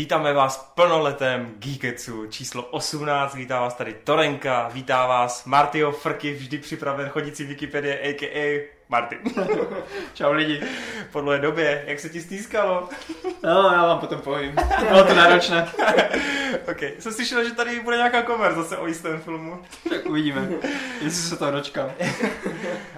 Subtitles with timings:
[0.00, 6.32] Vítáme vás v plnoletém Geeketsu číslo 18, vítá vás tady Torenka, vítá vás Martio Frky,
[6.34, 8.79] vždy připraven chodící Wikipedie, a.k.a.
[8.90, 9.18] Martin.
[10.14, 10.62] Čau lidi.
[11.12, 12.88] Po dlouhé době, jak se ti stýskalo?
[13.42, 14.56] No, já vám potom povím.
[14.88, 15.68] Bylo to náročné.
[16.70, 19.62] ok, jsem slyšel, že tady bude nějaká konverzace o jistém filmu.
[19.88, 20.48] Tak uvidíme,
[21.02, 21.90] jestli se to dočkám.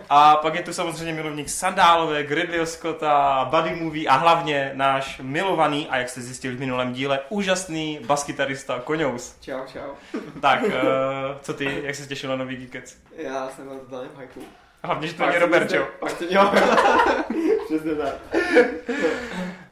[0.08, 5.88] A pak je tu samozřejmě milovník Sandálové, Ridley Scotta, Buddy Movie a hlavně náš milovaný,
[5.88, 9.36] a jak jste zjistili v minulém díle, úžasný baskytarista Koňous.
[9.40, 10.20] Čau, čau.
[10.40, 10.70] Tak, uh,
[11.42, 12.98] co ty, jak se těšil na nový Geekec?
[13.16, 14.42] Já jsem na totálním hypeu.
[14.84, 15.88] Hlavně, že to není Robert, jo?
[16.00, 16.52] Pak to jo.
[17.66, 18.14] Přesně tak.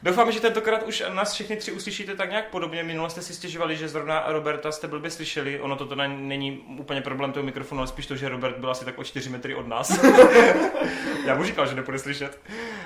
[0.03, 2.83] Doufám, že tentokrát už nás všechny tři uslyšíte tak nějak podobně.
[2.83, 5.61] Minule jste si stěžovali, že zrovna Roberta jste blbě slyšeli.
[5.61, 8.99] Ono to není úplně problém toho mikrofonu, ale spíš to, že Robert byl asi tak
[8.99, 10.05] o 4 metry od nás.
[11.27, 12.41] Já mu říkal, že nebude slyšet.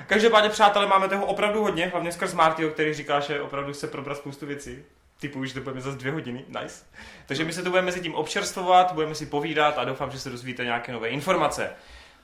[0.07, 4.17] Každopádně, přátelé, máme toho opravdu hodně, hlavně skrz Martyho, který říká, že opravdu se probrat
[4.17, 4.83] spoustu věcí.
[5.19, 6.85] Typu, že to budeme zase dvě hodiny, nice.
[7.25, 10.29] Takže my se tu budeme mezi tím občerstvovat, budeme si povídat a doufám, že se
[10.29, 11.69] dozvíte nějaké nové informace.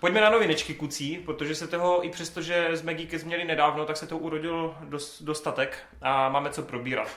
[0.01, 3.97] Pojďme na novinečky kucí, protože se toho, i přesto, že jsme Geekes měli nedávno, tak
[3.97, 7.07] se toho urodil dost, dostatek a máme co probírat.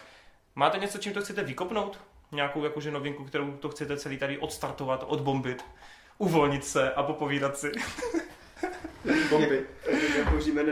[0.54, 2.00] Máte něco, čím to chcete vykopnout?
[2.32, 5.64] Nějakou jakože novinku, kterou to chcete celý tady odstartovat, odbombit,
[6.18, 7.72] uvolnit se a popovídat si?
[9.30, 9.66] Bomby.
[10.30, 10.62] Použijeme.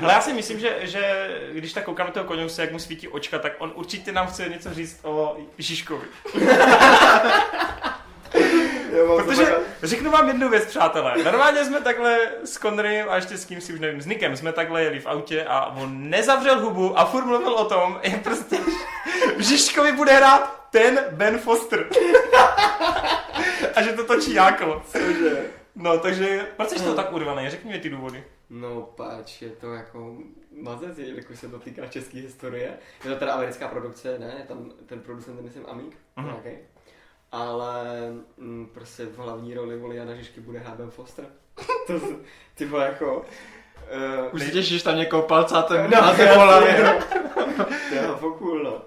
[0.00, 3.08] Ale já si myslím, že, že když tak koukám na toho koňouse, jak mu svítí
[3.08, 6.06] očka, tak on určitě nám chce něco říct o Žižkovi.
[9.04, 11.24] Jo, Protože řeknu vám jednu věc, přátelé.
[11.24, 14.52] Normálně jsme takhle s Conrym a ještě s kým si už nevím, s Nikem jsme
[14.52, 18.56] takhle jeli v autě a on nezavřel hubu a furt mluvil o tom, jak prostě
[19.36, 21.86] v Žižkovi bude hrát ten Ben Foster.
[23.74, 24.82] a že to točí Jákl.
[24.92, 25.44] Cože?
[25.76, 27.50] No, takže proč jsi to tak urvaný?
[27.50, 28.24] Řekni mi ty důvody.
[28.50, 30.16] No pač, je to jako
[30.62, 32.78] mazec, jelikož se to týká české historie.
[33.04, 34.44] Je to teda americká produkce, ne?
[34.48, 36.58] Tam ten producent myslím Amík, nějaký.
[37.34, 37.84] Ale
[38.36, 41.24] mm, prostě v hlavní roli voli Jana Žižky bude Haben Foster.
[41.86, 42.16] to, z-
[42.54, 43.16] ty vole jako...
[43.16, 47.02] Uh, Už se těšíš tam někoho palcátem No, na jasně, hlavě.
[47.88, 48.02] To je
[48.62, 48.82] no.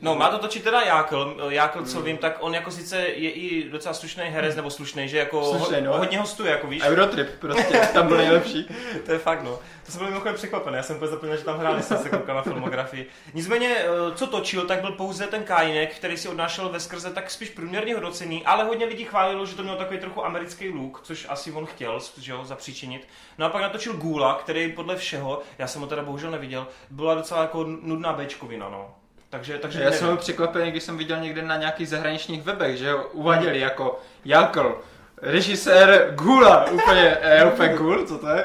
[0.00, 1.36] No, má to točit teda Jákl.
[1.48, 5.18] Jákl, co vím, tak on jako sice je i docela slušný herec, nebo slušný, že
[5.18, 5.98] jako Slušnej, no.
[5.98, 6.82] hodně hostuje, jako víš.
[6.82, 8.68] Eurotrip prostě, tam byl nejlepší.
[9.06, 9.58] To je fakt, no.
[9.86, 12.36] To jsem byl mimochodem překvapený, já jsem úplně zapomněl, že tam hráli, jsem se koukal
[12.36, 13.06] na filmografii.
[13.34, 17.30] Nicméně, eh, co točil, tak byl pouze ten Kajinek, který si odnášel ve skrze tak
[17.30, 21.26] spíš průměrně hodnocení, ale hodně lidí chválilo, že to měl takový trochu americký look, což
[21.28, 23.08] asi on chtěl, že jo, zapříčinit.
[23.38, 27.14] No a pak natočil Gula, který podle všeho, já jsem ho teda bohužel neviděl, byla
[27.14, 28.94] docela jako nudná Bčkovina, no.
[29.30, 32.92] Takže, takže Já jsem byl překvapený, když jsem viděl někde na nějakých zahraničních webech, že
[32.92, 34.80] ho uváděli jako Jakl,
[35.22, 38.44] režisér Gula, úplně, je úplně cool, co to je?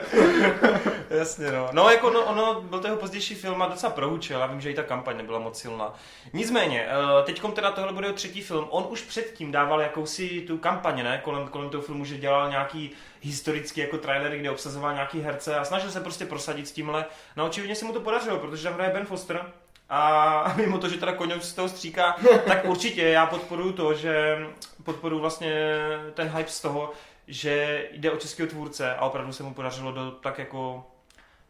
[1.10, 1.70] Jasně, no.
[1.72, 4.40] No, jako no, ono, byl to jeho pozdější film a docela prohučil.
[4.40, 5.94] Já vím, že i ta kampaň nebyla moc silná.
[6.34, 6.88] Nicméně,
[7.24, 8.68] teď teda tohle bude jeho třetí film.
[8.70, 11.22] On už předtím dával jakousi tu kampaň, ne?
[11.24, 12.92] Kolem, kolem toho filmu, že dělal nějaký
[13.22, 17.06] historický jako trailery, kde obsazoval nějaký herce a snažil se prostě prosadit s tímhle.
[17.36, 19.46] No, očividně se mu to podařilo, protože tam hraje Ben Foster.
[19.90, 22.16] A mimo to, že teda koně z toho stříká,
[22.48, 24.38] tak určitě já podporuju to, že
[24.84, 25.78] podporuju vlastně
[26.14, 26.92] ten hype z toho,
[27.28, 30.86] že jde o českého tvůrce a opravdu se mu podařilo do tak jako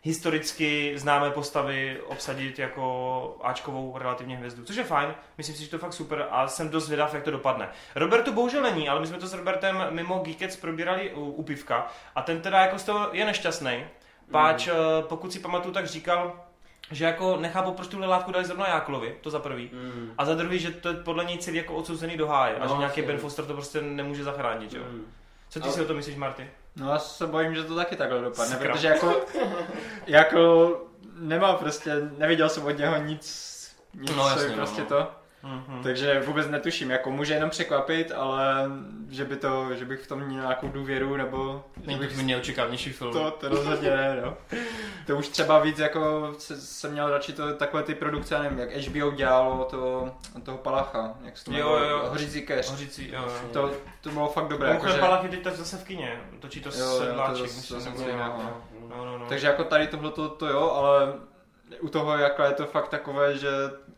[0.06, 5.75] historicky známé postavy obsadit jako Ačkovou relativně hvězdu, což je fajn, myslím si, že to
[5.75, 7.69] je fakt super a jsem dost zvědav, jak to dopadne.
[7.96, 11.88] Robertu bohužel není, ale my jsme to s Robertem mimo Geekets probírali u, u pivka
[12.16, 13.85] a ten teda jako z toho je nešťastný,
[14.31, 14.73] páč, mm.
[15.02, 16.44] pokud si pamatuju, tak říkal,
[16.91, 19.69] že jako nechápu, proč tuhle látku dali zrovna Jáklovi, to za prvý.
[19.73, 20.12] Mm.
[20.18, 22.72] A za druhý, že to je podle něj celý jako odsouzený do háje a No,
[22.72, 23.01] že nějaký.
[23.01, 24.81] Ben Foster to prostě nemůže zachránit, jo.
[24.91, 25.06] Mm.
[25.50, 26.50] Co ty Ale- si o to myslíš, Marty?
[26.75, 28.73] No já se bojím, že to taky takhle dopadne, Sakra.
[28.73, 29.16] protože jako,
[30.07, 30.72] jako
[31.19, 33.56] nemá prostě, neviděl jsem od něho nic,
[33.94, 34.88] nic No, jasně, no, prostě no.
[34.88, 35.12] to,
[35.45, 35.83] Mhm.
[35.83, 38.69] takže vůbec netuším, jako může jenom překvapit, ale
[39.09, 42.22] že by to, že bych v tom měl nějakou důvěru, nebo že Není bych to
[42.22, 43.14] neočekávanější film.
[43.14, 44.37] to, to rozhodně ne, no.
[45.08, 48.72] To už třeba víc jako se, jsem měl radši to, takové ty produkce, nevím, jak
[48.72, 50.11] HBO dělalo to,
[50.43, 52.05] toho Palacha, jak se to Jo, jo, jo.
[52.09, 52.70] Hořící keř.
[52.72, 53.49] Hořící, jo, jo.
[53.53, 53.72] To,
[54.02, 56.70] to bylo fakt dobré, Mimochodem jakože, Palach je teď tak zase v kině, točí to
[56.70, 58.43] Jo, to sedláček, musím, nějak, no.
[58.43, 58.97] no.
[58.97, 59.25] No, no, no.
[59.29, 61.14] takže jako tady tohle to, to jo, ale
[61.81, 63.49] u toho jako je to fakt takové, že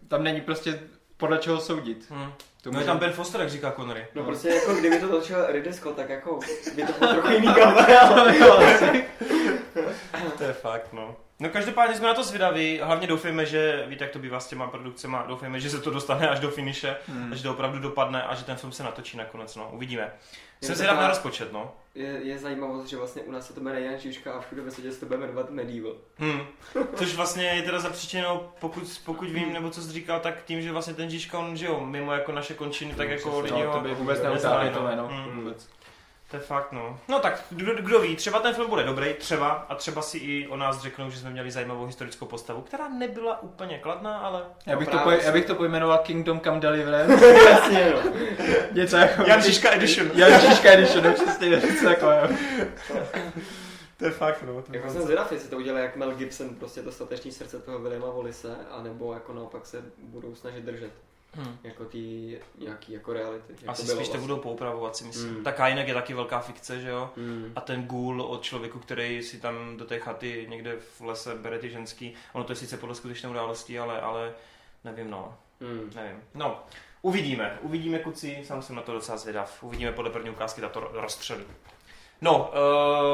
[0.07, 0.80] tam není prostě
[1.18, 2.06] podle čeho soudit.
[2.10, 2.31] Hm.
[2.62, 4.08] To No je tam Ben Foster, jak říká Connery.
[4.16, 6.40] No prostě jako kdyby to točil Ridley Scott, tak jako
[6.75, 8.34] by to bylo trochu jiný kamer, ale...
[10.38, 11.16] To je fakt, no.
[11.40, 14.68] No každopádně jsme na to zvědaví, hlavně doufejme, že, víte jak to bývá s těma
[14.68, 17.34] produkcemi, doufejme, že se to dostane až do finiše, Hmm.
[17.34, 20.12] a že to opravdu dopadne a že ten film se natočí nakonec, no, uvidíme.
[20.62, 21.74] Jsem zvědav na rozpočet, no.
[21.98, 24.72] Je, je zajímavost, že vlastně u nás se to jmenuje Jan Žižka a všude ve
[24.72, 25.96] světě se to bude jmenovat Medieval.
[26.18, 26.42] Hmm.
[26.96, 30.72] Což vlastně je teda zapříčeno, pokud, pokud vím, nebo co jsi říkal, tak tím, že
[30.72, 33.68] vlastně ten Žižka, on, že jo, mimo jako naše končiny, tak No, jako lidi No,
[33.68, 33.74] ho...
[33.74, 34.78] to by vůbec neutáhli no.
[34.78, 35.08] to jméno.
[35.08, 35.36] Hmm.
[35.40, 35.70] Vůbec.
[36.31, 37.00] To je fakt, no.
[37.07, 40.47] No tak, kdo, kdo ví, třeba ten film bude dobrý, třeba, a třeba si i
[40.47, 44.44] o nás řeknou, že jsme měli zajímavou historickou postavu, která nebyla úplně kladná, ale...
[44.65, 47.25] Já bych, No to, poj- já bych to pojmenoval Kingdom Come Deliverance.
[47.50, 48.12] Jasně, no.
[48.71, 49.24] Něco jako...
[49.27, 50.12] Jan Žižka Edition.
[50.13, 52.27] Jan Žižka Edition, no přesně něco takového.
[53.97, 54.62] To je fakt, no.
[54.62, 57.79] To Jako jsem zvědav, jestli to udělá jak Mel Gibson, prostě to stateční srdce toho
[57.79, 60.91] Williama Volise, anebo jako naopak se budou snažit držet.
[61.38, 61.57] Hm.
[61.63, 63.54] Jako ty nějaký jako reality.
[63.62, 65.34] Jak Asi spíš to budou poupravovat, si myslím.
[65.34, 65.44] Hmm.
[65.44, 67.10] Tak jinak je taky velká fikce, že jo?
[67.18, 67.51] Hmm.
[67.56, 71.60] A ten gůl od člověku, který si tam do té chaty někde v lese bere
[71.60, 74.34] ty ženský, ono to je sice podle skutečné události, ale, ale
[74.84, 75.38] nevím, no.
[75.62, 75.92] Hmm.
[75.95, 76.22] Nevím.
[76.34, 76.63] No,
[77.01, 77.60] uvidíme.
[77.62, 79.63] Uvidíme, kuci, sám jsem na to docela zvědav.
[79.63, 81.44] Uvidíme podle první ukázky, ta to ro- rozstřelí.
[82.22, 82.52] No,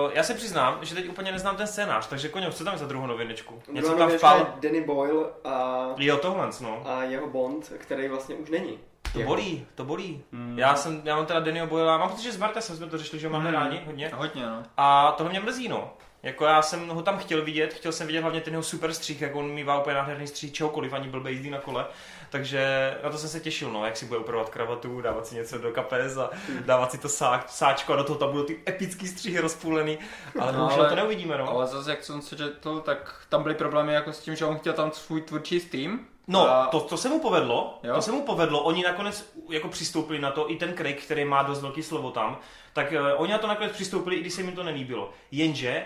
[0.06, 2.80] uh, já se přiznám, že teď úplně neznám ten scénář, takže koně, co tam je
[2.80, 3.62] za druhou novinečku?
[3.72, 4.38] Něco Druhá tam vpal?
[4.38, 6.82] je Danny Boyle a, Jo, tohle, no.
[6.86, 8.80] a jeho Bond, který vlastně už není.
[9.14, 9.28] To Jeho.
[9.30, 10.24] bolí, to bolí.
[10.34, 10.60] Hmm.
[10.60, 13.20] Já jsem, já mám teda Dannyho Boyla, mám pocit, že s Martesem jsme to řešili,
[13.20, 13.60] že ho máme Hmm.
[13.60, 14.12] rádi hodně.
[14.16, 14.64] Hodně, no.
[14.78, 15.94] A tohle mě mrzí, no.
[16.24, 19.22] Jako já jsem ho tam chtěl vidět, chtěl jsem vidět hlavně ten jeho super střih,
[19.22, 21.86] jak on mývá úplně nádherný střih čehokoliv, ani blbě jízdí na kole.
[22.34, 25.58] Takže na to jsem se těšil, no, jak si bude upravovat kravatu, dávat si něco
[25.58, 26.30] do kapes a
[26.66, 29.98] dávat si to sá, sáčko a do toho tam budou ty epický střihy rozpůlený.
[30.40, 31.50] Ale No, bohužel to neuvidíme, no.
[31.50, 34.58] Ale zase, jak jsem se četl, tak tam byly problémy jako s tím, že on
[34.58, 36.00] chtěl tam svůj tvůrčí Steam.
[36.28, 36.68] No, a...
[36.68, 37.96] to, to se mu povedlo, Jo?
[37.96, 41.44] to se mu povedlo, oni nakonec jako přistoupili na to, i ten Craig, který má
[41.44, 42.40] dost velký slovo tam,
[42.74, 45.10] tak uh, oni na to nakonec přistoupili, i když se jim to nelíbilo.
[45.32, 45.86] Jenže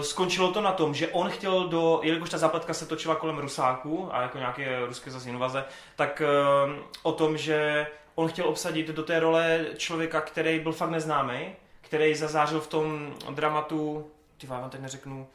[0.00, 4.08] skončilo to na tom, že on chtěl do, jelikož ta zápletka se točila kolem Rusáků
[4.14, 5.64] a jako nějaké ruské zase invaze,
[5.96, 6.22] tak
[6.66, 6.72] uh,
[7.02, 11.38] o tom, že on chtěl obsadit do té role člověka, který byl fakt neznámý,
[11.80, 14.06] který zazářil v tom dramatu,
[14.38, 15.26] ty vám teď neřeknu,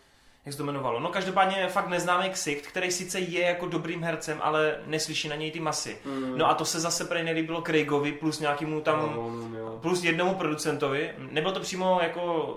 [0.46, 1.00] jak se to jmenovalo.
[1.00, 5.52] No každopádně fakt neznámý ksicht, který sice je jako dobrým hercem, ale neslyší na něj
[5.52, 5.98] ty masy.
[6.06, 6.38] Hmm.
[6.38, 9.80] No a to se zase prej nelíbilo Craigovi plus nějakému tam, No, jo.
[9.82, 11.12] plus jednomu producentovi.
[11.18, 12.56] Nebyl to přímo jako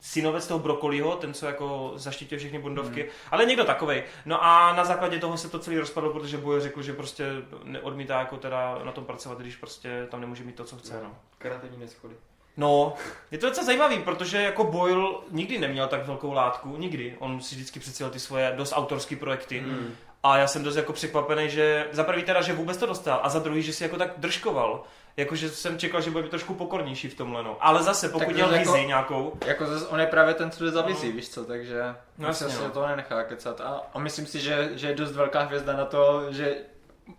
[0.00, 3.10] synovec toho Brokoliho, ten, co jako zaštitil všechny bondovky, Hmm.
[3.30, 4.02] ale někdo takovej.
[4.26, 7.24] No a na základě toho se to celý rozpadlo, protože Boje řekl, že prostě
[7.64, 11.00] neodmítá jako teda na tom pracovat, když prostě tam nemůže mít to, co chce.
[11.02, 11.16] No.
[11.38, 12.14] Kreativní neschody.
[12.56, 12.94] No,
[13.30, 17.16] je to docela zajímavý, protože jako Boyle nikdy neměl tak velkou látku, nikdy.
[17.18, 19.58] On si vždycky přecílil ty svoje dost autorské projekty.
[19.60, 19.94] Hmm.
[20.22, 23.28] A já jsem dost jako překvapený, že za prvý teda, že vůbec to dostal a
[23.28, 24.82] za druhý, že si jako tak držkoval.
[25.16, 27.56] Jakože jsem čekal, že bude být trošku pokornější v tomhle, no.
[27.60, 30.50] Ale zase, pokud Tak měl zase vizi jako- nějakou, Jako zase on je právě ten,
[30.50, 31.12] co jde za vizí, No.
[31.14, 31.82] víš co, takže
[32.18, 32.70] No jasně, se no.
[32.70, 33.60] toho nenechá kecat.
[33.60, 36.56] A, a myslím si, že, že je dost velká hvězda na to, že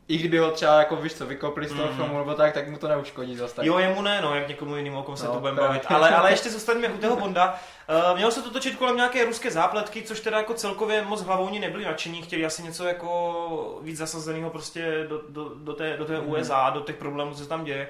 [0.07, 1.95] i kdyby ho třeba jako víš co, vykopli z toho Mhm.
[1.95, 3.65] filmu nebo tak, tak mu to neuškodí zase tak.
[3.65, 5.67] Jo, jemu ne, no, jak někomu jinému, o kom se No, to budeme právě.
[5.69, 5.85] bavit.
[5.87, 7.59] Ale, ale ještě zůstaneme u toho Bonda.
[8.11, 11.59] Uh, mělo se to točit kolem nějaké ruské zápletky, což teda jako celkově moc hlavou
[11.59, 16.17] nebyli nadšení, chtěli asi něco jako víc zasazeného prostě do, do, do té, do té
[16.17, 16.29] Mhm.
[16.29, 17.87] USA, do těch problémů, co se tam děje.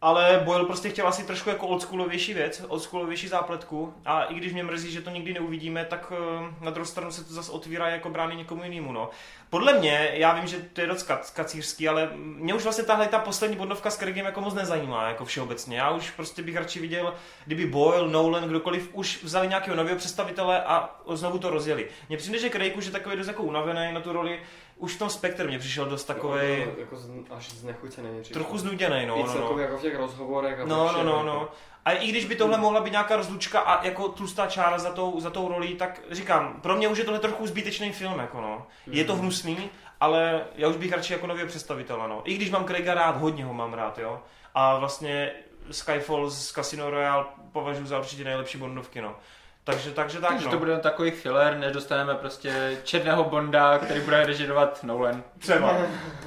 [0.00, 4.64] Ale Boyle prostě chtěl asi trošku jako oldschoolovější věc, oldschoolovější zápletku a i když mě
[4.64, 8.10] mrzí, že to nikdy neuvidíme, tak eh, na druhou stranu se to zase otvírá jako
[8.10, 8.92] brány někomu jinému.
[8.92, 9.10] No.
[9.50, 13.08] Podle mě, já vím, že to je dost kac- kacířský, ale mě už vlastně tahle
[13.08, 15.78] ta poslední bodnovka s Craigem jako moc nezajímá, jako všeobecně.
[15.78, 17.14] Já už prostě bych radši viděl,
[17.46, 21.88] kdyby Boyle, Nolan, kdokoliv už vzali nějakého nového představitele a znovu to rozjeli.
[22.08, 24.40] Mně přijde, že Craig už je takový dost jako unavený na tu roli,
[24.76, 28.08] už v tom spektru mě přišel dost takový Jako, jako z, až znechucený.
[28.22, 28.34] přišel.
[28.42, 29.32] trochu znuděný, no, I no, no.
[29.32, 30.60] celkově jako v těch rozhovorech.
[30.60, 31.24] A No, no, všem, no, jako.
[31.26, 31.48] no.
[31.84, 35.20] A i když by tohle mohla být nějaká rozlučka a jako tlustá čára za tou,
[35.20, 38.66] za tou rolí, tak říkám, pro mě už je tohle trochu zbytečný film, jako no.
[38.86, 39.22] Je to Mhm.
[39.22, 42.20] hnusný, ale já už bych radši jako nově představitele, no.
[42.24, 44.20] I když mám Craiga rád, hodně ho mám rád, jo.
[44.54, 45.32] A vlastně
[45.70, 49.14] Skyfall z Casino Royale považuji za určitě nejlepší bondovky, no.
[49.66, 50.50] Takže, takže tak, Takže no.
[50.50, 55.22] to bude takový filler, než dostaneme prostě černého Bonda, který bude režirovat Nolan.
[55.38, 55.76] Třeba.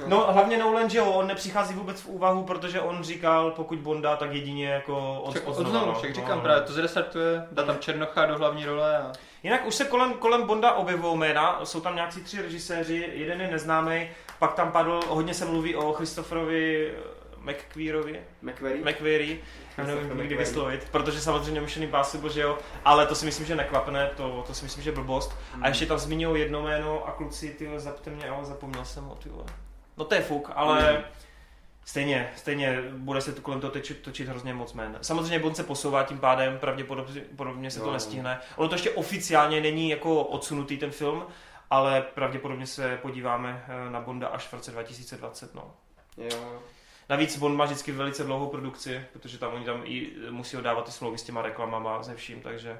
[0.06, 4.16] No hlavně Nolan, že jo, on nepřichází vůbec v úvahu, protože on říkal, pokud Bonda,
[4.16, 5.94] tak jedině jako od, Však od od znova, znovu, no.
[5.94, 6.42] však No, říkám no.
[6.42, 9.12] právě, to zrestartuje, dá tam Černocha do hlavní role a...
[9.42, 13.48] Jinak už se kolem, kolem Bonda objevují jména, jsou tam nějací tři režiséři, jeden je
[13.48, 16.94] neznámý, pak tam padl, hodně se mluví o Christopherovi
[17.40, 18.84] McQueerovi, McQuarrie.
[18.84, 19.40] McQueery,
[19.78, 20.38] já nevím nikdy McQuarrie.
[20.38, 24.54] vyslovit, protože samozřejmě Mission Impossible, že jo, ale to si myslím, že neklapne, to, to
[24.54, 25.36] si myslím, že je blbost.
[25.62, 29.14] A ještě tam zmiňují jedno jméno a kluci, ty zapte mě, ale zapomněl jsem ho,
[29.14, 29.44] ty vole.
[29.96, 31.04] No to je fuk, ale
[31.84, 34.98] Stejně, stejně bude se to kolem toho točit, točit hrozně moc men.
[35.02, 37.92] Samozřejmě Bond se posouvá tím pádem, pravděpodobně podobně se to No.
[37.92, 38.40] nestihne.
[38.56, 41.26] Ono to ještě oficiálně není jako odsunutý ten film,
[41.70, 45.54] ale pravděpodobně se podíváme eh, na Bonda až v roce 2020.
[45.54, 45.74] No.
[46.16, 46.62] Jo.
[47.10, 50.92] Navíc Bond má vždycky velice dlouhou produkci, protože tam oni tam i musí oddávat ty
[50.92, 52.78] smlouvy s těma reklamama se vším, takže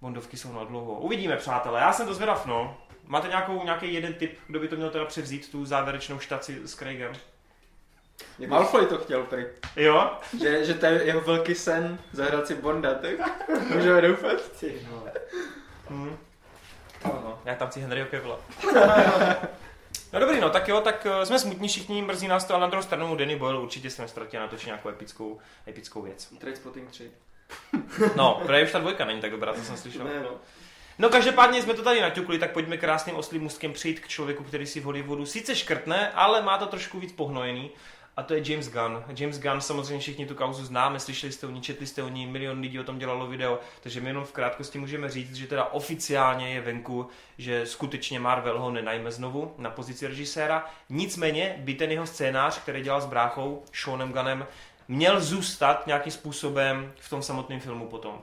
[0.00, 0.94] Bondovky jsou na dlouho.
[0.94, 2.76] Uvidíme, přátelé, já jsem to zvědav, no.
[3.06, 6.74] Máte nějakou, nějaký jeden tip, kdo by to měl teda převzít, tu závěrečnou štaci s
[6.74, 7.12] Craigem?
[8.38, 9.44] Jako- Malfoy to chtěl prý.
[9.76, 10.10] Jo?
[10.40, 14.52] Že, že to je jeho velký sen zahrát si Bonda, tak můžeme doufat.
[14.60, 14.86] Ty.
[15.90, 16.16] Hm.
[17.04, 18.38] No, já tam chci Henryho Cavilla.
[20.12, 22.66] No dobrý, no tak jo, tak eh, jsme smutní všichni, mrzí nás to, ale na
[22.66, 25.38] druhou stranu Danny Boyle určitě se nestratí natočit nějakou epickou,
[25.68, 26.28] epickou věc.
[26.38, 27.10] Trainspotting 3.
[28.16, 30.04] No, právě už ta dvojka není tak dobrá, to jsem slyšel.
[30.04, 30.30] Ne, no.
[30.98, 34.66] No každopádně jsme to tady naťukli, tak pojďme krásným oslým můstkem přejít k člověku, který
[34.66, 37.70] si v Hollywoodu sice škrtne, ale má to trošku víc pohnojený.
[38.16, 39.04] A to je James Gunn.
[39.16, 42.26] James Gunn, samozřejmě všichni tu kauzu známe, slyšeli jste o ní, četli jste o ní,
[42.26, 45.64] milion lidí o tom dělalo video, takže my jenom v krátkosti můžeme říct, že teda
[45.64, 50.70] oficiálně je venku, že skutečně Marvel ho nenajme znovu na pozici režiséra.
[50.88, 54.46] Nicméně by ten jeho scénář, který dělal s bráchou, Seanem Gunnem,
[54.88, 58.22] měl zůstat nějakým způsobem v tom samotném filmu potom.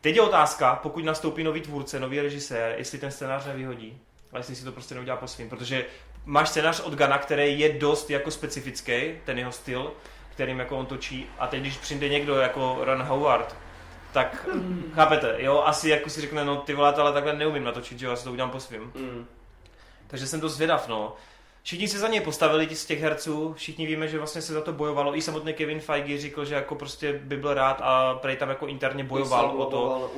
[0.00, 3.98] Teď je otázka, pokud nastoupí nový tvůrce, nový režisér, jestli ten scénář nevyhodí,
[4.32, 5.86] ale jestli si to prostě neudělá po svým, protože
[6.24, 9.92] máš scénář od Gana, který je dost jako specifický, ten jeho styl,
[10.30, 13.56] kterým jako on točí, a teď když přijde někdo jako Ron Howard,
[14.12, 14.48] tak
[14.94, 18.10] chápete, jo, asi jako si řekne, no ty vole, ale takhle neumím natočit, že jo,
[18.10, 18.92] já si to udělám po svým.
[18.94, 19.26] Mm.
[20.06, 21.12] Takže jsem to zvědav, no.
[21.62, 24.72] Všichni se za něj postavili z těch herců, všichni víme, že vlastně se za to
[24.72, 25.16] bojovalo.
[25.16, 28.66] I samotný Kevin Feige řekl, že jako prostě by byl rád a prej tam jako
[28.66, 30.10] interně bojoval o to.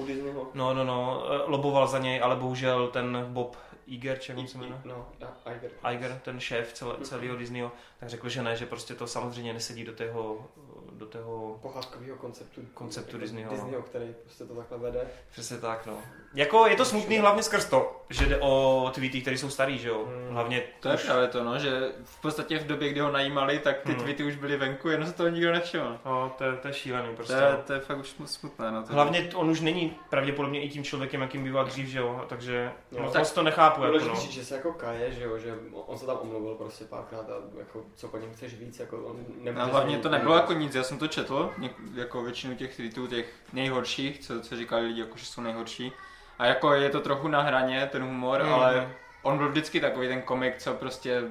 [0.54, 4.58] No, no, no, eh, loboval za něj, ale bohužel ten Bob Iger, či jak se
[4.58, 4.80] jmenuje?
[4.84, 5.08] No,
[5.56, 5.70] Iger.
[5.92, 9.84] Iger, ten šéf celé, celého Disneyho, tak řekl, že ne, že prostě to samozřejmě nesedí
[9.84, 10.48] do tého,
[10.96, 12.60] do tého, Pohádkovýho konceptu.
[12.74, 13.56] Konceptu Disneyho, no.
[13.56, 15.00] Disneyho, který prostě to takhle vede.
[15.30, 15.98] přesně tak, no.
[16.34, 19.88] Jako je to smutný hlavně skrz to, že jde o tweety, které jsou starý, že
[19.88, 20.04] jo?
[20.06, 20.34] Hmm.
[20.34, 23.58] Hlavně To je už- právě to, no, že v podstatě v době, kdy ho najímali,
[23.58, 24.00] tak ty Hmm.
[24.00, 25.98] tweety už byly venku, jenom se toho nikdo nevšiml.
[26.04, 27.34] No, to, je- to je šílený prostě.
[27.34, 28.82] To je, to je fakt už smutné, no.
[28.82, 32.24] To Hlavně on už není pravděpodobně i tím člověkem, jakým býval dřív, že jo?
[32.28, 34.20] Takže moc, tak to nechápu, jako Důležité no.
[34.20, 37.58] říct, že se jako kaje, že jo, že on se tam omluvil prostě párkrát a
[37.58, 40.74] jako co po něm chceš víc, jako on nemůže No, hlavně to nebylo jako nic,
[40.74, 45.00] já jsem to četl, něk, jako většinu těch tweetů, těch nejhorších, co, co říkali lidi,
[45.00, 45.92] jako že jsou nejhorší.
[46.38, 48.54] A jako je to trochu na hraně, ten humor, Mhm.
[48.54, 51.22] ale on byl vždycky takový ten komik, co prostě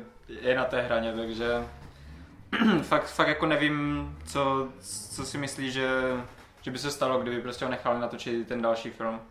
[0.42, 1.46] je na té hraně, takže
[2.82, 4.68] fakt, fakt jako nevím, co,
[5.16, 5.90] co si myslí, že,
[6.62, 9.22] že by se stalo, kdyby prostě ho nechali natočit ten další film.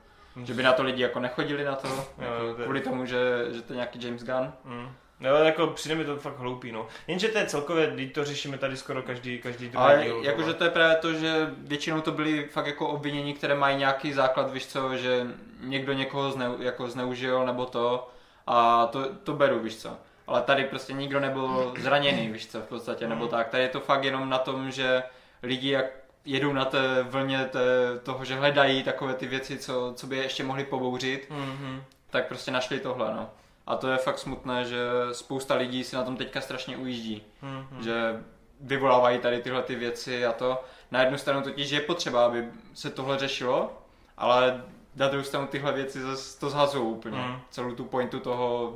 [0.44, 1.88] Že by na to lidi jako nechodili na to,
[2.18, 3.18] jako kvůli tomu, že,
[3.52, 4.52] že to je nějaký James Gunn.
[4.64, 4.88] Mm.
[5.24, 6.86] No, jako přijde mi to fakt hloupý, no.
[7.06, 10.20] Jenže to je celkově, teď to řešíme tady skoro každý, každý druhý Ale díl.
[10.22, 14.12] jakože to je právě to, že většinou to byly fakt jako obvinění, které mají nějaký
[14.12, 15.26] základ, víš co, že
[15.60, 18.08] někdo někoho zneu, jako zneužil nebo to
[18.46, 19.90] a to, to beru, víš co.
[20.26, 23.48] Ale tady prostě nikdo nebyl zraněný, víš co, v podstatě, nebo tak.
[23.48, 25.02] Tady je to fakt jenom na tom, že
[25.42, 25.86] lidi jak
[26.24, 27.60] jedou na té vlně té,
[28.02, 31.82] toho, že hledají takové ty věci, co, co by je ještě mohli pobouřit, Mhm.
[32.10, 33.30] tak prostě našli tohle, no.
[33.66, 34.78] A to je fakt smutné, že
[35.12, 37.82] spousta lidí si na tom teďka strašně ujíždí Mhm.
[37.82, 38.22] že
[38.60, 40.64] vyvolávají tady tyhle ty věci a to.
[40.90, 43.72] Na jednu stranu totiž je potřeba, aby se tohle řešilo,
[44.16, 44.62] ale
[44.96, 47.18] na druhou stranu tyhle věci zase to zhazují úplně.
[47.18, 47.36] Mm.
[47.50, 48.74] Celou tu pointu toho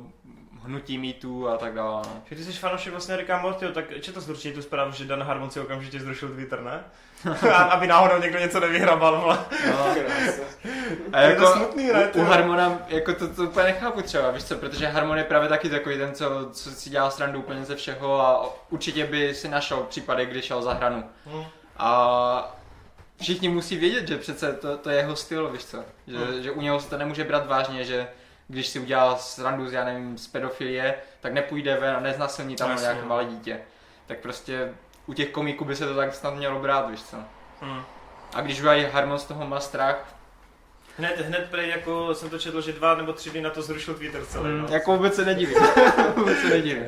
[0.63, 2.01] hnutí mýtů a tak dále.
[2.05, 2.21] No.
[2.29, 5.23] Že ty jsi fanoušek vlastně Ricka Mortyho, tak četl jsi určitě tu zprávu, že Dan
[5.23, 6.83] Harmon si okamžitě zrušil Twitter, ne?
[7.53, 9.39] A, aby náhodou někdo něco nevyhrabal, vole.
[9.67, 9.85] No,
[11.13, 12.23] a Je jako to smutný, ne, u, u?
[12.23, 15.97] Harmona jako to, to úplně nechápu třeba, víš co, protože Harmon je právě taky takový
[15.97, 20.25] ten, co, co si dělá srandu úplně ze všeho a určitě by si našel případy,
[20.25, 21.03] kdy šel za hranu.
[21.25, 21.43] Hm.
[21.77, 22.55] A
[23.21, 25.77] všichni musí vědět, že přece to, to je jeho styl, víš co?
[26.07, 26.43] Že, Hmm.
[26.43, 28.07] že u něho se to nemůže brát vážně, že
[28.49, 32.71] když si udělá srandu z, já nevím, z pedofilie, tak nepůjde ven a neznasilní tam
[32.71, 32.83] Jasně.
[32.83, 33.59] nějaké malé dítě.
[34.07, 34.73] Tak prostě
[35.05, 37.17] u těch komiků by se to tak snad mělo brát, víš co?
[37.61, 37.81] Hm.
[38.33, 40.15] A když udělají Harmon z toho má strach,
[40.97, 43.93] Hned, hned prej, jako jsem to četl, že dva nebo tři dny na to zrušil
[43.93, 44.67] Twitter celý, no.
[44.67, 45.57] mm, jako vůbec se nedivím.
[46.15, 46.85] vůbec se nedivím.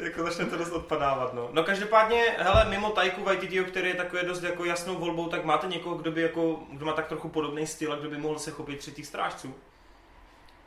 [0.00, 1.48] Jako začne to dost odpadávat, no.
[1.52, 5.66] No každopádně, hele, mimo Tajku Waititiho, který je takový dost jako jasnou volbou, tak máte
[5.66, 8.50] někoho, kdo by jako, kdo má tak trochu podobný styl a kdo by mohl se
[8.50, 9.54] chopit třetích strážců?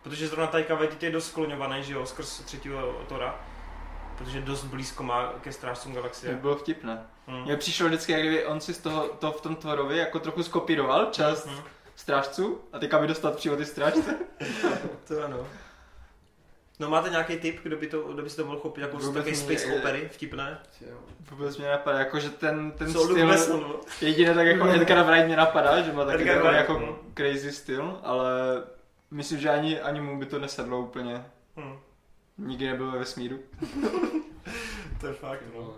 [0.05, 3.39] Protože zrovna Tajka Waititi je dost skloňovaný, že jo, skrz třetího Tora.
[4.17, 6.33] Protože dost blízko má ke strážcům To by galaxie.
[6.35, 7.03] bylo vtipné.
[7.27, 7.41] Hmm.
[7.43, 10.43] Mně přišlo vždycky, jak kdyby on si z toho, to v tom Thorovi jako trochu
[10.43, 11.59] skopíroval část Hmm.
[11.95, 14.15] strážců a teďka by dostat přímo ty strážce.
[15.07, 15.37] To ano.
[16.79, 19.21] No máte nějaký tip, kdo by, to, kdo by si to mohl chopit jako takový
[19.23, 20.59] mě- space opery vtipné?
[21.31, 23.79] Vůbec mě napadá, jako že ten, ten Co styl, no?
[24.01, 26.97] jedině tak jako Edgar Wright mě napadá, že má taky Edgar takový Wright, jako no.
[27.15, 28.29] crazy styl, ale
[29.15, 31.25] myslím, že ani, ani mu by to nesedlo úplně.
[31.57, 31.79] Hm,
[32.37, 33.39] Nikdy nebyl ve vesmíru.
[34.99, 35.73] to je fakt, no.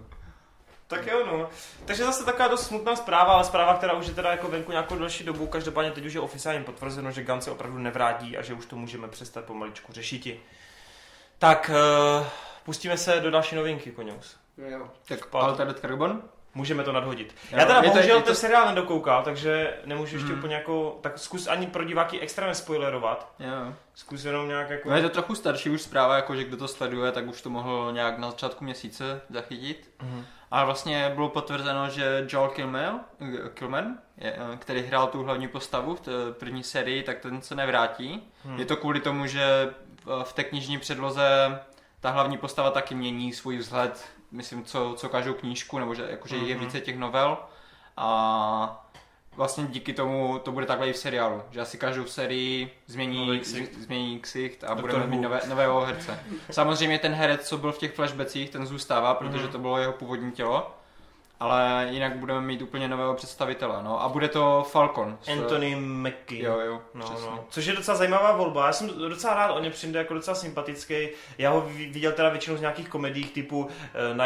[0.87, 1.49] Tak jo, no.
[1.85, 4.97] Takže zase taková dost smutná zpráva, ale zpráva, která už je teda jako venku nějakou
[4.97, 5.47] další dobu.
[5.47, 8.75] Každopádně teď už je oficiálně potvrzeno, že Gun se opravdu nevrátí a že už to
[8.75, 10.39] můžeme přestat pomaličku řešiti.
[11.39, 11.71] Tak,
[12.19, 12.27] uh,
[12.65, 14.37] pustíme se do další novinky, Koňous.
[14.57, 14.91] No jo.
[15.07, 15.35] Tak.
[15.35, 16.23] Altered Carbon?
[16.57, 17.35] Můžeme to nadhodit.
[17.51, 20.37] Já teda je to- bohužel to- ten seriál nedokoukal, takže nemůžu ještě Mhm.
[20.39, 23.31] úplně jako, tak zkus ani pro diváky extra nespoilerovat.
[23.39, 23.73] Jo.
[23.95, 24.89] Zkus jenom nějak jako...
[24.89, 27.49] No je to trochu starší už zpráva, jako že kdo to sleduje, tak už to
[27.49, 29.89] mohl nějak na začátku měsíce zachytit.
[30.01, 30.25] Mhm.
[30.51, 32.99] A vlastně bylo potvrzeno, že Joel Kilman,
[33.53, 37.55] Kilman je, eh, který hrál tu hlavní postavu v té první sérii, tak ten se
[37.55, 38.23] nevrátí.
[38.45, 38.59] Hmm.
[38.59, 39.73] Je to kvůli tomu, že
[40.05, 41.59] v- v té knižní předloze
[41.99, 46.35] ta hlavní postava taky mění svůj vzhled, myslím, co, co každou knížku, nebo že jakože
[46.37, 46.65] je Mhm.
[46.65, 47.37] více těch novel.
[47.97, 48.85] A
[49.35, 53.73] vlastně díky tomu to bude takhle i v seriálu, že asi každou sérii změní, ksicht.
[53.77, 56.19] změní ksicht a Doktor budeme mít nové, nového herce.
[56.51, 59.51] Samozřejmě ten herec, co byl v těch flashbacích, ten zůstává, protože Mhm.
[59.51, 60.76] to bylo jeho původní tělo.
[61.39, 64.01] Ale jinak budeme mít úplně nového představitele, no.
[64.03, 65.17] A bude to Falcon.
[65.21, 66.45] s- Anthony Mackie.
[66.45, 67.25] Jo, jo, No, přesně.
[67.31, 67.45] no.
[67.49, 68.65] Což je docela zajímavá volba.
[68.65, 71.09] Já jsem docela rád o něm přijde jako docela sympatický.
[71.37, 73.69] Já ho vi- viděl teda většinou z nějakých komedií typu uh,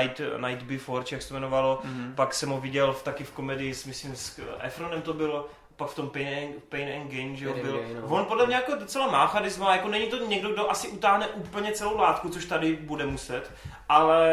[0.02, 1.80] Night, Night Before, či jak se to jmenovalo.
[1.84, 2.14] Mhm.
[2.16, 5.90] Pak jsem ho viděl v, taky v komedii, s, myslím, s Efronem to bylo, pak
[5.90, 7.78] v tom Pain and, Pain and Gain, že jo, byl.
[7.78, 8.08] Gain, no.
[8.08, 11.72] On podle mě jako docela má charisma, jako není to někdo, kdo asi utáhne úplně
[11.72, 13.52] celou látku, což tady bude muset,
[13.90, 14.28] ale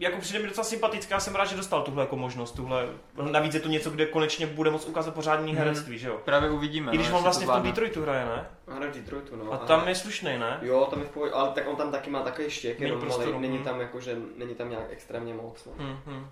[0.00, 2.88] jako přijde mi docela sympatická, jsem rád, že dostal tuhle jako možnost, tuhle,
[3.30, 5.58] navíc je to něco, kde konečně bude moct ukázat pořádný Mhm.
[5.62, 6.18] herectví, že jo.
[6.24, 6.92] Právě uvidíme.
[6.92, 7.62] I když no, on vlastně to v tom.
[7.62, 8.46] Detroitu hraje, ne?
[8.76, 9.52] Hra v Detroitu, no.
[9.52, 10.58] A tam je slušný, ne?
[10.62, 13.10] Jo, tam je v pohodě, ale tak on tam taky má takový štěk, jenom malý,
[13.10, 13.64] prostoru, není hm.
[13.64, 15.64] tam jako, že není tam nějak extrémně moc.
[15.66, 15.72] No.
[15.84, 16.26] Hmm, hmm.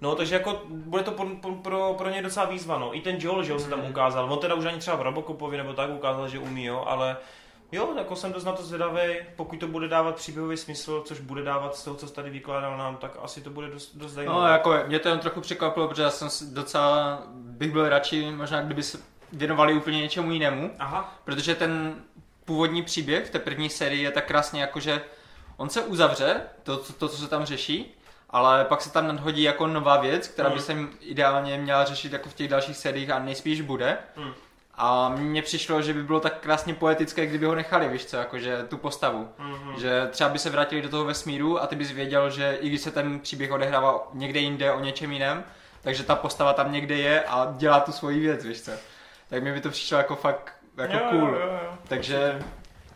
[0.00, 2.96] No, takže jako bude to pro, pro, pro, pro ně docela výzva, no.
[2.96, 3.90] I ten Joel, že jo, se tam Mhm.
[3.90, 4.32] ukázal.
[4.32, 7.16] On teda už ani třeba v Robocopovi nebo tak ukázal, že umí, jo, ale
[7.74, 9.00] jo, jako jsem dost na to zvědavý.
[9.36, 12.96] Pokud to bude dávat příběhový smysl, což bude dávat z toho, co tady vykládal nám,
[12.96, 14.40] tak asi to bude dost, dost zajímavé.
[14.40, 18.62] No, jako mě to jen trochu překvapilo, protože já jsem docela, bych byl radši, možná
[18.62, 18.98] kdyby se
[19.32, 21.94] věnovali úplně něčemu jinému, Aha, protože ten
[22.44, 25.02] původní příběh v té první sérii je tak krásně jako, že
[25.56, 27.94] on se uzavře, to, to, to co se tam řeší,
[28.30, 30.64] ale pak se tam nadhodí jako nová věc, která by Mhm.
[30.64, 33.98] se ideálně měla řešit jako v těch dalších sériích a nejspíš bude.
[34.16, 34.32] Mhm.
[34.76, 38.64] A mně přišlo, že by bylo tak krásně poetické, kdyby ho nechali, víš co, jakože
[38.68, 39.28] tu postavu.
[39.38, 39.80] Mhm.
[39.80, 42.80] Že třeba by se vrátili do toho vesmíru a ty bys věděl, že i když
[42.80, 45.44] se ten příběh odehrává někde jinde o něčem jiném,
[45.82, 48.70] takže ta postava tam někde je a dělá tu svoji věc, víš co.
[49.28, 51.28] Tak mi by to přišlo jako fakt jako jo, cool.
[51.28, 51.78] Jo, jo, jo.
[51.88, 52.42] Takže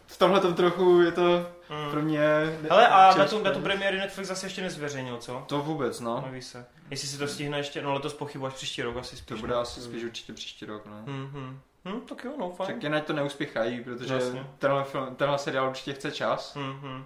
[0.06, 1.90] v tomhle tom trochu je to Hmm.
[1.90, 2.20] pro mě...
[2.70, 5.44] Hele, a na čas- tu, na tu premiéry Netflix zase ještě nezveřejnil, co?
[5.46, 6.22] To vůbec, no.
[6.26, 6.66] Neví se.
[6.90, 9.26] Jestli si to stihne ještě, no letos pochybu až příští rok asi spíš.
[9.28, 11.12] To bude asi spíš určitě příští rok, no.
[11.12, 12.00] Hmm, hmm.
[12.00, 12.70] Tak jo, no, fajn.
[12.70, 14.46] Tak jen ať to neuspěchají, protože Jasně.
[14.58, 16.56] tenhle, film, tenhle seriál určitě chce čas.
[16.56, 17.04] Mm-hmm.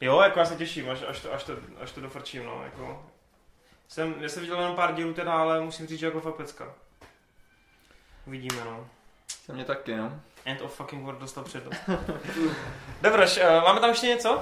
[0.00, 3.06] Jo, jako já se těším, až, až, to, až, to, až to dofrčím, no, jako.
[3.88, 6.74] Jsem, já jsem viděl jenom pár dílů teda, ale musím říct, že jako fakt pecka.
[8.26, 8.88] Uvidíme, no.
[9.46, 10.20] To mě taky, no.
[10.44, 11.80] End of fucking World dostal přednost.
[13.02, 14.34] Dobroš, uh, máme tam ještě něco?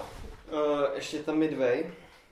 [0.52, 0.60] Uh,
[0.94, 1.84] ještě tam Midway.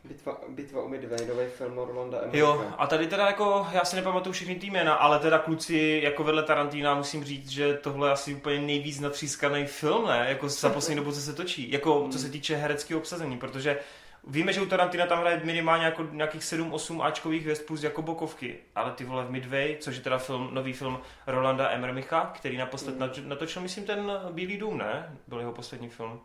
[0.04, 2.40] Bitva, bitva u Midway, nový film Orlanda Emmerich.
[2.40, 6.24] Jo, a tady teda jako, já si nepamatuju všechny ty jména, ale teda kluci jako
[6.24, 10.26] vedle Tarantina musím říct, že tohle je asi úplně nejvíc natřískaný film, ne?
[10.28, 11.70] Jako za poslední dobu, co se točí.
[11.70, 13.78] Jako co se týče hereckého obsazení, protože
[14.26, 18.56] víme, že u Tarantina tam hraje minimálně jako nějakých 7-8 Ačkových hvězd plus jako bokovky,
[18.74, 22.98] ale ty vole v Midway, což je teda film, nový film Rolanda Emmermicha, který naposled
[22.98, 23.10] Mm.
[23.22, 23.28] mm.
[23.28, 25.18] natočil, myslím, ten Bílý dům, ne?
[25.28, 26.20] Byl jeho poslední film,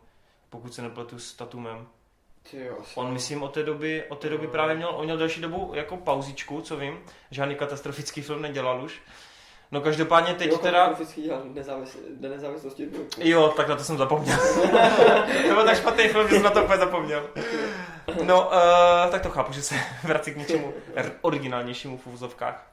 [0.50, 1.86] pokud se nepletu s Tatumem.
[2.50, 5.16] Ty jo, asi On, myslím, od té doby, od té doby právě měl, on měl
[5.16, 6.98] další dobu jako pauzičku, co vím,
[7.30, 9.02] žádný katastrofický film nedělal už.
[9.72, 10.78] No každopádně teď jo, teda...
[10.78, 12.88] katastrofický dělal nezávis, Den nezávislosti.
[13.18, 14.36] Jo, tak na to jsem zapomněl.
[15.48, 17.30] to byl tak špatný film, že jsem na to úplně zapomněl.
[18.22, 19.74] No, uh, tak to chápu, že se
[20.04, 20.74] vrací k něčemu
[21.20, 22.66] originálnějšímu v úvozovkách.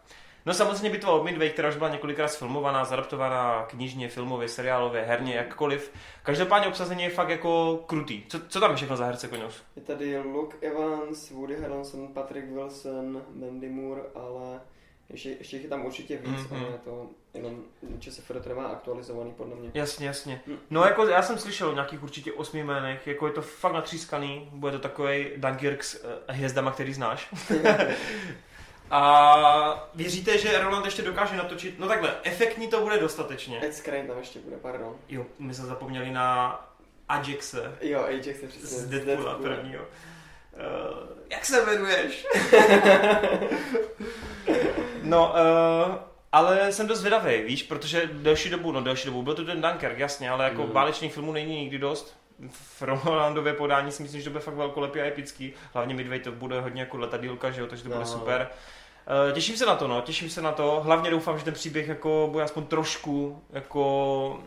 [0.47, 5.36] No samozřejmě bitva o Midway, která už byla několikrát sfilmovaná, zadaptovaná knižně, filmově, seriálově, herně,
[5.36, 5.91] jakkoliv.
[6.23, 8.23] Každopádně obsazení je fakt jako krutý.
[8.27, 9.63] Co, co tam je všechno za herce, Koňous?
[9.75, 14.62] Je tady Luke Evans, Woody Harrelson, Patrick Wilson, Mandy Moore, ale
[15.10, 16.45] ještě, ještě je tam určitě víc, Mhm.
[16.45, 16.63] mm-hmm.
[16.63, 17.63] ale je to jenom
[17.99, 19.71] ČSFD to nemá aktualizovaný podle mě.
[19.73, 20.41] Jasně, jasně.
[20.47, 20.57] Mm.
[20.69, 24.49] No jako já jsem slyšel o nějakých určitě osmi jménech, jako je to fakt natřískaný,
[24.51, 27.33] bude to takový Dunkirk s uh, hvězdama, který znáš.
[28.91, 31.80] A věříte, že Roland ještě dokáže natočit?
[31.80, 33.60] No takhle, efektní to bude dostatečně.
[33.65, 34.95] Ed Skrein tam ještě bude, pardon.
[35.10, 36.60] Jo, my jsme zapomněli na
[37.10, 38.67] Ajaxe Jo, Ajax je přesně.
[38.67, 39.84] z Deadpoola prvního.
[39.84, 42.26] Uh, jak se jmenuješ?
[45.04, 45.34] no,
[45.89, 45.95] uh,
[46.32, 49.97] ale jsem dost zvědavý, víš, protože delší dobu, no delší dobu, byl to ten Dunkirk,
[50.00, 50.71] jasně, ale jako Mhm.
[50.71, 52.17] válečných filmů není nikdy dost.
[52.52, 55.54] V Rolandově podání si myslím, že to bude fakt velkolepý a epický.
[55.73, 58.06] Hlavně Midway to bude hodně jako letadílka, že jo, takže to bude No.
[58.06, 58.47] super.
[59.34, 60.82] Těším se na to, no, těším se na to.
[60.84, 64.39] Hlavně doufám, že ten příběh jako bude aspoň trošku jako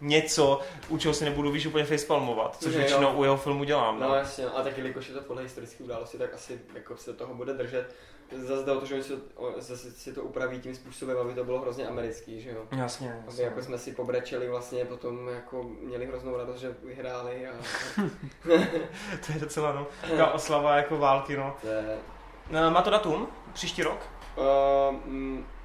[0.00, 2.78] něco, u čeho si nebudu víš úplně facepalmovat, což jo.
[2.78, 4.00] většinou u jeho filmu dělám.
[4.00, 4.14] No No.
[4.14, 7.52] jasně, a taky, jelikož je to podle historické události, tak asi jako se toho bude
[7.54, 7.94] držet.
[8.36, 9.12] Zase to, že si,
[9.58, 12.62] zase si to upraví tím způsobem, aby to bylo hrozně americký, že jo.
[12.76, 13.44] Jasně, Aby jasně.
[13.44, 17.52] jako jsme si pobrečeli vlastně, potom jako měli hroznou radost, že vyhráli a
[19.26, 21.56] To je docela no, taková oslava jako války, no.
[21.60, 21.98] to je...
[22.52, 23.28] Eh, Má to datum?
[23.52, 24.06] Příští rok?
[24.36, 24.96] Uh,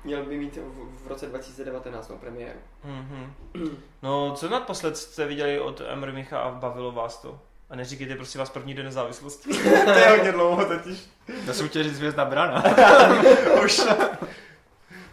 [0.03, 2.59] měl by mít v, v roce 2019 no, premiéru.
[2.83, 3.33] Mhm.
[4.01, 7.39] No, co naposled jste viděli od Emery Micha a bavilo vás to?
[7.69, 9.49] A neříkejte prosím vás první den nezávislosti.
[9.85, 10.99] to je hodně dlouho totiž.
[11.47, 12.63] Na soutěži Zvězdná brana.
[13.65, 13.77] Už.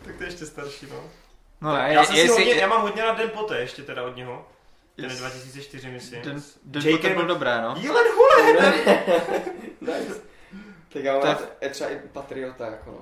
[0.05, 0.97] tak to je ještě starší, no.
[1.61, 4.03] No ne, já, jsem si jestli- hodně, já mám hodně na den poté ještě teda
[4.03, 4.49] od něho.
[4.97, 5.19] Ten je Yes.
[5.21, 6.23] 2004, myslím.
[6.23, 7.75] Den, den poté byl dobré, no.
[7.79, 8.73] Jílen hule!
[9.81, 10.32] nice.
[10.93, 12.99] Tak já mám To je- třeba i Patriota, jako no.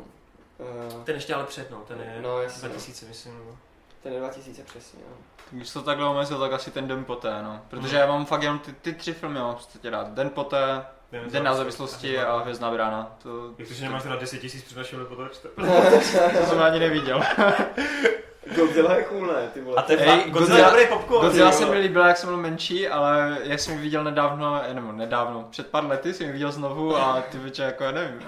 [0.97, 1.77] Uh, Ten ještě ale před, no.
[1.89, 2.75] Ten je No, jasně, no.
[2.75, 3.39] 2000, myslím.
[3.47, 3.57] No.
[4.03, 5.17] ten je 2000 přesně, jo.
[5.51, 7.63] Když to takhle omezil, tak asi ten den poté, no.
[7.69, 8.01] Protože Hmm.
[8.01, 10.09] já mám fakt jenom ty, ty tři filmy, mám v podstatě rád.
[10.09, 10.85] Den poté,
[11.31, 13.17] Den na závislosti a Hvězdná brána.
[13.23, 15.51] To, Jak to, že nemáš teda 10 tisíc před naším lepotočtem?
[16.41, 17.21] to jsem ani neviděl.
[18.57, 19.77] Godzilla je cool, ne, ty vole.
[19.77, 21.27] A ten Ej, Ej, Godzilla Godzilla- je dobrý popcorn.
[21.27, 24.75] Godzilla se mi líbila, jak jsem byl menší, ale jak jsem ji viděl nedávno, eh,
[24.75, 28.23] nebo nedávno, před pár lety jsem ji viděl znovu a ty biče, jako já nevím.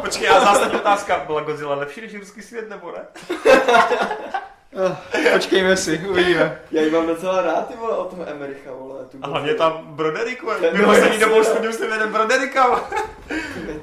[0.00, 1.22] Počkej, a zásadní otázka.
[1.26, 2.98] Byla Godzilla lepší než ruský svět, nebo ne?
[5.14, 6.58] Eh, Počkejme si, uvidíme.
[6.70, 9.04] Já ji mám docela rád, ty vole, od toho Emericha, vole.
[9.10, 10.58] Tu A hlavně tam Broderick, vole.
[10.72, 11.26] My no, poslední jasně.
[11.26, 12.80] dobou studiu tím jeden Brodericka, vole.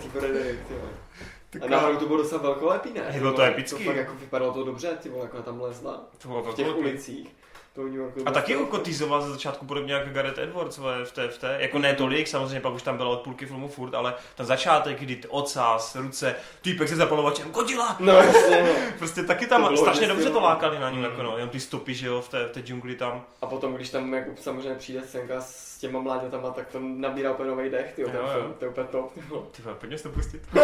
[0.01, 0.91] Ty Frederick, ty vole.
[1.61, 3.15] A náhodou to bylo docela velkolepý, ne?
[3.19, 3.77] Bylo to epický.
[3.83, 6.01] To fakt jako vypadalo to dobře, ty vole, jako tam lezla.
[6.17, 6.89] To bylo V těch velkolepý.
[6.89, 7.27] ulicích.
[7.73, 8.75] To New Yorku A taky velkolepý.
[8.77, 12.59] ukotýzoval ze začátku podobně jako Gareth Edwards v té, v té, jako ne tolik, samozřejmě
[12.59, 16.89] pak už tam bylo od půlky filmu furt, ale ten začátek, kdy ocas, ruce, týpek
[16.89, 17.95] se zapalovačem, Godzilla!
[17.99, 18.91] No jasně, no.
[18.97, 20.47] Prostě taky To tam bylo strašně dobře to skvělé.
[20.47, 21.03] lákali na ní, Mm.
[21.03, 23.23] jako no, jenom ty stopy, že jo, v té, v té džungli tam.
[23.41, 27.49] A potom, když tam jako samozřejmě přijde scénka s těma mláďatama, tak to nabírá úplně
[27.49, 29.13] nový dech, ty ten film, to je úplně top,
[29.51, 30.41] ty pojďme to pustit.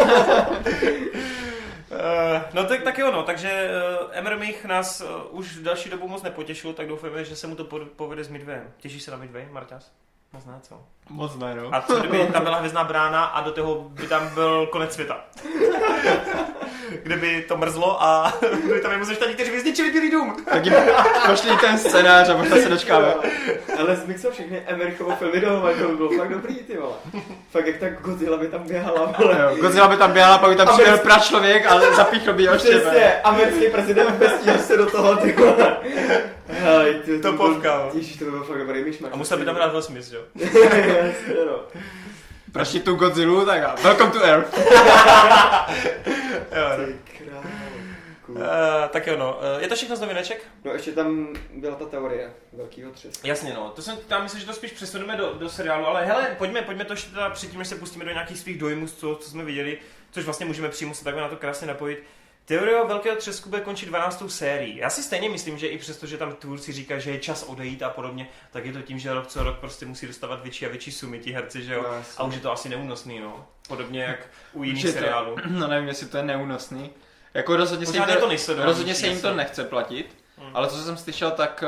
[1.94, 6.08] Eh, no tak, tak jo, no, takže uh, Emmermich nás uh, už v další dobu
[6.08, 8.72] moc nepotěšil, tak doufujeme, že se mu to po- povede s Midwayem.
[8.78, 9.92] Těšíš se na Midway, Marťas?
[10.32, 10.74] Moc ne, co?
[11.10, 11.74] Moc ne, no.
[11.74, 15.20] A co kdyby tam byla hvězdná brána a do toho by tam byl konec světa?
[17.02, 18.32] Kdyby to mrzlo a
[18.66, 20.36] byli tam jenom zeštaní, kteří by zničili Bílý dům.
[20.50, 20.74] Tak jim
[21.26, 23.14] pošli ten scénář a možná se dočkáme.
[23.78, 26.94] Ale zmixil všechny Emerichovo filmy dohromady, to by bylo fakt dobrý, ty vole.
[27.50, 29.38] Fakt jak tak Godzilla by tam běhala, vole.
[29.42, 32.58] Jo, Godzilla by tam běhala, pak by tam přijel pračlověk a zapíchl by ji o
[32.58, 32.80] štěpe.
[32.80, 35.61] Přesně, americký prezident vestíl se do toho, ty vole.
[37.22, 37.90] To povka, jo.
[37.94, 39.12] Ježíš, to by byl fakt dobrý myšmak.
[39.12, 40.22] A musel by tam hrát Will Smith, jo?
[40.34, 41.60] Jasně, no.
[42.84, 44.58] Tu Godzillu, tak a welcome to Earth.
[46.52, 46.92] jo
[47.32, 47.42] no.
[48.34, 49.40] Uh, tak jo, no.
[49.56, 50.46] Uh, je to všechno z novineček?
[50.64, 53.26] No ještě tam byla ta teorie velkýho třesku.
[53.26, 53.72] Jasně, no.
[53.76, 56.84] To jsem, tam myslím, že to spíš přesuneme do, do seriálu, ale hele, pojďme, pojďme
[56.84, 59.78] to ještě teda předtím, než se pustíme do nějakých svých dojmů, co, co jsme viděli,
[60.10, 62.02] což vlastně můžeme přímo se takhle na to krásně napojit.
[62.52, 64.24] Teorie o velkého třesku bude končit 12.
[64.28, 64.76] sérií.
[64.76, 67.82] Já si stejně myslím, že i přesto, že tam tvůrci říkají, že je čas odejít
[67.82, 70.68] a podobně, tak je to tím, že rok co rok prostě musí dostávat větší a
[70.68, 71.82] větší sumy ti herci, že jo?
[71.82, 72.04] No.
[72.16, 73.46] A už je to asi neúnosný, no.
[73.68, 74.18] Podobně jak
[74.52, 75.36] u jiných seriálů.
[75.48, 76.90] No nevím, jestli to je neúnosný.
[77.34, 80.56] Jako rozhodně se jim to, to rozhodně se jim to nechce platit, Hmm.
[80.56, 81.64] ale co jsem slyšel, tak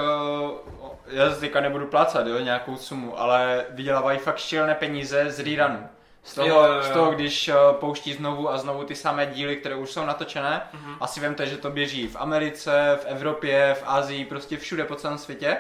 [0.83, 5.89] uh, já teďka nebudu plácat, jo, nějakou sumu, ale vydělávají fakt šílené peníze z rerunu.
[6.25, 6.83] Z toho, Jo, jo, jo.
[6.83, 10.63] z toho, když uh, pouští znovu a znovu ty samé díly, které už jsou natočené,
[10.73, 10.95] Mhm.
[11.01, 15.19] asi vemte, že to běží v Americe, v Evropě, v Asii, prostě všude po celém
[15.19, 15.57] světě.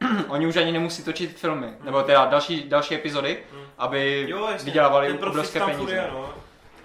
[0.00, 0.24] Mhm.
[0.28, 3.62] Oni už ani nemusí točit filmy, nebo teda další, další epizody, Mhm.
[3.78, 4.64] aby Jo, jasně.
[4.64, 5.94] vydělávali obrovské peníze.
[5.94, 6.30] je, no.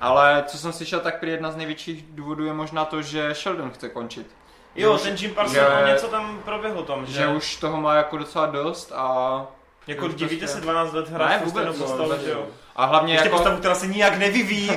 [0.02, 3.72] Ale co jsem slyšel, tak prý jedna z největších důvodů je možná to, že Sheldon
[3.72, 4.28] chce končit.
[4.76, 7.96] Jo, Že ten už- Jim Parsons, něco tam proběhlo tam, že, Že už toho má
[7.96, 9.46] jako docela dost a...
[9.88, 12.48] jako už divíte prostě- se 12 let Ne, hrát furt vůbec, no, že jo.
[12.76, 13.38] A hlavně Ještě jako...
[13.38, 14.72] postavu, která se nijak nevyvíjí.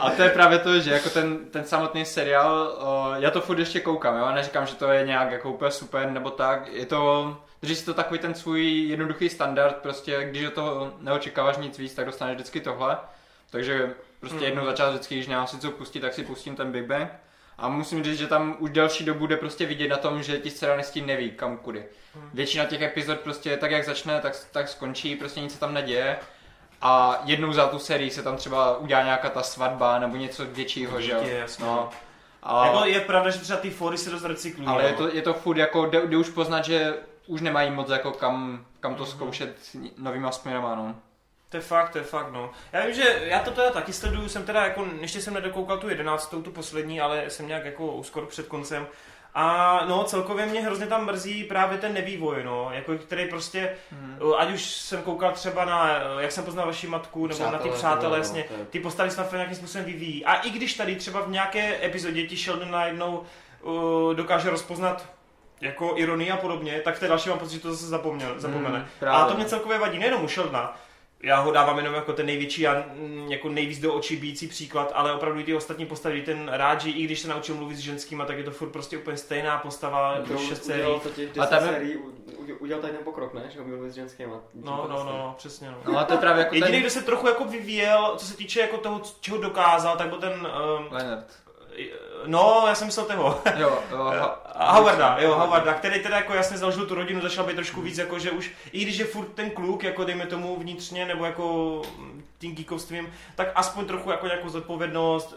[0.00, 3.58] A to je právě to, že jako ten, ten samotný seriál, uh, já to furt
[3.58, 6.86] ještě koukám, jo, a neříkám, že to je nějak jako úplně super nebo tak, je
[6.86, 11.78] to, drží si to takový ten svůj jednoduchý standard, prostě když do toho neočekáváš nic
[11.78, 12.96] víc, tak dostaneš vždycky tohle,
[13.50, 14.46] takže prostě Hmm.
[14.46, 17.08] jednou za čas vždycky, když nemám si co pustit, tak si pustím ten Big Bang.
[17.58, 20.50] A musím říct, že tam už delší dobu bude prostě vidět na tom, že ti
[20.50, 21.84] scenaristi neví kam kudy.
[22.14, 22.30] Hmm.
[22.34, 26.16] Většina těch epizod prostě tak jak začne, tak, tak skončí, prostě nic se tam neděje.
[26.82, 31.00] A jednou za tu sérii se tam třeba udělá nějaká ta svatba nebo něco většího,
[31.00, 31.20] že jo.
[31.60, 31.90] No.
[32.42, 34.68] A, Jako je pravda, že třeba ty fory se dost recyklují.
[34.68, 36.94] ale je to, je to furt jako, jde, jde už poznat, že
[37.26, 39.12] už nemají moc jako kam, kam to Mhm.
[39.12, 39.56] zkoušet
[39.98, 40.94] novýma směrama, no.
[41.48, 42.50] To je fakt, to je fakt, no.
[42.72, 45.88] Já vím, že já to teda taky sleduju, jsem teda jako, ještě jsem nedokoukal tu
[45.88, 48.86] jedenáctou, tu poslední, ale jsem nějak jako skoro před koncem.
[49.34, 54.18] A no, celkově mě hrozně tam mrzí právě ten nevývoj, no, jako který prostě, Hmm.
[54.38, 57.56] ať už jsem koukal třeba na, eh, jak jsem poznal vaši matku, nebo na ty
[57.56, 60.24] Přátelé, přátelé, no, jasně, je- ty postavy fakt nějakým způsobem vyvíjí.
[60.24, 63.22] A i když tady třeba v nějaké epizodě ti Sheldon najednou
[63.62, 65.06] uh, dokáže rozpoznat
[65.60, 68.78] jako ironii a podobně, tak v té další mám pocit, že to zase zapomněl, zapomene.
[69.02, 70.76] Mm, a to mě celkově vadí, nejenom u Sheldona.
[71.22, 74.92] Já ho dávám jenom jako ten největší a mm, jako nejvíc do očí bíjící příklad,
[74.94, 78.24] ale opravdu i ty ostatní postavy, ten Ráži, i když se naučil mluvit s ženskýma,
[78.24, 81.00] tak je to furt prostě úplně stejná postava, To to šest sérií.
[81.38, 81.96] A 10 tam sérií,
[82.58, 83.42] udělal tady ten pokrok, ne?
[83.52, 84.40] Že ho mluvil s ženskýma.
[84.54, 85.92] No, no, no, no, přesně no.
[85.92, 86.80] No a to je právě jako Jediný, ten...
[86.80, 90.32] kdo se trochu jako vyvíjel, co se týče jako toho, čeho dokázal, tak byl ten,
[90.32, 91.26] um, Leonard.
[92.26, 94.40] No, já jsem myslel toho, Jo, jo, ha-
[94.72, 98.18] Howarda, jo, Howarda, který teda jako jasně založil tu rodinu, začal být trošku víc jako,
[98.18, 102.24] že už, i když je furt ten kluk, jako dejme tomu vnitřně, nebo jako mm,
[102.38, 105.34] tím geekovstvím, tak aspoň trochu jako nějakou zodpovědnost,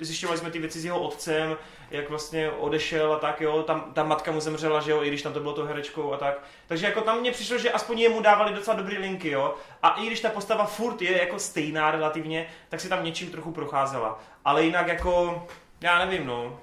[0.00, 1.56] zjišťovali jsme ty věci s jeho otcem,
[1.90, 5.22] jak vlastně odešel a tak, jo, tam, ta matka mu zemřela, že jo, i když
[5.22, 6.38] tam to bylo to herečkou a tak.
[6.66, 9.54] Takže jako tam mně přišlo, že aspoň jemu dávali docela dobrý linky, jo.
[9.82, 13.52] A i když ta postava furt je jako stejná relativně, tak si tam něčím trochu
[13.52, 14.20] procházela.
[14.44, 15.46] Ale jinak jako,
[15.80, 16.60] já nevím, no.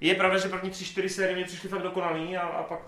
[0.00, 2.78] Je pravda, že první tři, čtyři série mě přišly fakt dokonalý a, a pak...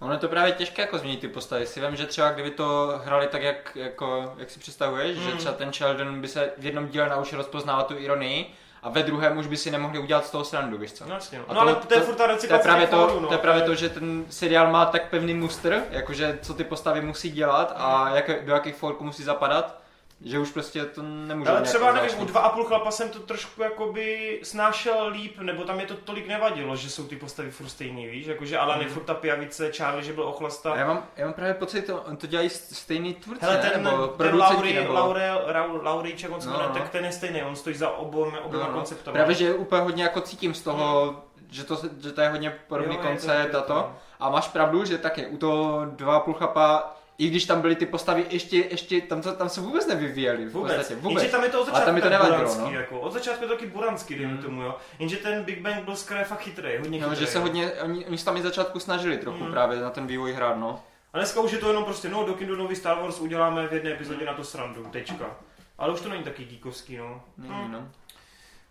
[0.00, 1.66] Ono je to právě těžké jako změnit ty postavy.
[1.66, 5.24] Si vím, že třeba kdyby to hrali tak, jak, jako, jak si představuješ, Mm.
[5.24, 8.46] že třeba ten Sheldon by se v jednom díle naučil rozpoznávat tu ironii
[8.82, 11.04] a ve druhém už by si nemohli udělat z toho srandu, víš co?
[11.08, 11.44] No, jasně, no.
[11.48, 13.26] A no ale to je to- furt ta To je recyklace právě to, no.
[13.28, 17.00] to, je právě to, že ten seriál má tak pevný mustr, jakože co ty postavy
[17.00, 19.78] musí dělat a jak, do jakých forků musí zapadat,
[20.20, 23.18] že už prostě to nemůže Ale třeba, nevím, u dva a půl chlapa jsem to
[23.18, 27.68] trošku jakoby snášel líp, nebo tam je to tolik nevadilo, že jsou ty postavy furt
[27.68, 28.26] stejný, víš?
[28.26, 28.94] Jakože Alan je Mhm.
[28.94, 30.76] furt ta pijavice, Charlie, že byl A ochlasta.
[30.76, 34.34] já mám, já mám právě pocit, to, to dělají stejný tvůrci, Hele, ten, nebo ten
[34.36, 34.92] Laury, nebo...
[34.92, 36.74] Laure, Rau, Lauríček, on se No, jmenuje, no.
[36.74, 38.74] tak ten je stejný, on stojí za oboma, oboma No, no.
[38.78, 39.12] konceptama.
[39.14, 41.16] Právě, že úplně hodně jako cítím z toho,
[41.50, 43.92] že, to, že to je hodně podobný Jo, koncept a to.
[44.20, 47.86] A máš pravdu, že taky u toho dva půl chlapa, i když tam byly ty
[47.86, 50.46] postavy, ještě, ještě tam, to, tam se vůbec nevyvíjeli.
[50.48, 50.72] Vůbec.
[50.72, 51.30] podstatě, Jenže vůbec.
[51.30, 52.70] tam je to od začátku tam mi to nevadilo, buranský, no.
[52.70, 53.00] jako.
[53.00, 54.38] Od začátku je to taky buranský, dejme Mm.
[54.42, 54.76] tomu, jo.
[54.98, 57.26] Jenže ten Big Bang byl skoro fakt chytrý, hodně No, chytrý.
[57.26, 59.52] že se hodně, oni, oni se tam i začátku snažili trochu Mm.
[59.52, 60.80] právě na ten vývoj hrát, no.
[61.12, 63.72] A dneska už je to jenom prostě, no, do do nový Star Wars uděláme v
[63.72, 65.36] jedné epizodě na to srandu, tečka.
[65.78, 67.22] Ale už to není taky geekovský, no.
[67.38, 67.72] Není, Hm.
[67.72, 67.88] no.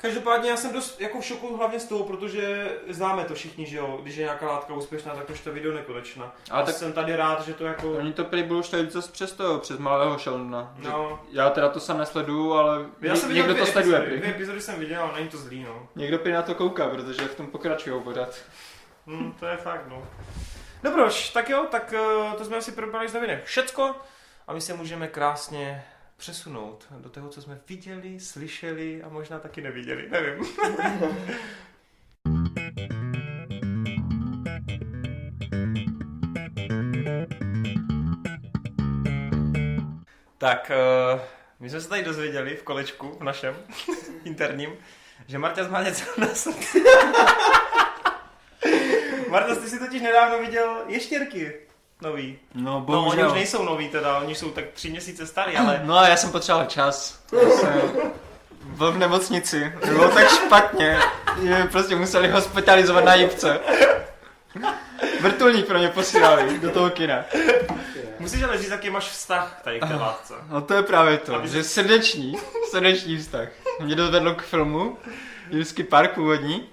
[0.04, 3.78] Každopádně já jsem dost jako v šoku hlavně z toho, protože známe to všichni, že
[3.78, 6.24] jo, když je nějaká látka úspěšná, tak už to video nekonečná.
[6.24, 9.12] Ale Ale tak- jsem tady rád, že to jako, Oni to prý budou štělit zase
[9.12, 10.74] přes toho, přes malého Sheldona.
[10.78, 14.30] No, Já teda to sam nesleduju, ale já jsem někdo to sleduje epizody, prý.
[14.30, 15.88] epizody jsem viděl, ale není to zlý, no.
[15.96, 18.36] Někdo prý na to kouká, protože v tom pokračují pořád.
[19.08, 20.08] Hm, to je fakt, no.
[20.84, 23.96] Dobroš, tak jo, tak eh, to jsme asi probrali z novinek všecko
[24.48, 25.84] a my se můžeme krásně
[26.18, 30.46] přesunout do toho, co jsme viděli, slyšeli a možná taky neviděli, nevím.
[40.38, 41.22] tak, eh,
[41.60, 43.56] my jsme se tady dozvěděli v kolečku, v našem
[44.24, 44.74] interním,
[45.28, 46.28] že Marta má něco na.
[49.30, 51.54] Marta, ty si totiž nedávno viděl ještěrky
[52.04, 52.40] nový.
[52.56, 55.98] No, No, oni už nejsou nový teda, oni jsou tak tři měsíce starý, ale No
[55.98, 57.20] a já jsem potřeboval čas.
[57.60, 57.82] Jsem
[58.66, 60.98] byl v nemocnici, bylo tak špatně,
[61.44, 63.60] že prostě museli hospitalizovat na jipce.
[65.22, 67.26] Vrtulník pro mě posílali do toho kina.
[68.20, 70.34] musíš ale říct, jaký máš vztah tady k té látce.
[70.50, 72.38] No to je právě to, Aby- že srdeční,
[72.70, 73.48] srdeční vztah.
[73.82, 74.98] Mě dovedlo k filmu,
[75.50, 76.70] Jurský park původní.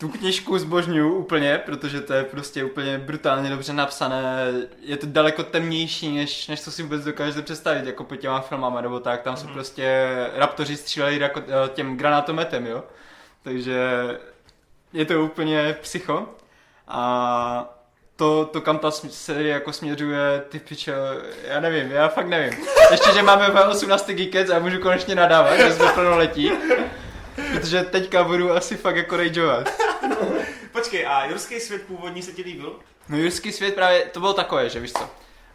[0.00, 4.46] Tu knižku zbožňuju úplně, protože to je prostě úplně brutálně dobře napsané.
[4.80, 8.80] Je to daleko temnější, než, než co si vůbec dokážete představit, jako po těma filmama
[8.80, 9.22] nebo tak.
[9.22, 9.54] Tam jsou Mhm.
[9.54, 12.84] prostě raptoři stříleli rako, eh, těm granátometem, jo.
[13.42, 13.78] Takže
[14.92, 16.28] je to úplně psycho.
[16.88, 17.74] A
[18.16, 20.94] to, to kam ta série jako směřuje, ty piče,
[21.44, 22.58] já nevím, já fakt nevím.
[22.90, 26.52] Ještě, že máme v 18 Geekets a já můžu konečně nadávat, že jsme plnoletí.
[27.52, 29.68] Protože teďka budu asi fakt jako rageovat.
[30.72, 32.76] Počkej, a Jurský svět původní se ti líbil?
[33.08, 35.10] No Jurský svět právě, to bylo takové, že víš co.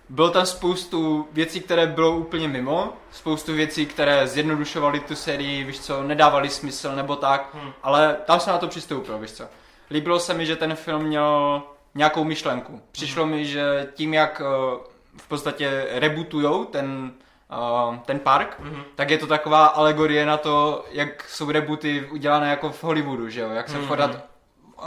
[0.09, 5.79] Bylo tam spoustu věcí, které bylo úplně mimo, spoustu věcí, které zjednodušovaly tu sérii, víš
[5.79, 7.71] co, nedávaly smysl nebo tak, Hmm.
[7.83, 9.43] ale tam se na to přistoupil, víš co.
[9.91, 11.63] Líbilo se mi, že ten film měl
[11.95, 12.81] nějakou myšlenku.
[12.91, 14.77] Přišlo mi, že tím, jak eh,
[15.17, 17.11] v podstatě rebootujou ten,
[17.51, 18.83] eh, ten park, Mhm.
[18.95, 23.41] tak je to taková alegorie na to, jak jsou rebooty udělané jako v Hollywoodu, že
[23.41, 23.87] jo, jak se Mhm.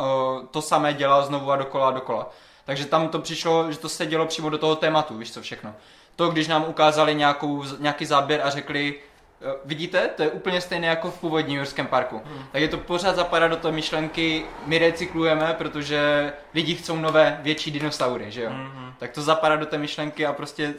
[0.00, 2.30] Uh, to samé dělá znovu a dokola a dokola.
[2.64, 5.74] Takže tam to přišlo, že to se dělo přímo do toho tématu, víš co všechno.
[6.16, 8.94] To, když nám ukázali nějakou, nějaký záběr a řekli,
[9.42, 12.22] eh, vidíte, to je úplně stejné jako v původním Jurském parku.
[12.24, 12.44] Mhm.
[12.52, 17.70] Tak je to pořád zapadá do té myšlenky, my recyklujeme, protože lidi chcou nové, větší
[17.70, 18.50] dinosaury, že jo.
[18.50, 18.94] Mhm.
[18.98, 20.74] Tak to zapadá do té myšlenky a prostě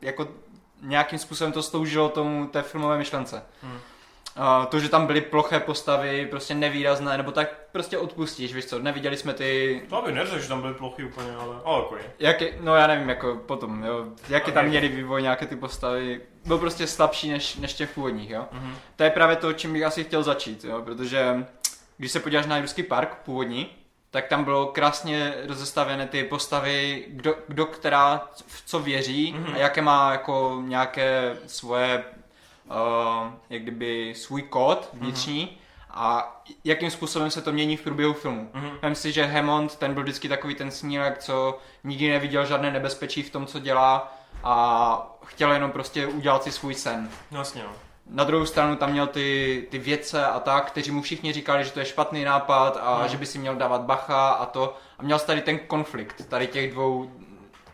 [0.00, 0.28] jako
[0.82, 3.42] nějakým způsobem to sloužilo tomu té filmové myšlence.
[3.62, 3.78] Hmm.
[4.36, 8.78] A to, že tam byly ploché postavy, prostě nevýrazné, nebo tak prostě odpustíš, víš co,
[8.78, 9.82] neviděli jsme ty...
[9.88, 12.02] To aby neřekl, že tam byly plochy úplně, ale, ale jako je.
[12.18, 14.54] Jak je, no já nevím, jako potom, jo, jaký Ok.
[14.54, 18.44] tam měli vývoj, nějaké ty postavy, byl prostě slabší než, než těch původních, jo.
[18.52, 18.74] Mhm.
[18.96, 21.46] To je právě to, čím bych asi chtěl začít, jo, protože
[21.96, 23.68] když se podíváš na Jurský park původní,
[24.10, 29.54] tak tam bylo krásně rozestavěné ty postavy, kdo, kdo která v co věří Mhm.
[29.54, 32.04] a jaké má jako nějaké svoje,
[32.72, 35.58] uh, jak kdyby svůj kód vnitřní
[35.90, 38.50] a jakým způsobem se to mění v průběhu filmu.
[38.54, 38.70] Mhm.
[38.82, 43.22] Vem si, že Hammond, ten byl vždycky takový ten snílek, co nikdy neviděl žádné nebezpečí
[43.22, 44.12] v tom, co dělá
[44.44, 47.08] a chtěl jenom prostě udělat si svůj sen.
[47.30, 47.70] No Jasně, no.
[48.06, 51.70] Na druhou stranu tam měl ty, ty vědce a tak, kteří mu všichni říkali, že
[51.70, 53.08] to je špatný nápad a Hmm.
[53.08, 54.76] že by si měl dávat bacha a to.
[54.98, 57.10] A měl tady ten konflikt, tady těch dvou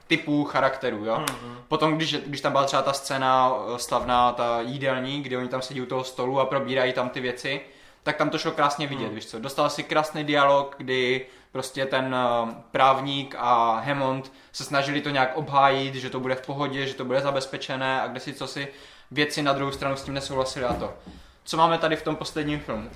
[0.09, 1.19] typů charakterů, jo.
[1.19, 1.59] Mhm.
[1.69, 5.63] Potom, když, když tam byla třeba ta scéna eh, slavná, ta jídelní, kde oni tam
[5.63, 7.61] sedí u toho stolu a probírají tam ty věci,
[8.03, 9.15] tak tam to šlo krásně vidět, Hmm.
[9.15, 9.39] víš co.
[9.39, 15.37] Dostal si krásný dialog, kdy prostě ten eh, právník a Hammond se snažili to nějak
[15.37, 18.69] obhájit, že to bude v pohodě, že to bude zabezpečené a kde si co si
[19.11, 20.95] věci na druhou stranu s tím nesouhlasili a to.
[21.45, 22.91] Co máme tady v tom posledním filmu?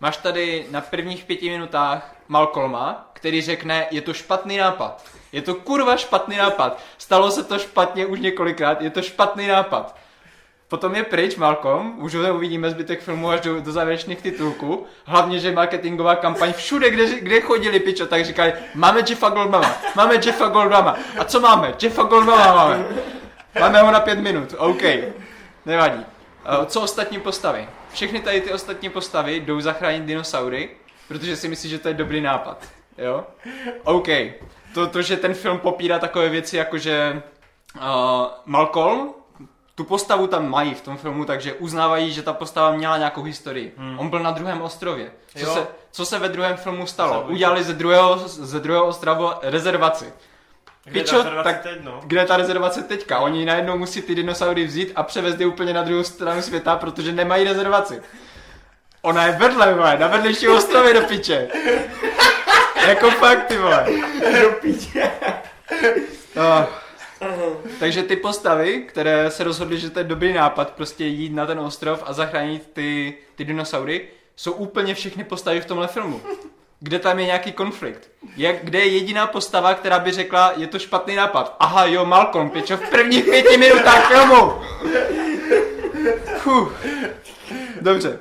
[0.00, 5.04] Máš tady na prvních pěti minutách Malcolma, který řekne, je to špatný nápad.
[5.34, 6.80] Je to kurva špatný nápad.
[6.98, 9.96] Stalo se to špatně už několikrát, je to špatný nápad.
[10.68, 14.86] Potom je pryč Malcolm, už ho neuvidíme zbytek filmu až do, do závěrečných titulků.
[15.04, 20.14] Hlavně, že marketingová kampaň všude, kde, kde chodili pičo, tak říkali, máme Jeffa Goldbluma, máme
[20.14, 20.96] Jeffa Goldbluma.
[21.18, 21.74] A co máme?
[21.82, 22.84] Jeffa Goldbluma máme.
[23.60, 24.82] Máme ho na pět minut, OK.
[25.66, 26.06] Nevadí.
[26.44, 27.68] Eh, Co ostatní postavy?
[27.92, 30.70] Všechny tady ty ostatní postavy jdou zachránit dinosaury,
[31.08, 32.68] protože si myslí, že to je dobrý nápad.
[32.98, 33.24] Jo?
[33.84, 34.08] OK.
[34.74, 37.22] To, to že ten film popírá takové věci, jako že
[37.76, 37.82] uh,
[38.46, 39.14] Malcolm,
[39.74, 43.74] tu postavu tam mají v tom filmu, takže uznávají, že ta postava měla nějakou historii.
[43.76, 43.98] Hmm.
[43.98, 45.10] On byl na druhém ostrově.
[45.36, 45.54] Co Jo.
[45.54, 47.26] se, co se ve druhém filmu stalo?
[47.28, 50.12] Udělali ze druhého, ze druhého ostrova rezervaci.
[50.84, 52.00] Kde Pičo, ta rezervace tak- teď, no.
[52.04, 53.18] Kde je ta rezervace teďka?
[53.18, 57.12] Oni najednou musí ty dinosaury vzít a převést je úplně na druhou stranu světa, protože
[57.12, 58.02] nemají rezervaci.
[59.02, 61.48] Ona je vedle, na vedlejší ostrově do piče.
[62.88, 63.86] Jako fakt, ty vole.
[64.42, 65.10] Do píče.
[66.36, 66.66] No.
[67.78, 71.58] Takže ty postavy, které se rozhodly, že to je dobrý nápad, prostě jít na ten
[71.58, 76.20] ostrov a zachránit ty, ty dinosaury, jsou úplně všechny postavy v tomhle filmu.
[76.80, 78.10] Kde tam je nějaký konflikt?
[78.36, 81.56] Jak, kde je jediná postava, která by řekla, je to špatný nápad?
[81.60, 84.52] Aha, jo, Malcolm, pičo, v prvních pěti minutách filmu!
[86.38, 86.72] Fuh.
[87.80, 88.18] Dobře.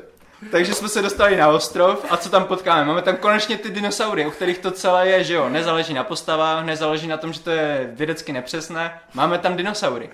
[0.52, 2.86] Takže jsme se dostali na ostrov a co tam potkáme?
[2.86, 5.50] Máme tam konečně ty dinosaury, o kterých to celé je, že jo?
[5.50, 9.00] Nezáleží na postavách, nezáleží na tom, že to je vědecky nepřesné.
[9.14, 10.10] Máme tam dinosaury.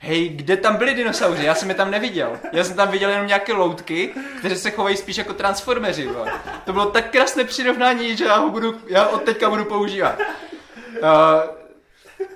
[0.00, 1.44] Hej, kde tam byly dinosauři?
[1.44, 2.38] Já jsem je tam neviděl.
[2.52, 6.06] Já jsem tam viděl jenom nějaké loutky, které se chovají spíš jako transformeři.
[6.06, 6.32] vole.
[6.64, 10.18] To bylo tak krásné přirovnání, že já ho budu, já od teďka budu používat.
[10.18, 11.08] Uh,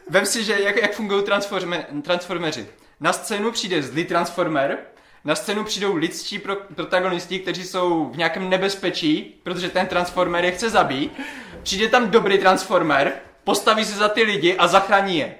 [0.08, 2.66] vem si, že jak, jak fungují transforme, transformeři.
[3.00, 4.78] Na scénu přijde zlý transformer,
[5.24, 10.52] na scénu přijdou lidští pro, protagonisti, kteří jsou v nějakém nebezpečí, protože ten transformer je
[10.52, 11.20] chce zabít.
[11.62, 13.12] Přijde tam dobrý transformer,
[13.44, 15.34] postaví se za ty lidi a zachrání je.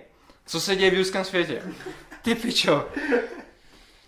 [0.46, 1.62] Co se děje v jurském světě?
[2.22, 2.88] Ty pičo.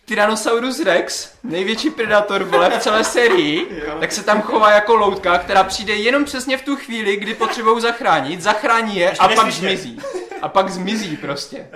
[0.04, 5.64] Tyrannosaurus Rex, největší predátor vole v celé sérii, tak se tam chová jako loutka, která
[5.64, 10.00] přijde jenom přesně v tu chvíli, kdy potřebují zachránit, zachrání je a pak zmizí.
[10.42, 11.68] A pak zmizí prostě.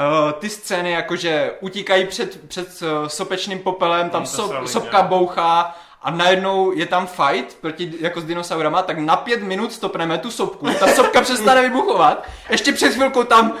[0.00, 5.08] Uh, ty scény, jakože utíkají před, před uh, sopečným popelem, tam so, srali, sopka ne?
[5.08, 10.18] bouchá a najednou je tam fight proti, jako s dinosaurama, tak na pět minut stopneme
[10.18, 13.52] tu sopku, ta sopka přestane vybuchovat, ještě před chvilkou tam,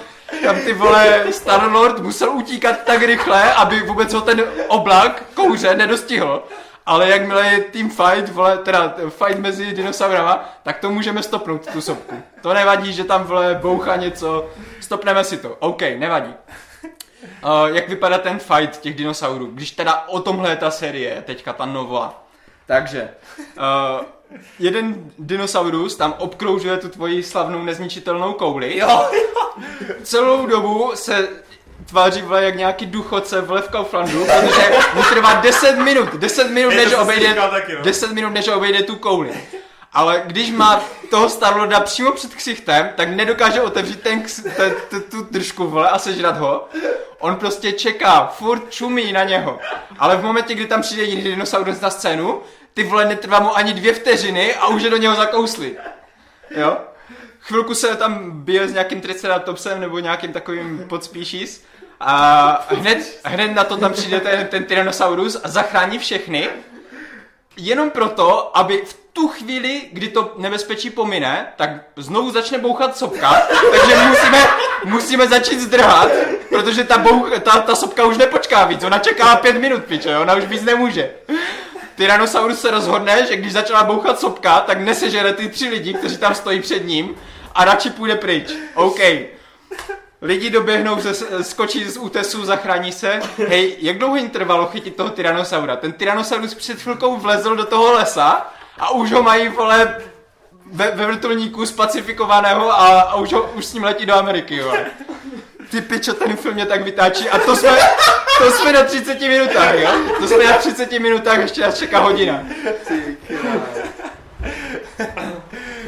[0.42, 6.42] tam ty vole Starlord musel utíkat tak rychle, aby vůbec ho ten oblak kouře nedostihl.
[6.86, 11.80] Ale jakmile je team fight, vole, teda fight mezi dinosaurama, tak to můžeme stopnout, tu
[11.80, 12.22] sopku.
[12.42, 14.48] To nevadí, že tam, vole, boucha něco,
[14.80, 15.56] stopneme si to.
[15.58, 16.34] OK, nevadí.
[17.44, 21.52] Uh, jak vypadá ten fight těch dinosaurů, když teda o tomhle je ta série, teďka
[21.52, 22.24] ta nová.
[22.66, 23.08] Takže,
[23.56, 24.04] uh,
[24.58, 28.78] jeden dinosaurus tam obkroužuje tu tvoji slavnou nezničitelnou kouli.
[28.78, 29.10] Jo,
[30.02, 31.28] Celou dobu se
[31.86, 36.74] tváří vle jak nějaký duchoce vle v Kauflandu, protože mu trvá 10 minut, 10 minut,
[36.74, 37.82] než obejde, taky, no.
[37.82, 39.32] 10 minut, než obejde tu kouli.
[39.92, 45.00] Ale když má toho Starlorda přímo před ksichtem, tak nedokáže otevřít ten, ks- te, te,
[45.00, 46.68] tu držku vole a sežrat ho.
[47.18, 49.58] On prostě čeká, furt čumí na něho.
[49.98, 52.40] Ale v momentě, kdy tam přijde jiný dinosaurus na scénu,
[52.74, 55.76] ty vole netrvá mu ani dvě vteřiny a už je do něho zakousli.
[56.56, 56.76] Jo?
[57.40, 61.64] Chvilku se tam bije s nějakým triceratopsem nebo nějakým takovým podspíšís
[62.00, 66.48] a hned, hned na to tam přijde ten, ten Tyrannosaurus a zachrání všechny.
[67.56, 73.42] Jenom proto, aby v tu chvíli, kdy to nebezpečí pomine, tak znovu začne bouchat sopka,
[73.70, 74.46] takže musíme,
[74.84, 76.08] musíme začít zdrhat,
[76.48, 80.34] protože ta, bouch, ta, ta sopka už nepočká víc, ona čeká pět minut, piče, ona
[80.34, 81.10] už víc nemůže.
[81.94, 86.34] Tyrannosaurus se rozhodne, že když začala bouchat sopka, tak nesežere ty tři lidi, kteří tam
[86.34, 87.14] stojí před ním
[87.54, 88.52] a radši půjde pryč.
[88.74, 89.00] OK.
[90.24, 93.20] Lidi doběhnou, ze, skočí z útesu, zachrání se.
[93.48, 95.76] Hej, jak dlouho jim trvalo chytit toho Tyrannosaura?
[95.76, 100.00] Ten Tyrannosaurus před chvilkou vlezl do toho lesa a už ho mají, vole,
[100.72, 104.74] ve, ve vrtulníku spacifikovaného a, a už, ho, už s ním letí do Ameriky, jo.
[105.70, 107.78] Ty pičo, ten film mě tak vytáčí a to jsme,
[108.38, 109.90] to jsme na 30 minutách, jo?
[110.18, 112.42] To jsme na 30 minutách, ještě nás čeká hodina.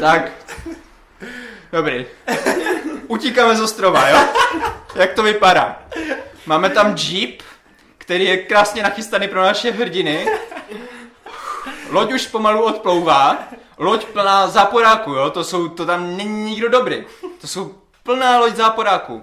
[0.01, 0.32] Tak.
[1.72, 2.07] Dobrý.
[3.09, 4.18] Utíkáme z ostrova, jo?
[4.94, 5.82] Jak to vypadá?
[6.46, 7.42] Máme tam jeep,
[7.98, 10.26] který je krásně nachystaný pro naše hrdiny.
[11.90, 13.38] Loď už pomalu odplouvá.
[13.78, 15.30] Loď plná záporáků, jo?
[15.30, 17.04] To, jsou, to tam není nikdo dobrý.
[17.40, 19.22] To jsou plná loď záporáků.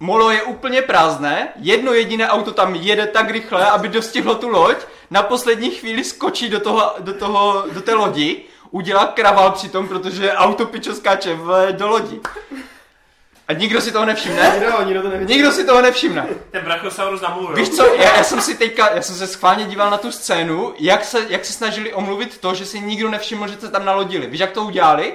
[0.00, 4.76] Molo je úplně prázdné, jedno jediné auto tam jede tak rychle, aby dostihlo tu loď,
[5.10, 10.32] na poslední chvíli skočí do, toho, do, toho, do té lodi, udělá kraval přitom, protože
[10.32, 12.20] auto pičo skáče v, do lodi.
[13.50, 14.50] A nikdo si toho nevšimne?
[14.54, 15.34] Nikdo, nikdo to nevidí.
[15.34, 16.26] Nikdo si toho nevšimne.
[16.50, 19.64] ten Brachiosaurus na můj, Víš co, já, já jsem si teďka, já jsem se schválně
[19.64, 23.48] díval na tu scénu, jak se, jak se snažili omluvit to, že si nikdo nevšiml,
[23.48, 24.26] že se tam nalodili.
[24.26, 25.14] Víš, jak to udělali?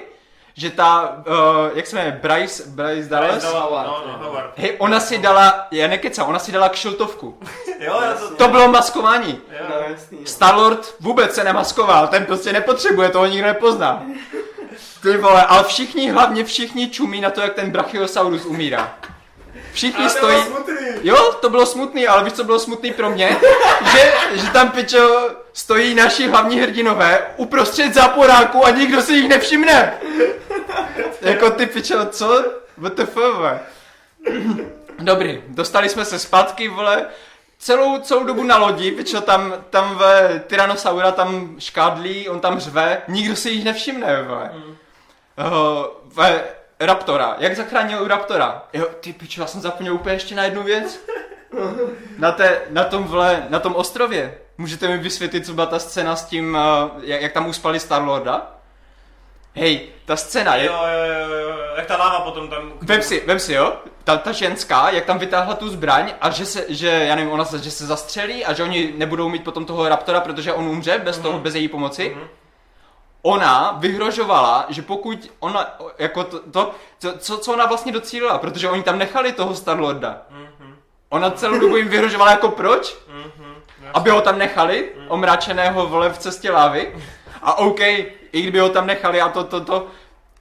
[0.58, 1.34] Že ta, uh,
[1.78, 3.44] jak se jmenuje, Bryce, Bryce Dallas?
[3.44, 4.28] Howard, No, no, no.
[4.28, 4.52] Howard.
[4.56, 7.38] Hej, ona si dala, já nekecám, ona si dala kšiltovku.
[7.80, 8.36] Jo, já to...
[8.36, 9.42] To bylo maskování.
[9.52, 9.66] Jo.
[9.70, 10.18] No, jasný.
[10.18, 10.26] jo.
[10.26, 14.04] Starlord vůbec se nemaskoval, ten prostě nepotřebuje, toho nikdo nepozná.
[15.06, 18.98] Ty vole, ale všichni, hlavně všichni čumí na to, jak ten Brachiosaurus umírá.
[19.74, 20.44] Všichni Ale to stojí...
[20.44, 20.76] smutný.
[21.04, 23.38] Jo, to bylo smutný, ale víš, co bylo smutný pro mě?
[23.92, 29.94] Že, že tam, pičo, stojí naši hlavní hrdinové uprostřed záporáku a nikdo si jich nevšimne.
[31.22, 32.44] Jako ty pičo, co?
[32.78, 33.60] WTF, vole.
[35.00, 37.06] Dobrý, dostali jsme se zpátky, vole,
[37.60, 43.02] celou, celou dobu na lodi, pičo, tam, tam ve Tyrannosaura tam škádlí, on tam řve,
[43.08, 44.52] nikdo si jich nevšimne, vole.
[44.54, 44.76] Mm.
[45.38, 46.44] Uh, ve
[46.80, 48.64] Raptora, jak zachránil Raptora?
[48.74, 51.00] Jo, ty pičo, já jsem zapomněl úplně ještě na jednu věc.
[52.18, 54.38] Na, té, na tom vle, na tom ostrově.
[54.58, 58.52] Můžete mi vysvětlit, co byla ta scéna s tím, uh, jak, jak tam uspali Starlorda?
[59.54, 60.66] Hej, ta scéna je...
[60.66, 62.74] Jo, jo, jo, jo, jak ta láva potom tam...
[62.82, 63.74] Vem si, vem si, jo,
[64.04, 67.46] ta, ta ženská, jak tam vytáhla tu zbraň a že se, že, já nevím, ona
[67.46, 71.00] se, že se zastřelí a že oni nebudou mít potom toho Raptora, protože on umře
[71.04, 72.16] bez toho, bez její pomoci.
[72.16, 72.28] Mhm.
[73.26, 76.72] Ona vyhrožovala, že pokud ona, jako to, to
[77.20, 80.22] co, co ona vlastně docílila, protože oni tam nechali toho Starlorda.
[80.30, 80.76] Mhm,
[81.10, 82.98] Ona celou dobu jim vyhrožovala jako proč?
[83.08, 83.56] mhm,
[83.94, 86.96] Aby ho tam nechali, omráčeného vole v cestě lávy.
[87.42, 88.08] A OK, i
[88.42, 89.88] kdyby ho tam nechali a to, to, to,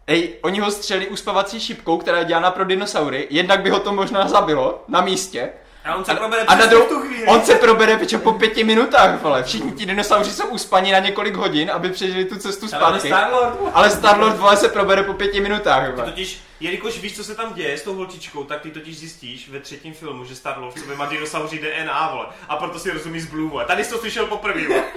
[0.06, 3.92] Ej, oni ho střeli uspavací šipkou, která je dělána pro dinosaury, jednak by ho to
[3.92, 5.52] možná zabilo na místě.
[5.84, 7.26] A on se probere A na přesně dou- v tu chvíli.
[7.26, 9.42] on se probere piče po pěti minutách, vole.
[9.42, 13.08] Všichni ti dinosauři jsou uspaní na několik hodin, aby přežili tu cestu Ale zpátky.
[13.08, 13.58] Star-Lord.
[13.74, 16.04] Ale Starlord vole se probere po pěti minutách, vole.
[16.04, 19.60] totiž, jelikož víš, co se tam děje s tou holčičkou, tak ty totiž zjistíš ve
[19.60, 22.26] třetím filmu, že Starlord v sobě má dinosauří DNA, vole.
[22.48, 23.64] A proto si rozumí z Blue, vole.
[23.64, 24.84] Tady jsi to slyšel poprvé, vole.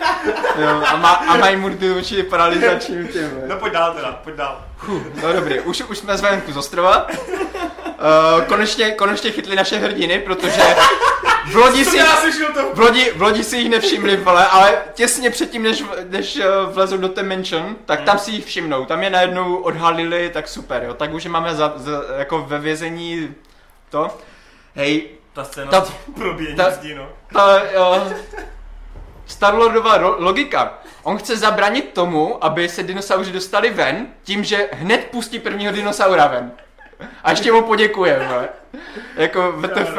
[0.61, 3.47] Jo, a, má, a mají mu ty oči paralizačním tím, vole.
[3.47, 4.65] No pojď dál teda, pojď dál.
[5.23, 7.07] No dobrý, už, už jsme zvenku z ostrova.
[7.07, 10.61] Uh, konečně, konečně chytli naše hrdiny, protože
[11.47, 11.99] v lodi si,
[12.73, 16.43] v lodi, v lodi si jich nevšimli, vole, ale těsně předtím, než, než uh,
[16.73, 18.85] vlezou do té mansion, tak tam si jich všimnou.
[18.85, 20.93] Tam je najednou odhalili, tak super, jo.
[20.93, 23.35] Tak už je máme za, za, jako ve vězení
[23.89, 24.17] to.
[24.75, 25.85] Hej, Ta scéna Ta-
[26.15, 27.09] probíjení ta- zdí, no.
[27.33, 28.11] ta, uh,
[29.25, 30.73] Starlordova ro- logika.
[31.03, 36.27] On chce zabránit tomu, aby se dinosauři dostali ven, tím, že hned pustí prvního dinosaura
[36.27, 36.51] ven.
[37.23, 38.49] A ještě mu poděkuje, vole.
[39.15, 39.97] Jako VTF.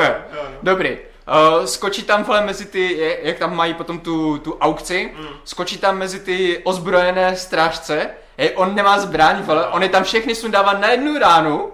[0.63, 0.99] Dobrý.
[1.29, 5.13] Uh, skočí tam vole mezi ty, jak tam mají potom tu, tu aukci,
[5.45, 10.35] skočí tam mezi ty ozbrojené strážce, hej, on nemá zbraň, vole, on je tam všechny
[10.35, 11.73] sundává na jednu ránu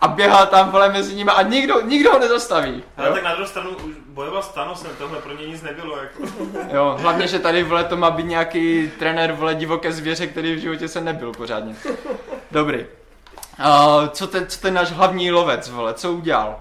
[0.00, 2.82] a běhá tam vole mezi nimi a nikdo, nikdo ho nezastaví.
[2.96, 3.14] Ale jo?
[3.14, 5.96] tak na druhou stranu už bojoval s Thanosem, tohle pro něj nic nebylo.
[5.96, 6.22] Jako.
[6.76, 10.58] Jo, hlavně, že tady vole to má být nějaký trenér vole divoké zvěře, který v
[10.58, 11.76] životě se nebyl pořádně.
[12.50, 12.78] Dobrý.
[12.78, 16.60] Uh, co, ten, co ten náš hlavní lovec, vole, co udělal?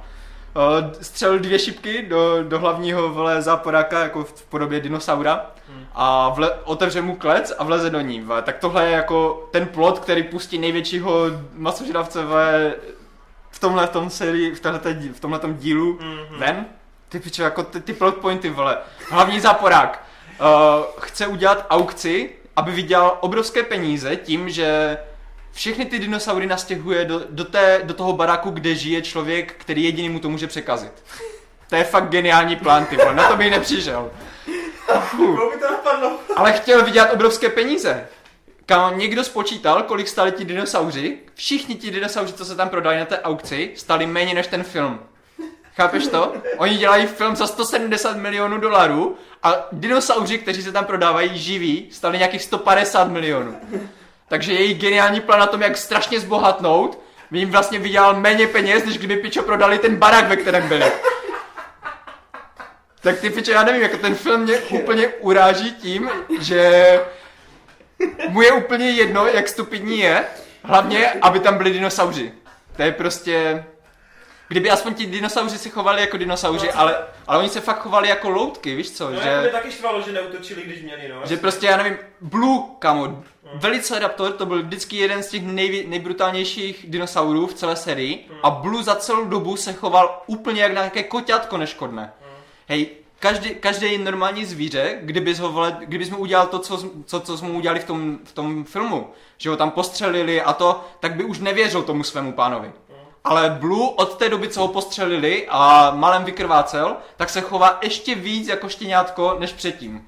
[1.01, 5.45] Střelil dvě šipky do, do hlavního vole záporáka, jako v, podobě dinosaura
[5.95, 8.21] a vle, otevře mu klec a vleze do ní.
[8.21, 8.41] Vole.
[8.41, 11.21] Tak tohle je jako ten plot, který pustí největšího
[11.53, 12.23] masožravce
[13.51, 16.39] v tomhle tom sérii, v, tohleté dí- v tomhle dílu Mhm.
[16.39, 16.65] ven.
[17.09, 18.77] Ty pičo, jako ty, ty plot pointy, vole.
[19.09, 20.03] Hlavní záporák
[20.39, 20.45] uh,
[20.99, 24.97] chce udělat aukci, aby vydělal obrovské peníze tím, že
[25.55, 30.09] všechny ty dinosaury nastěhuje do, do, té, do toho baráku, kde žije člověk, který jediný
[30.09, 30.91] mu to může překazit.
[31.69, 33.15] To je fakt geniální plán, ty vole.
[33.15, 34.11] Na to bych nepřišel.
[35.11, 36.19] Koho by to napadlo?
[36.35, 38.07] Ale chtěl vydělat obrovské peníze.
[38.65, 43.05] Kam někdo spočítal, kolik stali ti dinosauři, všichni ti dinosauři, co se tam prodali na
[43.05, 44.99] té aukci, stali méně než ten film.
[45.75, 46.33] Chápeš to?
[46.57, 52.17] Oni dělají film za 170 milionů dolarů a dinosauři, kteří se tam prodávají živí, stali
[52.17, 53.55] nějakých 150 milionů.
[54.27, 56.99] Takže jejich geniální plán na tom, jak strašně zbohatnout,
[57.31, 60.91] by jim vlastně vydělal méně peněz, než kdyby pičo prodali ten barák, ve kterém byli.
[63.01, 66.09] Tak ty piče, já nevím, jako ten film mě úplně uráží tím,
[66.39, 66.99] že
[68.29, 70.25] mu je úplně jedno, jak stupidní je,
[70.63, 72.33] hlavně, aby tam byli dinosauři.
[72.75, 73.63] To je prostě...
[74.47, 76.95] Kdyby aspoň ti dinosauři se chovali jako dinosauři, ale,
[77.27, 79.09] ale oni se fakt chovali jako loutky, víš co?
[79.09, 79.29] No, že...
[79.29, 81.21] jako by taky štvalo, že neutočili, když měli, no.
[81.23, 83.23] Že prostě, já nevím, Blue, kamo,
[83.53, 88.83] Velociraptor to byl vždycky jeden z těch nejvě, nejbrutálnějších dinosaurů v celé sérii a Blue
[88.83, 92.13] za celou dobu se choval úplně jak nějaké koťátko neškodné.
[92.67, 92.89] Hej,
[93.19, 97.47] každý, každý normální zvíře, kdybys, ho, vole, kdybys mu udělal to, co, co, co jsme
[97.47, 101.23] mu udělali v tom, v tom filmu, že ho tam postřelili a to, tak by
[101.23, 102.71] už nevěřil tomu svému pánovi.
[103.25, 108.15] Ale Blue od té doby, co ho postřelili a malem vykrvácel, tak se chová ještě
[108.15, 110.07] víc jako štěňátko než předtím.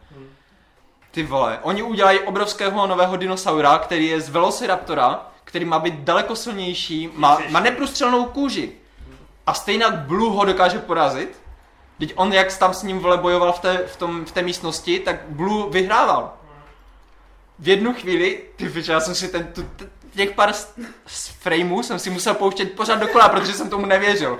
[1.12, 6.36] Ty vole, oni udělají obrovského nového dinosaura, který je z Velociraptora, který má být daleko
[6.36, 8.72] silnější, má, má neprůstřelnou kůži.
[9.48, 11.42] A stejně Blue ho dokáže porazit.
[12.00, 15.00] Teď on, jak tam s ním vole bojoval v té, v, tom, v té místnosti,
[15.00, 16.34] tak Blue vyhrával.
[17.60, 19.66] V jednu chvíli, ty já jsem si ten, tu,
[20.18, 24.40] těch pár z, frameů jsem si musel pouštět pořád dokola, protože jsem tomu nevěřil.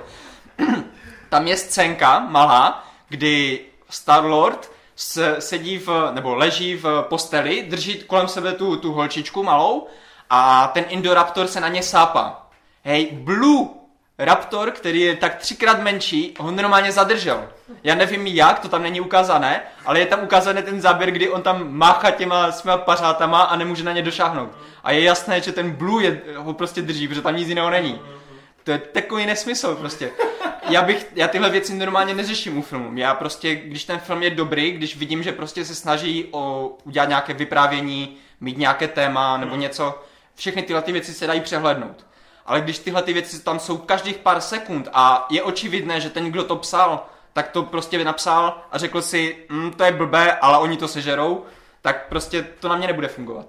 [1.28, 3.60] Tam je scénka malá, kdy
[3.90, 9.86] Star-Lord se, sedí v, nebo leží v posteli, drží kolem sebe tu, tu holčičku malou
[10.30, 12.50] a ten Indoraptor se na ně sápá.
[12.84, 13.68] Hej, Blue
[14.18, 17.48] Raptor, který je tak třikrát menší, ho normálně zadržel.
[17.84, 21.42] Já nevím jak, to tam není ukázané, ale je tam ukázaný ten záběr, kdy on
[21.42, 24.50] tam máchá těma svýma pařátama a nemůže na ně došáhnout.
[24.84, 28.00] A je jasné, že ten Blue je, ho prostě drží, protože tam nic jiného není.
[28.64, 30.10] To je takový nesmysl prostě.
[30.68, 32.98] Já bych, já tyhle věci normálně neřeším u filmu.
[32.98, 37.08] Já prostě, když ten film je dobrý, když vidím, že prostě se snaží o udělat
[37.08, 40.02] nějaké vyprávění, mít nějaké téma nebo něco,
[40.34, 42.06] všechny tyhle ty věci se dají přehlednout.
[42.46, 46.30] Ale když tyhle ty věci tam jsou každých pár sekund a je očividné, že ten,
[46.30, 47.06] kdo to psal,
[47.38, 51.44] tak to prostě napsal a řekl si, mm, to je blbé, ale oni to sežerou,
[51.82, 53.46] tak prostě to na mě nebude fungovat.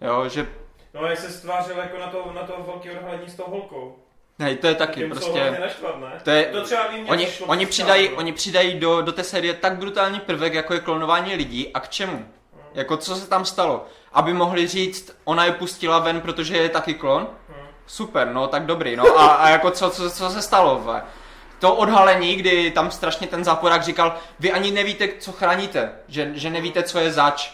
[0.00, 0.46] Jo, že
[0.94, 3.96] No, jak se stvářil jako na to, na to velký odhalení s tou holkou.
[4.38, 5.56] hej, to je taky Tím, prostě...
[5.60, 6.20] naštvat, ne?
[6.24, 8.16] To je, To třeba oni, oni, přidají, no.
[8.16, 11.88] oni přidají do, do té série tak brutální prvek, jako je klonování lidí a k
[11.88, 12.28] čemu?
[12.74, 13.86] Jako co se tam stalo?
[14.12, 17.28] Aby mohli říct, ona je pustila ven, protože je taky klon?
[17.86, 20.78] Super, no tak dobrý, no a, a jako co, co, co se stalo?
[20.78, 21.02] Ve?
[21.58, 26.50] To odhalení, kdy tam strašně ten záporák říkal, vy ani nevíte, co chráníte, že, že
[26.50, 27.52] nevíte, co je zač.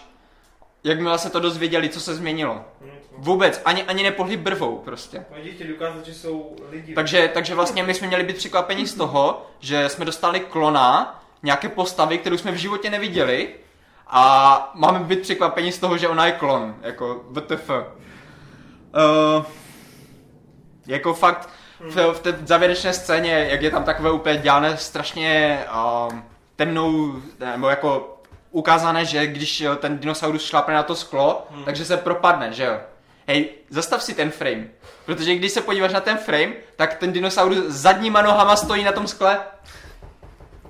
[0.85, 2.65] Jakmile se to dozvěděli, co se změnilo.
[3.17, 5.25] Vůbec, ani, ani nepohli brvou prostě.
[5.69, 6.95] Dokázat, že jsou lidi.
[6.95, 11.69] Takže, takže vlastně my jsme měli být překvapení z toho, že jsme dostali klona, nějaké
[11.69, 13.55] postavy, kterou jsme v životě neviděli
[14.07, 17.71] a máme být překvapení z toho, že ona je klon, jako WTF.
[17.71, 19.45] Uh,
[20.87, 21.49] jako fakt
[21.91, 26.19] v, v té závěrečné scéně, jak je tam takové úplně dělané strašně uh,
[26.57, 28.19] temnou, nebo jako
[28.51, 31.65] ukázané, že když jo, ten dinosaurus šlápne na to sklo, hmm.
[31.65, 32.81] takže se propadne, že jo.
[33.27, 34.69] Hej, zastav si ten frame.
[35.07, 39.07] Protože když se podíváš na ten frame, tak ten dinosaurus zadníma nohama stojí na tom
[39.07, 39.39] skle.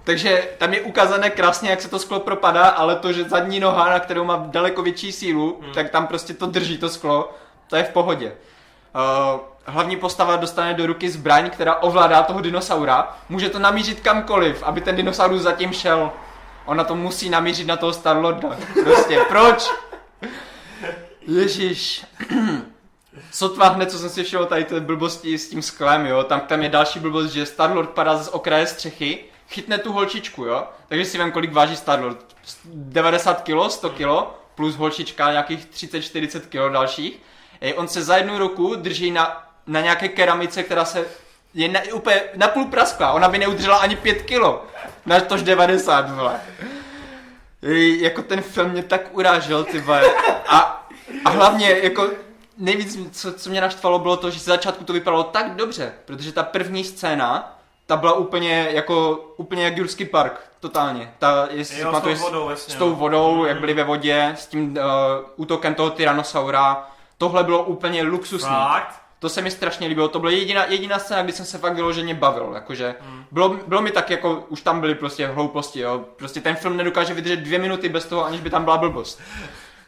[0.04, 3.90] Takže tam je ukázané krásně, jak se to sklo propadá, ale to, že zadní noha,
[3.90, 5.72] na kterou má daleko větší sílu, hmm.
[5.74, 7.34] tak tam prostě to drží to sklo,
[7.68, 8.32] to je v pohodě.
[8.94, 13.16] Uh, hlavní postava dostane do ruky zbraň, která ovládá toho dinosaura.
[13.28, 16.12] Může to namířit kamkoliv, aby ten dinosaurus zatím šel.
[16.64, 18.56] Ona to musí namířit na toho Starlorda.
[18.84, 19.70] Prostě, proč?
[21.20, 22.04] Ježíš.
[23.30, 26.62] Sotva hned, co jsem si všel tady té blbosti s tím sklem, jo, tam, tam
[26.62, 31.18] je další blbost, že Starlord padá z okraje střechy, chytne tu holčičku, jo, takže si
[31.18, 32.36] vím, kolik váží Starlord.
[32.64, 34.06] 90 kg, 100 kg,
[34.54, 37.20] plus holčička nějakých 30-40 kg dalších.
[37.60, 41.04] Ej, on se za jednu ruku drží na, na nějaké keramice, která se
[41.54, 44.42] je na, úplně na půl praskla, ona by neudržela ani 5 kg,
[45.06, 46.40] na tož 90, vole.
[48.00, 50.02] Jako ten film mě tak urážel, ty vole.
[50.48, 50.86] A,
[51.24, 52.10] a hlavně, jako
[52.58, 56.32] nejvíc, co, co mě naštvalo, bylo to, že z začátku to vypadalo tak dobře, protože
[56.32, 61.14] ta první scéna, ta byla úplně jako, úplně jak Jurský park, totálně.
[61.18, 62.96] Ta, jestli Jo, s tou vodou, jasně, s tou no.
[62.96, 64.82] vodou, jak byli ve vodě, s tím uh,
[65.36, 66.86] útokem toho Tyrannosaura,
[67.18, 68.48] tohle bylo úplně luxusní.
[68.48, 69.03] Fakt?
[69.24, 72.14] To se mi strašně líbilo, to byla jediná, jediná scéna, kdy jsem se fakt vyloženě
[72.14, 72.94] bavil, jakože
[73.30, 77.14] bylo, bylo mi tak jako, už tam byly prostě hlouposti, jo, prostě ten film nedokáže
[77.14, 79.20] vydržet dvě minuty bez toho, aniž by tam byla blbost.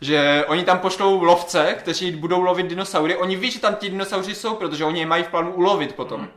[0.00, 4.34] Že oni tam pošlou lovce, kteří budou lovit dinosaury, oni ví, že tam ti dinosauři
[4.34, 6.28] jsou, protože oni je mají v plánu ulovit potom.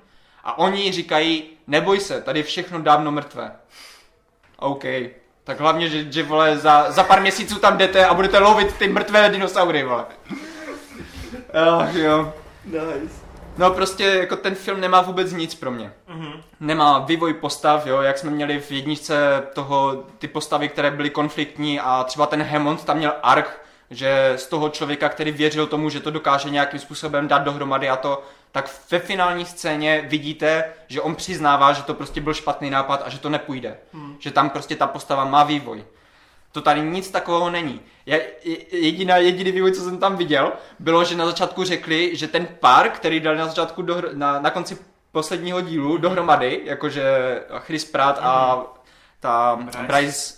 [0.44, 3.52] A oni říkají, neboj se, tady je všechno dávno mrtvé.
[4.58, 4.84] OK.
[5.44, 8.88] Tak hlavně, že, že vole, za, za pár měsíců tam jdete a budete lovit ty
[8.88, 10.06] mrtvé dinosaury, vole.
[11.80, 12.34] Ach jo.
[12.70, 13.30] Nice.
[13.58, 15.94] No prostě jako ten film nemá vůbec nic pro mě.
[16.08, 16.34] Mhm.
[16.60, 21.80] Nemá vývoj postav, jo, jak jsme měli v jedničce toho, ty postavy, které byly konfliktní
[21.80, 26.00] a třeba ten Hammond tam měl arch, že z toho člověka, který věřil tomu, že
[26.00, 31.16] to dokáže nějakým způsobem dát dohromady a to, tak ve finální scéně vidíte, že on
[31.16, 33.78] přiznává, že to prostě byl špatný nápad a že to nepůjde.
[33.94, 34.16] Hmm.
[34.20, 35.84] Že tam prostě ta postava má vývoj.
[36.52, 37.82] To tady nic takového není.
[38.06, 42.28] Je, je- jediná, jediný vývoj, co jsem tam viděl, bylo, že na začátku řekli, že
[42.28, 44.78] ten pár, který dali na začátku dohr- na, na konci
[45.12, 47.04] posledního dílu dohromady, jakože
[47.60, 48.62] Chris Pratt a
[49.20, 49.78] ta Bryce.
[49.88, 50.34] Bryce,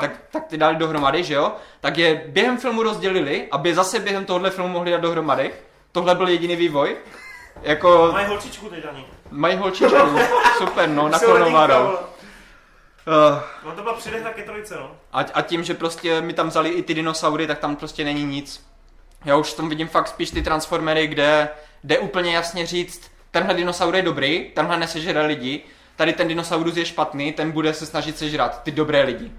[0.00, 1.52] tak, tak ty dali dohromady, že jo?
[1.80, 5.52] Tak je během filmu rozdělili, aby zase během tohohle filmu mohli dát dohromady.
[5.92, 6.96] Tohle byl jediný vývoj.
[7.62, 9.06] Jako Mají holčičku teď ani.
[9.30, 9.96] mají holčičku,
[10.58, 11.90] super, no, naklonovanou.
[13.06, 14.90] Uh, No to byla přidechna ke trojce, no.
[15.12, 18.24] a, a tím, že prostě mi tam vzali i ty dinosaury, tak tam prostě není
[18.24, 18.66] nic.
[19.24, 21.48] Já už v tom vidím fakt spíš ty transformery, kde
[21.84, 25.62] jde úplně jasně říct, tenhle dinosaur je dobrý, tenhle nesežere lidi,
[25.96, 29.32] tady ten dinosaurus je špatný, ten bude se snažit sežrat ty dobré lidi.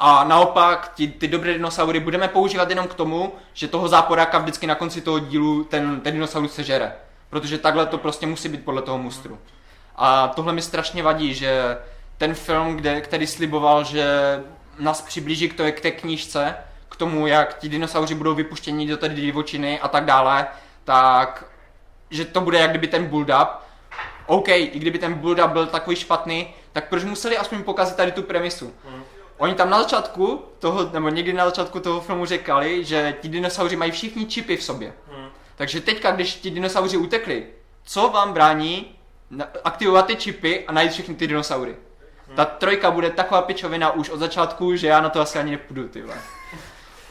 [0.00, 4.66] A naopak, ty, ty dobré dinosaury budeme používat jenom k tomu, že toho záporáka vždycky
[4.66, 6.92] na konci toho dílu ten, ten dinosaurus sežere.
[7.30, 9.38] Protože takhle to prostě musí být podle toho mustru.
[9.96, 11.76] A tohle mi strašně vadí, že
[12.20, 14.04] ten film, kde, který sliboval, že
[14.78, 16.56] nás přiblíží k, to, k té knížce,
[16.88, 20.46] k tomu, jak ti dinosauři budou vypuštěni do té divočiny a tak dále,
[20.84, 21.44] tak
[22.10, 23.48] že to bude jak kdyby ten build-up.
[24.26, 28.22] OK, i kdyby ten build-up byl takový špatný, tak proč museli aspoň pokazit tady tu
[28.22, 28.74] premisu?
[29.38, 33.76] Oni tam na začátku toho, nebo někdy na začátku toho filmu říkali, že ti dinosauři
[33.76, 34.92] mají všichni čipy v sobě.
[35.56, 37.46] Takže teďka, když ti dinosauři utekli,
[37.84, 38.96] co vám brání
[39.64, 41.76] aktivovat ty čipy a najít všechny ty dinosaury?
[42.36, 45.88] Ta trojka bude taková pičovina už od začátku, že já na to asi ani nepůjdu,
[45.88, 46.16] ty vole.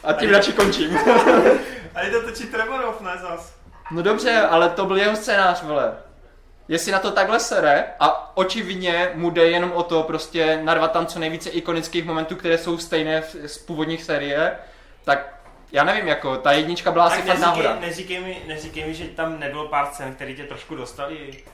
[0.04, 0.98] A tím radši končím.
[1.94, 3.54] A to točí Trevorov, ne zas.
[3.90, 5.92] No dobře, ale to byl jeho scénář, vole.
[6.68, 11.06] Jestli na to takhle sere a očividně mu jde jenom o to prostě narvat tam
[11.06, 14.56] co nejvíce ikonických momentů, které jsou stejné v- z původních série,
[15.04, 15.34] tak
[15.72, 17.76] já nevím, jako ta jednička byla asi Tak fakt náhoda.
[17.80, 21.44] neříkej, neříkej, mi, neříkej mi, že tam nebylo pár scén, které tě trošku dostali.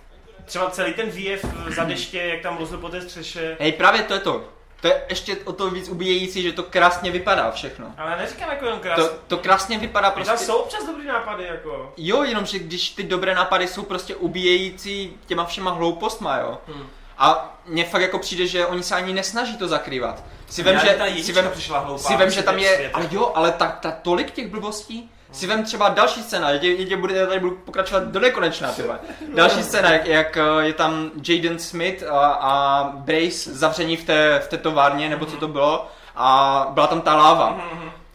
[0.46, 1.44] Třeba celý ten výjev
[1.76, 3.56] za deště, jak tam lozil po té střeše.
[3.60, 4.44] Hej, právě to je to.
[4.80, 7.94] To je ještě o to víc ubíjející, že to krásně vypadá všechno.
[7.98, 9.04] Ale neříkám jako jenom krásně.
[9.04, 10.28] To, to krásně vypadá Prostě...
[10.28, 10.52] Tam prostě...
[10.52, 11.92] jsou občas dobrý nápady, jako.
[11.96, 16.58] Jo, jenomže když ty dobré nápady jsou prostě ubíjející těma všema hloupostma, jo.
[16.68, 16.86] Hmm.
[17.18, 20.24] A mně fakt jako přijde, že oni se ani nesnaží to zakrývat.
[20.50, 23.32] Si vem, že, ta si vem, přišla hloupá, si vem, že tam je, ale jo,
[23.34, 27.40] ale ta, ta tolik těch blbostí, si vem třeba další scéna, já, já, bude, tady
[27.40, 28.98] budu pokračovat do nekonečna, ty vole.
[29.34, 34.40] Další scéna, jak, jak eh, je tam Jaden Smith a, a Brace zavření v té,
[34.44, 37.60] v té továrně, nebo co to bylo, a byla tam ta láva.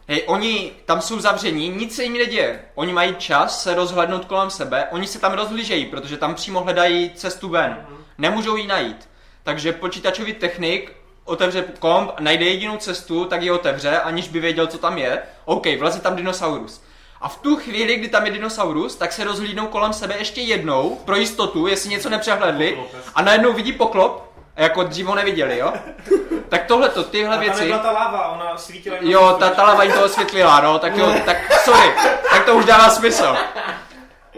[0.08, 2.60] Hej, oni tam jsou zavření, nic se jim neděje.
[2.74, 7.10] Oni mají čas se rozhlednout kolem sebe, oni se tam rozhlížejí, protože tam přímo hledají
[7.14, 7.86] cestu ven.
[8.18, 9.08] Nemůžou ji najít.
[9.42, 14.78] Takže počítačový technik otevře komp, najde jedinou cestu, tak ji otevře, aniž by věděl, co
[14.78, 15.22] tam je.
[15.44, 16.82] OK, vleze tam dinosaurus.
[17.22, 21.00] A v tu chvíli, kdy tam je dinosaurus, tak se rozhlídnou kolem sebe ještě jednou,
[21.04, 22.78] pro jistotu, jestli něco nepřehledli,
[23.14, 25.72] a najednou vidí poklop A jako dřív ho neviděli, jo?
[26.48, 27.74] Tak tohle to, tyhle A věci...
[27.82, 28.96] ta láva, ona svítila.
[29.00, 31.92] Jo, ta, ta lava jim to osvětlila, no, tak jo, tak sorry,
[32.30, 33.36] tak to už dává smysl.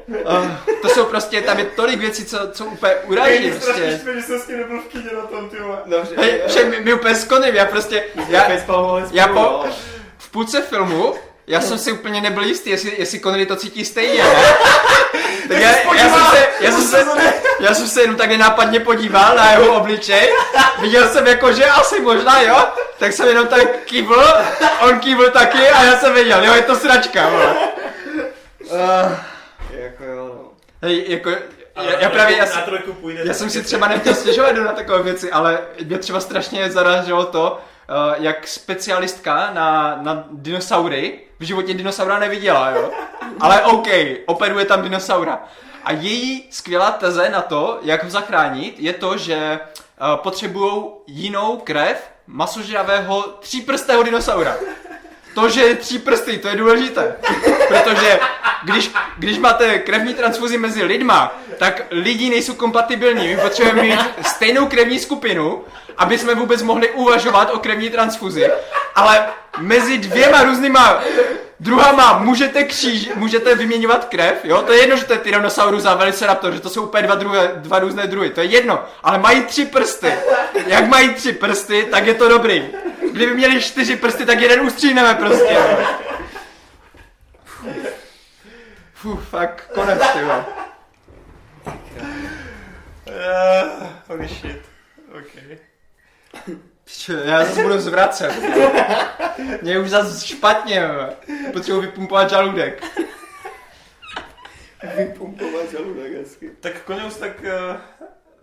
[0.09, 0.51] Uh,
[0.82, 4.01] to jsou prostě, tam je tolik věcí, co, co úplně uraží, prostě.
[4.14, 5.78] že jsem s tím nebyl v kyně na tom, ty vole.
[5.87, 8.51] No, že, Hej, však my, my úplně skoním, já prostě, já,
[9.12, 9.64] já po,
[10.18, 11.14] v půlce filmu,
[11.47, 14.45] já jsem si úplně nebyl jistý, jestli, jestli Connery to cítí stejně, ne?
[15.49, 17.05] Tak já, já, jsem se, já, jsem se,
[17.61, 20.33] já jsem se jenom tak nenápadně podíval na jeho obličej,
[20.81, 22.67] viděl jsem jako, že asi možná jo,
[22.99, 24.25] tak jsem jenom tak kývl,
[24.81, 27.55] on kývl taky a já jsem věděl, jo, je to sračka, vole.
[28.61, 29.13] Uh,
[29.71, 30.51] Jako jo, no.
[30.83, 31.31] hej, jako,
[31.77, 32.47] já, já právě, já,
[33.25, 37.61] já jsem si třeba nechtěl stěžovat na takové věci, ale mě třeba strašně zaráželo to,
[37.89, 42.91] eh, jak specialistka na, na dinosaury v životě dinosaura neviděla, jo.
[43.41, 43.89] Ale OK,
[44.26, 45.45] operuje tam dinosaura.
[45.85, 51.57] A její skvělá teze na to, jak ho zachránit, je to, že uh, potřebují jinou
[51.57, 54.57] krev masožravého tříprstého dinosaura.
[55.35, 57.16] To, že je tři prsty, to je důležité.
[57.68, 58.20] Protože
[58.62, 63.28] když, když máte krevní transfuzi mezi lidma, tak lidi nejsou kompatibilní.
[63.28, 65.64] My potřebujeme mít stejnou krevní skupinu,
[65.99, 68.51] aby jsme vůbec mohli uvažovat o krevní transfuzi.
[68.95, 69.26] Ale
[69.59, 71.03] mezi dvěma různýma
[71.61, 74.63] druhama můžete kříž, můžete vyměňovat krev, jo?
[74.63, 77.53] To je jedno, že to je Tyrannosaurus a Velociraptor, že to jsou úplně dva, druhé,
[77.57, 78.85] dva různé druhy, to je jedno.
[79.03, 80.13] Ale mají tři prsty.
[80.67, 82.69] Jak mají tři prsty, tak je to dobrý.
[83.13, 85.57] Kdyby měli čtyři prsty, tak jeden ustříneme prostě.
[88.95, 90.45] Fuh, fakt, konec, ty vole.
[93.07, 94.63] Uh, holy shit.
[95.19, 95.59] Okay.
[97.25, 98.33] Já zase budu zvracet.
[99.63, 100.89] Mě už zase špatně.
[101.53, 102.85] Potřebuji vypumpovat žaludek.
[104.97, 106.51] Vypumpovat žaludek hezky.
[106.61, 107.33] Tak Koněus, tak...
[107.41, 107.77] Uh,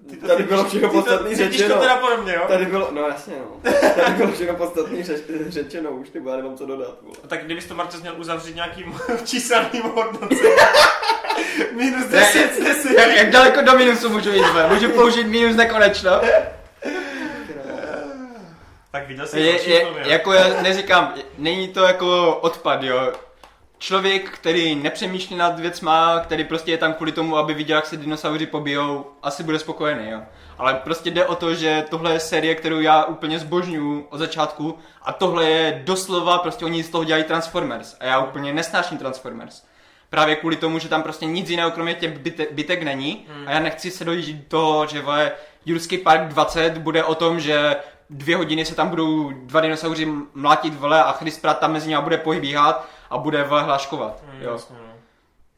[0.09, 1.75] ty to Tady bylo všechno ty podstatný řečeno.
[1.75, 2.41] to teda podobně, jo?
[2.47, 3.71] Tady bylo, no jasně no.
[3.95, 6.97] Tady bylo všechno podstatný řeč, řečeno už, ty já nemám co dodat.
[7.01, 7.15] Vole.
[7.27, 10.53] Tak kdybys to Marcel měl uzavřít nějakým číselným hodnocením.
[11.75, 12.91] Minus 10 z 10.
[12.91, 14.45] Jak, jak daleko do minusu můžu jít?
[14.69, 16.11] Můžu použít minus nekonečno?
[18.91, 23.13] Tak viděl jsi Je, je, film, jako já neříkám, není to jako odpad, jo.
[23.77, 27.97] Člověk, který nepřemýšlí nad věcma, který prostě je tam kvůli tomu, aby viděl, jak se
[27.97, 30.21] dinosauři pobijou, asi bude spokojený, jo.
[30.57, 34.77] Ale prostě jde o to, že tohle je série, kterou já úplně zbožňuju od začátku
[35.01, 39.63] a tohle je doslova, prostě oni z toho dělají Transformers a já úplně nesnáším Transformers.
[40.09, 43.59] Právě kvůli tomu, že tam prostě nic jiného kromě těch byte, bytek není a já
[43.59, 45.31] nechci se dojít do toho, že vole,
[45.65, 47.75] Jurský park 20 bude o tom, že
[48.11, 52.01] dvě hodiny se tam budou dva dinosauři mlátit vole a Chris Pratt tam mezi nimi
[52.01, 54.23] bude pohybíhat a bude vole hláškovat.
[54.33, 54.51] Mm, Jo.
[54.51, 54.93] jasně, no.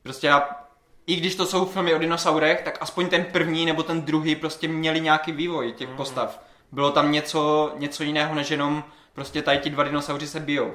[0.04, 0.50] Prostě já,
[1.08, 4.68] i když to jsou filmy o dinosaurech, tak aspoň ten první nebo ten druhý prostě
[4.68, 5.98] měli nějaký vývoj těch Mhm.
[5.98, 6.40] postav.
[6.72, 8.84] Bylo tam něco, něco jiného, než jenom
[9.14, 10.74] prostě tady ti dva dinosauři se bijou.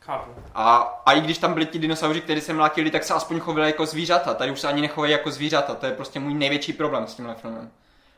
[0.00, 0.30] Chápu.
[0.54, 3.66] A, a i když tam byli ti dinosauři, kteří se mlátili, tak se aspoň chovali
[3.66, 4.34] jako zvířata.
[4.34, 5.74] Tady už se ani nechovají jako zvířata.
[5.74, 7.70] To je prostě můj největší problém s tímhle filmem.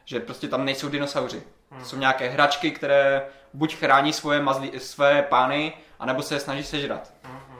[0.04, 1.42] Že prostě tam nejsou dinosauři.
[1.78, 6.64] To jsou nějaké hračky, které buď chrání svoje, mazli, své pány, anebo se je snaží
[6.64, 7.12] sežrat.
[7.24, 7.50] Mhm.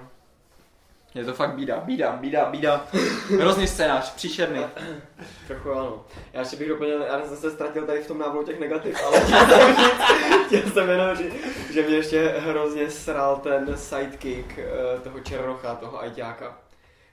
[1.14, 2.86] Je to fakt bída, bída, bída, bída.
[3.40, 4.66] Hrozný scénář, příšerný.
[5.46, 6.04] Trochu ano.
[6.32, 9.20] Já ještě bych doplnil, já jsem se ztratil tady v tom návodu těch negativ, ale
[9.24, 9.74] chtěl jsem,
[10.46, 11.34] chtěl jsem jenom říct,
[11.72, 16.58] že mě ještě hrozně sral ten sidekick eh, toho Černocha, toho ajťáka.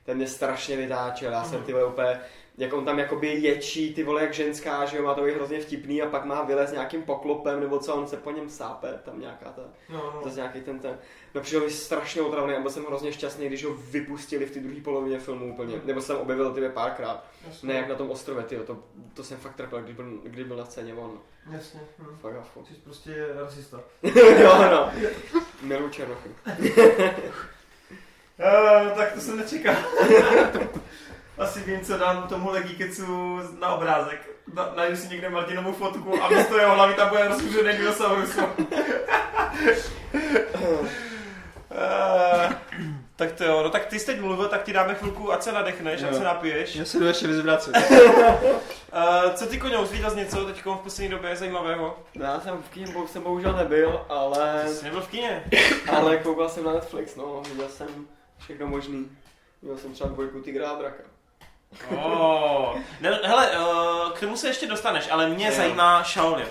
[0.05, 2.19] Ten mě strašně vytáčel, já jsem ty vole úplně,
[2.57, 5.59] jak on tam jakoby ječí ty vole jak ženská, že jo, má to být hrozně
[5.59, 9.19] vtipný a pak má vylez nějakým poklopem nebo co, on se po něm sápe, tam
[9.19, 10.21] nějaká ta, No, no.
[10.23, 10.97] zase nějaký ten ten,
[11.35, 14.59] no přišel mi strašně otravný a byl jsem hrozně šťastný, když ho vypustili v té
[14.59, 17.23] druhé polovině filmu úplně, nebo jsem objevil ty párkrát.
[17.47, 17.67] Jasně.
[17.67, 18.77] Ne, jak na tom ostrově, tyjo, to,
[19.13, 21.19] to jsem fakt trpěl, když byl, když byl na scéně on.
[21.51, 21.79] Jasně.
[21.99, 22.17] Hm.
[22.21, 22.65] Fakt afo.
[22.65, 23.81] Jsi prostě rasista.
[24.41, 24.91] jo, no.
[25.61, 26.29] Miluji Černochy.
[28.39, 29.75] Uh, tak to jsem nečekal.
[31.38, 34.29] Asi vím, co dám tomuhle geekecu na obrázek.
[34.53, 38.38] Na, najdu si někde Martinovu fotku a místo jeho hlavy tam bude rozkouřený dinosaurus.
[41.71, 42.53] Uh,
[43.15, 45.51] tak to jo, no tak ty jsi teď mluvil, tak ti dáme chvilku, ať se
[45.51, 46.17] nadechneš, ať Jo.
[46.17, 46.75] se napiješ.
[46.75, 47.75] Já se jdu ještě vyzvracet.
[47.75, 51.99] Uh, co ty koně, viděl jsi něco teď v poslední době zajímavého?
[52.13, 55.43] Já jsem v kyně jsem bohužel nebyl, ale, Jsi nebyl v kině?
[55.97, 57.88] ale koukal jsem na Netflix, no, viděl jsem
[58.38, 59.11] všechno možný.
[59.61, 61.03] Viděl jsem třeba dvojku Tigra a Draka.
[61.97, 62.76] Oh.
[63.01, 65.51] Ne, hele, uh, k tomu se ještě dostaneš, ale mě Jo.
[65.55, 66.47] zajímá Shaolin.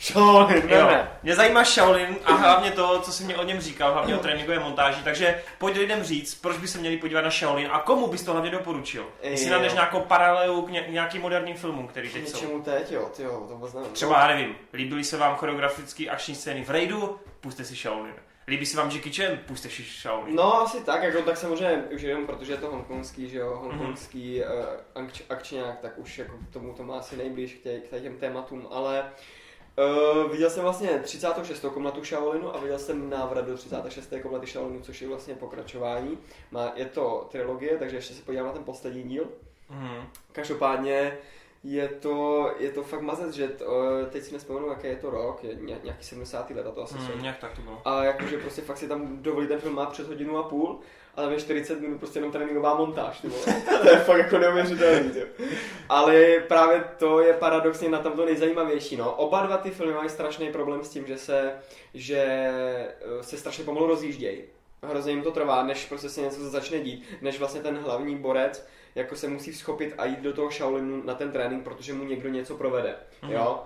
[0.00, 1.10] Shaolin, ne, Jo, ne.
[1.22, 4.58] mě zajímá Shaolin a hlavně to, co jsi mě o něm říkal, hlavně o tréninkové
[4.58, 8.22] montáži, takže pojď lidem říct, proč by se měli podívat na Shaolin a komu bys
[8.22, 9.06] to hlavně doporučil.
[9.22, 12.36] Jestli nám nějakou paralelu k ně, nějakým moderním filmům, který teď jsou.
[12.36, 13.90] něčemu teď, jo, ty jo, to vůbec nevím.
[13.92, 18.14] Třeba, já nevím, líbily se vám choreografické akční scény v Raidu, puste si Shaolin.
[18.50, 20.36] Líbí se vám Jackie Chan, puste si Shaolin.
[20.36, 24.42] No, asi tak, jako tak samozřejmě už jenom protože je to hongkongský, že jo, hongkongský
[24.42, 24.48] uh,
[24.94, 28.16] akč, akčňák, tak už jako k tomu to má asi nejblíž k, tě, k těm
[28.16, 29.12] tématům, ale
[29.78, 31.64] uh, viděl jsem vlastně 36.
[31.74, 34.14] komnatu Shaolinu a viděl jsem návrat do 36.
[34.22, 36.18] komnaty Shaolinu, což je vlastně pokračování.
[36.50, 39.28] Má, je to trilogie, takže ještě se podívám na ten poslední díl.
[39.70, 40.06] Mhm.
[40.32, 41.18] Každopádně
[41.64, 43.72] je to, je to fakt mazec, že t, uh,
[44.10, 46.50] teď si nespomenu, jaký je to rok, je ně, nějaký 70.
[46.50, 47.12] let a to asi jsou.
[47.12, 47.82] Hmm, nějak tak to bylo.
[47.84, 50.80] A jakože prostě fakt si tam dovolí ten film má přes hodinu a půl,
[51.16, 53.42] ale tam je 40 minut prostě jenom tréninková montáž, ty vole.
[53.82, 55.10] To je fakt jako neuvěřitelný.
[55.88, 59.12] Ale právě to je paradoxně na tom to nejzajímavější, no.
[59.12, 61.52] Oba dva ty filmy mají strašný problém s tím, že se,
[61.94, 64.42] že eh, se strašně pomalu rozjíždějí.
[64.82, 68.66] Hrozně jim to trvá, než prostě se něco začne dít, než vlastně ten hlavní borec
[68.94, 72.28] jako se musí schopit a jít do toho Shaolinu na ten trénink, protože mu někdo
[72.28, 73.32] něco provede, Mhm.
[73.32, 73.62] jo.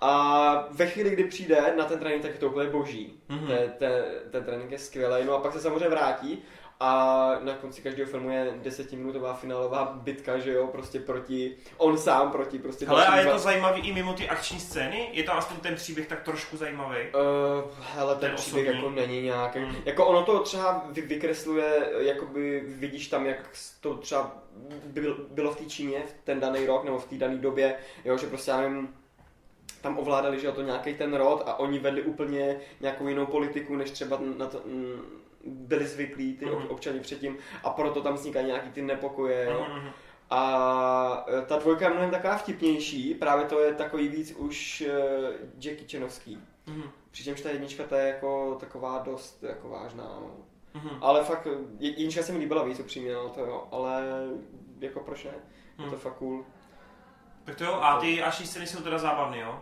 [0.00, 3.20] A ve chvíli, kdy přijde na ten trénink, tak je to úplně boží.
[3.28, 3.46] Mhm.
[3.46, 6.42] Ten, ten, ten trénink je skvělý, no a pak se samozřejmě vrátí
[6.80, 12.30] a na konci každého filmu je desetiminutová finálová bitka, že jo, prostě proti, on sám
[12.30, 15.08] proti prostě Hele, a je to zajímavý i mimo ty akční scény?
[15.12, 16.96] Je tam aspoň ten příběh tak trošku zajímavý?
[16.96, 18.84] Uh, hele, ten, Ten příběh osobní.
[18.84, 19.58] jako není nějaký.
[19.58, 19.76] Mm.
[19.84, 23.50] Jako ono to třeba vy, vykresluje, jakoby vidíš tam, jak
[23.80, 24.36] to třeba
[24.84, 28.18] byl, bylo v té Číně v ten daný rok nebo v té dané době, jo,
[28.18, 28.94] že prostě já nevím,
[29.82, 33.76] tam ovládali, že jo, to nějaký ten rod a oni vedli úplně nějakou jinou politiku,
[33.76, 34.62] než třeba na to,
[35.46, 36.54] byli zvyklí ty Mhm.
[36.54, 39.66] ob- občani předtím a proto tam vznikají nějaký ty nepokoje, jo.
[39.70, 39.90] Mhm, mhm.
[40.30, 45.30] A e, ta dvojka je mnohem taková vtipnější, právě to je takový víc už uh,
[45.60, 46.38] Jackie Chanovský.
[46.66, 50.04] Mhm, Přičemž ta jednička ta je jako taková dost jako vážná.
[50.04, 50.30] No.
[50.74, 50.90] mhm.
[51.00, 51.46] Ale fakt,
[51.78, 54.02] je- jednička se mi líbila víc upřímně, no, to jo, ale
[54.80, 55.30] jako proč ne?
[55.30, 55.98] Je to Hmm.
[55.98, 56.44] fakt cool.
[57.44, 59.60] Tak to jo, a ty akční scény jsou teda zábavný, jo?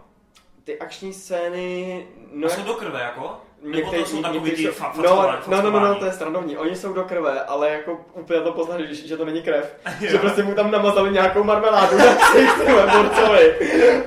[0.65, 3.41] Ty akční scény, No, no jsou do krve, jako?
[3.73, 6.59] To jsou takový ty fa- no, no, no, no, no, to je srandovní.
[6.59, 9.77] Oni jsou do krve, ale jako úplně to poznáš, že, že to není krev.
[10.01, 12.07] Že prostě mu tam namazali nějakou marmeládu na
[13.03, 13.55] borcovi.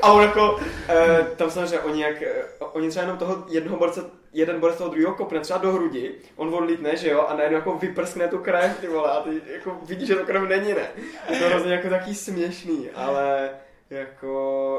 [0.02, 4.02] A on jako, eh, tam samozřejmě oni jak, eh, oni třeba jenom toho jednoho borce,
[4.34, 7.78] jeden borec toho druhého kopne třeba do hrudi, on odlítne, že jo, a najednou jako
[7.78, 10.88] vyprskne tu krev, ty vole, a ty jako vidíš, že to krev není, ne.
[11.30, 13.50] Je to hrozně jako taký směšný, ale
[13.90, 14.28] jako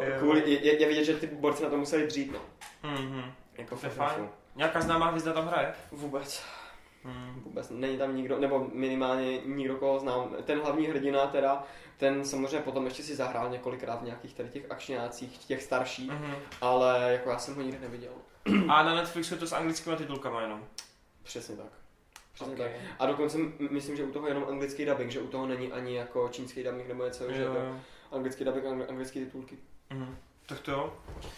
[0.07, 0.13] Jo.
[0.19, 2.39] kvůli, je, je, vidět, že ty borci na to museli dřít, no.
[2.91, 3.23] Mhm.
[3.59, 4.29] Jako To je fajn.
[4.59, 5.75] Nějaká známá hvězda tam hraje?
[5.93, 6.43] Vůbec.
[7.05, 7.41] Mhm.
[7.45, 10.37] Vůbec není tam nikdo, nebo minimálně nikdo, koho znám.
[10.45, 11.65] Ten hlavní hrdina teda,
[11.97, 16.35] ten samozřejmě potom ještě si zahrál několikrát v nějakých tady těch akčňácích, těch starších, Mhm.
[16.61, 18.13] ale jako já jsem ho nikdy neviděl.
[18.69, 20.65] A na Netflixu je to s anglickými titulkama jenom.
[21.23, 21.73] Přesně tak.
[22.35, 22.69] Přesně Okay.
[22.73, 22.81] tak.
[22.99, 23.39] A dokonce
[23.71, 26.65] myslím, že u toho je jenom anglický dubbing, že u toho není ani jako čínský
[26.65, 27.77] dubbing nebo něco, že Jo, to jo.
[28.13, 29.59] anglický dubbing, ang- anglické titulky.
[29.91, 30.17] Mhm.
[30.47, 30.93] Tak to jo.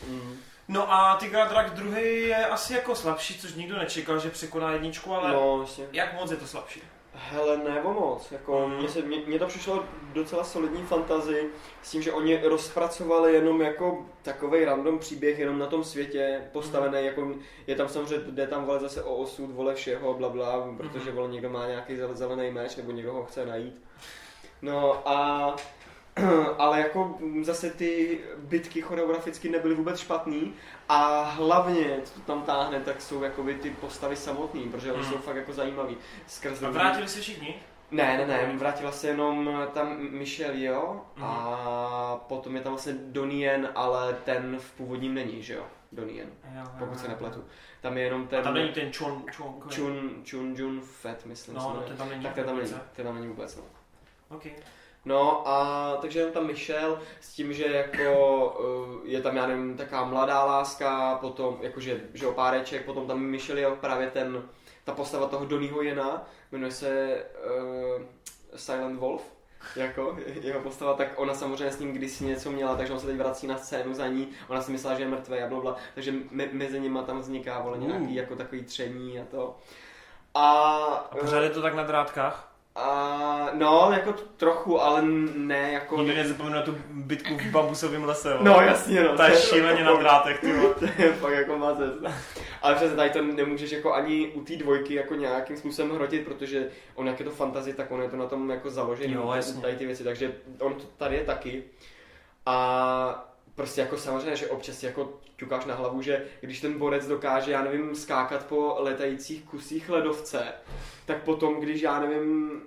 [0.08, 0.36] Mm.
[0.72, 5.14] No a Tigra Drag druhý je asi jako slabší, což nikdo nečekal, že překoná jedničku,
[5.14, 5.84] ale No, vlastně.
[5.92, 6.82] jak moc je to slabší?
[7.14, 8.32] Hele, nebo moc.
[8.32, 8.76] Jako, Mm.
[8.76, 11.48] mně, se, mně, mně to přišlo docela solidní fantazy
[11.82, 16.98] s tím, že oni rozpracovali jenom jako takový random příběh jenom na tom světě postavený,
[16.98, 17.04] Mm.
[17.04, 17.34] jako
[17.66, 20.76] je tam samozřejmě, jde tam vole zase o osud, vole všeho, bla bla, Mm.
[20.76, 23.82] protože vole někdo má nějaký zel- zelený meč, nebo někdo ho chce najít.
[24.62, 25.56] No a
[26.58, 30.54] ale jako zase ty bitky choreograficky nebyly vůbec špatný
[30.88, 35.08] a hlavně, co to tam táhne, tak jsou jakoby ty postavy samotný, protože oni Mm.
[35.12, 35.96] jsou fakt jako zajímavý.
[36.26, 37.54] Skrz A vrátili se všichni?
[37.90, 41.24] ne, ne, ne, vrátila se jenom tam Michelle, jo, Mhm.
[41.26, 46.62] a potom je tam vlastně Donien, ale ten v původním není, že jo, Donien, Jo,
[46.78, 47.44] pokud jo, se nepletu.
[47.80, 51.54] Tam je jenom A ten tam není ten Chon, Chon, Chun, Chun Jun Fett, myslím
[51.54, 52.22] No, no, ten tam není.
[52.22, 53.62] Tak ten tam není, ten tam není vůbec, no.
[54.28, 54.46] Ok.
[55.04, 58.56] No a takže jenom tam Michelle s tím, že jako
[59.04, 63.20] eh, je tam, já nevím, taká mladá láska, potom jakože, že jo, páreček, potom tam
[63.20, 64.42] Michelle je právě ten,
[64.84, 67.22] ta postava toho Donnyho Jena, jmenuje se
[67.96, 68.02] uh,
[68.56, 69.22] Silent Wolf,
[69.76, 73.16] jako jeho postava, tak ona samozřejmě s ním kdysi něco měla, takže on se teď
[73.16, 76.48] vrací na scénu za ní, ona si myslela, že je mrtvé a blablabla, takže me-
[76.52, 78.12] mezi nima tam vzniká vole nějaký Uh.
[78.14, 79.56] jako takový tření a to.
[80.34, 80.74] A,
[81.10, 82.49] A pořád je to tak na drátkách?
[82.82, 85.02] A no, jako trochu, ale
[85.36, 85.96] ne jako...
[85.96, 88.30] Nikdy nezapomenu na tu bitku v bambusovém lese.
[88.30, 88.38] jo.
[88.40, 89.16] No jasně, no.
[89.16, 90.52] Ta je to šíleně na jako- drátech, ty.
[90.78, 91.94] To je fakt jako mazec.
[92.62, 96.68] Ale přesně tady to nemůžeš jako ani u té dvojky jako nějakým způsobem hrotit, protože
[96.94, 99.38] on jak je to fantazie, tak on je to na tom jako založený, Jo, tady-
[99.38, 99.60] jasně.
[99.62, 101.64] tady ty věci, takže on to tady je taky.
[102.46, 107.06] A prostě jako samozřejmě, že občas si jako ťukáš na hlavu, že když ten borec
[107.06, 110.44] dokáže, já nevím, skákat po letajících kusích ledovce,
[111.06, 112.60] tak potom, když já nevím,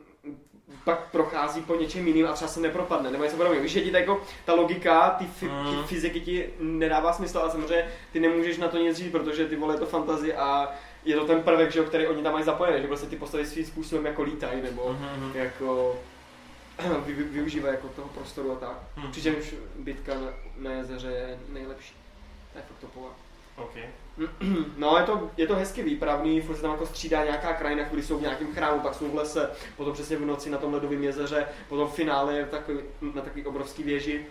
[0.83, 3.63] pak prochází po něčem jiným a třeba se nepropadne, nebo něco podobného.
[3.63, 5.83] Víš, že ti ta, jako, ta logika, ty, fi, ty Mm.
[5.83, 9.75] fyziky ti nedává smysl, ale samozřejmě ty nemůžeš na to nic říct, protože ty vole
[9.75, 10.71] je to fantazie a
[11.05, 13.65] je to ten prvek, že který oni tam mají zapojený, že prostě ty postavy svým
[13.65, 15.31] způsobem jako lítají, nebo Mhm.
[15.35, 15.99] jako
[17.05, 18.77] vy, vy, využívají jako toho prostoru a tak.
[18.95, 19.11] Hmm.
[19.11, 21.93] Přičemž bitka na, na jezeře je nejlepší.
[22.53, 23.09] To je fakt topová.
[23.57, 23.83] Okay.
[24.77, 28.03] No, je to, je to hezky výpravný, furt se tam jako střídá nějaká krajina, chvíli
[28.03, 31.03] jsou v nějakém chrámu, pak jsou v lese, potom přesně v noci na tom ledovém
[31.03, 34.25] jezeře, potom v finále takový, na takový obrovský věži.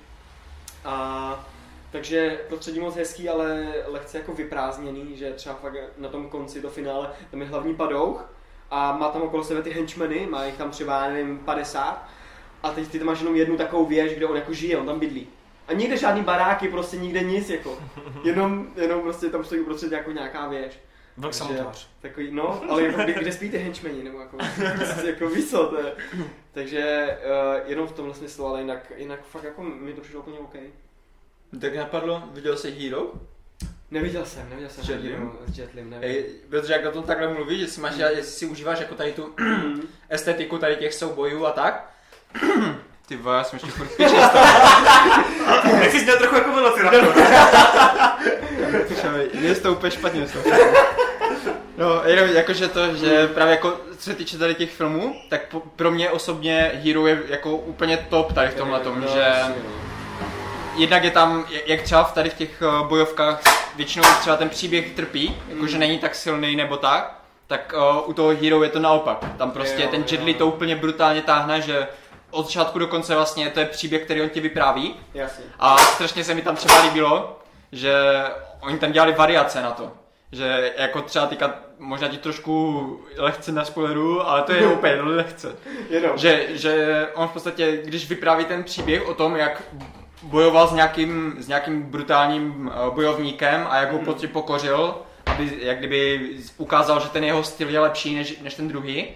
[0.84, 1.46] A
[1.90, 6.70] takže prostředí moc hezký, ale lehce jako vyprázdněný, že třeba fakt na tom konci do
[6.70, 8.30] finále tam je hlavní padouch
[8.70, 12.08] a má tam okolo sebe ty henchmeny, má jich tam třeba, nevím, 50
[12.62, 15.00] a teď ty tam máš jenom jednu takovou věž, kde on jako žije, on tam
[15.00, 15.28] bydlí.
[15.72, 17.78] A nikde žádný baráky, prostě nikde nic, jako.
[18.24, 20.78] Jenom, jenom prostě tam stojí uprostřed jako nějaká věž.
[21.16, 21.88] Vlk samotář.
[22.00, 24.36] Takový, no, ale jako, kde, kde spí ty henchmeni, nebo jako,
[25.06, 25.92] jako víš co, to je.
[26.52, 30.38] Takže uh, jenom v tomhle smyslu, ale jinak, jinak fakt jako mi to přišlo úplně
[30.38, 30.54] OK.
[31.60, 33.12] Tak napadlo, viděl jsi Hero?
[33.90, 35.32] Neviděl jsem, neviděl jsem S Jetlim?
[35.46, 35.96] S nevím.
[36.00, 39.12] Ej, protože jak o tom takhle mluvíš, že si, máš, jestli si užíváš jako tady
[39.12, 39.34] tu
[40.08, 41.94] estetiku tady těch soubojů a tak.
[43.12, 44.44] Ty vole, já jsem ještě furt toho.
[45.82, 47.14] Jak jsi měl trochu jako velociraptor.
[49.40, 50.26] Je to úplně špatně.
[51.76, 55.60] No, jenom jakože to, že právě jako, co se týče tady těch filmů, tak po,
[55.76, 59.54] pro mě osobně Hero je jako úplně top tady v tomhle tom, No, že no.
[60.76, 63.40] jednak je tam, jak třeba v tady v těch eh, bojovkách
[63.76, 65.80] většinou třeba ten příběh trpí, jakože Mm.
[65.80, 69.18] není tak silný nebo tak, tak uh, u toho Hero je to naopak.
[69.38, 70.06] Tam prostě Jo, ten jo.
[70.10, 71.86] Jet Li to úplně brutálně táhne, že
[72.32, 75.44] od začátku do konce vlastně to je příběh, který on ti vypráví Jasně.
[75.58, 77.38] a strašně se mi tam třeba líbilo,
[77.72, 77.94] že
[78.60, 79.92] oni tam dělali variace na to.
[80.32, 85.56] Že jako třeba teďka možná ti trošku lehce na spoileru, ale to je úplně lehce.
[85.90, 86.18] Jenom.
[86.18, 89.62] Že, že on v podstatě, když vypráví ten příběh o tom, jak
[90.22, 94.94] bojoval s nějakým, s nějakým brutálním eh, bojovníkem a jak ho prostě pokořil,
[95.26, 99.08] aby jak kdyby ukázal, že ten jeho styl je lepší než, než ten druhý,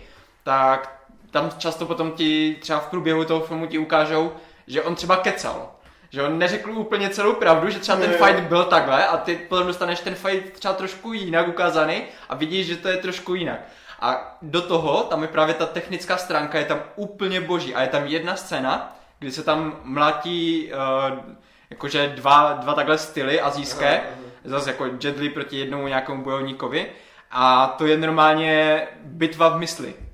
[0.43, 0.96] tak
[1.37, 4.33] tam často potom ti třeba v průběhu toho filmu ti ukážou,
[4.67, 5.71] že on třeba kecal.
[6.11, 9.67] Že on neřekl úplně celou pravdu, že třeba ten fight byl takhle a ty potom
[9.67, 13.61] dostaneš ten fight třeba trošku jinak ukázaný a vidíš, že to je trošku jinak.
[14.01, 17.89] A do toho, tam je právě ta technická stránka, je tam úplně boží a je
[17.89, 21.19] tam jedna scéna, kdy se tam mlátí uh,
[21.71, 24.03] jakože dva, dva takhle styly azijské,
[24.45, 26.87] zase jako Jet Li proti jednomu nějakému bojovníkovi
[27.31, 30.06] a to je normálně bitva v mysli.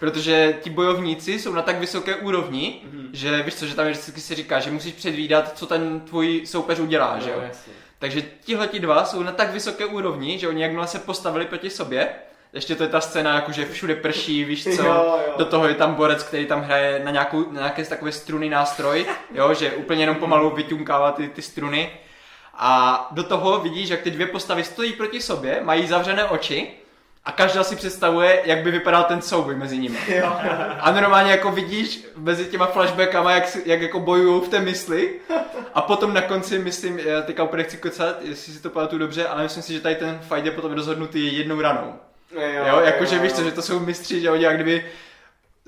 [0.00, 3.08] Protože ti bojovníci jsou na tak vysoké úrovni, Mhm.
[3.12, 6.78] že víš co, že tam vždycky se říká, že musíš předvídat, co ten tvůj soupeř
[6.78, 7.36] udělá, že jo?
[7.40, 7.72] No, jasně.
[7.98, 11.70] Takže tihle ti dva jsou na tak vysoké úrovni, že oni jakmile se postavili proti
[11.70, 12.08] sobě,
[12.52, 15.34] ještě to je ta scéna, jakože všude prší, víš co, Jo, jo.
[15.38, 19.06] do toho je tam borec, který tam hraje na, nějakou, na nějaké takové struny nástroj,
[19.34, 21.90] jo, že úplně jenom pomalu vyťunkává ty, ty struny.
[22.54, 26.68] A do toho vidíš, jak ty dvě postavy stojí proti sobě, mají zavřené oči
[27.26, 29.98] a každá si představuje, jak by vypadal ten souboj mezi nimi.
[30.08, 30.36] Jo.
[30.80, 35.14] A normálně jako vidíš mezi těma flashbackama, jak, jak jako bojují v té mysli.
[35.74, 39.26] A potom na konci, myslím, já teďka úplně nechci kocat, jestli si to pamatuju dobře,
[39.26, 41.94] ale myslím si, že tady ten fight je potom rozhodnutý jednou ranou.
[42.34, 44.84] Jo, Jo, jakože víš co, že to jsou mistři, že oni jak kdyby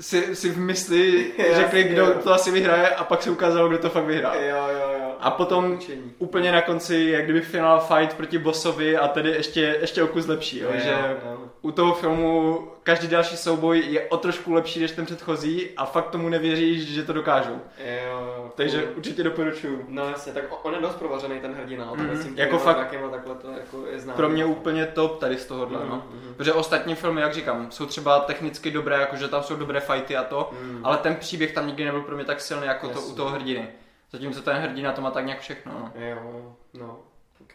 [0.00, 2.14] si, si v mysli řekli, kdo jo.
[2.22, 4.34] to asi vyhraje a pak se ukázalo, kdo to fakt vyhrál.
[4.34, 5.14] Jo, jo, jo.
[5.20, 6.12] A potom Učení.
[6.18, 10.26] úplně na konci, jak kdyby final fight proti bossovi a tedy ještě, ještě o kus
[10.26, 11.50] lepší, jo, že jo.
[11.62, 16.10] U toho filmu každý další souboj je o trošku lepší než ten předchozí a fakt
[16.10, 17.60] tomu nevěříš, že to dokážou.
[17.78, 18.52] Jo, jo.
[18.54, 18.96] Takže Cool.
[18.96, 19.84] určitě doporučuju.
[19.88, 22.06] No jasně, tak on je dost provařený ten hrdina, Mhm.
[22.10, 22.76] mm, s tím Jako fakt-
[23.10, 24.16] takhle to jako je znám.
[24.16, 26.02] Pro mě úplně top tady z tohohle, no.
[26.14, 26.34] Mhm.
[26.36, 30.24] Protože ostatní filmy, jak říkám, jsou třeba technicky dobré, jakože tam jsou dobré fighty a
[30.24, 30.80] to, Mm.
[30.84, 33.12] ale ten příběh tam nikdy nebyl pro mě tak silný jako to Jasně.
[33.12, 33.68] u toho hrdiny.
[34.12, 35.92] Zatímco ten hrdina to má tak nějak všechno, no.
[35.94, 36.98] Jo, jo, no,
[37.40, 37.52] ok.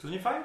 [0.00, 0.42] To zní fajn.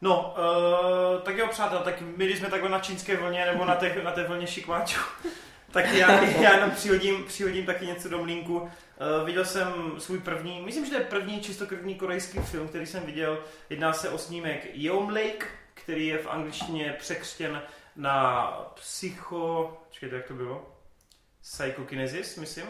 [0.00, 3.74] No, uh, tak jo, přátel, tak my když jsme takhle na čínské vlně, nebo na
[3.74, 5.00] té, na té vlně šikmáčů,
[5.70, 8.60] tak já, já jenom přihodím, přihodím taky něco do mlínku.
[8.60, 8.70] Uh,
[9.26, 13.44] viděl jsem svůj první, myslím, že to je první čistokrvný korejský film, který jsem viděl.
[13.70, 17.62] Jedná se o snímek Yeom Lake, který je v angličtině překřtěn
[17.96, 19.76] na psycho...
[19.90, 20.76] Čekajte, jak to bylo?
[21.42, 22.66] Psychokinesis, myslím.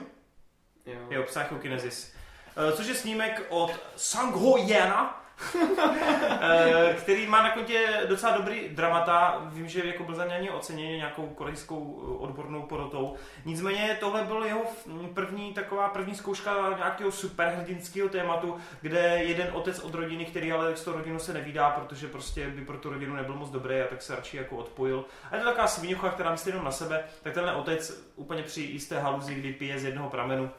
[0.86, 1.00] Jo.
[1.10, 2.12] Jo, Psychokinesis.
[2.56, 5.25] Eh, Což je snímek od Sang Ho Yena, Eh,
[6.96, 9.42] který má na kontě docela dobrý dramata.
[9.52, 13.14] Vím, že jako byl za ně oceněný nějakou korejskou eh, odbornou porotou.
[13.44, 14.62] Nicméně tohle byl jeho
[15.14, 20.84] první taková první zkouška nějakého superhrdinského tématu, kde jeden otec od rodiny, který ale s
[20.84, 24.02] tou rodinou se nevídá, protože prostě by pro tu rodinu nebyl moc dobrý a tak
[24.02, 25.04] se radši jako odpojil.
[25.30, 28.60] A je to taková svinucha, která myslí jenom na sebe, tak tenhle otec úplně při
[28.60, 30.50] jisté haluzi, kdy pije z jednoho pramenu,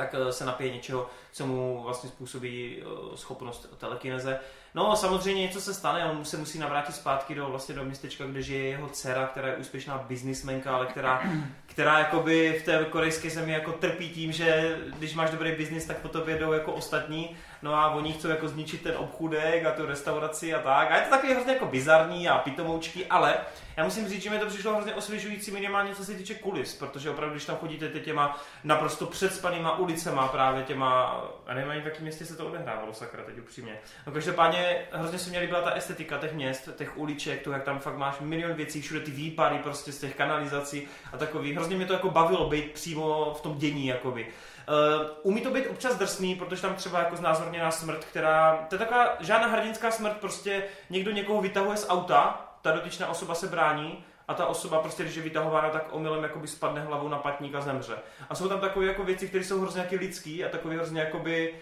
[0.00, 2.82] tak eh, se napije něčeho, co mu vlastně způsobí
[3.14, 4.38] schopnost telekineze.
[4.74, 8.42] No samozřejmě něco se stane, on se musí navrátit zpátky do, vlastně do městečka, kde
[8.42, 11.22] žije jeho dcera, která je úspěšná biznismenka, ale která,
[11.66, 15.98] která jakoby v té korejské zemi jako trpí tím, že když máš dobrý biznis, tak
[15.98, 19.86] po tobě jdou jako ostatní no a oni chcou jako zničit ten obchůdek a tu
[19.86, 20.90] restauraci a tak.
[20.90, 23.36] A je to takový hrozně jako bizarní a pitomoučky, ale
[23.76, 27.10] já musím říct, že mi to přišlo hrozně osvěžující minimálně co se týče kulis, protože
[27.10, 31.02] opravdu, když tam chodíte těma naprosto předspanýma ulicema, právě těma,
[31.46, 33.78] a nevím ani v jakém městě se to odehrávalo, sakra, teď upřímně.
[34.06, 37.78] No každopádně hrozně se mě líbila ta estetika těch měst, těch uliček, to, jak tam
[37.78, 41.54] fakt máš milion věcí, všude ty výpady prostě z těch kanalizací a takový.
[41.54, 44.26] Hrozně mě to jako bavilo být přímo v tom dění, jakoby.
[44.70, 48.78] Uh, umí to být občas drsný, protože tam třeba jako znázorněná smrt, která, to je
[48.78, 54.04] taková žádná hrdinská smrt, prostě někdo někoho vytahuje z auta, ta dotyčná osoba se brání
[54.28, 57.60] a ta osoba prostě, když je vytahována, tak omylem jakoby spadne hlavou na patník a
[57.60, 57.98] zemře.
[58.28, 61.54] A jsou tam takové jako věci, které jsou hrozně lidský a takové hrozně jakoby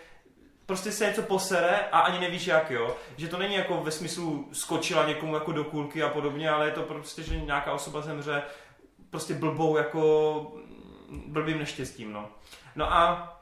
[0.66, 2.96] prostě se něco posere a ani nevíš jak, jo.
[3.16, 6.72] Že to není jako ve smyslu skočila někomu jako do kulky a podobně, ale je
[6.72, 8.42] to prostě, že nějaká osoba zemře
[9.10, 10.52] prostě blbou jako
[11.26, 12.28] blbým neštěstím, no.
[12.78, 13.34] No a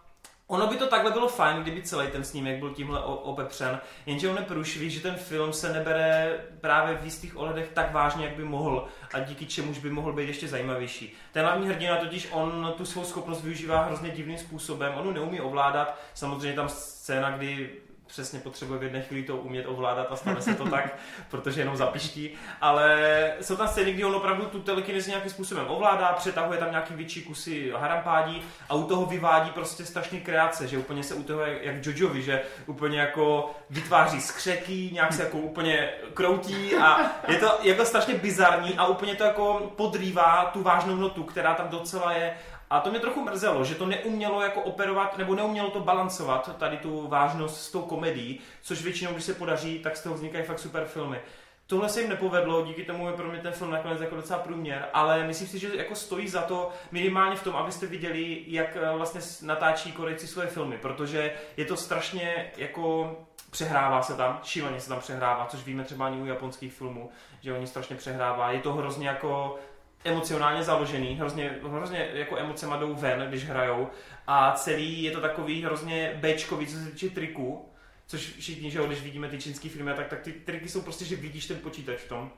[0.48, 4.36] Ono by to takhle bylo fajn, kdyby celý ten snímek byl tímhle opepřen, jenže on
[4.36, 8.88] je že ten film se nebere právě v jistých ohledech tak vážně, jak by mohl
[9.14, 11.14] a díky čemuž by mohl být ještě zajímavější.
[11.32, 15.98] Ten hlavní hrdina totiž on tu svou schopnost využívá hrozně divným způsobem, on neumí ovládat,
[16.14, 17.70] samozřejmě tam scéna, kdy
[18.06, 20.98] přesně potřebuje v jedné chvíli to umět ovládat a stane se to tak,
[21.30, 22.30] protože jenom zapiští.
[22.60, 26.94] Ale jsou tam scény, kdy on opravdu tu telekinezi nějakým způsobem ovládá, přetahuje tam nějaký
[26.94, 31.40] větší kusy harampádí a u toho vyvádí prostě strašně kreace, že úplně se u toho
[31.40, 37.58] jak Jojovi, že úplně jako vytváří skřeky, nějak se jako úplně kroutí a je to
[37.62, 42.34] jako strašně bizarní a úplně to jako podrývá tu vážnou notu, která tam docela je
[42.70, 46.76] a to mě trochu mrzelo, že to neumělo jako operovat, nebo neumělo to balancovat tady
[46.76, 50.58] tu vážnost s tou komedií, což většinou, když se podaří, tak z toho vznikají fakt
[50.58, 51.20] super filmy.
[51.66, 54.88] Tohle se jim nepovedlo, díky tomu je pro mě ten film nakonec jako docela průměr,
[54.92, 58.96] ale myslím si, že jako stojí za to minimálně v tom, abyste viděli, jak eh,
[58.96, 63.16] vlastně natáčí Korejci svoje filmy, protože je to strašně jako
[63.50, 67.10] přehrává se tam, šíleně se tam přehrává, což víme třeba ani u japonských filmů,
[67.40, 68.50] že oni strašně přehrává.
[68.50, 69.58] Je to hrozně jako
[70.06, 73.88] emocionálně založený, hrozně, hrozně jako emocema jdou ven, když hrajou
[74.26, 77.72] a celý je to takový hrozně bečkový, co se týče triků,
[78.06, 81.04] což všichni, že jo, když vidíme ty čínské filmy, tak, tak ty triky jsou prostě,
[81.04, 82.32] že vidíš ten počítač v tom.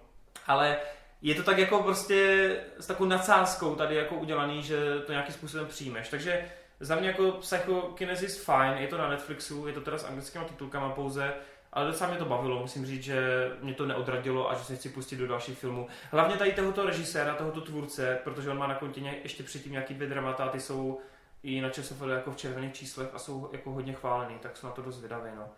[0.46, 0.78] Ale
[1.22, 5.66] je to tak jako prostě s takovou nadsázkou tady jako udělaný, že to nějakým způsobem
[5.66, 6.08] přijmeš.
[6.08, 6.44] Takže
[6.80, 10.90] za mě jako Psychokinesis fajn, je to na Netflixu, je to teda s anglickými titulkama
[10.90, 11.34] pouze,
[11.72, 14.88] ale docela mě to bavilo, musím říct, že mě to neodradilo a že se chci
[14.88, 15.88] pustit do dalších filmů.
[16.10, 20.08] Hlavně tady tohoto režiséra, tohoto tvůrce, protože on má na kontě ještě předtím nějaký dvě
[20.08, 21.00] dramata, ty jsou
[21.42, 24.72] i na ČSFD jako v červených číslech a jsou jako hodně chválený, tak jsou na
[24.72, 25.48] to dost vydaví, no.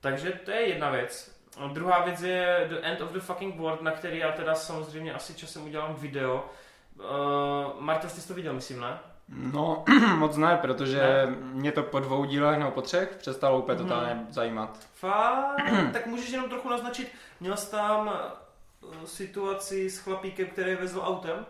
[0.00, 1.40] Takže to je jedna věc.
[1.58, 5.14] A druhá věc je The End of the Fucking World, na který já teda samozřejmě
[5.14, 6.50] asi časem udělám video.
[6.98, 8.98] Uh, Marta, jsi to viděl, myslím, ne?
[9.28, 9.84] No,
[10.18, 11.36] moc ne, protože ne.
[11.52, 13.88] mě to po dvou dílech nebo po třech přestalo úplně hmm.
[13.88, 14.78] totálně zajímat.
[14.94, 15.56] Fakt?
[15.92, 17.08] tak můžeš jenom trochu naznačit,
[17.40, 21.46] měl jsi tam eh, situaci s chlapíkem, který vezl autem?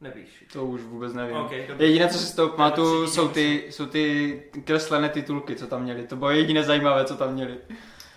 [0.00, 0.44] Nevíš.
[0.52, 1.36] To už vůbec nevím.
[1.36, 5.82] Okay, jediné, co si z toho pamatuju, jsou ty, jsou ty kreslené titulky, co tam
[5.82, 6.06] měli.
[6.06, 7.58] To bylo jediné zajímavé, co tam měli.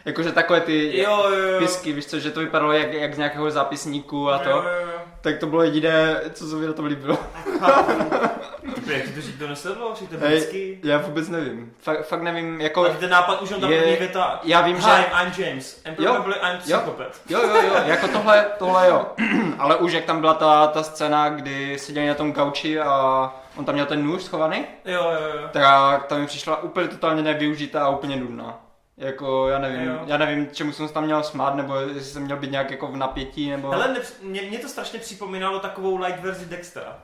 [0.06, 1.60] Jakože takové ty jo, jo, jo.
[1.60, 4.50] pisky, víš co, že to vypadalo jak, jak z nějakého zápisníku a to.
[4.50, 5.00] Jo, jo, jo.
[5.22, 7.18] Tak to bylo jediné, co se mi na tom líbilo.
[8.88, 9.96] Jak to říct, to nesedlo?
[10.00, 10.80] Že to vždycky?
[10.84, 11.74] Já vůbec nevím.
[11.80, 12.86] Fakt, fakt nevím, jako...
[12.86, 14.40] A ten nápad už on tam je, věta.
[14.44, 15.06] Já vím, Hi, že...
[15.24, 15.82] I'm James.
[15.86, 17.22] And probably I'm psychopath.
[17.30, 19.06] Jo, jo, jo, jako tohle, tohle jo.
[19.60, 23.66] Ale už jak tam byla ta, ta scéna, kdy seděli na tom gauči a on
[23.66, 24.66] tam měl ten nůž schovaný.
[24.86, 25.50] Jo, jo, jo.
[25.52, 28.60] Tak ta mi přišla úplně totálně nevyužitá a úplně nudná.
[28.98, 30.00] Jako, já nevím, jo.
[30.06, 32.88] já nevím, čemu jsem se tam měl smát, nebo jestli jsem měl být nějak jako
[32.88, 33.70] v napětí, nebo...
[33.70, 36.98] Hele, mě, mě to strašně připomínalo takovou light verzi Dextera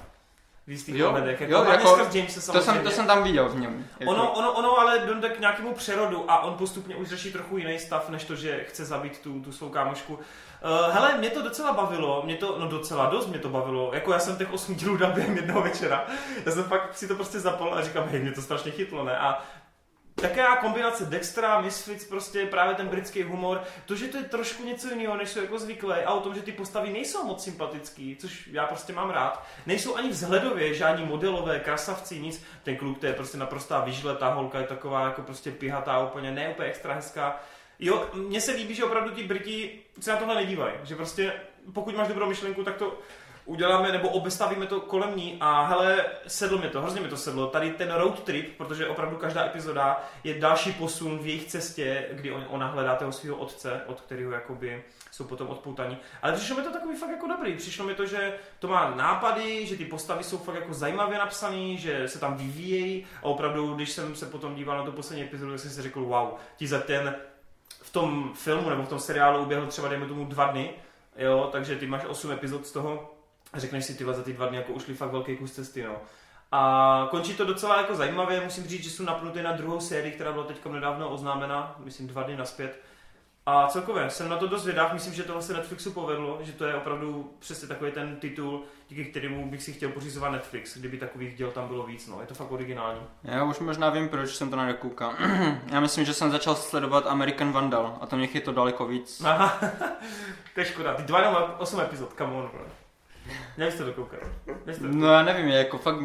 [0.67, 1.41] v jistých jo, ohledech.
[1.41, 1.97] Jako, jo, jako,
[2.53, 3.87] to, jsem, to jsem tam viděl v něm.
[3.99, 4.11] Jako.
[4.11, 7.79] Ono, ono, ono ale dojde k nějakému přerodu a on postupně už řeší trochu jiný
[7.79, 10.13] stav, než to, že chce zabít tu, tu svou kámošku.
[10.13, 14.13] Uh, hele, mě to docela bavilo, mě to, no docela dost mě to bavilo, jako
[14.13, 16.05] já jsem těch 8 dílů dal během jednoho večera,
[16.45, 19.17] já jsem fakt si to prostě zapal a říkám, hej, mě to strašně chytlo, ne?
[19.17, 19.43] A
[20.21, 24.89] Taková kombinace Dextra, Misfits, prostě právě ten britský humor, to, že to je trošku něco
[24.89, 28.47] jiného, než jsou jako zvyklé, a o tom, že ty postavy nejsou moc sympatický, což
[28.51, 29.45] já prostě mám rád.
[29.65, 32.43] Nejsou ani vzhledově žádní modelové, krasavci, nic.
[32.63, 36.31] Ten kluk, to je prostě naprostá vyžle, ta holka je taková jako prostě pihatá, úplně
[36.31, 37.39] ne úplně extra hezká.
[37.79, 41.33] Jo, mně se líbí, že opravdu ti Briti se na tohle nedívají, že prostě
[41.73, 42.99] pokud máš dobrou myšlenku, tak to
[43.45, 47.47] uděláme nebo obestavíme to kolem ní a hele, sedlo mi to, hrozně mi to sedlo.
[47.47, 52.31] Tady ten road trip, protože opravdu každá epizoda je další posun v jejich cestě, kdy
[52.31, 55.97] on, ona hledá toho svého otce, od kterého jakoby jsou potom odpoutaní.
[56.21, 57.55] Ale přišlo mi to takový fakt jako dobrý.
[57.55, 61.77] Přišlo mi to, že to má nápady, že ty postavy jsou fakt jako zajímavě napsané,
[61.77, 65.51] že se tam vyvíjejí a opravdu, když jsem se potom díval na tu poslední epizodu,
[65.51, 66.27] tak jsem si řekl, wow,
[66.57, 67.15] ti za ten
[67.81, 70.73] v tom filmu nebo v tom seriálu uběhl třeba, dejme tomu, dva dny,
[71.17, 73.10] jo, takže ty máš 8 epizod z toho,
[73.53, 75.95] a řekneš si, ty za ty dva dny jako ušli fakt velký kus cesty, no.
[76.51, 80.31] A končí to docela jako zajímavě, musím říct, že jsou napnuty na druhou sérii, která
[80.31, 82.79] byla teď nedávno oznámena, myslím dva dny naspět.
[83.45, 86.65] A celkově jsem na to dost vědav, myslím, že to se Netflixu povedlo, že to
[86.65, 91.35] je opravdu přesně takový ten titul, díky kterému bych si chtěl pořizovat Netflix, kdyby takových
[91.35, 93.01] děl tam bylo víc, no, je to fakt originální.
[93.23, 95.13] Já už možná vím, proč jsem to nedokoukal.
[95.71, 99.21] Já myslím, že jsem začal sledovat American Vandal a to mě je to daleko víc.
[99.25, 99.59] Aha,
[100.53, 102.80] to je škoda, ty dva nebo osm epizod, come on, bro.
[103.57, 104.19] Měli jste to koukat?
[104.81, 105.95] No já nevím, jako fakt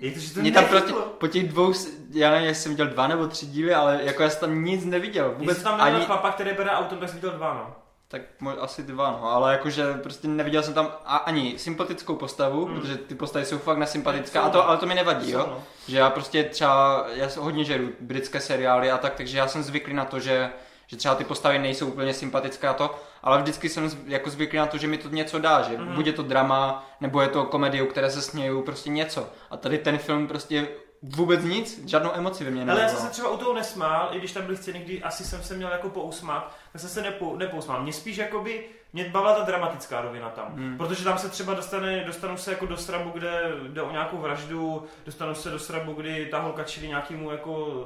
[0.00, 1.72] je to, že to mě tam prostě po těch dvou,
[2.10, 4.84] já nevím, jestli jsem viděl dva nebo tři díly, ale jako já jsem tam nic
[4.84, 5.34] neviděl.
[5.38, 6.04] Vůbec tam ani...
[6.04, 7.76] chlapa, který bere auto, tak jsem viděl dva, no.
[8.08, 8.22] Tak
[8.60, 12.80] asi dva, no, ale jakože prostě neviděl jsem tam ani sympatickou postavu, hmm.
[12.80, 15.38] protože ty postavy jsou fakt nesympatická, a to, ale to mi nevadí, jo.
[15.38, 15.62] No.
[15.88, 19.94] Že já prostě třeba, já hodně žeru britské seriály a tak, takže já jsem zvyklý
[19.94, 20.50] na to, že
[20.86, 22.94] že třeba ty postavy nejsou úplně sympatické a to,
[23.24, 25.94] ale vždycky jsem jako zvyklý na to, že mi to něco dá, že mm-hmm.
[25.94, 29.28] buď je to drama, nebo je to komedie, u které se směju, prostě něco.
[29.50, 30.68] A tady ten film prostě
[31.02, 34.18] vůbec nic, žádnou emoci ve mně Ale já jsem se třeba u toho nesmál, i
[34.18, 37.36] když tam byly scény, kdy asi jsem se měl jako pousmát, tak jsem se nepo,
[37.36, 37.82] nepousmál.
[37.82, 40.52] Mě spíš jakoby, mě bavila ta dramatická rovina tam.
[40.54, 40.78] Hmm.
[40.78, 44.84] Protože tam se třeba dostane, dostanou se jako do srabu, kde jde o nějakou vraždu,
[45.06, 47.84] dostanou se do srabu, kdy ta holka čili nějakému jako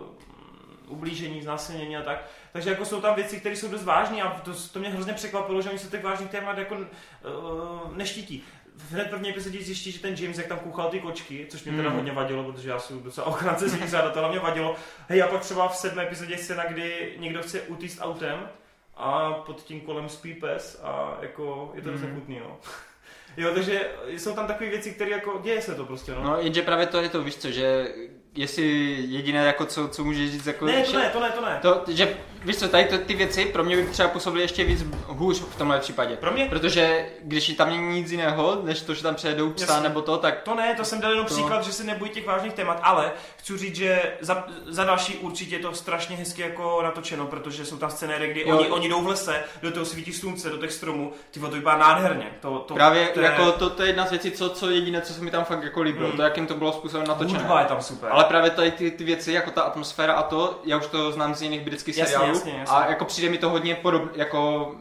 [0.89, 2.25] ublížení, znásilnění a tak.
[2.59, 5.63] Takže jako jsou tam věci, které jsou dost vážné a to, to mě hrozně překvapilo,
[5.63, 8.45] že oni se těch vážných témat jako uh, neštítí.
[8.77, 11.77] V hned první epizodě zjistí, že ten James, jak tam kouchal ty kočky, což mě
[11.77, 11.97] teda mm.
[11.97, 14.77] hodně vadilo, protože já jsem docela ochránce zvířat a to hlavně vadilo.
[15.09, 18.49] Hej, a pak třeba v sedmé epizodě scéna, kdy někdo chce utíct autem
[18.97, 21.95] a pod tím kolem spí pes a jako je to mm.
[21.95, 22.59] dost no.
[23.37, 26.23] Jo, takže jsou tam takové věci, které jako děje se to prostě, no.
[26.23, 27.89] No, jenže právě to je to, víš co, že
[28.35, 28.65] jestli
[29.09, 30.67] jediné, jako co, co můžeš říct, jako...
[30.67, 31.59] Ne, to ne, to ne, to ne.
[31.63, 34.85] To, že, víš co, tady to, ty věci pro mě by třeba působily ještě víc
[35.07, 36.17] hůř v tomhle případě.
[36.17, 36.47] Pro mě?
[36.47, 39.89] Protože když tam není nic jiného, než to, že tam přejedou psa Jasně.
[39.89, 40.43] nebo to, tak...
[40.43, 41.35] To ne, to jsem dal jenom to...
[41.35, 45.57] příklad, že se nebojí těch vážných témat, ale chci říct, že za, za další určitě
[45.57, 49.09] je to strašně hezky jako natočeno, protože jsou tam scénéry, kdy oni, oni jdou v
[49.09, 52.27] lese, do toho svítí slunce, do těch stromů, ty to vypadá nádherně.
[52.41, 53.27] To, to, Právě to je...
[53.27, 55.63] jako to, to, je jedna z věcí, co, co jediné, co se mi tam fakt
[55.63, 56.17] jako líbilo, hmm.
[56.17, 57.39] to jakým to bylo způsobem natočené.
[57.39, 58.11] Hudba je tam super.
[58.13, 61.35] Ale právě tady ty, ty věci, jako ta atmosféra a to, já už to znám
[61.35, 62.77] z jiných britských jasně, Jasně, jasně.
[62.77, 64.73] A jako přijde mi to hodně podobné, jako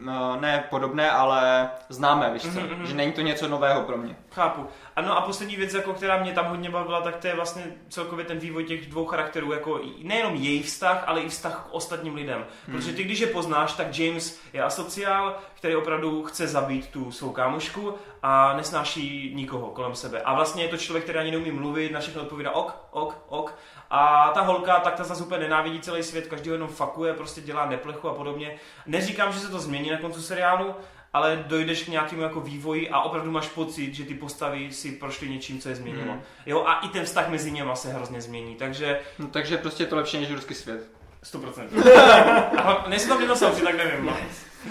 [0.00, 2.48] no, ne podobné, ale známé, víš co?
[2.48, 2.82] Mm-hmm.
[2.82, 4.16] Že není to něco nového pro mě.
[4.30, 4.66] Chápu.
[4.96, 8.24] Ano a poslední věc, jako, která mě tam hodně bavila, tak to je vlastně celkově
[8.24, 12.46] ten vývoj těch dvou charakterů, jako nejenom jejich vztah, ale i vztah k ostatním lidem.
[12.66, 12.76] Hmm.
[12.76, 17.30] Protože ty, když je poznáš, tak James je asociál, který opravdu chce zabít tu svou
[17.30, 20.22] kámošku a nesnáší nikoho kolem sebe.
[20.22, 23.54] A vlastně je to člověk, který ani neumí mluvit, na všechno odpovídá ok, ok, ok.
[23.90, 27.40] A ta holka, tak ta zase úplně nenávidí celý svět, každý ho jenom fakuje, prostě
[27.40, 28.56] dělá neplechu a podobně.
[28.86, 30.74] Neříkám, že se to změní na konci seriálu,
[31.12, 35.28] ale dojdeš k nějakému jako vývoji a opravdu máš pocit, že ty postavy si prošly
[35.28, 36.12] něčím, co je změnilo.
[36.12, 36.20] Mm.
[36.46, 39.00] Jo, a i ten vztah mezi nimi se hrozně změní, takže...
[39.18, 40.90] No, takže prostě je to lepší než ruský svět.
[41.32, 42.60] 100%.
[42.62, 44.06] Ale nejsou tam dinosauři, tak nevím.
[44.06, 44.16] No.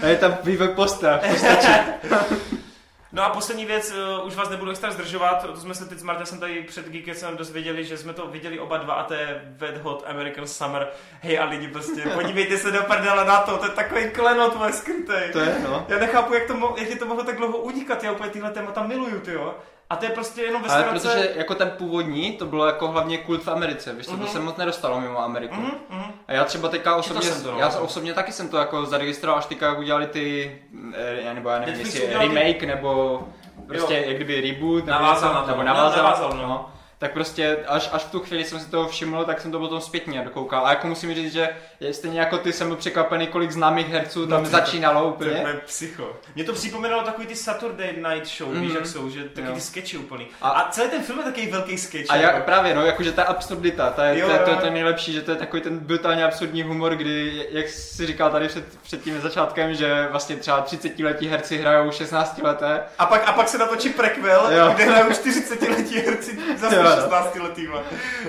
[0.04, 1.22] A je tam vývoj postav,
[3.12, 6.04] No a poslední věc, uh, už vás nebudu extra zdržovat, to jsme se teď s
[6.04, 9.42] Marta jsem tady před Geekesem dozvěděli, že jsme to viděli oba dva a to je
[9.58, 10.88] Wet Hot American Summer.
[11.22, 14.74] Hej a lidi prostě, podívejte se do prdele na to, to je takový klenot moje
[14.74, 15.32] skrytej.
[15.32, 15.86] To je, no.
[15.88, 18.52] Já nechápu, jak, to, mo- jak je to mohlo tak dlouho unikat, já úplně tyhle
[18.52, 19.56] témata miluju, ty jo.
[19.90, 23.18] A to je prostě jenom ve Ale protože jako ten původní, to bylo jako hlavně
[23.18, 24.12] kult v Americe, víš mm-hmm.
[24.12, 24.28] to mhm.
[24.28, 25.56] se moc nedostalo mimo Ameriku.
[25.56, 26.12] Mm-hmm.
[26.28, 27.60] A já třeba teďka osobně, to, no.
[27.60, 30.58] já osobně taky jsem to jako zaregistroval, až teďka udělali ty,
[30.94, 33.22] eh, nebo já nevím, jestli remake, nebo
[33.68, 34.04] prostě jo.
[34.06, 36.48] jak kdyby reboot, navázal na to, nebo navázal, navázal no.
[36.48, 36.70] no.
[37.00, 39.82] Tak prostě až, až v tu chvíli jsem si toho všiml, tak jsem to potom
[39.82, 40.66] zpětně dokoukal.
[40.66, 41.50] A jako musím říct, že
[41.92, 45.32] stejně jako ty jsem byl překvapený, kolik známých herců tam No, začínalo To úplně.
[45.32, 46.14] je psycho.
[46.36, 48.62] Mě to připomínalo takový ty Saturday Night Show, mm.
[48.62, 48.78] víš Mhm.
[48.78, 49.54] jak jsou, že taky Jo.
[49.54, 50.28] ty sketchy úplný.
[50.42, 52.06] A- A, celý ten film je takový velký sketch.
[52.12, 52.38] A jako.
[52.38, 55.14] já, právě, no, jakože ta absurdita, ta je, Jo, to, je- to je ten nejlepší,
[55.14, 59.02] že to je takový ten brutálně absurdní humor, kdy, jak si říkal tady před, před
[59.04, 62.84] tím začátkem, že vlastně třeba 30 letí herci hrajou 16 leté.
[63.00, 64.72] A pak, a pak se natočí prequel, Jo.
[64.76, 67.02] kde hrajou 40 letí herci zase Jo, no.
[67.02, 67.82] 16 letýma.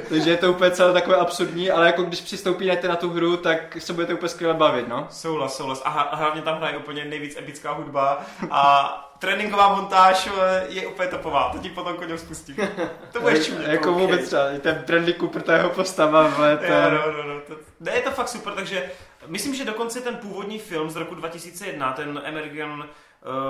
[0.09, 3.77] Takže je to úplně celé takové absurdní, ale jako když přistoupíte na tu hru, tak
[3.79, 5.07] se budete úplně skvěle bavit, no.
[5.11, 5.83] Souhlas, souhlas.
[5.85, 11.51] A, hlavně tam hraje úplně nejvíc epická hudba a tréninková montáž eh, je úplně topová.
[11.53, 12.57] To ti potom koně spustím.
[13.13, 13.69] To budeš čumět.
[13.73, 13.99] jako OK.
[13.99, 17.55] vůbec třeba, ten Bradley Cooper, ta jeho postava, ale to Jo, no, no, no, to,
[17.81, 18.91] ne, je to fakt super, takže
[19.27, 22.89] myslím, že dokonce ten původní film z roku 2001, ten American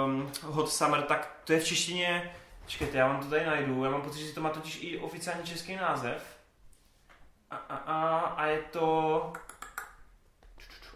[0.04, 2.32] um, Hot Summer, tak to je v češtině,
[2.66, 5.44] čekajte, já vám to tady najdu, já mám pocit, že to má totiž i oficiální
[5.44, 6.36] český název.
[7.50, 9.32] A, a, a, a je to...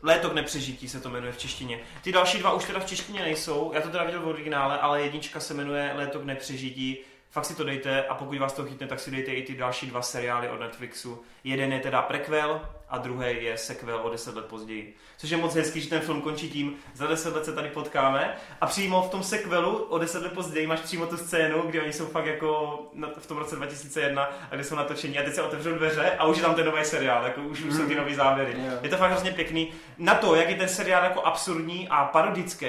[0.03, 1.81] Léto k nepřežití se to jmenuje v češtině.
[2.03, 5.03] Ty další dva už teda v češtině nejsou, já to teda viděl v originále, ale
[5.03, 6.99] jednička se jmenuje Léto k nepřežití.
[7.31, 9.87] Fakt si to dejte a pokud vás to chytne, tak si dejte i ty další
[9.87, 11.23] dva seriály od Netflixu.
[11.45, 14.95] Jeden je teda prequel a druhý je sequel o deset let později.
[15.19, 18.37] Což je moc hezký, že ten film končí tím, za deset let se tady potkáme
[18.61, 21.93] a přímo v tom sequelu o deset let později máš přímo tu scénu, kdy oni
[21.93, 25.43] jsou fakt jako na, v tom roce 2001 a kde jsou natočení a teď se
[25.43, 28.15] otevřou dveře a už je tam ten nový seriál, jako už, už jsou ty nový
[28.15, 28.55] záběry.
[28.59, 28.73] Jo.
[28.83, 29.73] Je to fakt hrozně pěkný.
[29.99, 32.67] Na to, jak je ten seriál jako absurdní a parodický,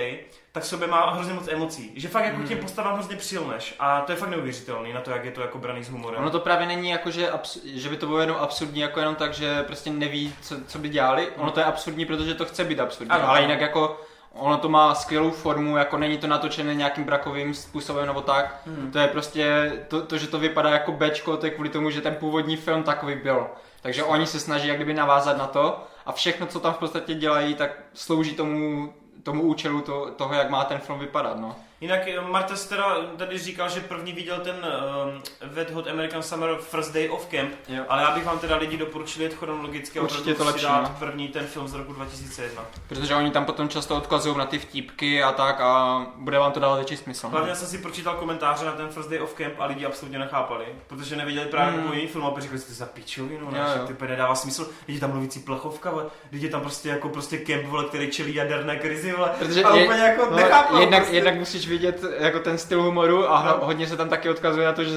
[0.52, 1.92] tak sobě má hrozně moc emocí.
[1.96, 5.12] Že fakt jako k těm postavám hrozně přilneš a to je fakt neuvěřitelný na to,
[5.12, 6.22] jak je to jako braný s humorem.
[6.22, 9.16] Ono to právě není jako, že, abs- že by to bylo jenom absurdní, jako jenom
[9.16, 11.28] tak, že prostě neví, co, co by dělali.
[11.38, 14.02] Ono to je absurdní, protože to chce být absurdní, Ano, ale jinak jako
[14.34, 18.62] ono to má skvělou formu, jako není to natočené nějakým brakovým způsobem nebo tak.
[18.66, 18.92] Hmm.
[18.92, 22.02] To je prostě, to, to, že to vypadá jako Bčko, to je kvůli tomu, že
[22.02, 23.48] ten původní film takový byl.
[23.82, 27.14] Takže oni se snaží jak kdyby navázat na to a všechno, co tam v podstatě
[27.14, 31.56] dělají, tak slouží tomu, tomu účelu to, toho, jak má ten film vypadat, no.
[31.82, 35.22] Jinak eh, Marta teda tady říkal, že první viděl ten um,
[35.54, 37.84] Wet Hot American Summer First Day of Camp, Jo.
[37.90, 40.82] ale já bych vám teda lidi doporučil jet chronologicky a Určitě to si lepší, dát
[40.82, 40.96] no.
[41.00, 42.62] první ten film z roku 2001.
[42.88, 46.60] Protože oni tam potom často odkazují na ty vtípky a tak a bude vám to
[46.60, 47.28] dávat větší smysl.
[47.28, 50.66] Hlavně jsem si pročítal komentáře na ten First Day of Camp a lidi absolutně nechápali,
[50.88, 51.88] protože neviděli právě Hmm.
[51.88, 51.94] mm.
[51.94, 55.40] jiný film a říkali, že to za pičovinu, ne, ty nedává smysl, lidi tam mluvící
[55.40, 55.94] plechovka,
[56.32, 59.84] lidi tam prostě jako prostě kemp, vole, který čelí jaderné krizi, vole, Protože a je-
[59.86, 61.16] úplně jako No, nechápal jednak, prostě.
[61.16, 63.66] jednak musíš vidět jako ten styl humoru a No.
[63.66, 64.92] hodně se tam taky odkazuje na to, že,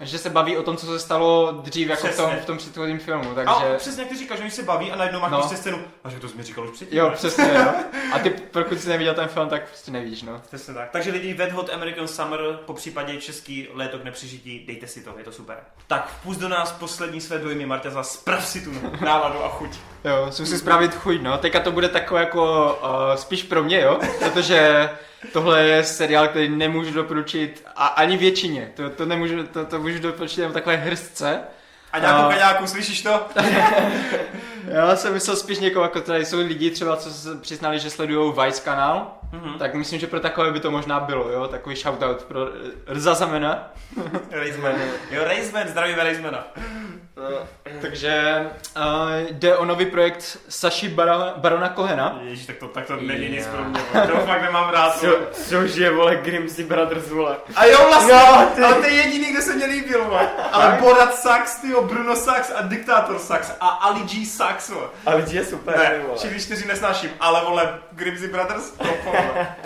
[0.00, 2.42] že, se baví o tom, co se stalo dřív jako v tom, Přesně.
[2.42, 3.76] v tom předchozím filmu, A takže...
[3.76, 5.38] přesně jak ty říkáš, že oni se baví a najednou máš No.
[5.38, 6.98] prostě scénu, a že to jsi mi říkal už předtím.
[6.98, 7.14] Jo, ne?
[7.14, 7.72] přesně, jo.
[8.12, 10.40] A ty, pokud jsi neviděl ten film, tak prostě nevíš, no.
[10.46, 10.90] Přesně tak.
[10.90, 15.14] Takže lidi Wet Hot American Summer, po případě český léto k nepřežití, dejte si to,
[15.18, 15.56] je to super.
[15.86, 18.70] Tak vpust do nás poslední své dojmy, Marta, zase sprav si tu
[19.04, 19.70] náladu a chuť.
[20.04, 21.38] Jo, si musím spravit chuť, no.
[21.38, 23.98] Teďka to bude takové jako uh, spíš pro mě, jo.
[24.18, 24.90] Protože
[25.32, 28.72] tohle je seriál, který nemůžu doporučit a ani většině.
[28.74, 31.40] To, to nemůžu, to, to můžu doporučit jenom takové hrstce.
[31.92, 33.20] A nějakou A- kaňáku, slyšíš to?
[34.68, 38.32] Já jsem myslel spíš někoho, jako tady jsou lidi třeba, co se přiznali, že sledují
[38.44, 39.58] Vice kanál, Mhm.
[39.58, 43.14] tak myslím, že pro takové by to možná bylo, jo, takový shoutout pro eh, Rza
[43.14, 43.70] Zamena.
[44.30, 44.74] Raceman.
[45.10, 46.44] Jo, Raceman, zdravíme Racemana.
[47.80, 48.46] Takže
[48.76, 48.82] uh,
[49.30, 52.18] jde o nový projekt Saši Bara, Barona Kohena.
[52.22, 53.52] Ježíš, tak to, tak to není nic Já.
[53.52, 53.80] pro mě,
[54.12, 54.98] to fakt nemám rád.
[54.98, 55.18] Co, vole.
[55.32, 57.36] cože, vole, Grimsy Brothers, vole.
[57.56, 58.62] A jo, vlastně, Jo, ty.
[58.62, 60.28] ale to je jediný, kdo se mě líbil, vole.
[60.52, 64.86] Ale Borat Sax, tyjo, Bruno Sax a Diktátor Sax a Ali G Sax, vole.
[65.06, 66.18] A lidi je super, Ne, vole.
[66.18, 68.84] všichni čtyři nesnáším, ale vole, Grimsy Brothers, to.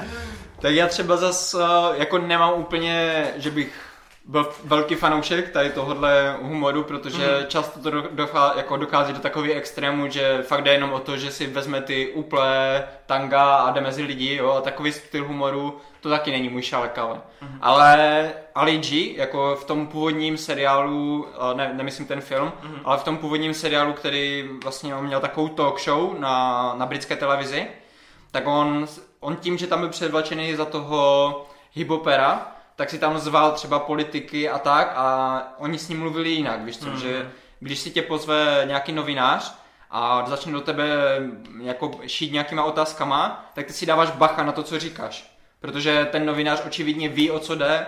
[0.61, 1.61] Tak já třeba zas uh,
[1.97, 3.73] jako nemám úplně, že bych
[4.25, 7.47] byl velký fanoušek tady tohohle humoru, protože mm.
[7.47, 11.17] často to do, dochá, jako dochází do takového extrému, že fakt jde jenom o to,
[11.17, 15.79] že si vezme ty úplé tanga a jde mezi lidi, jo, a takový styl humoru,
[16.01, 17.21] to taky není můj šálek, ale.
[17.41, 17.59] Mhm.
[17.61, 22.81] Ale Ali G, jako v tom původním seriálu, eh, ne, nemyslím ten film, Mhm.
[22.85, 27.67] ale v tom původním seriálu, který vlastně měl takovou talk show na, na britské televizi,
[28.31, 28.87] tak on,
[29.21, 34.49] on tím, že tam byl předvlačený za toho hipopera, tak si tam zval třeba politiky
[34.49, 36.97] a tak a oni s ním mluvili jinak, víš co, Mhm.
[37.01, 37.31] že
[37.61, 39.55] když si tě pozve nějaký novinář
[39.91, 40.87] a začne do tebe
[41.63, 45.37] jako šít nějakýma otázkama, tak ty si dáváš bacha na to, co říkáš.
[45.61, 47.87] Protože ten novinář očividně ví, o co jde,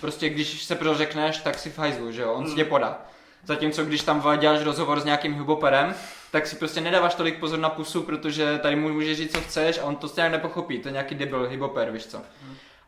[0.00, 2.56] prostě když se prořekneš, tak si v hajzlu, že jo, on si Mhm.
[2.56, 2.98] tě podá.
[3.44, 5.94] Zatímco když tam děláš rozhovor s nějakým huboperem,
[6.34, 9.78] tak si prostě nedáváš tolik pozor na pusu, protože tady mu může říct, co chceš
[9.78, 12.18] a on to stejně nepochopí, to je nějaký debil hyboper, víš co.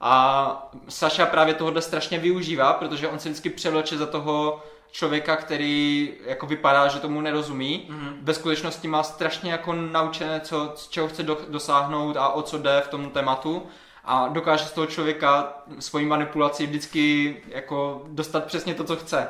[0.01, 6.12] A Saša právě tohohle strašně využívá, protože on se vždycky převleče za toho člověka, který
[6.27, 7.86] jako vypadá, že tomu nerozumí.
[7.89, 8.18] Mhm.
[8.23, 12.59] Ve skutečnosti má strašně jako naučené, co, z čeho chce do, dosáhnout a o co
[12.59, 13.66] jde v tom tématu
[14.05, 19.28] a dokáže z toho člověka svojí manipulací vždycky jako dostat přesně to, co chce.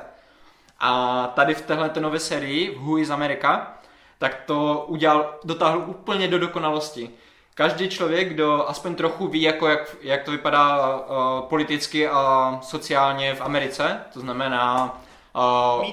[0.80, 3.76] A tady v téhle té nové sérii, v Who is America,
[4.18, 7.10] tak to udělal, dotáhl úplně do dokonalosti.
[7.54, 11.04] Každý člověk, kdo aspoň trochu ví, jako jak, jak to vypadá uh,
[11.48, 14.98] politicky a sociálně v Americe, to znamená
[15.78, 15.86] uh,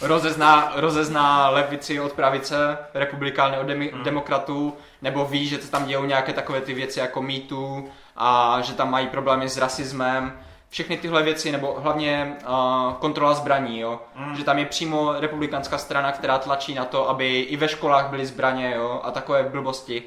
[0.00, 4.04] rozezná, rozezná levici od pravice, republikány od demi, Hmm.
[4.04, 7.84] demokratů, nebo ví, že se tam dějou nějaké takové ty věci jako Too
[8.16, 10.40] a že tam mají problémy s rasismem,
[10.70, 14.00] všechny tyhle věci, nebo hlavně uh, kontrola zbraní, jo?
[14.16, 14.36] Mm.
[14.36, 18.26] že tam je přímo republikánská strana, která tlačí na to, aby i ve školách byly
[18.26, 19.00] zbraně jo?
[19.04, 20.02] a takové blbosti.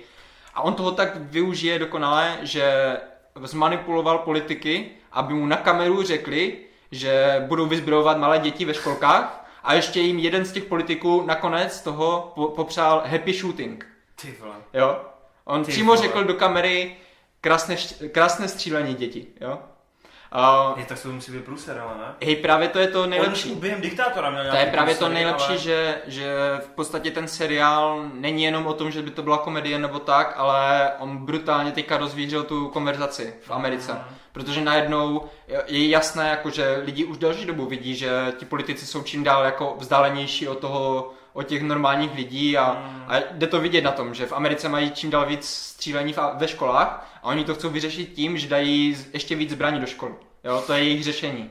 [0.53, 2.97] A on toho tak využije dokonale, že
[3.43, 6.57] zmanipuloval politiky, aby mu na kameru řekli,
[6.91, 11.81] že budou vyzbrojovat malé děti ve školkách a ještě jim jeden z těch politiků nakonec
[11.81, 13.85] toho po- popřál happy shooting.
[14.21, 14.55] Ty vole.
[14.73, 15.01] Jo?
[15.45, 16.07] On Ty přímo vole.
[16.07, 16.95] řekl do kamery
[17.41, 17.75] krásné,
[18.11, 19.27] krásné střílení děti.
[19.41, 19.59] Jo?
[20.35, 22.13] Uh, Je, tak to musí být průser, ale ne?
[22.25, 23.51] hej, právě to je to Nejlepší.
[23.51, 25.57] On během diktátora měl To je právě to průsery, nejlepší, ale...
[25.57, 29.79] že, že v podstatě ten seriál není jenom o tom, že by to byla komedie
[29.79, 33.91] nebo tak, ale on brutálně teďka rozvířil tu konverzaci v Americe.
[33.93, 34.01] Mhm.
[34.31, 35.25] Protože najednou
[35.67, 39.43] je jasné, jako, že lidi už delší dobu vidí, že ti politici jsou čím dál
[39.45, 43.03] jako vzdálenější od toho, od těch normálních lidí a, Mhm.
[43.07, 46.47] a jde to vidět na tom, že v Americe mají čím dál víc střílení ve
[46.47, 50.13] školách a oni to chcou vyřešit tím, že dají ještě víc zbraní do školy.
[50.43, 51.49] Jo, to je jejich řešení.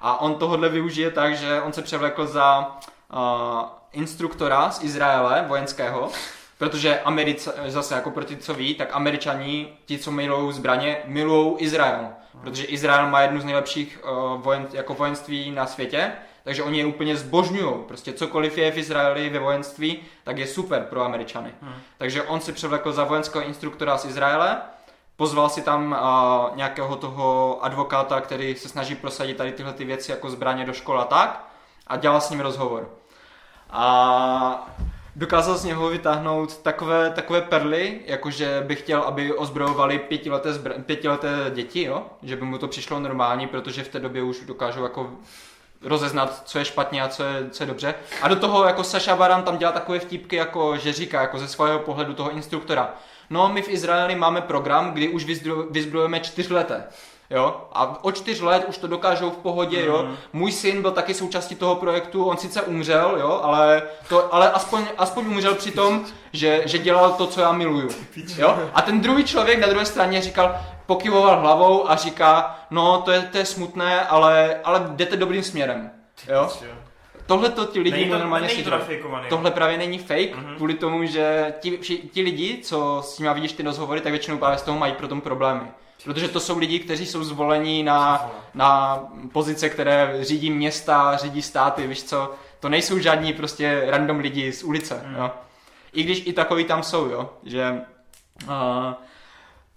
[0.00, 2.76] A on tohle využije tak, že on se převlekl za
[3.12, 3.18] uh,
[3.92, 6.10] instruktora z Izraele vojenského,
[6.58, 11.54] protože Americe, zase jako pro ty, co ví, tak američani, ti, co milují zbraně, milují
[11.58, 12.08] Izrael.
[12.40, 16.12] Protože Izrael má jednu z nejlepších uh, vojen, jako vojenství na světě,
[16.44, 17.74] takže oni je úplně zbožňují.
[17.88, 21.50] Prostě cokoliv je v Izraeli ve vojenství, tak je super pro Američany.
[21.62, 21.74] Hmm.
[21.98, 24.60] Takže on si převlekl za vojenského instruktora z Izraele,
[25.20, 30.10] pozval si tam uh, nějakého toho advokáta, který se snaží prosadit tady tyhle ty věci
[30.10, 31.48] jako zbraně do škol a tak
[31.86, 32.88] a dělal s ním rozhovor.
[33.70, 34.70] A
[35.16, 41.50] dokázal z něho vytáhnout takové, takové perly, jakože by chtěl, aby ozbrojovali pětileté, zbr- pětileté
[41.54, 42.06] děti, jo?
[42.22, 45.10] že by mu to přišlo normální, protože v té době už dokážou jako
[45.82, 47.94] rozeznat, co je špatně a co je, co je dobře.
[48.22, 51.48] A do toho jako Saša Baran tam dělá takové vtípky, jako že říká jako ze
[51.48, 52.94] svého pohledu toho instruktora.
[53.30, 55.24] No, my v Izraeli máme program, kdy už
[55.70, 56.84] vyzbrojujeme čtyřleté.
[57.30, 57.68] Jo?
[57.72, 60.02] A o čtyř let už to dokážou v pohodě, jo.
[60.02, 60.16] Mhm.
[60.32, 64.84] Můj syn byl taky součástí toho projektu, on sice umřel, jo, ale, to, ale aspoň,
[64.98, 67.90] aspoň umřel při tom, že, že dělal to, co já miluju.
[68.36, 68.58] Jo?
[68.74, 73.22] A ten druhý člověk na druhé straně říkal, pokyvoval hlavou a říká, no to je,
[73.22, 75.90] to je smutné, ale, ale jdete dobrým směrem.
[76.28, 76.48] Jo?
[77.30, 78.70] Tohle to ti lidi Není to, normálně není to.
[79.28, 80.54] Tohle právě není fake, Mhm.
[80.56, 84.38] kvůli tomu, že ti, vši, ti lidi, co s nimi vidíš ty rozhovory, tak většinou
[84.38, 85.60] právě z toho mají potom problémy.
[86.04, 89.00] Protože to jsou lidi, kteří jsou zvolení na, na
[89.32, 92.32] pozice, které řídí města, řídí státy, víš co.
[92.60, 95.16] To nejsou žádní prostě random lidi z ulice, Hmm.
[95.16, 95.30] jo.
[95.92, 97.30] I když i takový tam jsou, jo.
[97.44, 97.80] Že,
[98.48, 98.92] uh,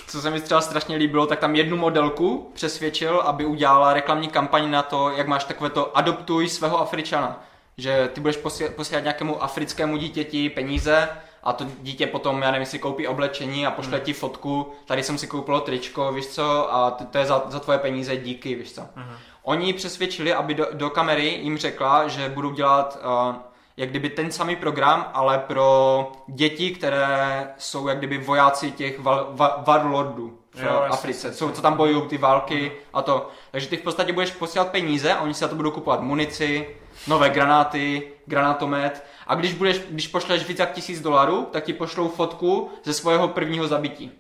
[0.08, 4.72] co se mi třeba strašně líbilo, tak tam jednu modelku přesvědčil, aby udělala reklamní kampaň
[4.72, 7.44] na to, jak máš takové to adoptuj svého Afričana.
[7.78, 11.10] Že ty budeš posílat, posílat nějakému africkému dítěti peníze
[11.44, 15.18] a to dítě potom, já nevím, si koupí oblečení a pošle ti fotku, tady jsem
[15.18, 18.82] si koupil tričko, víš co, a to, je za, za tvoje peníze, díky, víš co.
[18.96, 19.16] Mhm.
[19.44, 23.00] Oni ji přesvědčili, aby do, do kamery jim řekla, že budou dělat
[23.30, 23.36] uh,
[23.78, 29.28] jak kdyby ten samý program, ale pro děti, které jsou jak kdyby vojáci těch val,
[29.32, 31.38] va, warlordů v Jo, Africe, jasně.
[31.38, 33.30] jsou, co tam bojují ty války a to.
[33.52, 36.76] Takže ty v podstatě budeš posílat peníze a oni si za to budou kupovat munici,
[37.08, 42.08] nové granáty, granátomet a když, budeš, když pošleš víc jak tisíc dolarů, tak ti pošlou
[42.08, 44.12] fotku ze svého prvního zabití.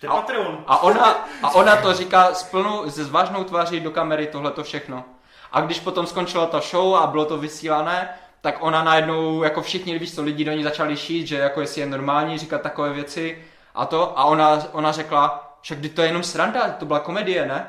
[0.00, 0.64] To je Patreon.
[0.66, 5.04] A ona, a ona to říká s plnou, se vážnou tváří do kamery tohleto všechno.
[5.52, 8.08] A když potom skončila ta show a bylo to vysílané,
[8.42, 11.80] tak ona najednou, jako všichni, víš co, lidi do ní začali šít, že jako jestli
[11.80, 13.44] je normální říkat takové věci
[13.74, 14.18] a to.
[14.18, 17.66] A ona, ona řekla, však kdy to je jenom sranda, to byla komedie, ne?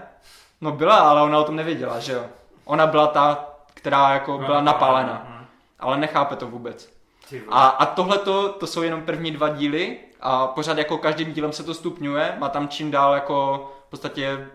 [0.62, 2.26] No byla, ale ona o tom nevěděla, že jo.
[2.66, 5.46] Ona byla ta, která jako byla napálena,
[5.80, 6.90] ale nechápe to vůbec.
[7.50, 8.18] A, a tohle
[8.60, 12.50] to jsou jenom první dva díly a pořád jako každým dílem se to stupňuje, má
[12.50, 14.48] tam čím dál jako v podstatě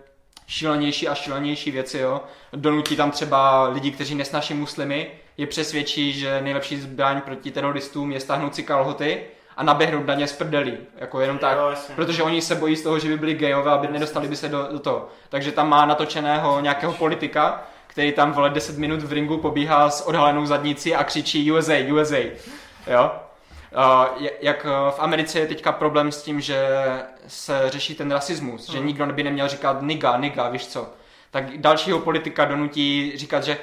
[0.46, 2.20] šílenější a šílenější věci, jo.
[2.52, 8.20] Donutí tam třeba lidi, kteří nesnaší muslimy, je přesvědčí, že nejlepší zbraň proti teroristům je
[8.20, 9.22] stáhnout si kalhoty
[9.56, 11.58] a naběhnout na ně z prdelí, jako jenom tak.
[11.58, 11.94] Jo, jasně.
[11.94, 14.68] Protože oni se bojí z toho, že by byli gejové, aby nedostali by se do,
[14.72, 15.08] do toho.
[15.28, 20.06] Takže tam má natočeného nějakého politika, který tam vole 10 minut v ringu pobíhá s
[20.06, 22.16] odhalenou zadnicí a křičí USA, USA.
[22.86, 23.10] Jo?
[23.76, 26.68] Uh, jak v Americe je teďka problém s tím, že
[27.26, 28.76] se řeší ten rasismus, hmm.
[28.78, 30.88] že nikdo by neměl říkat niga, niga, víš co.
[31.30, 33.58] Tak dalšího politika donutí říkat, že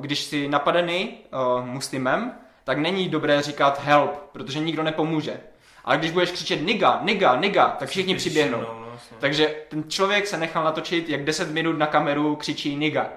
[0.00, 2.32] když jsi napadený uh, muslimem,
[2.64, 5.40] tak není dobré říkat help, protože nikdo nepomůže.
[5.84, 8.60] Ale když budeš křičet niga, niga, niga, tak všichni přiběhnou.
[8.60, 13.08] No, Takže ten člověk se nechal natočit, jak 10 minut na kameru křičí niga.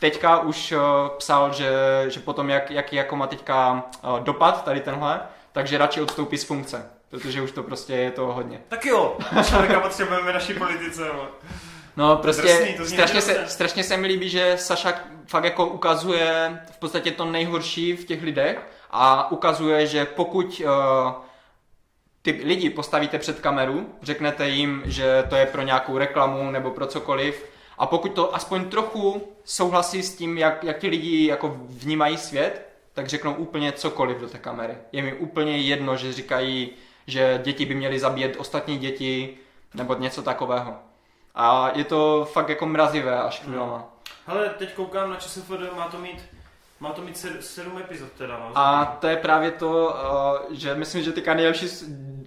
[0.00, 0.80] Teďka už uh,
[1.18, 1.70] psal, že,
[2.08, 3.72] že potom, jak, jaký jako má teďka
[4.04, 5.20] uh, dopad tady tenhle,
[5.52, 6.90] takže radši odstoupí z funkce.
[7.10, 8.60] Protože už to prostě je to hodně.
[8.68, 11.08] Tak jo, člověka potřebujeme naší politice.
[11.08, 11.26] Ale...
[11.96, 14.94] No prostě Drsný, to strašně, se, strašně se mi líbí, že Saša
[15.26, 18.58] fakt jako ukazuje v podstatě to nejhorší v těch lidech
[18.90, 21.12] a ukazuje, že pokud uh,
[22.22, 26.86] ty lidi postavíte před kameru, řeknete jim, že to je pro nějakou reklamu nebo pro
[26.86, 27.44] cokoliv
[27.78, 32.68] a pokud to aspoň trochu souhlasí s tím, jak, jak ti lidi jako vnímají svět,
[32.92, 34.74] tak řeknou úplně cokoliv do té kamery.
[34.92, 36.70] Je mi úplně jedno, že říkají,
[37.06, 39.36] že děti by měly zabíjet ostatní děti
[39.74, 40.74] nebo něco takového.
[41.36, 43.84] A je to fakt jako mrazivé až chvílema.
[44.26, 46.24] Hele, teď koukám na ČSFD, má to mít
[46.80, 48.50] má to mít sedm epizod teda, no.
[48.54, 49.96] A to je právě to,
[50.50, 51.66] eh, že myslím, že teďka nejlepší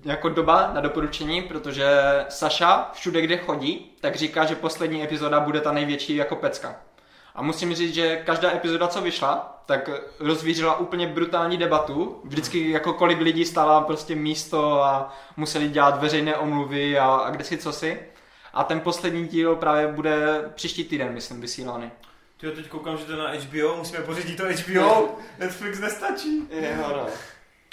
[0.05, 1.87] jako doba na doporučení, protože
[2.29, 6.75] Saša všude, kde chodí, tak říká, že poslední epizoda bude ta největší jako pecka.
[7.35, 12.21] A musím říct, že každá epizoda, co vyšla, tak rozvířila úplně brutální debatu.
[12.23, 17.43] Vždycky jako kolik lidí stala prostě místo a museli dělat veřejné omluvy a, a kde
[17.43, 17.99] si co si.
[18.53, 21.91] A ten poslední díl právě bude příští týden, myslím, vysílaný.
[22.37, 26.47] Ty teď koukám, že to je na HBO, musíme pořídit to HBO, Netflix nestačí.
[26.51, 27.07] Jo, no.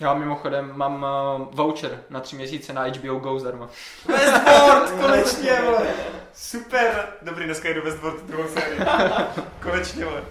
[0.01, 1.07] Já mimochodem mám
[1.40, 3.69] uh, voucher na tři měsíce na HBO Go zdarma.
[4.07, 5.86] Westworld, konečně, vole.
[6.35, 7.09] Super.
[7.23, 8.81] Dobrý, dneska jdu Westworld druhou sérii.
[9.62, 10.23] konečně, vole.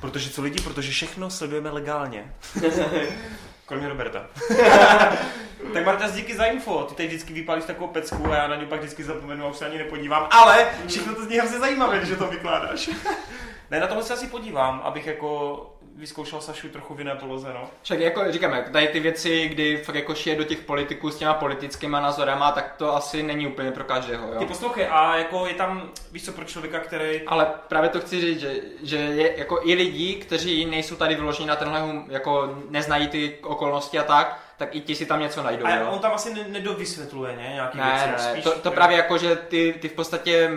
[0.00, 0.62] Protože co lidi?
[0.62, 2.34] Protože všechno sledujeme legálně.
[3.66, 4.26] Kromě Roberta.
[5.72, 6.82] tak Marta, díky za info.
[6.82, 9.56] Ty tady vždycky vypálíš takovou pecku a já na ně pak vždycky zapomenu a už
[9.56, 10.28] se ani nepodívám.
[10.30, 12.90] Ale všechno to zní hrozně zajímavé, když to vykládáš.
[13.70, 17.70] ne, na tohle se asi podívám, abych jako vyzkoušel Sašu trochu v jiné poloze, no.
[17.82, 21.34] Však jako říkáme, tady ty věci, kdy fakt jako šije do těch politiků s těma
[21.34, 24.38] politickými názorama, tak to asi není úplně pro každého, jo.
[24.38, 27.20] Ty poslouchej, a jako je tam, víš co, pro člověka, který...
[27.26, 31.48] Ale právě to chci říct, že, že je jako i lidi, kteří nejsou tady vyloženi
[31.48, 35.66] na tenhle, jako neznají ty okolnosti a tak, tak i ti si tam něco najdou.
[35.66, 35.88] A jo?
[35.90, 37.50] on tam asi nedovysvětluje, ne?
[37.54, 40.50] Nějaký ne, věci, ne, spíš, to, to právě jako, že ty, ty v podstatě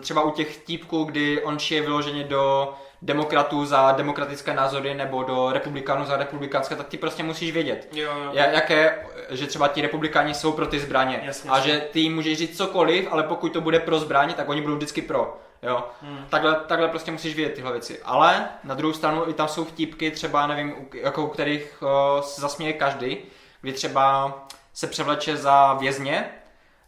[0.00, 5.52] třeba u těch típků, kdy on šije vyloženě do demokratů za demokratické názory nebo do
[5.52, 7.88] republikánů za republikánské, tak ty prostě musíš vědět.
[7.92, 8.30] Jo, jo.
[8.32, 11.20] Jaké, že třeba ti republikáni jsou pro ty zbraně.
[11.24, 14.62] Jasně, a že ty můžeš říct cokoliv, ale pokud to bude pro zbraně, tak oni
[14.62, 15.38] budou vždycky pro.
[15.62, 15.84] Jo.
[16.02, 16.24] Hmm.
[16.28, 18.00] Takhle, takhle prostě musíš vědět tyhle věci.
[18.04, 22.40] Ale na druhou stranu i tam jsou vtípky, třeba nevím, jako u kterých uh, se
[22.40, 23.18] zasměje každý,
[23.60, 24.34] kdy třeba
[24.74, 26.30] se převleče za vězně,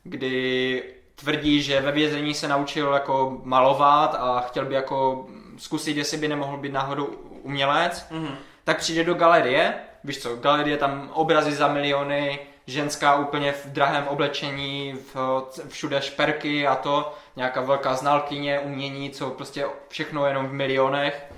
[0.02, 0.82] kdy
[1.14, 5.26] tvrdí, že ve vězení se naučil jako malovat a chtěl by jako
[5.60, 7.04] zkusit, jestli by nemohl být náhodou
[7.42, 8.34] umělec, mm-hmm.
[8.64, 9.74] tak přijde do galerie,
[10.04, 16.66] víš co, galerie tam obrazy za miliony, ženská úplně v drahém oblečení, v, všude šperky
[16.66, 21.32] a to, nějaká velká znalkyně, umění, co prostě všechno jenom v milionech.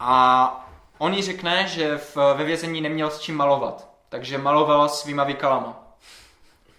[0.00, 0.66] A
[0.98, 5.80] on jí řekne, že v, ve vězení neměl s čím malovat, takže maloval svýma vykalama.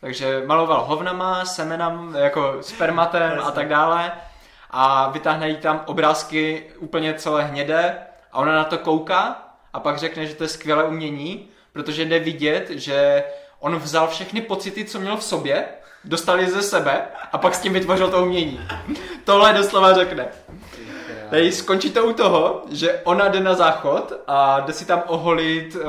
[0.01, 4.11] Takže maloval hovnama, semenam, jako spermatem a tak dále
[4.77, 7.97] a vytáhne jí tam obrázky úplně celé hnědé
[8.31, 9.43] a ona na to kouká
[9.73, 13.23] a pak řekne, že to je skvělé umění, protože jde vidět, že
[13.59, 15.65] on vzal všechny pocity, co měl v sobě,
[16.03, 18.59] dostal je ze sebe a pak s tím vytvořil to umění.
[19.23, 20.27] Tohle doslova řekne.
[21.29, 25.75] Tady skončí to u toho, že ona jde na záchod a jde si tam oholit
[25.75, 25.81] uh,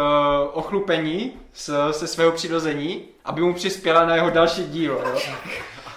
[0.53, 4.99] ochlupení s, se svého přirození, aby mu přispěla na jeho další dílo.
[4.99, 5.21] Jo?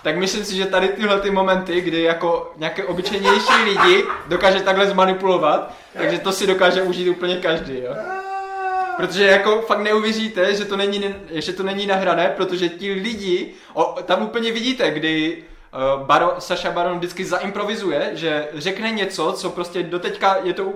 [0.03, 4.87] Tak myslím si, že tady tyhle ty momenty, kdy jako nějaké obyčejnější lidi dokáže takhle
[4.87, 7.95] zmanipulovat, takže to si dokáže užít úplně každý, jo.
[8.97, 13.83] Protože jako fakt neuvěříte, že to není, že to není nahrané, protože ti lidi, o,
[14.05, 15.37] tam úplně vidíte, kdy
[15.97, 20.73] uh, Baron, Saša Baron vždycky zaimprovizuje, že řekne něco, co prostě doteďka je to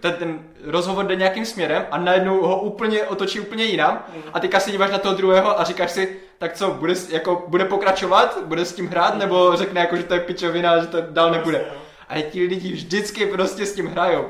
[0.00, 4.60] ten, ten rozhovor jde nějakým směrem a najednou ho úplně otočí úplně jinam a teďka
[4.60, 8.64] se díváš na toho druhého a říkáš si, tak co, bude, jako, bude pokračovat, bude
[8.64, 11.64] s tím hrát, nebo řekne jako, že to je pičovina, že to dál nebude.
[12.08, 14.28] A ti lidi vždycky prostě s tím hrajou.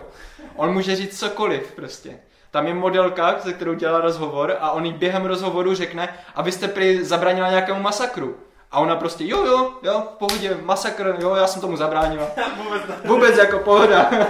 [0.57, 2.19] On může říct cokoliv prostě.
[2.51, 7.05] Tam je modelka, se kterou dělá rozhovor a on jí během rozhovoru řekne, abyste prý
[7.05, 8.37] zabránila nějakému masakru.
[8.71, 12.27] A ona prostě, jo, jo, jo, v pohodě, masakr, jo, já jsem tomu zabránila.
[13.05, 14.11] Vůbec jako pohoda.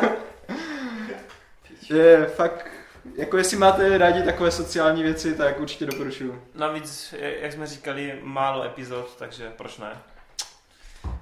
[1.83, 2.67] Že fakt,
[3.15, 6.43] jako jestli máte rádi takové sociální věci, tak určitě doporučuju.
[6.55, 9.99] Navíc, jak jsme říkali, málo epizod, takže proč ne?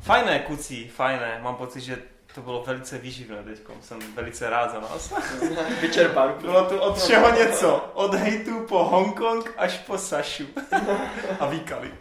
[0.01, 1.39] Fajné, kucí, fajné.
[1.43, 1.99] Mám pocit, že
[2.35, 3.59] to bylo velice výživné teď.
[3.81, 5.15] Jsem velice rád za nás.
[5.81, 6.35] Vyčerpán.
[6.41, 7.91] Bylo tu od všeho něco.
[7.95, 10.47] Od hejtu po Hongkong až po Sašu.
[11.41, 11.95] A výkali.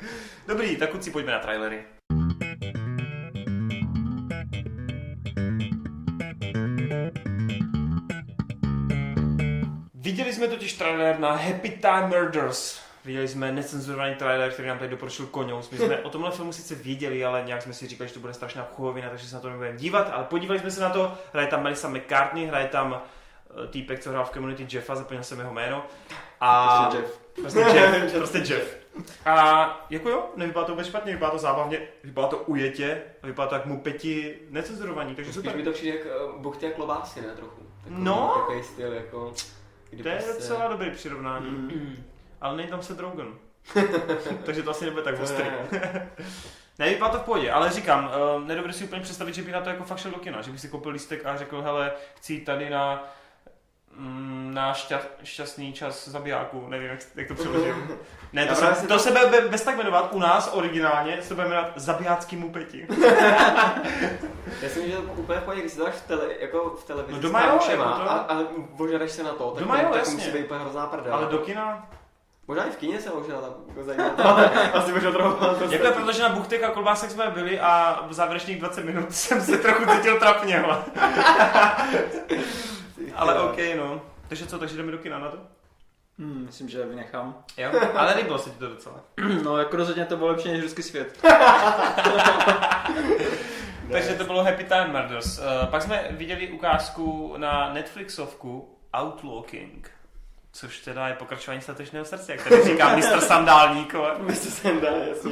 [0.47, 1.83] Dobrý, tak kucí, pojďme na trailery.
[10.31, 12.79] Viděli jsme totiž trailer na Happy Time Murders.
[13.05, 15.69] Viděli jsme necenzurovaný trailer, který nám tady doporučil Koňous.
[15.69, 18.33] My jsme o tomhle filmu sice viděli, ale nějak jsme si říkali, že to bude
[18.33, 20.11] strašná chuhovina, takže se na to nebudeme dívat.
[20.13, 23.01] Ale podívali jsme se na to, hraje tam Melissa McCartney, hraje tam
[23.63, 25.85] eh, týpek, co hrál v Community Jeffa, zapomněl jsem jeho jméno.
[26.41, 26.81] A...
[26.81, 27.19] Prostě Jeff.
[27.41, 28.77] Prostě Jeff, prostě Jeff.
[29.25, 33.55] A jako jo, nevypadá to vůbec špatně, vypadá to zábavně, vypadá to ujetě, vypadá to
[33.55, 35.57] jak mu peti necenzurovaní, takže Spíš super.
[35.57, 37.61] mi to přijde jak uh, buchty a klobásy, ne trochu.
[37.83, 38.33] Takový, No.
[38.35, 39.33] Takový styl, jako...
[39.91, 42.03] Kdy To je prostě- docela dobrý přirovnání, Mm.
[42.41, 43.27] ale není tam se Rogen.
[44.45, 45.45] takže to asi nebude tak ostrý.
[46.80, 46.89] ne.
[46.89, 48.05] Vypadá to v pohodě, ale říkám,
[48.38, 50.51] uh, nedovedu si úplně představit, že bych na to jako fakt šel do kina, že
[50.51, 53.13] bych si koupil lístek a řekl, hele, chci tady na
[54.53, 57.88] na šťa, šťastný čas zabijáků, nevím, jak, jak to přeložím.
[58.34, 61.35] Ne, to se, to to- se bude bez tak jmenovat u nás originálně, se to
[61.35, 62.88] bude jmenovat zabijácký mupeti.
[64.61, 66.69] Já si myslím, že to úplně v pohodě, když si to dáš v, tele, jako
[66.69, 68.43] v televizi No doma jo, kámošema jako to- a, a
[68.77, 70.13] ožereš se na to, tak, Doma to, jo, tak jasně.
[70.15, 71.13] musí být úplně hrozná prdel.
[71.15, 71.88] Ale do kina?
[72.47, 75.45] Možná i v kině se ožera tam jako zajímat, ale asi možná trochu.
[75.73, 79.57] Jako protože na buchtech a kolbásek jsme byli a v závěrečných 20 minut jsem se
[79.57, 80.65] trochu cítil trapně.
[83.15, 84.01] Ale- OK, no.
[84.27, 85.38] Takže co, takže jdeme do kina na to?
[86.19, 87.35] Hmm, myslím, že vynechám.
[87.57, 87.71] Jo?
[87.95, 88.95] Ale líbilo se ti to docela.
[89.43, 91.19] No, jako rozhodně to bylo lepší než ruský svět.
[93.91, 95.39] Takže to bylo Happy Time Murders.
[95.39, 99.91] Uh, pak jsme viděli ukázku na Netflixovku Outlooking.
[100.53, 103.95] Což teda je pokračování statečného srdce, jak tady říká mistr Sandálník.
[104.17, 105.31] Mistr Senda, jasně.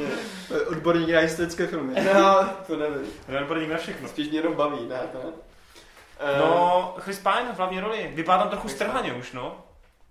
[0.68, 1.94] Odborník na historické filmy.
[2.14, 3.06] No, to nevím.
[3.40, 4.08] Odborník na všechno.
[4.08, 5.32] Spíš mě jenom baví, ne, to ne.
[6.22, 8.10] Eh, No, Chris Pine v hlavní roli.
[8.14, 9.64] Vypadá tam trochu strhaně už, no.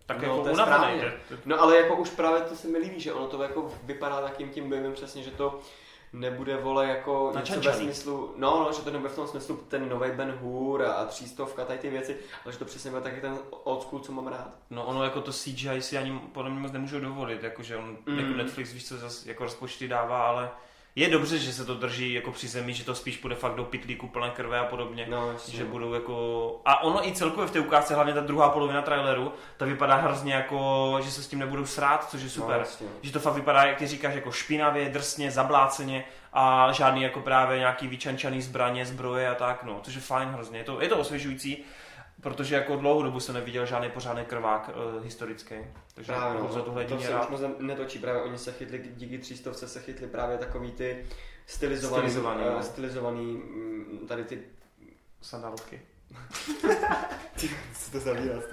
[0.05, 1.01] Tak No, jako to unavený.
[1.45, 4.49] No ale jako už právě to se mi líbí, že ono to jako vypadá takým
[4.49, 5.59] tím bojem přesně, že to
[6.13, 9.89] nebude vole jako něco ve smyslu, no, no, že to nebude v tom smyslu ten
[9.89, 13.37] nový Ben Hur a třístovka, tady ty věci, ale že to přesně bude taky ten
[13.63, 14.47] old school, co mám rád.
[14.69, 18.19] No ono jako to CGI si ani podle mě moc nemůžou dovolit, jakože on Mm.
[18.19, 20.49] jako Netflix víš co zas jako rozpočty dává, ale
[20.95, 23.63] je dobře, že se to drží jako při zemi, že to spíš půjde fakt do
[23.63, 25.07] pitlíku plné krve a podobně.
[25.09, 25.57] No, jasně.
[25.57, 26.61] Že budou jako...
[26.65, 30.33] A ono i celkově v té ukázce, hlavně ta druhá polovina traileru, to vypadá hrozně
[30.33, 32.59] jako, že se s tím nebudou srát, což je No, super.
[32.59, 32.87] jasně.
[33.01, 37.57] Že to fakt vypadá, jak ty říkáš, jako špinavě, drsně, zabláceně a žádný jako právě
[37.59, 40.57] nějaký vyčančaný zbraně, zbroje a tak, no, což je fajn hrozně.
[40.59, 41.63] Je to, je to osvěžující,
[42.21, 45.55] protože jako dlouhou dobu jsem neviděl žádný pořádný krvák uh, historický.
[45.93, 47.23] Takže Právě, jako no, za tohle to se rád.
[47.23, 51.05] už moc netočí, právě oni se chytli, díky třístovce se chytli právě takový ty
[51.45, 52.63] stylizovaný, Stylizovaný, no.
[52.63, 54.41] stylizovaný mm, tady ty
[55.21, 55.81] Sandálovky.
[57.73, 58.43] Co to za výraz,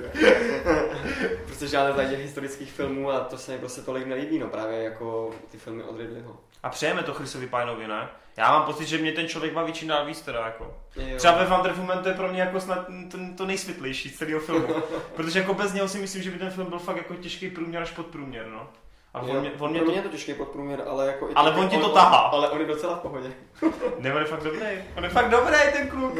[1.47, 5.35] prostě žádné těch historických filmů a to se mi prostě tolik nelíbí, no právě jako
[5.51, 6.41] ty filmy od Ridleyho.
[6.63, 8.09] A přejeme to Chrisovi Pinovi, ne?
[8.37, 10.75] Já mám pocit, že mě ten člověk baví čím dál víc teda jako.
[10.97, 11.17] Jo.
[11.17, 14.41] Třeba ve Wonder Woman to je pro mě jako snad to, to nejsvětlejší z celého
[14.41, 14.69] filmu.
[15.17, 17.83] Protože jako bez něho si myslím, že by ten film byl fakt jako těžký průměr
[17.83, 18.69] až pod průměr, no.
[19.15, 21.31] A on Jo, mě, on mě pro to, mě je to těžký podprůměr, ale jako...
[21.31, 22.17] i Ale on ti to on- tahá.
[22.19, 23.33] Ale on je docela v pohodě.
[23.99, 24.61] ne, on je fakt dobrý.
[24.97, 26.15] On je fakt dobrý ten kluk.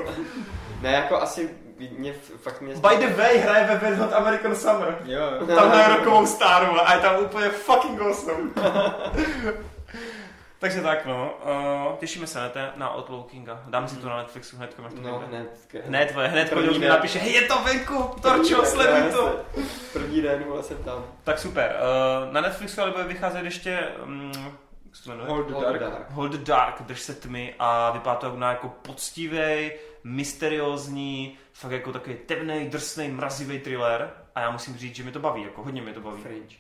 [0.81, 1.51] Ne, jako asi
[1.99, 2.13] mě
[2.43, 2.75] fakt mě...
[2.75, 4.99] By the way, hraje ve Wet Hot American Summer.
[5.05, 5.47] Jo, jo.
[5.47, 8.51] Tam hraje rokovou stáru a je tam úplně fucking awesome.
[10.59, 11.35] Takže tak no,
[11.91, 13.63] uh, těšíme se na, té, na Outlookinga.
[13.67, 15.69] Dám si to na Netflixu hned, až to No, hned.
[15.87, 16.89] Hned, vole, hned První den.
[16.89, 19.41] napíše, hej, je to venku, Torčo, sleduj to.
[19.93, 21.05] První den, vole, jsem tam.
[21.25, 21.77] Tak super,
[22.27, 24.33] uh, na Netflixu ale bude vycházet ještě, um,
[24.85, 25.29] jak se to jmenuje?
[25.29, 25.81] Hold the Hold dark.
[25.81, 26.11] Dark.
[26.11, 29.71] Hold the Dark, drž se tmy a vypadá to na jako poctivý,
[30.05, 35.21] mysteriózní, fakt jako takový temný, drsný, mrazivý thriller a já musím říct, že mi to
[35.21, 36.23] baví, jako hodně mi to baví.
[36.23, 36.57] Fringe.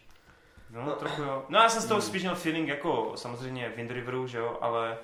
[0.71, 0.93] No, No.
[0.93, 1.45] trochu jo.
[1.49, 4.99] No já jsem z toho spíš měl feeling jako samozřejmě Wind Riveru, že jo, ale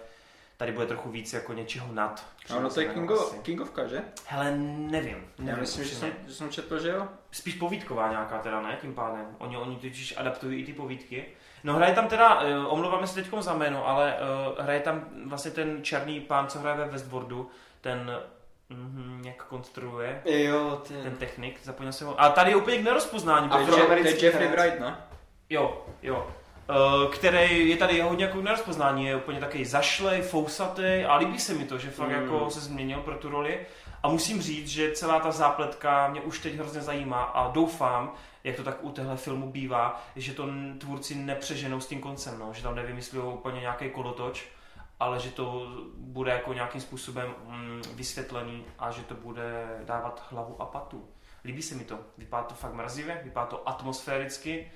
[0.56, 2.26] tady bude trochu víc jako něčeho nad.
[2.50, 3.36] A ono to je Kingo, asi.
[3.38, 4.02] Kingovka, že?
[4.26, 5.16] Hele, nevím.
[5.38, 7.08] Já nevím myslím, že jsem, že jsem četl, že jo?
[7.30, 8.78] Spíš povídková nějaká teda, ne?
[8.80, 9.26] Tím pádem.
[9.38, 11.26] Oni, oni totiž adaptují i ty povídky.
[11.64, 14.14] No hraje tam teda, uh, omlouváme se teď za jméno, ale
[14.56, 18.20] uh, hraje tam vlastně ten černý pán, co hraje ve Westworldu, ten,
[18.68, 21.16] mm, jak konstruuje, Jo, ten ten...
[21.16, 22.20] technik, zapomněl jsem ho.
[22.20, 23.58] A tady je úplně k nerozpoznání, A To
[23.92, 24.60] je Jeffrey herec.
[24.60, 24.96] Wright, no?
[25.52, 26.26] Jo, jo.
[26.70, 31.54] Uh, který je tady hodně jako nerozpoznání, je úplně takový zašlej, fousatý a líbí se
[31.54, 32.14] mi to, že fakt Mm.
[32.14, 33.66] jako se změnil pro tu roli
[34.02, 38.12] A musím říct, že celá ta zápletka mě už teď hrozně zajímá a doufám,
[38.44, 40.48] jak to tak u téhle filmu bývá, že to
[40.78, 44.44] tvůrci nepřeženou s tím koncem, no, že tam nevymyslí úplně nějaký kolotoč,
[45.00, 45.66] ale že to
[45.96, 51.08] bude jako nějakým způsobem mm, vysvětlený a že to bude dávat hlavu a patu.
[51.44, 51.98] Líbí se mi to.
[52.18, 54.70] Vypadá to fakt mrazivě, vypadá to atmosféricky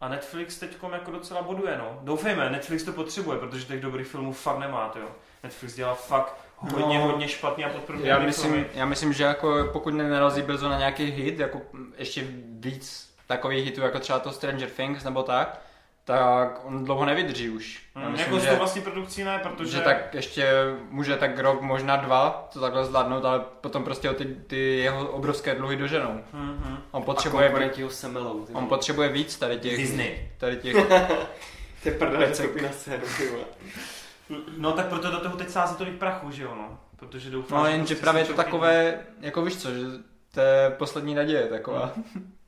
[0.00, 1.98] a Netflix teď jako docela boduje, no.
[2.02, 5.08] Doufejme, Netflix to potřebuje, protože těch dobrých filmů fakt nemá, jo.
[5.42, 8.66] Netflix dělá fakt hodně, No, hodně špatně a podprůměrný Já myslím, filmy.
[8.74, 11.60] já myslím, že jako pokud nenarazí brzo na nějaký hit, jako
[11.96, 15.60] ještě víc takových hitů, jako třeba to Stranger Things nebo tak,
[16.04, 17.82] tak on dlouho nevydrží už.
[17.94, 19.70] Já Mm, myslím, jako s že, tou vlastní produkcí ne, protože...
[19.70, 20.52] že tak ještě
[20.90, 25.54] může tak rok, možná dva to takhle zvládnout, ale potom prostě ty, ty jeho obrovské
[25.54, 26.20] dluhy doženou.
[26.32, 26.78] Mhm.
[26.90, 28.44] On A potřebuje, konkurenti ho semelou.
[28.44, 30.30] ty on potřebuje víc tady těch, Disney.
[30.38, 30.76] tady těch,
[31.82, 32.32] To je prdele,
[33.30, 33.44] vole.
[34.58, 36.78] No tak proto do toho teď sází tolik prachu, že jo, no.
[36.96, 39.80] Protože doufám, no že jenže prostě právě se to to takové, jako víš co, že
[40.34, 41.92] to je poslední naděje taková.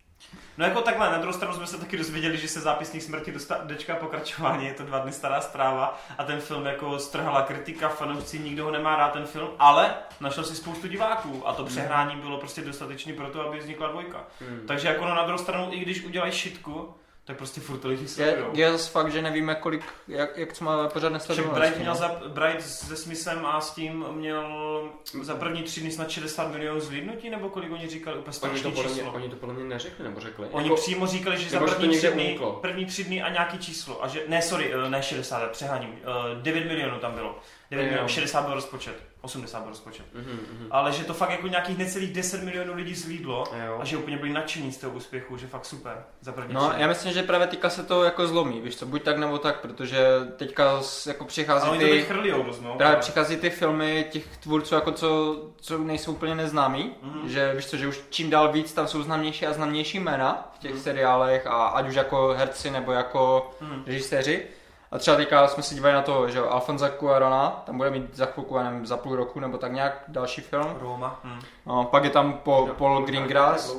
[0.59, 3.61] No jako takhle, na druhou stranu jsme se taky dozvěděli, že se zápisník smrti dosta-
[3.65, 8.39] dočká pokračování, je to dva dny stará zpráva a ten film jako strhala kritika, fanoušci,
[8.39, 12.39] nikdo ho nemá rád ten film, ale našel si spoustu diváků a to přehrání bylo
[12.39, 14.25] prostě dostatečný pro to, aby vznikla dvojka.
[14.41, 14.65] Hmm.
[14.67, 16.95] Takže jako no, na druhou stranu, i když udělají šitku,
[17.25, 18.51] tak prostě furt to lidi Je, sledujou.
[18.55, 21.61] je zase fakt, že nevíme, kolik, jak, jak co má pořád Však nesledovanosti.
[21.61, 21.83] Bright, no.
[21.83, 24.91] měl za, Bright se Smithem a s tím měl
[25.23, 28.33] za první tři dny snad 60 milionů zlídnutí, nebo kolik oni říkali, úplně Oni to,
[28.33, 29.13] strašný podle mě, číslo.
[29.13, 30.47] oni to podle mě neřekli, nebo řekli.
[30.51, 33.59] Oni Jako- přímo říkali, že za to první tři, dny, první tři dny a nějaký
[33.59, 34.05] číslo.
[34.05, 35.99] A že, ne, sorry, eh, ne 60, přeháním.
[36.03, 37.39] eh, 9 milionů tam bylo.
[37.71, 37.89] 9 Jo.
[37.91, 39.12] milionů, 60 byl rozpočet.
[39.23, 40.07] 80 byl rozpočet.
[40.15, 40.67] Mhm, mhm.
[40.71, 43.79] Ale že to fakt jako nějakých necelých 10 milionů lidí zlídlo Jo.
[43.81, 46.05] a že úplně byli nadšení z toho úspěchu, že fakt super.
[46.21, 49.03] Za první No, já myslím, že právě teďka se to jako zlomí, víš co, buď
[49.03, 52.75] tak nebo tak, protože teďka jako přichází teď ty, chrlijou dost, no.
[52.75, 57.29] právě přichází ty filmy těch tvůrců, jako co, co nejsou úplně neznámí, Mhm.
[57.29, 60.59] že víš co, že už čím dál víc tam jsou známější a známější jména v
[60.59, 60.81] těch Mhm.
[60.81, 63.83] seriálech a ať už jako herci nebo jako Hm.
[63.87, 64.47] režiséři.
[64.93, 68.17] A třeba teďka jsme se dívali na to, že jo, Alfonza Cuarona, tam bude mít
[68.17, 70.77] za chvilku, já nevím, za půl roku nebo tak nějak další film.
[70.81, 71.21] Roma.
[71.25, 71.41] Hm.
[71.67, 73.77] No, pak je tam po, No, Paul ani Greengrass.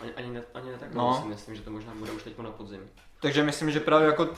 [0.00, 1.02] Ani, ani, ne, ani ne tak No.
[1.02, 2.80] dlouho si myslím, že to možná bude už teď na podzim.
[3.20, 4.28] Takže myslím, že právě jako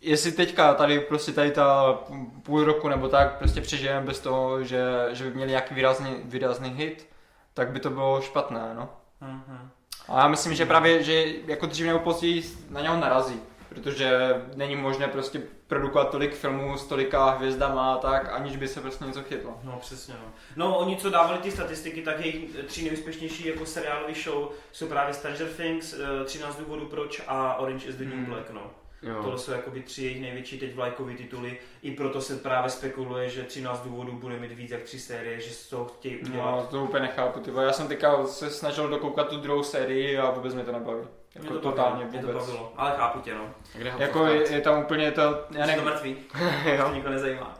[0.00, 1.98] jestli teďka tady prostě tady ta
[2.42, 6.68] půl roku nebo tak prostě přežijeme bez toho, že, že by měli nějaký výrazný, výrazný
[6.70, 7.08] hit,
[7.54, 8.88] tak by to bylo špatné, no.
[9.20, 9.68] Hm, hm.
[10.08, 13.40] A já myslím, že právě, že jako dřív nebo později na něho narazí,
[13.70, 18.80] protože není možné prostě produkovat tolik filmů s tolika hvězdama a tak, aniž by se
[18.80, 19.58] prostě něco chytlo.
[19.64, 20.32] No přesně no.
[20.56, 25.14] No oni co dávali ty statistiky, tak jejich tři nejúspěšnější jako seriálové show jsou právě
[25.14, 28.24] Stranger Things, eh, 13 důvodů proč a Orange is the New Hmm.
[28.24, 28.70] Black no.
[29.02, 29.14] Jo.
[29.22, 31.58] Tohle jsou jakoby tři jejich největší teď vlajkové tituly.
[31.82, 35.50] I proto se právě spekuluje, že 13 důvodů bude mít víc jak tři série, že
[35.50, 36.50] z toho chtějí udělat.
[36.50, 37.64] No, to úplně nechápu, ty vole.
[37.64, 41.02] Já jsem teďka se snažil dokoukat tu druhou sérii a vůbec mě to nebaví.
[41.34, 42.46] Jako to totálně bavilo, mě to vůbec.
[42.46, 43.44] bavilo, ale chápu tě no.
[43.74, 46.16] A Kde ho Jako je, je, tam úplně to, já Jsi to mrtvý,
[46.76, 46.84] jo.
[46.88, 47.54] to nikoho nezajímá.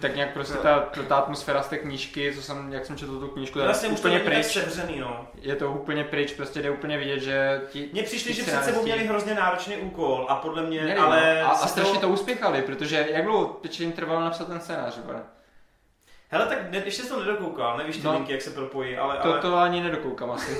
[0.00, 3.20] tak nějak prostě ta, ta, ta atmosféra z té knížky, co jsem, jak jsem četl
[3.20, 4.46] tu knížku, Já je to úplně tak pryč.
[4.46, 5.26] sevřený no.
[5.34, 7.88] Je to úplně pryč, prostě jde úplně vidět, že ti...
[7.92, 11.38] Mně přišli, že před sebou měli hrozně náročný úkol a podle mě, Měli, ale...
[11.42, 11.46] no.
[11.48, 14.98] a, a se strašně to uspěchali, protože jak dlouho teď jim trvalo napsat ten scénář,
[15.04, 15.22] vole?
[16.30, 18.12] Hele, tak ne, ještě jsem to nedokoukal, nevíš ty No.
[18.12, 19.16] linky, jak se propojí, ale...
[19.16, 19.40] To, ale...
[19.40, 20.58] to ani nedokoukám asi.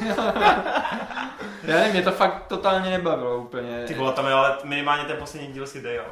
[1.64, 3.84] já nevím, mě to fakt totálně nebavilo úplně.
[3.86, 6.08] Ty vole, tam je ale minimálně ten poslední díl si dej, ale...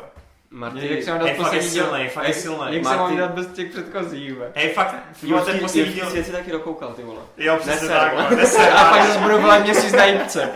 [0.50, 1.82] Marty, jak se mám dát Hej, fakt je poslední díl?
[1.84, 2.74] silnej, fakt je Jak- silnej.
[2.74, 4.50] Jak se mám Martin- dát bez těch předchozích, vole?
[4.54, 6.10] Hej, fakt, vole, ten poslední díl...
[6.10, 7.20] Jsi si taky dokoukal, ty vole.
[7.36, 10.50] Jo, přesně tak, neser, A pak ale- zase budu volat měsíc na jípce.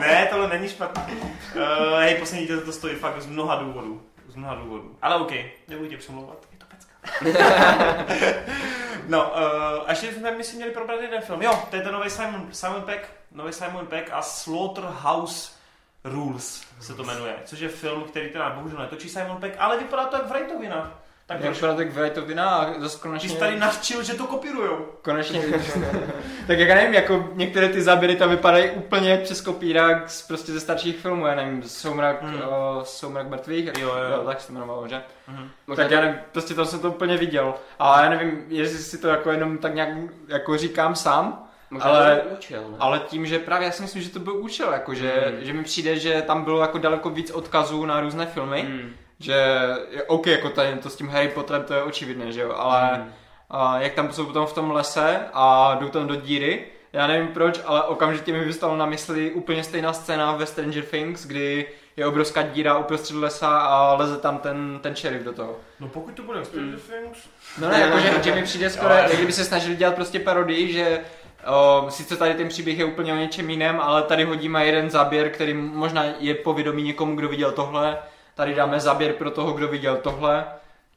[0.00, 1.14] Ne, tohle není špatný.
[1.14, 4.02] Uh, hej, poslední díl to stojí fakt z mnoha důvodů.
[4.28, 4.96] Z mnoha důvodů.
[5.02, 5.32] Ale OK,
[5.68, 6.36] nebudu tě přemlouvat.
[9.08, 9.36] no, uh,
[9.86, 11.42] a ještě jsme my si měli probrat jeden film.
[11.42, 15.50] Jo, to je ten nový Simon, Simon Peck, nový Simon Peck a Slaughterhouse
[16.04, 20.06] Rules se to jmenuje, což je film, který teda bohužel netočí Simon Peck, ale vypadá
[20.06, 20.98] to jak Wrightovina.
[21.26, 23.28] Tak byla tak Wrightovina a zase Ty konečně...
[23.28, 24.86] jsi tady navčil, že to kopírujou.
[25.02, 25.42] Konečně.
[26.46, 30.22] tak jak já nevím, jako některé ty záběry tam vypadají úplně jak přes kopírák z,
[30.22, 32.34] prostě ze starších filmů, já nevím, Soumrak, mm.
[32.34, 32.40] uh,
[32.82, 34.24] Soumrak mrtvých, jak, Jo, jo.
[34.26, 35.02] tak se to jmenovalo, že?
[35.28, 35.50] Mhm.
[35.76, 37.54] tak já nevím, prostě to jsem to úplně viděl.
[37.78, 39.88] A já nevím, jestli si to jako jenom tak nějak
[40.28, 42.76] jako říkám sám, Možná ale- to účel, ne?
[42.80, 45.44] ale tím, že právě já si myslím, že to byl účel, jako že, Hmm.
[45.44, 48.92] že mi přijde, že tam bylo jako daleko víc odkazů na různé filmy, Mm.
[49.20, 49.32] Že
[49.90, 52.90] je OK, jako tady to s tím Harry Potterem to je očividné, že jo, ale
[52.98, 53.12] Mm.
[53.50, 57.28] a jak tam jsou potom v tom lese a jdou tam do díry, Já nevím
[57.28, 61.66] proč, ale okamžitě mi vystalo na mysli úplně stejná scéna ve Stranger Things, kdy
[61.96, 65.56] je obrovská díra uprostřed lesa a leze tam ten, ten šerif do toho.
[65.80, 67.18] No pokud to bude Stranger Things.
[67.60, 71.00] No ne, jakože že mi přijde skoro, jak kdyby se snažili dělat prostě parodii, že
[71.46, 75.30] o, sice tady ten příběh je úplně o něčem jiném, ale tady hodíme jeden záběr,
[75.30, 77.98] který možná je povědomí někomu, kdo viděl tohle,
[78.36, 80.44] tady dáme záběr pro toho, kdo viděl tohle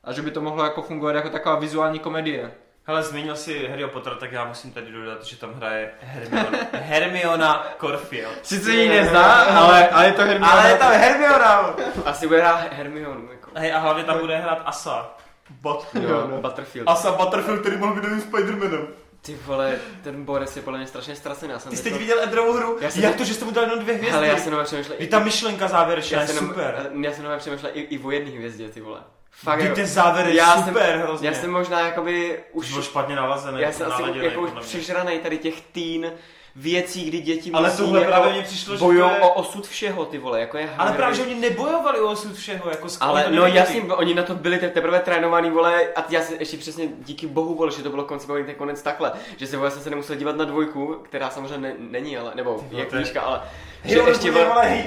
[0.04, 2.52] a že by to mohlo jako fungovat jako taková vizuální komedie.
[2.84, 7.68] Hele, zmínil si Harry Potter, tak já musím tady dodat, že tam hraje Hermiona, Hermiona
[7.80, 8.46] Corfield.
[8.46, 10.52] Sice ji nezná, ale, ale je to Hermiona.
[10.52, 11.76] Ale je tam Hermiona!
[12.06, 13.52] Asi bude hrát Hermionu, jako.
[13.56, 15.18] Hej, a hlavně tam bude hrát Asa.
[15.62, 15.88] Bot.
[16.02, 16.90] Jo, Butterfield.
[16.90, 18.88] Asa Butterfield, který mohl být novým Spider-Manem.
[19.22, 21.52] Ty vole, ten Boris je podle mě strašně ztracený.
[21.52, 22.78] Já jsem Ty jsi teď- teď viděl Edrovou hru?
[22.82, 24.12] Já jsem Jak teď- to, že jste mu dal jenom dvě hvězdy?
[24.16, 24.96] Hele, já jsem nové přemýšlel.
[25.00, 26.90] Je ta myšlenka závěrečná, já je jenom- super.
[27.02, 29.00] Já jsem nové přemýšlel i, i o jedné hvězdě, ty vole.
[29.32, 31.28] Fakt, Ty jako- ten závěr je já super jsem, hrozně.
[31.30, 35.38] Já jsem možná jakoby Už byl špatně nalazený, Já jsem asi jako už přežranej tady
[35.38, 36.12] těch teen
[36.56, 39.34] věcí, kdy děti Ale musí tohle jako právě mně přišlo, že bojujou to je- o
[39.34, 40.98] osud všeho, ty vole, jako je Ale Harry.
[40.98, 43.58] právě, že oni nebojovali o osud všeho, jako Ale no nevěděli.
[43.58, 47.28] jasně, oni na to byli te- teprve trénovaný, vole, a já si ještě přesně díky
[47.28, 50.16] bohu, vole, že to bylo koncipovaný ten konec takhle, že se vole, jsem se nemusel
[50.16, 53.42] dívat na dvojku, která samozřejmě ne, není, ale, nebo je knížka, ale,
[53.86, 54.84] že ono ještě, vole, vole,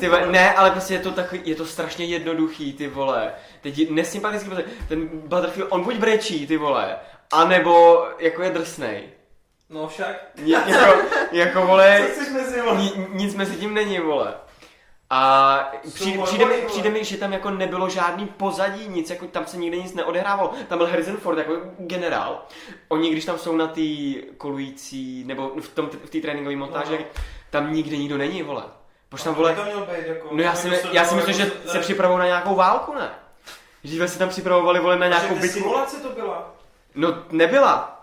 [0.00, 3.32] ty vole, ne, ale prostě je to takový, je to strašně jednoduchý, ty vole.
[3.60, 4.50] Teď nesympatický,
[4.88, 6.96] ten Butterfield, on buď brečí, ty vole,
[7.32, 9.02] anebo jako je drsnej.
[9.74, 10.16] No však.
[10.44, 11.00] Jako,
[11.32, 12.76] jako vole, Co mezi, vole?
[12.76, 14.34] ni, nic mezi tím není, vole.
[15.10, 19.46] A přijde, přijde, mi, přijde mi, že tam jako nebylo žádný pozadí, nic, jako tam
[19.46, 20.52] se nikde nic neodehrávalo.
[20.68, 22.42] Tam byl Harrison Ford jako generál.
[22.88, 23.80] Oni, když tam jsou na té
[24.38, 27.04] kolující, nebo v tom v té tréninkové montáži, No.
[27.50, 28.62] tam nikde nikdo není, vole.
[29.08, 30.28] Proč tam, vole, to měl být, jako...
[30.32, 33.10] No já si, my- já si myslím, že se připravují na nějakou válku, ne?
[33.84, 35.60] Že se tam připravovali vole na nějakou Nějakou bitvu.
[35.60, 36.54] simulace to byla.
[36.94, 37.93] No nebyla.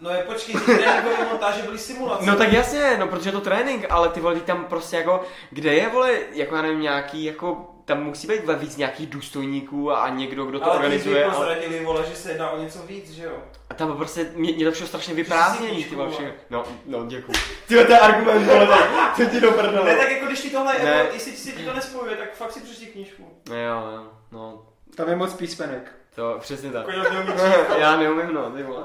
[0.00, 2.26] No je počkej, ty tréninkové montáže byly simulace.
[2.26, 5.74] No tak jasně, no protože je to trénink, ale ty vole, tam prostě jako, kde
[5.74, 10.08] je vole, jako já nevím, nějaký, jako, tam musí být vole víc nějakých důstojníků a
[10.08, 11.24] někdo, kdo to ale organizuje.
[11.24, 13.32] Ale Ale, prozradili, vole, že se jedná o něco víc, že jo?
[13.70, 16.32] a tam prostě, mě, mě to všechno strašně vyprázdnění, knížku, ty vole, všechno.
[16.50, 17.32] No, no, děkuji.
[17.68, 18.68] Ty to je argument, vole,
[19.16, 19.50] to ti do
[19.84, 20.90] Ne, tak jako když ti tohle, Ne.
[20.90, 23.24] jako, jestli si ti to nespojuje, tak fakt si přečti knížku.
[23.48, 24.62] No jo, jo, no,
[24.94, 25.99] Tam je moc písmenek.
[26.14, 26.86] To přesně tak.
[26.88, 27.78] Jako já neumím číst.
[27.78, 28.82] Já neumím, no, ty vole.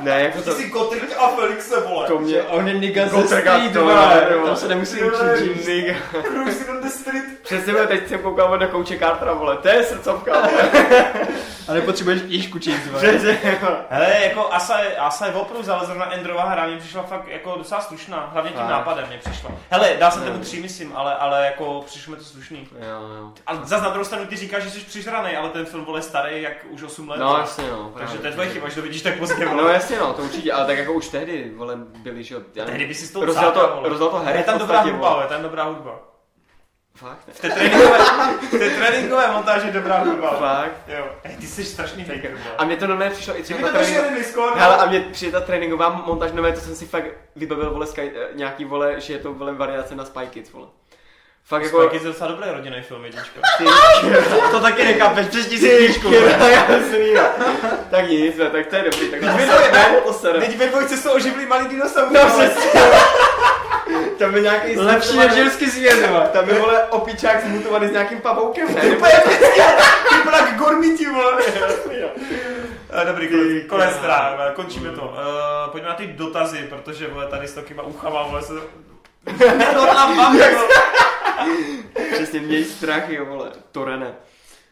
[0.00, 2.06] Ne, jako Ty to, jsi Gotthard a Felixe, vole.
[2.08, 4.26] to mě, On je nigga ze Street, to vole.
[4.46, 5.66] Tam se nemusí učit.
[5.66, 5.94] Nigga.
[6.22, 7.24] Kruh si on the street.
[7.42, 10.70] Přesně, vole, teď jsem koukal na kouče Cartera, vole, to je srdcovka, vole.
[11.68, 12.98] A nepotřebuješ knížku číst, vole.
[12.98, 13.38] Přesně.
[13.90, 17.54] Hele, jako Asa je, Asa je opravdu, ale zrovna Endrova hra mě přišla fakt jako
[17.58, 19.50] docela slušná, hlavně tím nápadem mě přišla.
[19.70, 20.28] Hele, jsem Jo.
[20.30, 22.68] tomu tři, myslím, ale, ale jako přišlo mi to slušný.
[22.80, 23.30] Jo, jo.
[23.46, 26.42] Ale zase na druhou stranu ty říkáš, že jsi přižranej, ale ten film vole starý
[26.48, 27.20] jak už 8 let.
[27.20, 27.92] No jasně, no.
[27.94, 28.20] Takže právě.
[28.20, 29.44] to je tvoje chyba, že to vidíš tak pozdě.
[29.44, 32.40] No jasně, no, to určitě, ale tak jako už tehdy, vole, byli, že jo.
[32.52, 35.42] Tehdy by si Rozdal cákal, to, rozdal to Harry je tam dobrá hudba, je tam
[35.42, 36.08] dobrá hudba.
[36.98, 37.28] Fakt?
[37.32, 37.98] V té tréninkové,
[38.46, 40.30] v té tréninkové montáži je dobrá hudba.
[40.30, 40.76] Fakt.
[40.88, 41.06] Jo.
[41.24, 42.38] Ej, ty jsi strašný hater.
[42.58, 43.96] A mě to normálně přišlo i třeba ta to trénink...
[43.96, 47.04] došel Discord, Hele, a mě přijde ta tréninková montáž, nové, to jsem si fakt
[47.36, 50.66] vybavil, vole, Sky, eh, nějaký, vole, že je to, vole, variace na Spy Kids, vole.
[51.48, 51.82] Fakt jako...
[51.82, 53.40] Spike je docela dobrý rodinný film, jednička.
[53.58, 53.64] Ty,
[54.50, 56.10] To taky nechápeš, přečti si ty,
[57.14, 57.22] no.
[57.90, 60.58] Tak nic, ne, tak to je dobrý, tak to vy dvoje- ne, to se Teď
[60.58, 62.14] ve dvojce jsou oživlý malý dinosaury.
[62.14, 62.80] No, přesně.
[64.18, 66.28] Tam je nějaký Lepší než žilský svět, vole.
[66.32, 68.82] Tam je, vole, opičák zmutovaný s nějakým pavoukem, ne?
[68.96, 69.12] Úplně
[70.16, 71.42] vypadá jak gormiti, vole.
[72.90, 75.02] Eh, Dobrý, konec, konec teda, eh, končíme to.
[75.02, 78.52] Uh, pojďme na ty dotazy, protože vole, tady s takýma uchama, vole, se...
[79.74, 80.38] No tam mám.
[82.12, 84.12] Přesně, měj strach, jo, vole, Torene.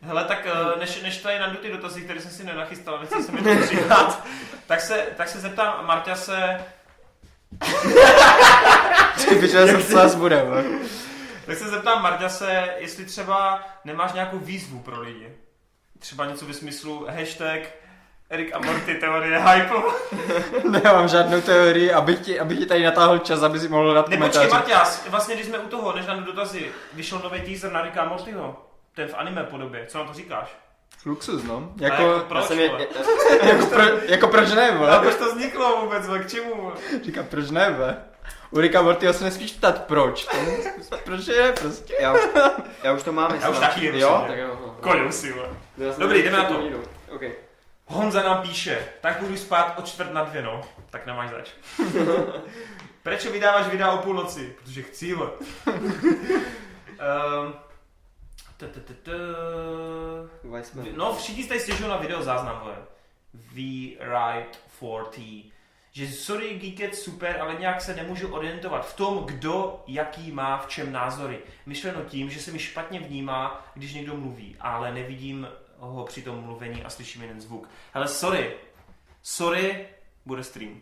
[0.00, 3.32] Hele, tak eh, než, než tady najdu ty dotazy, které jsem si nenachystal, nechci se
[3.32, 4.26] mi to přihrát,
[4.66, 6.64] tak se, tak se zeptám Marťa se,
[9.28, 10.64] Ty jsem se zase bude, vole.
[11.46, 15.32] tak se zeptám Marťa se, jestli třeba nemáš nějakou výzvu pro lidi.
[15.98, 17.60] Třeba něco ve smyslu hashtag
[18.30, 19.74] Erik a Morty teorie hype.
[20.70, 24.16] Nemám žádnou teorii, abych ti, abych ti tady natáhl čas, aby si mohl dát Ne,
[24.16, 24.54] počkej, komentáře.
[24.54, 28.08] Marťas, vlastně když jsme u toho, než nám dotazy, vyšel nový teaser na Ricka a
[28.08, 28.62] Mortyho.
[28.94, 30.56] Ten v anime podobě, co na to říkáš?
[31.06, 31.72] Luxus, no.
[31.80, 32.70] A Jako, jako proč, jsem je,
[33.42, 34.98] jako, pro, jako proč ne, A vole?
[35.00, 36.62] proč to vzniklo vůbec, vole, k čemu?
[36.62, 36.74] vole?
[37.04, 37.96] Říkám, proč ne, vole?
[38.50, 40.24] U Ricka Mortyho se nesmíš ptát proč.
[40.90, 41.94] To- proč je, prostě.
[42.00, 42.20] já, už,
[42.82, 44.24] já už to mám, Já už taky Jo?
[44.28, 44.76] Tak jo.
[44.80, 45.48] Kolju si, vole.
[45.98, 46.54] Dobrý, jdeme na to.
[46.54, 46.76] před ním.
[47.10, 47.22] OK.
[47.86, 50.60] Honza nám píše, tak budu spát o čtvrt na dvě, no.
[50.90, 51.50] Tak nemáš zač.
[53.02, 54.56] Proč vydáváš videa o půlnoci?
[54.58, 55.14] Protože chci,
[60.44, 60.86] Weissman.
[60.96, 62.76] No, všichni tady stěžují na video záznam, vole.
[63.34, 63.56] V
[64.00, 65.44] Right 4T.
[65.92, 70.66] že sorry, Geeket super, ale nějak se nemůžu orientovat v tom, kdo jaký má v
[70.68, 71.38] čem názory.
[71.66, 76.40] Myšleno tím, že se mi špatně vnímá, když někdo mluví, ale nevidím ho při tom
[76.40, 77.68] mluvení a slyším jeden zvuk.
[77.92, 78.54] Hele, sorry,
[79.22, 79.88] sorry,
[80.26, 80.80] bude stream.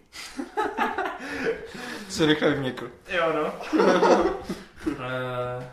[2.09, 2.91] Se rychle vyměkl.
[3.09, 3.53] Jo, no.
[4.87, 4.95] uh,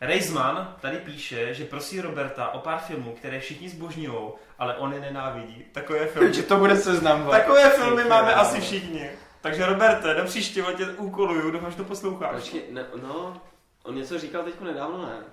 [0.00, 5.00] Reisman tady píše, že prosí Roberta o pár filmů, které všichni zbožňují, ale on je
[5.00, 5.64] nenávidí.
[5.72, 6.28] Takové filmy.
[6.28, 7.30] Takže to bude seznam.
[7.30, 9.10] Takové filmy máme asi všichni.
[9.40, 12.34] Takže Roberte, do příštího tě úkoluju, doufám, že to posloucháš.
[12.34, 13.40] Počkej, ne, no,
[13.84, 15.24] on něco říkal teďko nedávno, ne?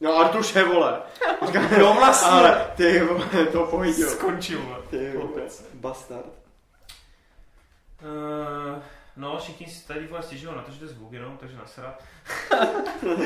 [0.00, 1.02] No Artuše, vole.
[1.46, 2.30] Říkal, Jo, vlastně.
[2.30, 4.10] Ale ty vole, to pohodil.
[4.10, 4.84] Skončil.
[4.90, 5.42] Ty vole,
[5.74, 6.26] bastard.
[8.02, 8.82] Uh,
[9.16, 12.02] no, všichni si tady vole stěžují na to, že to je zvuk jenom, takže nasrat.
[13.02, 13.24] uh,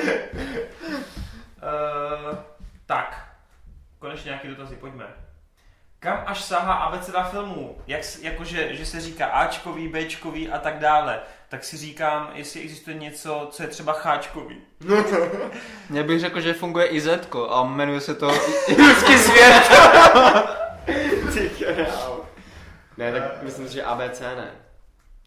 [2.87, 3.29] tak,
[3.99, 5.28] konečně nějaký dotazy, pojďme.
[6.01, 7.79] Kam až sahá abeceda filmů?
[7.87, 11.21] Jak, jakože, že se říká Ačkový, Bčkový a tak dále.
[11.49, 14.57] Tak si říkám, jestli existuje něco, co je třeba Cháčkový.
[15.95, 18.27] Já bych řekl, že funguje i Z a jmenuje se to
[18.79, 19.63] Lidský svět.
[21.35, 22.25] Ty král.
[22.97, 24.51] Ne, tak myslím že ABC ne.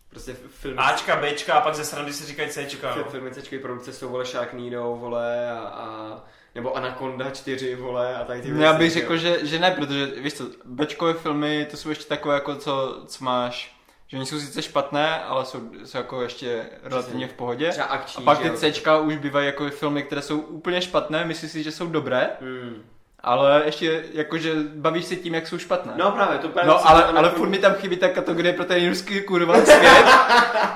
[0.09, 2.93] Prostě filmy, Ačka, Bčka a pak ze srandy si říkají Cčka.
[2.93, 3.11] fi- No.
[3.11, 6.17] filmy Cčkový produkce jsou vole Sharknado, vole, a, a
[6.55, 9.01] nebo Anaconda 4, vole, a tak ty Já věci, bych jo.
[9.01, 13.03] řekl, že, že ne, protože víš co, Bčkové filmy, to jsou ještě takové jako co,
[13.07, 13.75] co máš,
[14.07, 17.69] že oni jsou sice špatné, ale jsou, jsou jako ještě relativně v pohodě.
[17.69, 18.71] Třeba A akční, pak že ty.
[18.71, 22.83] Cčka už bývají jako filmy, které jsou úplně špatné, myslíš si, že jsou dobré, Hmm.
[23.23, 25.93] Ale ještě jakože bavíš se tím, jak jsou špatné.
[25.95, 28.89] No právě, to právě No, ale, ale furt mi tam chybí ta kategorie pro ten
[28.89, 30.05] ruský kurva svět,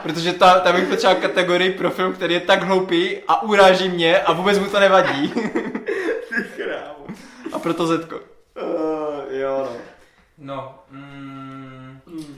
[0.03, 4.19] protože ta, tam bych potřeboval kategorii pro film, který je tak hloupý a uráží mě
[4.19, 5.27] a vůbec mu to nevadí.
[6.29, 7.05] Ty krávo.
[7.53, 8.15] A proto Zetko.
[8.15, 9.77] Uh, jo, no.
[10.37, 11.54] No, mm.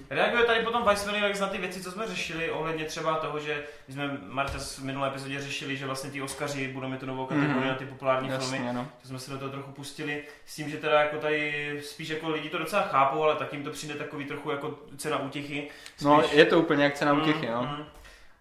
[0.09, 3.63] Reaguje tady potom Vice Lex na ty věci, co jsme řešili, ohledně třeba toho, že
[3.87, 7.25] my jsme Marta v minulé epizodě řešili, že vlastně ty Oscaři budou mít tu novou
[7.25, 7.67] kategorii Mhm.
[7.67, 8.43] na ty populární filmy.
[8.57, 8.87] Jasně, no.
[9.01, 12.29] To jsme se do toho trochu pustili, s tím, že teda jako tady spíš jako
[12.29, 15.67] lidi to docela chápou, ale tak jim to přijde takový trochu jako cena útěchy.
[16.01, 17.61] No, Spíš- je to úplně jak cena útěchy, Mm, no.
[17.61, 17.85] mm.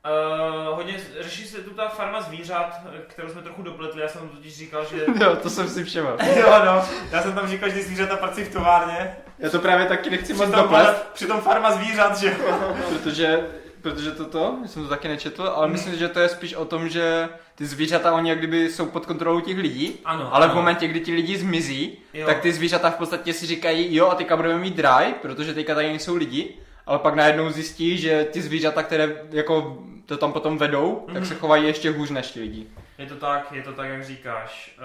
[0.06, 4.28] Uh, hodně řeší se tu ta farma zvířat, kterou jsme trochu dopletli, já jsem tam
[4.30, 5.04] totiž říkal, že...
[5.24, 6.16] Jo, to jsem si všiml.
[6.36, 10.10] jo, no, já jsem tam říkal, že zvířata pracují v továrně, Já to právě taky
[10.10, 12.76] nechci moc doplest, přitom farma zvířat, že jo.
[12.88, 13.46] protože,
[13.82, 17.28] protože toto, jsem to taky nečetl, ale myslím že to je spíš o tom, že
[17.54, 20.60] ty zvířata, oni jak kdyby jsou pod kontrolou těch lidí, Ano, ale v ano.
[20.60, 22.26] momentě, kdy ti lidi zmizí, Jo.
[22.26, 25.74] tak ty zvířata v podstatě si říkají, jo, a teďka budeme mít dry, protože teďka
[25.74, 26.54] tady nejsou lidi,
[26.86, 31.26] ale pak najednou zjistí, že ty zvířata, které jako to tam potom vedou, tak Mhm.
[31.26, 32.66] se chovají ještě hůř než ti lidi.
[32.98, 34.76] Je to tak, je to tak, jak říkáš.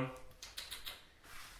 [0.00, 0.06] Uh,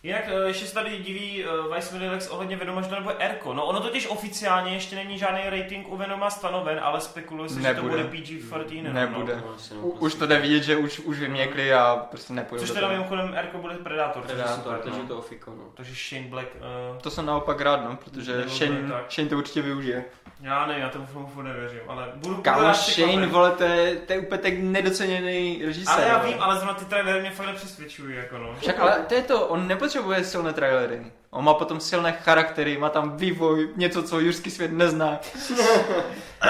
[0.03, 3.55] jinak uh, ještě se tady diví uh, Vice Lex ohledně Venoma, že to nebo Erko.
[3.55, 7.61] No ono totiž oficiálně ještě není žádný rating u Venoma stanoven, ale spekuluje se, že
[7.61, 8.05] to Nebude.
[8.05, 8.93] bude PG-13.
[8.93, 9.37] Nebude.
[9.47, 10.05] No, asi no, U, prostě.
[10.07, 13.59] už to jde vidět, že už, už vyměkli a prostě nepůjdu Což teda mimochodem Erko
[13.59, 14.23] bude je Predátor,
[14.55, 15.09] super, takže no.
[15.09, 15.65] to ofiko, no.
[15.75, 16.49] Takže Shane Black,
[16.93, 19.13] uh, To jsem naopak rád, no, protože Shane, tak.
[19.13, 20.05] Shane to určitě využije.
[20.41, 24.13] Já nevím, já tomu filmu furt nevěřím, ale budu Kámo, Shane, vole, to je, to
[24.13, 25.95] je úplně tak nedoceněný režisér.
[25.95, 28.55] Ale já vím, ale zrovna ty trailery mě fakt nepřesvědčují, jako no.
[28.61, 31.13] Však ale to je to, on nepotřebuje silné trailery.
[31.31, 35.19] On má potom silné charaktery, má tam vývoj, něco, co jurský svět nezná.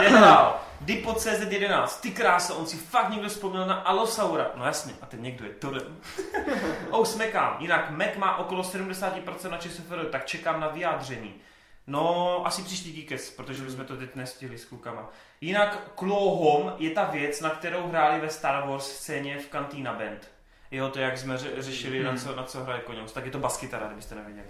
[0.00, 0.60] Jdeme dál.
[0.80, 4.50] Dipo CZ11, ty krása, on si fakt někdo vzpomněl na Alosaura.
[4.56, 5.96] No jasně, a ten někdo je Torem.
[6.90, 7.56] oh, smekám.
[7.58, 11.34] Jinak Mac má okolo 70% na ČSFR, tak čekám na vyjádření.
[11.86, 15.10] No, asi příští Geekes, protože bychom to teď nestihli s klukama.
[15.40, 20.28] Jinak Klohom je ta věc, na kterou hráli ve Star Wars scéně v Cantina Band.
[20.70, 23.12] Jo, to jak jsme ře- řešili, na co, na co hraje Koněus.
[23.12, 24.46] Tak je to baskytara, kdybyste nevěděli.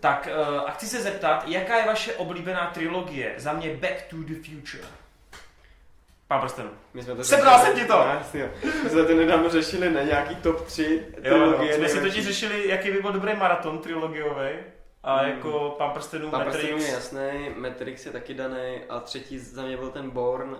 [0.00, 3.34] tak uh, a chci se zeptat, jaká je vaše oblíbená trilogie?
[3.36, 4.84] Za mě Back to the Future.
[6.28, 6.70] Pán prstenů.
[6.94, 7.92] My jsme to Sebral jsem ti to!
[8.18, 8.50] Jasně.
[8.84, 11.74] My jsme to nedávno řešili na nějaký top 3 Jo, no, trilogie.
[11.76, 14.48] jsme si totiž řešili, jaký by byl dobrý maraton trilogiový.
[15.04, 15.30] A Hmm.
[15.30, 19.62] jako Pán prstenů, Pán Matrix, prstenů je jasný, Matrix je taky daný a třetí za
[19.62, 20.58] mě byl ten Born uh,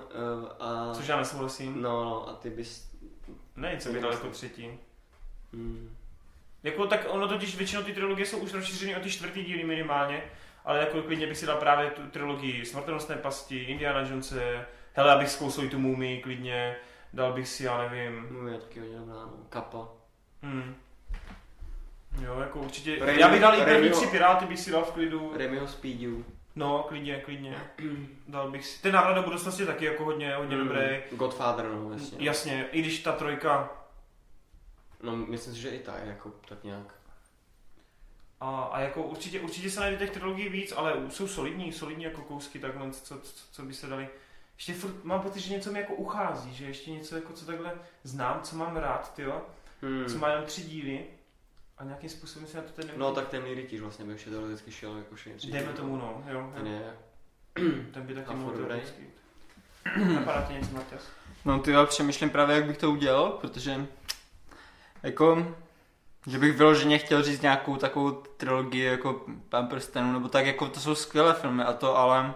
[0.60, 0.94] a...
[0.94, 1.82] což já nesouhlasím.
[1.82, 2.90] No, no, a ty bys...
[3.56, 4.78] Ne, co by dal jako třetí.
[5.52, 5.96] Hmm.
[6.62, 10.22] Jako tak ono totiž většinou ty trilogie jsou už rozšířeny o ty čtvrtý díly minimálně,
[10.64, 15.28] ale jako klidně bych si dal právě tu trilogii Smrtelnostné pasti, Indiana Jonese, hele, abych
[15.30, 16.76] zkousil i tu mumii klidně,
[17.12, 19.32] dal bych si, já nevím, je taky hodně dobrá, no.
[19.48, 19.88] Kappa.
[20.42, 20.74] hmm.
[22.22, 24.92] Jo, jako určitě, Raimi- já bych dal i první tři Piráty, bych si dal v
[24.92, 26.24] klidu, Remyho Speedu.
[26.56, 27.56] no, klidně, klidně,
[28.28, 30.68] dal bych si, ten návrat do budoucnosti je taky jako hodně, hodně Hmm.
[30.68, 30.80] dobrý,
[31.12, 32.18] Godfather, no, jasně.
[32.20, 33.70] jasně, i když ta trojka,
[35.02, 36.94] No, myslím si, že i ta je jako tak nějak.
[38.40, 42.22] A, a jako určitě, určitě se najde těch trilogií víc, ale jsou solidní, solidní jako
[42.22, 44.08] kousky takhle, co, co, co by se dali.
[44.56, 47.74] Ještě furt mám pocit, že něco mi jako uchází, že ještě něco jako co takhle
[48.02, 49.42] znám, co mám rád, tyjo,
[49.82, 50.06] Hmm.
[50.06, 51.04] co má jenom tři díly
[51.78, 54.72] a nějakým způsobem se na to ten No tak temný rytíř vlastně by ještě teoreticky
[54.72, 55.50] šel jako všechny tři.
[55.50, 56.52] Dejme tomu, no, jo.
[56.54, 56.72] Ten jo.
[56.72, 56.94] je
[57.92, 59.02] Ten by taky mohl teoreticky.
[60.14, 61.02] Napadá ti něco, Matěs?
[61.44, 63.86] No ty já přemýšlím právě, jak bych to udělal, protože
[65.02, 65.54] jako,
[66.26, 70.80] že bych vyloženě chtěl říct nějakou takovou trilogii jako Pán prstenů, nebo tak jako to
[70.80, 72.34] jsou skvělé filmy a to, ale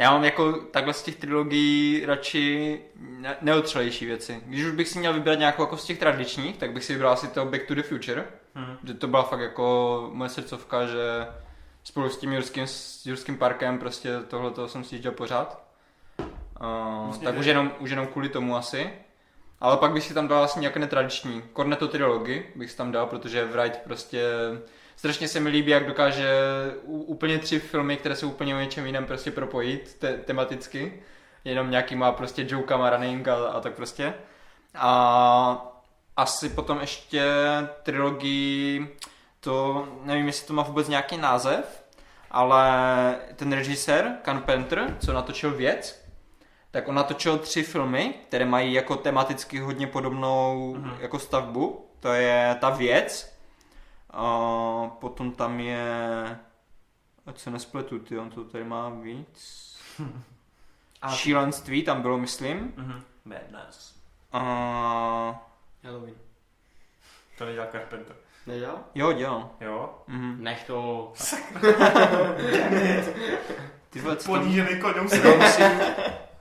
[0.00, 4.42] já mám jako takhle z těch trilogií radši ne- neotřelejší věci.
[4.46, 7.12] Když už bych si měl vybrat nějakou jako z těch tradičních, tak bych si vybral
[7.12, 8.24] asi to Back to the Future,
[8.54, 8.76] Hm.
[8.84, 11.26] že to byla fakt jako moje srdcovka, že
[11.84, 15.64] spolu s tím Jurským, s Jurským parkem prostě tohle jsem si dělal pořád.
[16.18, 16.26] Uh,
[17.04, 18.90] Vlastně tak už je- jenom, už jenom kvůli tomu asi.
[19.60, 21.42] Ale pak bych si tam dal vlastně nějaké netradiční.
[21.56, 24.22] Cornetto trilogii bych si tam dal, protože Wright prostě...
[25.00, 26.28] Strašně se mi líbí, jak dokáže
[26.84, 31.02] úplně tři filmy, které jsou úplně o něčem jiném, prostě propojit te- tematicky.
[31.44, 34.14] Jenom nějakýma prostě jokama, running a, a tak prostě.
[34.74, 35.72] A
[36.16, 37.24] asi potom ještě
[37.82, 38.96] trilogii,
[39.40, 41.84] to nevím, jestli to má vůbec nějaký název,
[42.30, 42.70] ale
[43.36, 46.04] ten režisér, Carpenter, co natočil Věc,
[46.70, 50.96] tak on natočil tři filmy, které mají jako tematicky hodně podobnou Mhm.
[51.00, 51.86] jako stavbu.
[52.00, 53.29] To je Ta věc,
[54.12, 56.38] a potom tam je,
[57.26, 59.76] ať se nespletu, ty, on to tady má víc.
[61.02, 62.72] A- Šílenství tam bylo, myslím.
[62.76, 63.02] Mhm.
[63.24, 63.96] Madness.
[64.32, 64.40] A...
[65.82, 66.14] Halloween.
[67.38, 68.16] To nedělá Carpenter.
[68.46, 68.78] Nedělal?
[68.94, 69.50] Jo, dělal.
[69.60, 69.98] Jo?
[70.06, 70.42] Mhm.
[70.44, 71.12] Nech to.
[73.90, 74.40] Ty vole, co tam...
[74.40, 75.28] Ponížený se.
[75.28, 75.70] Jo, myslím,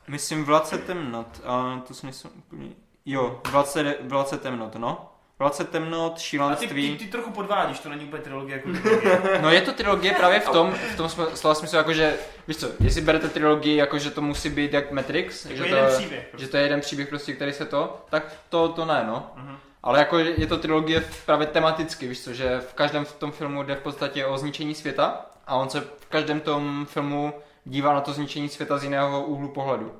[0.07, 2.69] myslím Vládce temnot, ale to si nejsem úplně...
[3.05, 5.11] Jo, Vládce, Vládce temnot, no.
[5.39, 6.97] Vládce temnot, A ty, šílenství.
[6.97, 9.39] ty, ty, trochu podvádíš, to není úplně trilogie jako trilogie.
[9.41, 12.17] No je to trilogie právě v tom, v tom slova smyslu, jako že,
[12.47, 15.95] víš co, jestli berete trilogii, jako že to musí být jak Matrix, Jako že to,
[15.97, 16.21] příběh.
[16.23, 16.47] že Prostě.
[16.47, 19.31] to je jeden příběh prostě, který se to, tak to, to ne, no.
[19.35, 19.57] Mhm.
[19.83, 23.63] Ale jako je to trilogie právě tematicky, víš co, že v každém v tom filmu
[23.63, 27.33] jde v podstatě o zničení světa a on se v každém tom filmu
[27.65, 29.93] dívá na to zničení světa z jiného úhlu pohledu.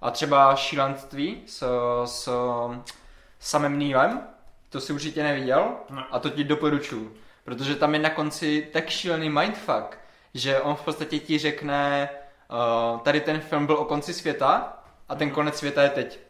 [0.00, 1.64] A třeba šílenství s,
[2.04, 2.28] s
[3.40, 4.20] samým Neilem,
[4.70, 6.02] to si určitě neviděl Ne.
[6.10, 7.12] a to ti doporučuju,
[7.44, 9.98] protože tam je na konci tak šílený mindfuck,
[10.34, 12.08] že on v podstatě ti řekne,
[12.94, 14.78] uh, tady ten film byl o konci světa
[15.08, 16.20] a ten konec světa je teď.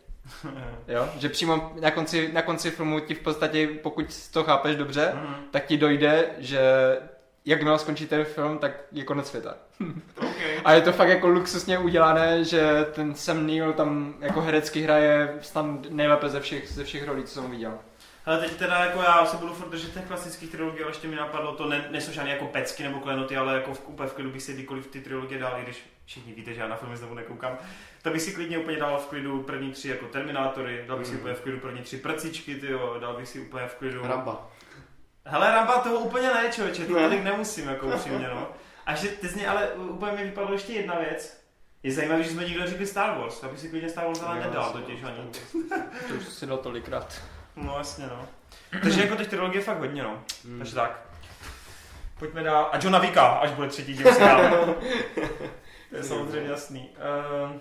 [0.88, 1.08] Jo?
[1.18, 5.34] Že přímo na konci, na konci filmu ti v podstatě, pokud to chápeš dobře, Mhm.
[5.50, 6.60] tak ti dojde, že
[7.44, 9.54] jakmile skončí ten film, tak je konec světa.
[10.18, 10.60] Okay.
[10.64, 15.34] A je to fakt jako luxusně udělané, že ten Sam Neill tam jako herecky hraje
[15.40, 17.78] snad nejlépe ze všech, ze všech rolí, co jsem viděl.
[18.28, 21.16] Ale teď teda jako já se budu furt držet těch klasických trilogií, ale ještě mi
[21.16, 24.30] napadlo, to ne, nejsou žádné jako pecky nebo klenoty, ale jako v, úplně v klidu
[24.30, 27.14] bych si kdykoliv ty trilogie dal, i když všichni víte, že já na filmy znovu
[27.14, 27.58] nekoukám,
[28.02, 31.12] tak bych si klidně úplně dal v klidu první tři jako Terminátory, dal bych si
[31.12, 31.18] Mm.
[31.18, 34.02] úplně v klidu první tři prcičky, tyjo, dal bych si úplně v klidu...
[34.02, 34.50] Ramba.
[35.24, 38.48] Hele, Ramba toho úplně ne, člověče, to tolik nemusím, jako upřímně, no.
[38.86, 41.40] A že ty z něj, ale úplně mi vypadlo ještě jedna věc.
[41.82, 44.72] Je zajímavé, že jsme nikdo neřekli Star Wars, aby si klidně Star Wars ale nedal
[44.72, 45.16] totiž ani.
[46.08, 47.22] To už si dal tolikrát.
[47.62, 48.28] No jasně, no.
[48.82, 50.22] Takže jako těch trilogie je fakt hodně, no.
[50.44, 50.58] Hmm.
[50.58, 51.00] Takže tak.
[52.18, 52.68] Pojďme dál.
[52.72, 54.14] A Johna Vika, až bude třetí díl.
[55.90, 56.90] To je samozřejmě jasný.
[57.44, 57.52] Uh,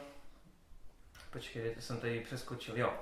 [1.29, 2.93] počkej, to jsem tady přeskočil, jo.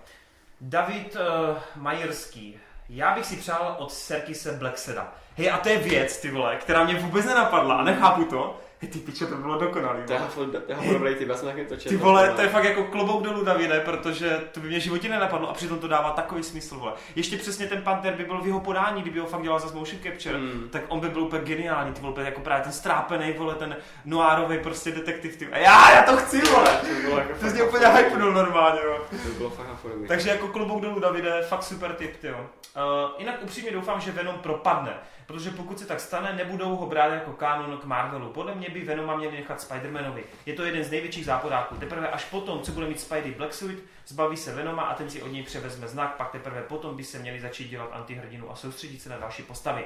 [0.61, 2.59] David uh, Majerský.
[2.89, 5.13] Já bych si přál od Serkise Blackseda.
[5.37, 8.61] Hej, a to je věc, ty vole, která mě vůbec nenapadla a nechápu to.
[8.79, 9.99] Ty piče, to bylo dokonalý.
[10.07, 11.89] To je fakt dobrý typ, já jsem taky točil.
[11.89, 15.49] Ty vole, to je fakt jako klobouk dolů, Davide, protože to by mě životě nenapadlo
[15.49, 16.93] a přitom to dává takový smysl, vole.
[17.15, 20.01] Ještě přesně ten Panther by byl v jeho podání, kdyby ho fakt dělal za motion
[20.03, 20.69] capture, Hmm.
[20.71, 24.57] tak on by byl úplně geniální, ty vole, jako právě ten strápený, vole, ten noirový
[24.59, 25.47] prostě detektiv, ty.
[25.47, 26.79] A já, já to chci, vole.
[27.05, 28.97] To jako To z něj úplně hypnul normálně, jo.
[29.09, 29.65] To by bylo fakt.
[30.07, 32.45] Takže jako klobouk dolů, Davide, fakt super tip, ty jo.
[32.75, 34.93] Uh, jinak upřímně doufám, že Venom propadne,
[35.27, 38.29] protože pokud se tak stane, nebudou ho brát jako kanon k Marvelu.
[38.29, 40.23] Podle mě by Venoma měli nechat Spider-Manovi.
[40.45, 41.75] Je to jeden z největších záporáků.
[41.75, 45.21] Teprve až potom, co bude mít Spidey Black Suit, zbaví se Venoma a ten si
[45.21, 49.01] od něj převezme znak, pak teprve potom by se měli začít dělat antihrdinu a soustředit
[49.01, 49.83] se na další postavy.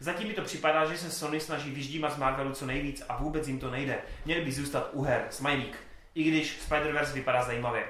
[0.00, 3.48] Zatím mi to připadá, že se Sony snaží vyždímat z Marvelu co nejvíc a vůbec
[3.48, 3.98] jim to nejde.
[4.24, 5.76] Měli by zůstat u her, smajlík.
[6.14, 7.84] I když Spider-Verse vypadá zajímavě.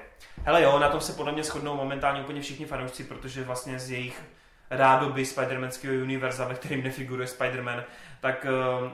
[0.45, 3.91] Hele jo, na tom se podle mě shodnou momentálně úplně všichni fanoušci, protože vlastně z
[3.91, 4.23] jejich
[4.71, 7.85] rádoby Spider-Manského univerza, ve kterým nefiguruje Spider-Man,
[8.21, 8.47] tak
[8.83, 8.91] uh,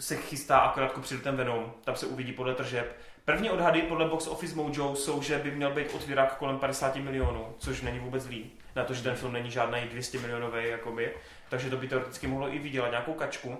[0.00, 1.72] se chystá akorát ku ten Venom.
[1.84, 2.96] Tam se uvidí podle tržeb.
[3.24, 7.54] První odhady podle Box Office Mojo jsou, že by měl být otvírák kolem 50 milionů,
[7.58, 8.50] což není vůbec zlý.
[8.76, 11.12] Na to, že ten film není žádný 200 milionový, jakoby.
[11.48, 13.58] Takže to by teoreticky mohlo i vydělat nějakou kačku.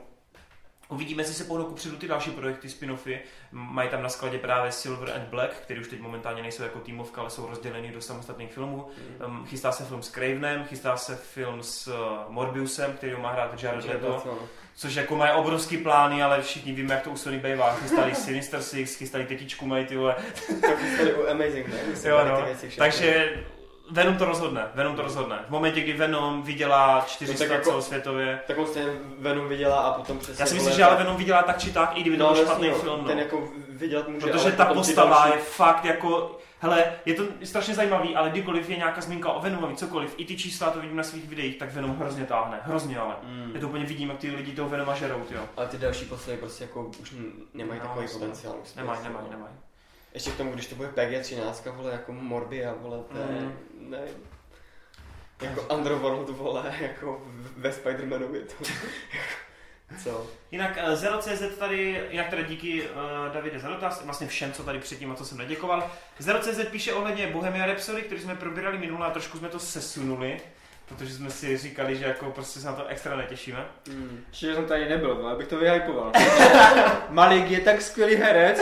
[0.89, 3.19] Uvidíme, jestli se pohnou kupředu ty další projekty spin-offy.
[3.53, 7.21] Mají tam na skladě právě Silver and Black, který už teď momentálně nejsou jako týmovka,
[7.21, 8.89] ale jsou rozdělený do samostatných filmů.
[9.27, 11.95] Um, chystá se film s Cravenem, chystá se film s uh,
[12.29, 14.39] Morbiusem, který má hrát Jared Leto,
[14.75, 17.75] což jako mají obrovský plány, ale všichni víme, jak to u Sony bývá.
[17.75, 20.17] Chystali Sinister Six, chystali tetičku, mají ty vole.
[20.77, 21.79] Chystali u Amazing, ne?
[22.05, 22.47] Jo, no.
[22.77, 23.37] Takže
[23.91, 25.39] Venom to rozhodne, Venom to rozhodne.
[25.47, 29.77] V momentě, kdy Venom vydělá 400 No tak jako- celosvětově, Tak on stejně Venom vydělá
[29.77, 30.43] a potom přesně...
[30.43, 32.39] já si myslím, že ale Venom vydělá tak či tak, i kdyby to No, byl
[32.43, 33.05] jasně, špatný no, film.
[33.07, 33.23] ten No.
[33.23, 38.17] jako vydělat může, Protože ta postava další- je fakt jako, hele, je to strašně zajímavý,
[38.17, 41.29] ale kdykoliv je nějaká zmínka o Venomovi, cokoliv, i ty čísla to vidím na svých
[41.29, 43.15] videích, tak Venom hrozně táhne, hrozně ale.
[43.23, 43.51] Mm.
[43.55, 45.41] Je to úplně vidím, jak ty lidi toho Venoma žerou, jo.
[45.57, 47.15] Ale ty další postavy prostě jako už
[47.55, 48.19] nemají No, takový jasně.
[48.19, 48.55] potenciál.
[48.77, 49.37] Nemají, myslím, nemají, no.
[49.39, 49.55] nemají.
[50.17, 53.57] Ještě k tomu, když to bude PG-13, vole, jako Morbia, vole, to je, Mm.
[53.91, 53.99] ne,
[55.43, 57.23] jako Underworld, vole, jako
[57.57, 58.65] ve Spider-Manovi to,
[60.05, 60.27] co?
[60.51, 64.79] Jinak eh, Zero.cz tady, jinak tady díky uh, Davide za dotaz, vlastně všem, co tady
[64.79, 65.91] předtím a co jsem neděkoval.
[66.19, 70.41] Zero.cz píše ohledně Bohemia Rhapsody, který jsme probírali minule a trošku jsme to sesunuli,
[70.89, 73.67] protože jsme si říkali, že jako prostě se na to extra netěšíme.
[73.89, 74.25] Mm.
[74.29, 76.13] Ještě, že jsem tady nebyl, ale bych to vyhypoval.
[77.09, 78.61] Malik je tak skvělý herec,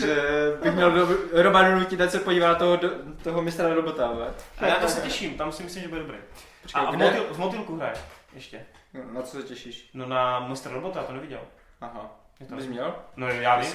[0.00, 0.16] že
[0.62, 1.08] bych měl do,
[1.42, 2.88] Romanu nutit, ať se podívá na toho, do,
[3.22, 4.06] toho mistra robota.
[4.08, 4.26] ale.
[4.58, 6.16] A já to se těším, tam si myslím, že bude dobrý.
[6.62, 7.94] Počkej, A, v, motil, v Motylku hraje
[8.34, 8.60] ještě.
[8.94, 9.90] No, Na co se těšíš?
[9.94, 11.40] No na Monster Robota, to neviděl.
[11.80, 12.10] Aha.
[12.40, 12.54] Je to...
[12.54, 12.94] Bys měl?
[13.16, 13.70] No já vím,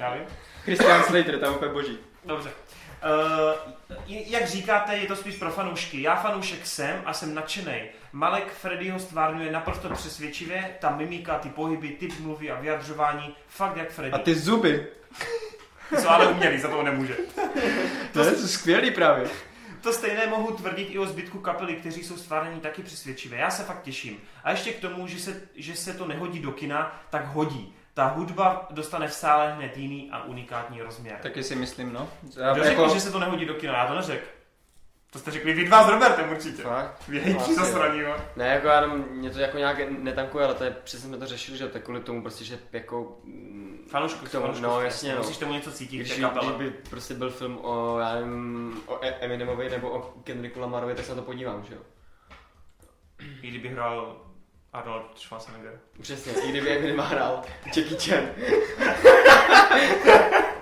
[0.00, 0.24] já vím.
[0.62, 1.98] Christian Slater, tam úplně boží.
[2.24, 2.50] Dobře.
[2.50, 6.02] Uh, jak říkáte, je to spíš pro fanoušky.
[6.02, 7.82] Já fanoušek jsem a jsem nadšený.
[8.12, 13.90] Malek Freddyho stvárňuje naprosto přesvědčivě, ta mimika, ty pohyby, typ mluvy a vyjadřování, fakt jak
[13.90, 14.12] Freddy.
[14.12, 14.86] A ty zuby,
[15.98, 17.16] jsou ale umělý, za to nemůže.
[18.12, 19.28] to je skvělý právě.
[19.82, 23.36] To stejné mohu tvrdit i o zbytku kapely, kteří jsou stvárněni taky přesvědčivé.
[23.36, 24.16] Já se fakt těším.
[24.44, 27.74] A ještě k tomu, že se, že se to nehodí do kina, tak hodí.
[27.94, 31.18] Ta hudba dostane v sále hned jiný a unikátní rozměr.
[31.22, 32.08] Taky si myslím, no.
[32.40, 33.72] Já Kdo řekl, že se to nehodí do kina?
[33.72, 34.26] Já to neřekl.
[35.12, 36.62] To jste řekli vy dva s Robertem určitě.
[36.62, 37.08] Fakt?
[37.08, 38.16] Vy hejtí zasraní, jo.
[38.36, 41.26] Ne, jako já jenom, mě to jako nějak netankuje, ale to je, přesně jsme to
[41.26, 43.18] řešili, že to je kvůli tomu prostě, že jako...
[43.24, 45.18] mm, Fanoušku, k tomu, fanoušku, no jasně, no.
[45.18, 49.14] Musíš tomu něco cítit, Když, když, by prostě byl film o, já nevím, o E-
[49.20, 51.80] Eminemovi nebo o Kendricku Lamarovi, tak se na to podívám, že jo?
[53.42, 54.16] I kdyby hrál
[54.72, 55.80] Arnold Schwarzenegger.
[56.02, 58.24] Přesně, i kdyby Eminem hrál Jackie Chan.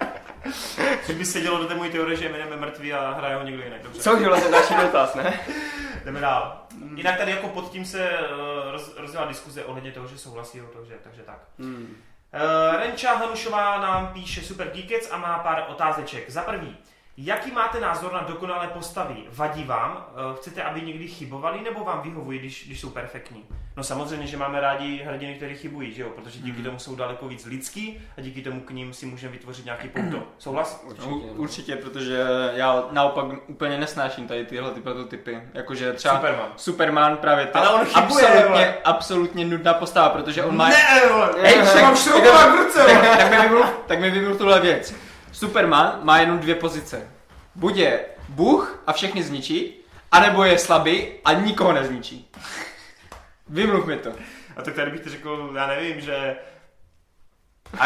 [1.05, 3.83] Kdyby sedělo do té mojí teorie, že Eminem je mrtvý a hraje ho někdo jinak.
[3.83, 4.01] Dobře.
[4.01, 5.41] Co už je vlastně další dotaz, ne?
[6.05, 6.67] Jdeme dál.
[6.95, 10.95] Jinak tady jako pod tím se eh, roz, rozdělá diskuze ohledně toho, že souhlasí, takže,
[11.03, 11.39] takže tak.
[11.59, 11.97] Hmm.
[12.35, 16.31] Uh, Renča Hanušová nám píše Super Geekec a má pár otázeček.
[16.31, 16.77] Za prvý,
[17.25, 19.15] jaký máte názor na dokonalé postavy?
[19.33, 20.07] Vadí vám?
[20.31, 23.45] Uh, chcete, aby někdy chybovali, nebo vám vyhovují, když, když jsou perfektní?
[23.77, 26.09] No samozřejmě, že máme rádi hrdiny, které chybují, že jo?
[26.15, 29.65] Protože díky tomu jsou daleko víc lidský a díky tomu k ním si můžeme vytvořit
[29.65, 30.23] nějaký pouto.
[30.39, 30.83] Souhlas?
[30.85, 31.11] Určitě.
[31.11, 31.33] No, no.
[31.37, 32.25] určitě, protože
[32.55, 35.43] já naopak úplně nesnáším tady tyhle ty prototypy.
[35.55, 36.53] Jakože třeba Superman.
[36.57, 38.75] Superman právě to Ale on chybuje, absolutně, vole.
[38.85, 40.69] absolutně nudná postava, protože on má...
[40.69, 40.77] Ne!
[41.43, 44.61] Hej, já tak- mám šroubovák v ruce, tak, tak, mi vymluv, tak mi vymluv tuhle
[44.61, 45.08] věc.
[45.39, 47.09] Superman má jenom dvě pozice.
[47.55, 49.75] Buď je Bůh a všechny zničí,
[50.13, 52.31] anebo je slabý a nikoho nezničí.
[53.49, 54.13] Vymluv mi to.
[54.57, 56.37] A tak tady bych ti řekl, já nevím, že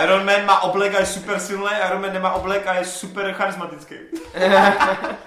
[0.05, 3.33] Iron Man má oblek a je super silný, Iron Man nemá oblek a je super
[3.33, 3.95] charismatický.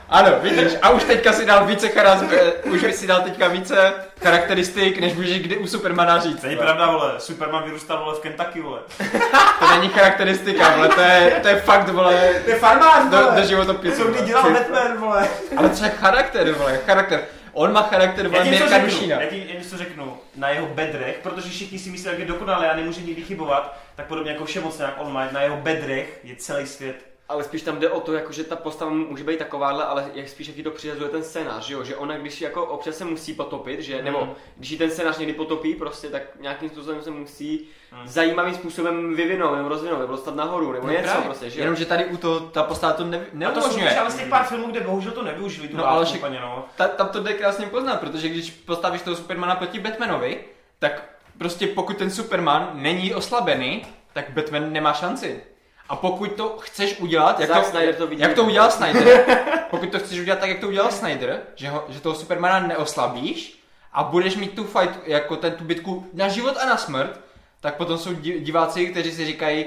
[0.09, 3.93] Ano, vidíš, a už teďka si dal více charizm, eh, už si dal teďka více
[4.23, 6.41] charakteristik, než můžeš kdy u Supermana říct.
[6.41, 6.65] To není vole.
[6.67, 7.11] pravda, vole.
[7.17, 8.79] Superman vyrůstal, vole, v Kentucky, vole.
[9.59, 13.41] To není charakteristika, vole, to je, to je fakt, vole, To je farmář, do, vole.
[13.41, 13.95] do životopisu.
[13.97, 14.25] Co kdy vole.
[14.27, 15.27] dělal Batman, vole.
[15.57, 17.21] Ale třeba charakter, vole, charakter.
[17.53, 19.21] On má charakter, něco Mirka Dušína.
[19.21, 20.17] já ti něco řeknu.
[20.35, 24.07] Na jeho bedrech, protože všichni si myslí, jak je dokonalý a nemůže nikdy chybovat, tak
[24.07, 26.95] podobně jako všemocně, jak on má, na jeho bedrech je celý svět.
[27.29, 30.29] Ale spíš tam jde o to, jako, že ta postava může být takováhle, ale jak
[30.29, 31.83] spíš jaký to přiřazuje ten scénář, že jo?
[31.83, 34.05] Že ona, když jako občas se musí potopit, že, Mhm.
[34.05, 38.07] nebo když ji ten scénář někdy potopí, prostě, tak nějakým způsobem se musí Mhm.
[38.07, 41.63] zajímavým způsobem vyvinout, nebo rozvinout, nebo dostat nahoru, nebo No něco právě, prostě, že jo?
[41.63, 44.09] Jenomže tady u toho ta postava to ne, A to jsou neumožňuje.
[44.09, 46.65] z těch pár filmů, kde bohužel to nevyužili, tu No, ale úplně, no.
[46.75, 50.39] Ta, tam to jde krásně poznat, protože když postavíš toho Supermana proti Batmanovi,
[50.79, 55.43] tak prostě pokud ten Superman není oslabený, tak Batman nemá šanci.
[55.89, 58.21] A pokud to chceš udělat, jak, Zack to, Snyder to vidí.
[58.21, 59.25] jak to udělal Snyder,
[59.69, 63.59] pokud to chceš udělat tak, jak to udělal Snyder, že, ho, že toho Supermana neoslabíš
[63.93, 67.19] a budeš mít tu fight, jako ten, tu bitku na život a na smrt,
[67.61, 69.65] tak potom jsou di- diváci, kteří si říkají,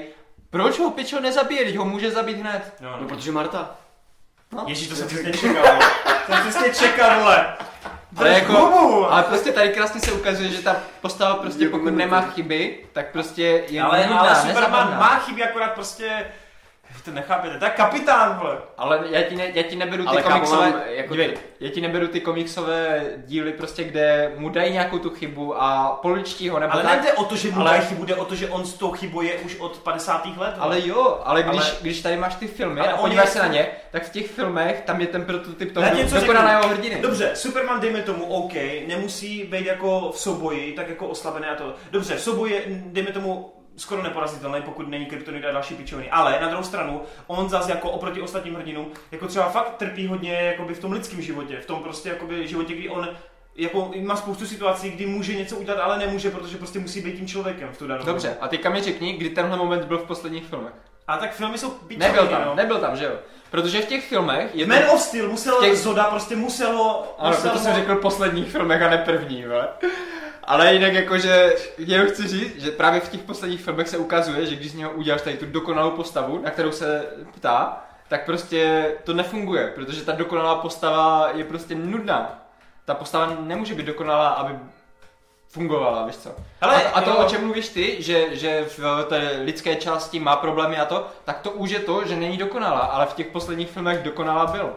[0.51, 2.73] Proč ho pičo nezabije, když ho může zabít hned?
[2.81, 3.07] No, No, no.
[3.07, 3.75] protože Marta.
[4.51, 4.63] No.
[4.67, 5.79] Ježíš, to jsem přesně čekal.
[6.25, 7.53] jsem přesně čekal, vole.
[8.17, 12.77] Ale jako, ale prostě tady krásně se ukazuje, že ta postava prostě pokud nemá chyby,
[12.93, 14.99] tak prostě je ale, nudná, ale Superman nezabavná.
[14.99, 16.25] má chyby, akorát prostě...
[16.99, 18.57] Vy to nechápete, to je kapitán, vole.
[18.77, 21.39] Ale já ti, ne, já ti neberu ty Ale kámo, komiksové, mám jako dívej, ty-
[21.59, 26.49] já ti neberu ty komiksové díly prostě, kde mu dají nějakou tu chybu a poličtí
[26.49, 26.91] ho nebo Ale tak.
[26.91, 28.91] nejde o to, že mu Ale- dají chybu, jde o to, že on s tou
[28.91, 30.25] chybou je už od 50.
[30.29, 30.35] let.
[30.37, 30.53] vole.
[30.59, 33.39] Ale jo, ale když, Ale- když tady máš ty filmy Ale a oni podíváš se
[33.39, 36.97] na ně, tak v těch filmech tam je ten prototyp toho do- dokonalého hrdiny.
[37.01, 38.53] Dobře, Superman, dejme tomu, OK,
[38.87, 41.73] nemusí být jako v souboji, tak jako oslabený a to.
[41.91, 46.09] Dobře, v souboji dejme tomu, skoro neporazitelný, pokud není kryptonit a další pičoviny.
[46.09, 50.33] Ale na druhou stranu, on zase jako oproti ostatním hrdinům, jako třeba fakt trpí hodně
[50.33, 53.09] jakoby v tom lidském životě, v tom prostě jakoby životě, kdy on
[53.55, 57.27] jako má spoustu situací, kdy může něco udělat, ale nemůže, protože prostě musí být tím
[57.27, 58.11] člověkem v tu danou dobu.
[58.11, 60.73] Dobře, a teďka mi řekni, kdy tenhle moment byl v posledních filmech.
[61.07, 62.55] A tak filmy jsou pičoviny, Nebyl tam, no.
[62.55, 63.11] nebyl tam, že jo?
[63.51, 64.93] Protože v těch filmech je Man to...
[64.93, 67.15] of Steel musel, Těch- Zoda prostě musel ho...
[67.19, 69.67] Ano, musel proto jsem řekl posledních filmech a ne první, vole.
[70.49, 74.55] Ale jinak jakože, jenom chci říct, že právě v těch posledních filmech se ukazuje, že
[74.55, 77.05] když z něho uděláš tady tu dokonalou postavu, na kterou se
[77.35, 82.43] ptá, tak prostě to nefunguje, protože ta dokonalá postava je prostě nudná.
[82.85, 84.55] Ta postava nemůže být dokonalá, aby
[85.47, 86.29] fungovala, víš co.
[86.61, 87.17] Hele, a, a to, jo.
[87.17, 91.39] o čem mluvíš ty, že, že v té lidské části má problémy a to, tak
[91.39, 94.73] to už je to, že není dokonalá, ale v těch posledních filmech dokonalá byl.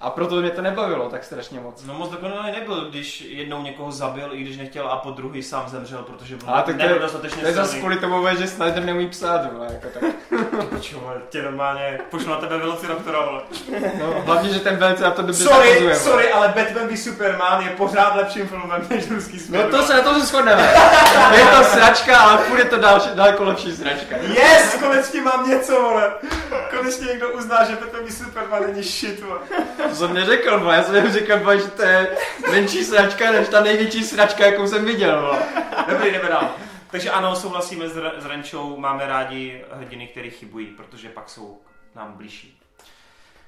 [0.00, 1.84] A proto mě to nebavilo tak strašně moc.
[1.84, 5.68] No moc dokonalý nebyl, když jednou někoho zabil, i když nechtěl, a po druhý sám
[5.68, 8.84] zemřel, protože byl A tak to je, dostatečně to je zase kvůli tomu, že Snyder
[8.84, 10.02] neumí psát, vole, jako tak.
[10.80, 13.42] Čo, tě normálně pošlu na tebe Velociraptora, vole.
[14.00, 14.78] No, hlavně, že ten
[15.16, 19.36] to dobře Sorry, zakazuje, sorry, ale Batman v Superman je pořád lepším filmem než ruský
[19.36, 19.70] No Superman.
[19.70, 20.74] to se na to se shodneme.
[21.38, 24.16] Je to sračka, ale furt je to další, daleko lepší sračka.
[24.16, 26.12] Yes, konečně mám něco, vole.
[26.76, 29.38] Konečně někdo uzná, že Batman v Superman není shit, vole.
[29.88, 32.16] To jsem neřekl, vole, já jsem řekl, vole, že to je
[32.50, 35.38] menší sračka, než ta největší sračka, jakou jsem viděl, vole.
[35.90, 36.50] Dobrý, jdeme dál.
[36.90, 41.62] Takže ano, souhlasíme s, Ra- s Renčou, máme rádi hrdiny, které chybují, protože pak jsou
[41.94, 42.57] nám blížší.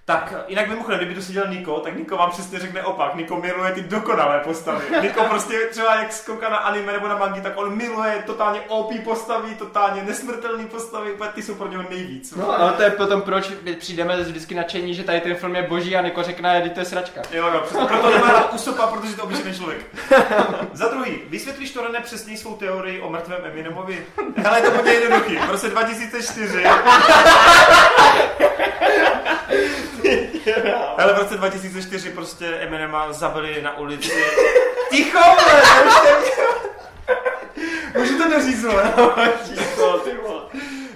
[0.04, 3.14] Tak, jinak mimochodem, kdyby tu seděl Niko, tak Niko vám přesně řekne opak.
[3.14, 4.84] Niko miluje ty dokonalé postavy.
[5.02, 8.92] Niko prostě třeba jak skouká na anime nebo na mangi, tak on miluje totálně OP
[9.04, 12.34] postavy, totálně nesmrtelné postavy, úplně ty jsou pro něho nejvíc.
[12.34, 15.96] No, ale to je potom, proč přijdeme vždycky nadšení, že tady ten film je boží
[15.96, 17.20] a Niko řekne, že to je sračka.
[17.32, 19.80] Jo, jo, přesně, proto nemá rád Usopa, protože to obyčejný člověk.
[20.72, 24.06] Za druhý, vysvětlíš to René přesně svou teorii o mrtvém Eminemovi?
[24.36, 25.36] Hele, to bude jednoduchý.
[25.36, 26.64] V roce 2004
[30.98, 34.24] Hele, v roce 2004 prostě Eminema zabili na ulici.
[34.90, 35.62] Ticho, vole.
[37.98, 38.92] Můžu to doříct, vole.
[39.48, 40.40] Ticho, ty vole.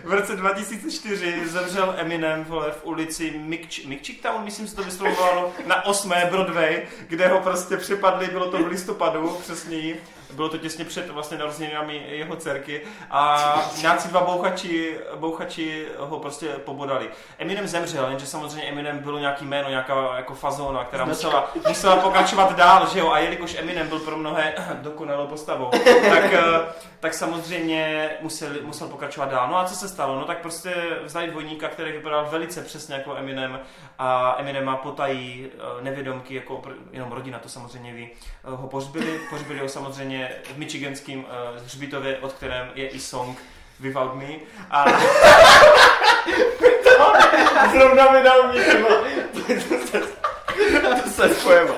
[0.04, 5.52] V roce 2004 zemřel Eminem vole, v ulici Mikč- Mikčik Town, myslím, se to vyslovovalo,
[5.66, 6.12] na 8.
[6.30, 10.02] Broadway, kde ho prostě připadli, bylo to v listopadu, přesněji.
[10.32, 16.48] Bylo to těsně před vlastně narozeninami jeho dcerky a nějací dva bouchači, bouchači ho prostě
[16.48, 17.08] pobodali.
[17.38, 22.56] Eminem zemřel, jenže samozřejmě Eminem bylo nějaký jméno, nějaká jako fazona, která musela, musela pokračovat
[22.56, 23.10] dál, že jo?
[23.10, 25.70] A jelikož Eminem byl pro mnohé dokonalou postavou,
[26.10, 26.60] tak, eh,
[27.00, 29.48] tak samozřejmě musel, musel pokračovat dál.
[29.48, 30.18] No a co se stalo?
[30.18, 30.74] No tak prostě
[31.04, 33.60] vzali dvojníka, který vypadal velice přesně jako Eminem
[33.98, 36.62] a Eminema potají eh, nevědomky, jako
[36.92, 42.18] jenom rodina to samozřejmě ví, eh, ho pohřbili, pohřbili ho samozřejmě v Michiganském eh, hřbitově,
[42.18, 43.38] od kterém je i song
[43.80, 44.34] Without Me.
[44.70, 44.84] A
[47.72, 48.52] Zrovna mi dal.
[51.04, 51.70] To se spojeme.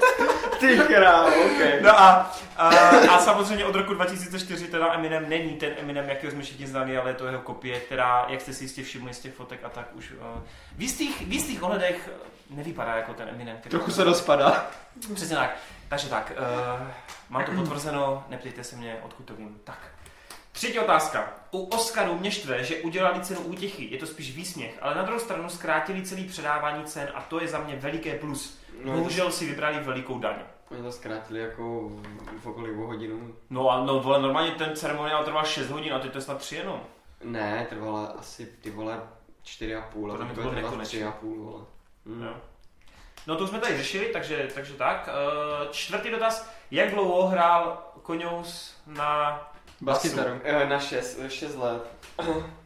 [0.60, 1.80] Ty král, okej.
[1.82, 6.42] No a, a, a samozřejmě od roku 2004 teda Eminem není ten Eminem, jakýho jsme
[6.42, 9.34] všichni znali, ale je to jeho kopie, která, jak jste si jistě všimli z těch
[9.34, 10.42] fotek a tak už uh,
[10.76, 12.10] v jistých, v jistých ohledech
[12.50, 13.56] nevypadá jako ten Eminem.
[13.56, 14.66] Který Trochu se rozpadá.
[15.14, 15.56] Přesně tak.
[15.88, 16.32] Takže tak,
[16.80, 16.86] uh,
[17.28, 19.60] mám to potvrzeno, neptejte se mě, odkud to vím.
[19.64, 19.78] Tak.
[20.52, 21.34] Třetí otázka.
[21.50, 23.88] U Oscaru mě štve, že udělali cenu útěchy.
[23.90, 27.48] Je to spíš výsměch, ale na druhou stranu zkrátili celý předávání cen a to je
[27.48, 28.58] za mě veliké plus.
[28.86, 30.36] No, Bohužel si vybrali velikou daň.
[30.70, 31.90] Oni to zkrátili jako
[32.42, 33.34] v okolí o hodinu.
[33.50, 36.38] No a no, vole, normálně ten ceremoniál trval 6 hodin a teď to je snad
[36.38, 36.80] 3 jenom.
[37.24, 39.00] Ne, trvala asi ty vole
[39.42, 40.84] čtyři a půl, to to bylo nekonečné.
[40.84, 41.64] tři a půl, vole.
[42.04, 42.22] Mm.
[42.22, 42.34] Jo.
[43.26, 45.08] No to už jsme tady řešili, takže, takže tak.
[45.08, 46.50] Uh, čtvrtý dotaz.
[46.70, 49.40] Jak dlouho hrál Koňous na,
[49.80, 50.40] Baskytaru.
[50.44, 51.82] Eh, Na šest, šest let.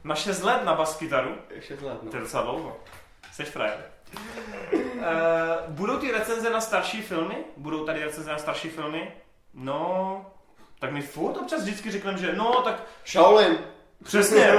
[0.05, 1.35] na 6 let na baskytaru?
[1.61, 2.11] Šest let, no.
[2.11, 2.77] To je docela dlouho.
[3.33, 3.85] Jsi frajer.
[4.73, 5.01] Uh,
[5.69, 7.35] budou ty recenze na starší filmy?
[7.57, 9.13] Budou tady recenze na starší filmy?
[9.55, 10.27] No,
[10.79, 13.59] tak my furt občas vždycky řekneme, že no, tak Shaolin.
[14.05, 14.53] Přesně.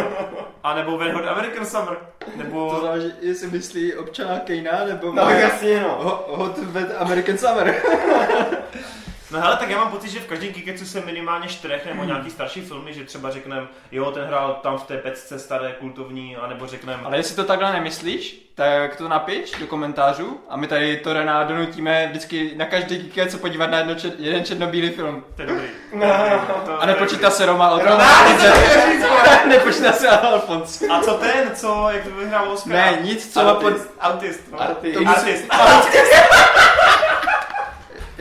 [0.63, 1.97] A nebo Wet Hot American Summer.
[2.35, 2.69] Nebo...
[2.75, 5.97] To záleží, jestli myslí občana Kejna, nebo No jasně no.
[6.03, 6.59] Ho- Hot
[6.97, 7.81] American Summer.
[9.31, 12.29] No hele, tak já mám pocit, že v každém Kikecu se minimálně čtyřech nebo nějaký
[12.29, 16.67] starší filmy, že třeba řekneme, jo, ten hrál tam v té pecce staré kultovní, anebo
[16.67, 21.13] řekneme, Ale jestli to takhle nemyslíš, tak to napiš do komentářů a my tady to
[21.13, 25.23] Rená donutíme vždycky na každý kike, co podívat na jedno čer, jeden černobílý film.
[25.35, 25.67] to je dobrý.
[26.65, 28.05] To- A nepočítá se Roma od Roma,
[29.47, 30.81] Nepočítá se Alfons.
[30.81, 32.73] A co ten, co, jak to vyhrál Oscar?
[32.73, 33.41] Ne, nic, co.
[33.41, 34.61] Autist, autist, no.
[34.61, 34.99] Artist.
[35.07, 35.45] Artist.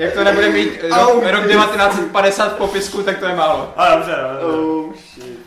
[0.01, 3.73] Jak to nebude mít rok, Oh, rok 1950 v popisku, tak to je málo.
[3.77, 4.57] A dobře, no, dobře.
[4.59, 5.39] Oh shit.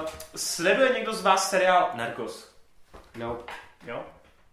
[0.00, 2.52] Uh, sleduje někdo z vás seriál Narcos?
[3.16, 3.36] No.
[3.86, 4.02] Jo?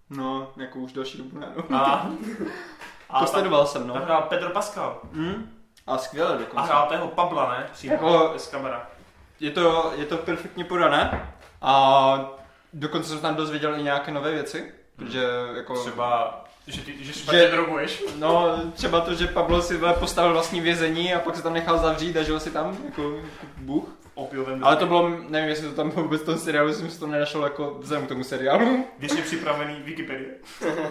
[0.10, 1.48] No, jako už další dobu ne.
[1.70, 1.78] no.
[1.78, 2.08] A,
[3.10, 3.94] a To sledoval jsem, no.
[3.94, 5.00] hrál Pedro Pascal.
[5.14, 5.56] Hm?
[5.88, 6.66] A skvěle A dokonce.
[6.68, 7.68] hrál tého Pabla, ne?
[7.74, 8.88] Přímo Jako- z kamera.
[9.40, 12.16] Je to, je to perfektně podané a
[12.74, 15.24] dokonce jsem tam dozvěděl i nějaké nové věci, protože
[15.56, 15.74] jako...
[15.82, 18.04] Třeba, že ty že špatně droguješ.
[18.16, 22.18] No, třeba to, že Pablo si postavil vlastní vězení a pak se tam nechal zavřít
[22.18, 23.99] a žil si tam jako, jako bůh.
[24.20, 27.00] Opiovém Ale to bylo, nevím, jestli to tam bylo vůbec v tom seriálu, jsem si
[27.00, 28.86] to nenašel jako vzhledem k tomu seriálu.
[29.00, 30.30] Věčně připravený Wikipedie.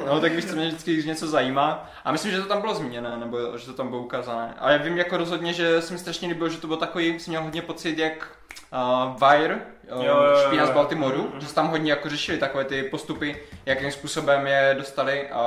[0.07, 1.91] No, tak víš, co mě vždycky když něco zajímá.
[2.05, 4.55] A myslím, že to tam bylo zmíněné, nebo že to tam bylo ukázané.
[4.59, 7.31] A já vím jako rozhodně, že se mi strašně líbilo, že to bylo takový, jsem
[7.33, 8.31] měl hodně pocit, jak
[8.73, 10.75] uh, Wire, uh, Jo, jo, jo, špína z jo.
[10.75, 11.41] Baltimoru, Mhm.
[11.41, 15.41] že se tam hodně jako řešili takové ty postupy, jakým způsobem je dostali a,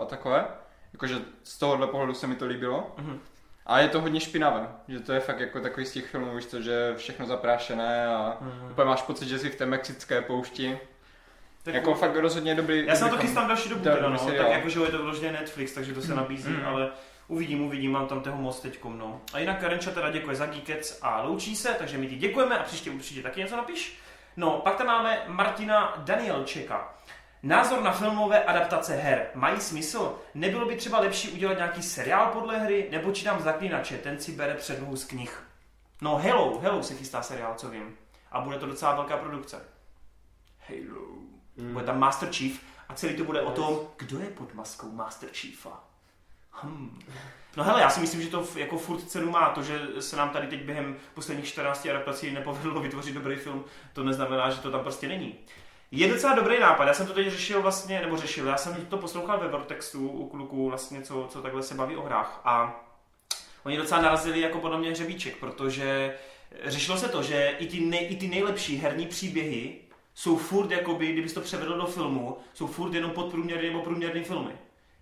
[0.00, 0.44] a takové.
[0.92, 1.14] Jakože
[1.44, 2.94] z tohohle pohledu se mi to líbilo.
[2.98, 3.20] Mhm.
[3.66, 6.46] A je to hodně špinavé, že to je fakt jako takový z těch filmů, víš
[6.46, 8.68] co, že je všechno zaprášené a Mhm.
[8.70, 10.78] úplně máš pocit, že jsi v té mexické poušti.
[11.62, 12.86] Tak Jako fakt rozhodně dobrý.
[12.86, 14.18] Já se na to chystám další dobu, teda, no.
[14.18, 16.62] tak jakože je to vyloženě Netflix, takže to se Mm, nabízí, mm.
[16.66, 16.90] ale
[17.28, 19.20] uvidím, uvidím, mám tam toho moc teďkom, no.
[19.32, 22.62] A jinak Karenča teda děkuje za Geekets a loučí se, takže my ti děkujeme a
[22.62, 23.98] příště určitě taky něco napiš.
[24.36, 26.94] No, pak tam máme Martina Danielčeka.
[27.42, 30.18] Názor na filmové adaptace her mají smysl?
[30.34, 34.54] Nebylo by třeba lepší udělat nějaký seriál podle hry, nebo čítám zaklínače, ten si bere
[34.54, 35.42] předlohu z knih.
[36.00, 37.96] No, Hello, Hello se chystá seriál, co vím.
[38.32, 39.60] A bude to docela velká produkce.
[40.68, 41.06] Halo.
[41.58, 41.72] Hmm.
[41.72, 45.28] Bude tam Master Chief a celý to bude o tom, kdo je pod maskou Master
[45.32, 45.84] Chiefa.
[46.50, 47.00] Hmm.
[47.56, 49.50] No hele, já si myslím, že to jako furt cenu má.
[49.50, 54.04] To, že se nám tady teď během posledních 14 adaptací nepovedlo vytvořit dobrý film, to
[54.04, 55.34] neznamená, že to tam prostě není.
[55.90, 58.98] Je docela dobrý nápad, já jsem to teď řešil vlastně, nebo řešil, já jsem to
[58.98, 62.84] poslouchal ve Vortextu u kluků vlastně, co, co takhle se baví o hrách a
[63.64, 66.14] oni docela narazili jako podle mě hřebíček, protože
[66.64, 69.78] řešilo se to, že i ty, nej, i ty nejlepší herní příběhy
[70.14, 74.52] jsou furt, jakoby, kdybys to převedl do filmu, jsou furt jenom podprůměrný nebo průměrný filmy.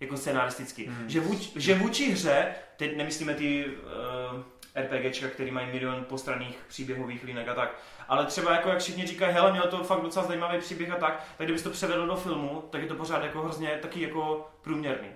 [0.01, 0.87] Jako scenaristicky.
[0.87, 1.11] Hmm.
[1.11, 4.43] Že, vůč, že vůči hře, teď nemyslíme ty uh,
[4.75, 7.79] RPGčka, který mají milion postranných příběhových linek a tak,
[8.09, 11.25] ale třeba jako jak všichni říkají, hele, měl to fakt docela zajímavý příběh a tak,
[11.39, 15.09] tak kdybys to převedl do filmu, tak je to pořád jako hrozně taky jako průměrný.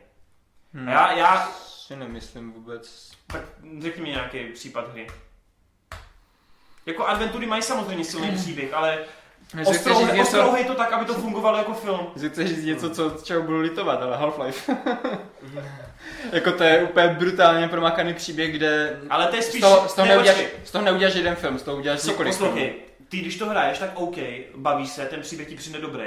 [0.74, 0.88] Hmm.
[0.88, 1.46] A já, já,
[1.88, 3.10] si nemyslím vůbec.
[3.26, 3.42] tak
[3.80, 5.06] řekni mi nějaký případ hry.
[6.86, 9.04] Jako adventury mají samozřejmě silný příběh, ale
[9.66, 12.00] ostrouhej, něco, ostrouhej to tak, aby to fungovalo jako film.
[12.14, 14.76] jestli chceš říct něco, co, z čeho budu litovat, ale Half-Life.
[16.32, 19.60] jako to je úplně brutálně promakaný příběh, kde Ale to je z spíš...
[19.60, 22.32] toho, z toho, ne, neuděláš, z toho neuděláš jeden film, z toho uděláš Co, několik
[22.32, 22.80] poslouchej, filmů.
[23.08, 24.16] ty když to hraješ, tak OK,
[24.56, 26.04] bavíš se, ten příběh ti přijde dobrý,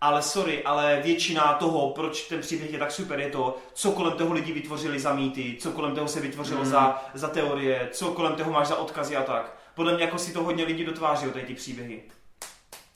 [0.00, 4.12] ale sorry, ale většina toho, proč ten příběh je tak super, je to, co kolem
[4.12, 6.66] toho lidi vytvořili za mýty, co kolem toho se vytvořilo Mm.
[6.66, 9.56] za, za teorie, co kolem toho máš za odkazy a tak.
[9.74, 12.02] Podle mě jako si to hodně lidí dotváří, tady ty příběhy.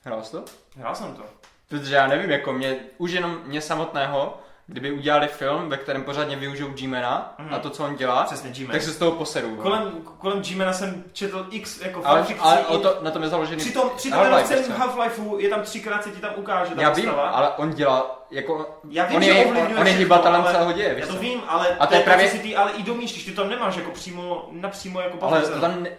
[0.06, 0.44] Hrál jsi to?
[0.76, 1.22] Hrál jsem to.
[1.68, 6.36] Protože já nevím, jako mě, už jenom mě samotného, kdyby udělali film, ve kterém pořádně
[6.36, 7.54] využijou G-Mana Mhm.
[7.54, 8.72] a to, co on dělá, Přesně, G-Man.
[8.72, 9.48] tak se z toho poseru.
[9.48, 9.62] vole.
[9.62, 13.60] Kolem, kolem G-Mana jsem četl x jako ale, ale o to, na tom je založený
[13.60, 14.72] Přitom, přitom Half-Life, celém.
[14.72, 17.28] Half-Lifeu je tam třikrát se ti tam ukáže ta Já vím, postava.
[17.28, 20.94] ale on dělá, jako, Já vím, on, že je, on, on je hybatelem celého děje,
[20.94, 23.32] víš Já to vím, ale A to je právě- si ty ale i domýšlíš, ty
[23.32, 25.90] to tam nemáš jako přímo, napřímo jako Ale to tam, ne,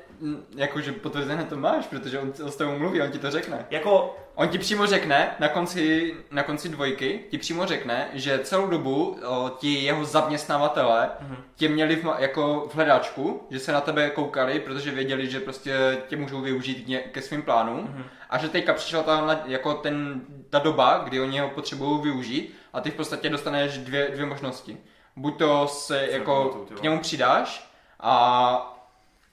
[0.56, 3.66] jakože potvrzené to máš, protože on, s tebou mluví, on ti to řekne.
[3.70, 8.68] Jako, On ti přímo řekne, na konci, na konci dvojky, ti přímo řekne, že celou
[8.68, 11.36] dobu o, ti jeho zaměstnavatele Mhm.
[11.56, 15.98] tě měli v, jako v hledáčku, že se na tebe koukali, protože věděli, že prostě
[16.08, 17.80] tě můžou využít ně, ke svým plánům.
[17.80, 18.04] Mhm.
[18.30, 22.82] A že teďka přišla ta, jako ten, ta doba, kdy oni ho potřebují využít a
[22.82, 24.78] ty v podstatě dostaneš dvě, dvě možnosti.
[25.16, 28.74] Buď to se jako k němu přidáš a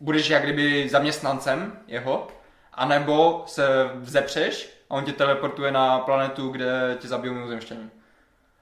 [0.01, 2.29] budeš jak kdyby zaměstnancem jeho,
[2.73, 7.91] anebo se vzepřeš a on tě teleportuje na planetu, kde tě zabijou mimozemšťaní.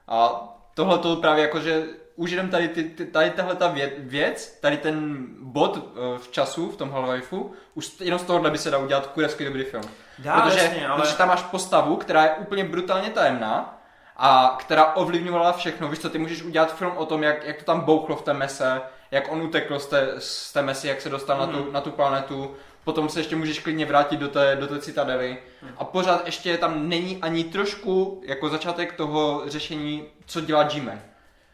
[0.07, 1.83] A tohle to právě jako, že
[2.15, 6.31] už jenom tady, ty, ty, tady tahle ta vě, věc, tady ten bod uh, v
[6.31, 9.83] času, v tom Half-Lifeu, už jenom z tohohle by se dal udělat kurevský dobrý film.
[10.19, 11.01] Dá, protože, jasně, ale...
[11.01, 13.81] protože tam máš postavu, která je úplně brutálně tajemná
[14.17, 15.87] a která ovlivňovala všechno.
[15.87, 18.33] Víš co, ty můžeš udělat film o tom, jak, jak to tam bouchlo v té
[18.33, 18.81] mese,
[19.13, 21.41] jak on utekl z té, z té mesy, jak se dostal mm.
[21.41, 24.79] na, tu, na tu planetu, potom se ještě můžeš klidně vrátit do té, do té
[24.79, 25.69] citadely mm.
[25.77, 31.01] a pořád ještě tam není ani trošku jako začátek toho řešení, co dělá G-Man.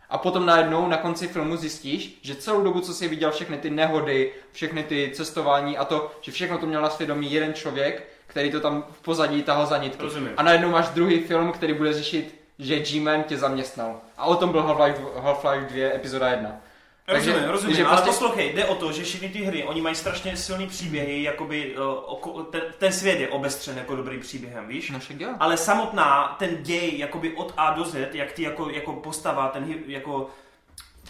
[0.10, 3.69] A potom najednou na konci filmu zjistíš, že celou dobu, co jsi viděl všechny ty
[3.69, 8.52] nehody, všechny ty cestování a to, že všechno to měl na svědomí jeden člověk, který
[8.52, 10.03] to tam v pozadí tahal za nitky.
[10.03, 10.31] Rozumím.
[10.38, 14.02] A najednou máš druhý film, který bude řešit, že G-Man tě zaměstnal.
[14.18, 16.61] A o tom byl Half-Life, Half-Life 2 epizoda 1.
[17.10, 19.81] Rozumím, Takže- rozumím, takže ale prostě- poslouchej, jde o to, že všechny ty hry, oni
[19.81, 24.68] mají strašně silný příběhy, jakoby uh, oko, ten, ten svět je obestřen jako dobrý příběhem,
[24.68, 24.90] víš?
[24.90, 25.30] No však jo.
[25.40, 29.76] Ale samotná, ten děj, jakoby od A do Z, jak ty jako, jako postava, ten
[29.88, 30.30] jako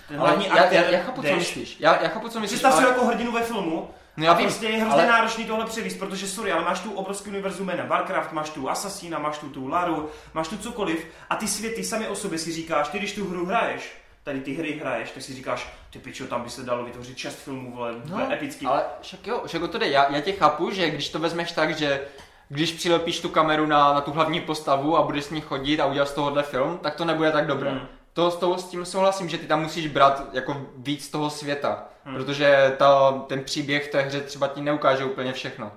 [0.07, 1.37] ten Ale hlavní já, aktér, já, já, chápu, co jdeš.
[1.37, 1.77] myslíš.
[1.79, 2.59] Já, já chápu, co myslíš.
[2.59, 5.07] Představ si ale- jako hrdinu ve filmu, No já a vím, prostě je hrozně ale-
[5.11, 9.19] náročný tohle převíst, protože sorry, ale máš tu obrovský univerzum jménem Warcraft, máš tu Assassina,
[9.19, 12.87] máš tu tu Laru, máš tu cokoliv a ty světy sami o sobě si říkáš,
[12.89, 13.91] ty když tu hru hraješ,
[14.23, 17.39] tady ty hry hraješ, tak si říkáš, ty pičo, tam by se dalo vytvořit šest
[17.39, 18.65] filmů, vole, no, epický.
[18.65, 19.87] Ale však jo, však to jde.
[19.87, 22.01] Já, já tě chápu, že když to vezmeš tak, že
[22.49, 25.85] když přilepíš tu kameru na, na tu hlavní postavu a budeš s ní chodit a
[25.85, 27.71] udělat z tohohle film, tak to nebude tak dobré.
[27.71, 27.87] Hmm.
[28.13, 31.85] To, s, toho, s tím souhlasím, že ty tam musíš brát jako víc toho světa,
[32.05, 32.15] Hmm.
[32.15, 35.71] protože ta, ten příběh v té hře třeba ti neukáže úplně všechno.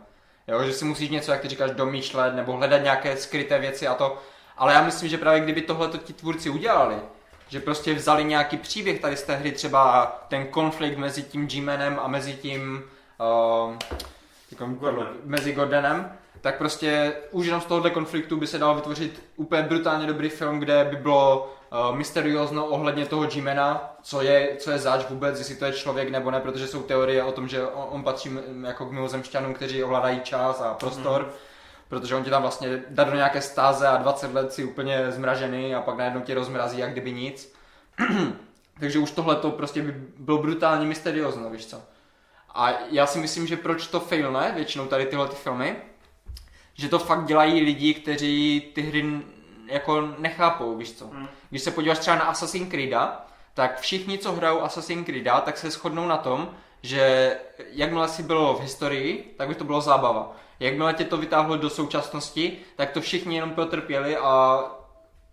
[0.48, 3.94] Jo, že si musíš něco, jak ty říkáš, domýšlet nebo hledat nějaké skryté věci a
[3.94, 4.18] to.
[4.58, 6.96] Ale já myslím, že právě kdyby tohle ti tvůrci udělali,
[7.52, 12.00] že prostě vzali nějaký příběh tady z té hry, třeba ten konflikt mezi tím G-Manem
[12.02, 12.82] a mezi tím
[13.66, 13.74] uh,
[14.50, 15.12] jako, Gordonem.
[15.24, 20.06] mezi Gordonem, tak prostě už jenom z tohohle konfliktu by se dal vytvořit úplně brutálně
[20.06, 21.54] dobrý film, kde by bylo
[21.90, 26.10] uh, mysteriózno ohledně toho G-Mana, co je, co je zač vůbec, jestli to je člověk
[26.10, 29.54] nebo ne, protože jsou teorie o tom, že on, on patří m- jako k mimozemšťanům,
[29.54, 31.32] kteří ovládají čas a prostor,
[31.92, 35.74] protože on tě tam vlastně dá do nějaké stáze a 20 let si úplně zmražený
[35.74, 37.54] a pak najednou tě rozmrazí, jak kdyby nic.
[38.80, 41.82] Takže už tohle to prostě by bylo brutálně mysteriózno, víš co.
[42.54, 45.76] A já si myslím, že proč to failne, většinou tady tyhle ty filmy,
[46.74, 49.04] že to fakt dělají lidi, kteří ty hry
[49.66, 51.06] jako nechápou, víš co.
[51.06, 51.28] Hmm.
[51.50, 55.70] Když se podíváš třeba na Assassin's Creeda, tak všichni, co hrajou Assassin's Creeda, tak se
[55.70, 56.50] shodnou na tom,
[56.82, 57.36] že
[57.70, 60.36] jakmile si bylo v historii, tak by to bylo zábava.
[60.62, 64.64] Jakmile tě to vytáhlo do současnosti, tak to všichni jenom protrpěli a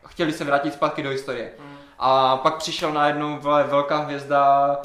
[0.05, 1.53] chtěli se vrátit zpátky do historie.
[1.59, 1.77] Hmm.
[1.99, 4.77] A pak přišel najednou vole, velká hvězda,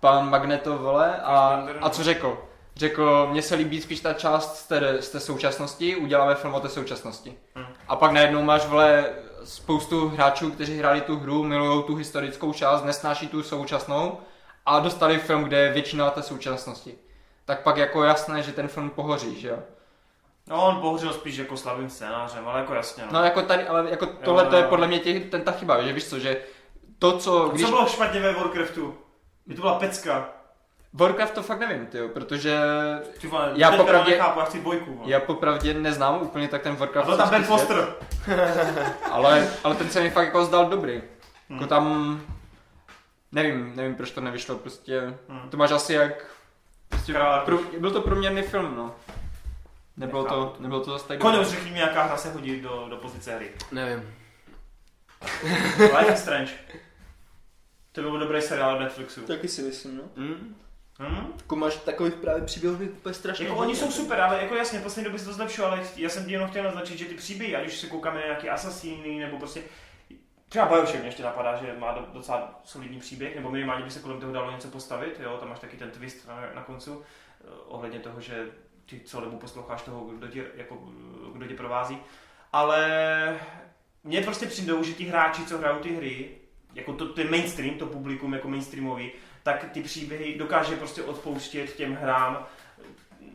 [0.00, 2.38] pan Magneto, vole, a, a co řekl?
[2.76, 6.60] Řekl, mně se líbí spíš ta část z té, z té současnosti, uděláme film o
[6.60, 7.34] té současnosti.
[7.54, 7.66] Hmm.
[7.88, 9.04] A pak najednou máš, vole,
[9.44, 14.18] spoustu hráčů, kteří hráli tu hru, milují tu historickou část, nesnáší tu současnou
[14.66, 16.94] a dostali film, kde je většina té současnosti.
[17.44, 19.58] Tak pak jako jasné, že ten film pohoří, že jo?
[20.48, 23.08] No, on pohořel spíš jako slabým scénářem, ale jako jasně, no.
[23.12, 25.92] No jako tady, ale jako tohle to je podle mě těch, ten ta chyba, že
[25.92, 26.40] víš co, že
[26.98, 27.62] to, co, A když...
[27.62, 28.98] Co bylo špatně ve Warcraftu?
[29.46, 30.28] By to byla pecka.
[30.92, 32.58] Warcraft to fakt nevím, tyjo, protože
[33.20, 34.94] Ty vole, Já popravdě- nechápu, já chci dvojku.
[34.94, 35.10] vole.
[35.10, 37.06] já popravdě neznám úplně tak ten A Warcraft.
[37.08, 37.94] byl tam Ben svět, Foster.
[39.12, 40.92] Ale, ale ten se mi fakt jako zdal dobrý.
[41.48, 41.58] Hmm.
[41.58, 42.20] Jako tam,
[43.32, 45.50] nevím, nevím proč to nevyšlo, prostě Hmm.
[45.50, 46.24] to máš asi jak,
[46.88, 47.14] prostě
[47.44, 48.94] pro, byl to průměrný film, no.
[49.96, 51.44] Nebylo to, nebylo to zase tak dobré.
[51.44, 53.50] řekni mi, jaká hra se hodí do, do pozice hry.
[53.72, 54.14] Nevím.
[55.98, 56.52] Life is Strange.
[57.92, 59.20] To by byl dobrý seriál od Netflixu.
[59.20, 60.02] Taky si myslím, no.
[60.16, 60.56] Mm.
[60.98, 61.32] Hm?
[61.36, 65.04] Jako máš takových právě příběhů úplně strašně Jako oni jsou super, ale jako jasně, poslední
[65.04, 67.66] době se to zlepšilo, ale já jsem ti jenom chtěl naznačit, že ty příběhy, ať
[67.66, 69.62] už se koukáme na nějaký asasíny, nebo prostě
[70.48, 74.00] Třeba Bioshock mě ještě napadá, že má do- docela solidní příběh, nebo minimálně by se
[74.00, 77.02] kolem toho dalo něco postavit, jo, tam máš taky ten twist na, na koncu,
[77.40, 78.48] eh, ohledně toho, že
[78.86, 80.74] ty celou dobu posloucháš toho, kdo tě, jako,
[81.32, 81.98] kdo tě provází.
[82.52, 83.40] Ale
[84.04, 86.30] mně prostě přijdou, že ti hráči, co hrajou ty hry,
[86.74, 91.94] jako to, ten mainstream, to publikum jako mainstreamový, tak ty příběhy dokáže prostě odpouštět těm
[91.94, 92.46] hrám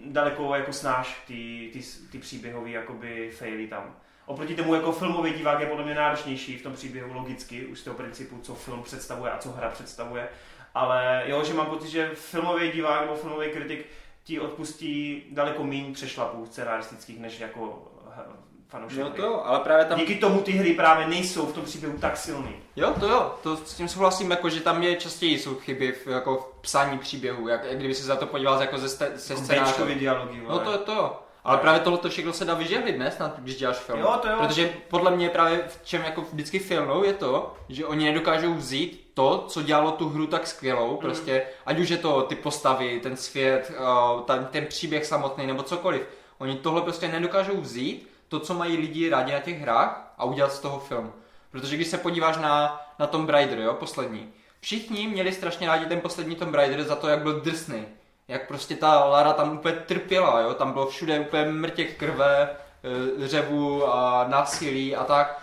[0.05, 1.79] daleko jako snáš ty, ty,
[2.11, 3.95] ty příběhové jakoby faily tam.
[4.25, 7.83] Oproti tomu jako filmový divák je podle mě náročnější v tom příběhu logicky, už z
[7.83, 10.29] toho principu, co film představuje a co hra představuje.
[10.73, 13.85] Ale jo, že mám pocit, že filmový divák nebo filmový kritik
[14.31, 18.21] ti odpustí daleko méně přešlapů scenaristických, než jako eh,
[18.67, 18.99] fanoušek.
[18.99, 19.15] No hry.
[19.15, 19.99] to jo, ale právě tam...
[19.99, 22.55] Díky tomu ty hry právě nejsou v tom příběhu tak silný.
[22.75, 26.07] Jo, to jo, to s tím souhlasím, jako, že tam je častěji jsou chyby v,
[26.07, 29.55] jako v psání příběhu, jak, jak kdyby se za to podíval jako ze, ste, se
[29.55, 31.19] Jako dialogy, No to, to jo.
[31.43, 33.11] Ale právě tohle všechno se dá vyžehlit, ne?
[33.11, 33.99] Snad, když děláš film.
[33.99, 34.35] Jo, to jo.
[34.39, 39.10] Protože podle mě právě v čem jako vždycky filmou je to, že oni nedokážou vzít
[39.13, 43.17] to, co dělalo tu hru tak skvělou, prostě, ať už je to ty postavy, ten
[43.17, 46.01] svět, uh, ten, ten příběh samotný nebo cokoliv.
[46.37, 50.53] Oni tohle prostě nedokážou vzít, to, co mají lidi rádi na těch hrách a udělat
[50.53, 51.13] z toho film.
[51.51, 55.99] Protože když se podíváš na, na Tomb Raider, jo, poslední, všichni měli strašně rádi ten
[55.99, 57.85] poslední Tomb Raider za to, jak byl drsný.
[58.27, 63.27] Jak prostě ta Lara tam úplně trpěla, jo, tam bylo všude úplně mrtěk krve, eh,
[63.27, 65.40] řevu a násilí a tak.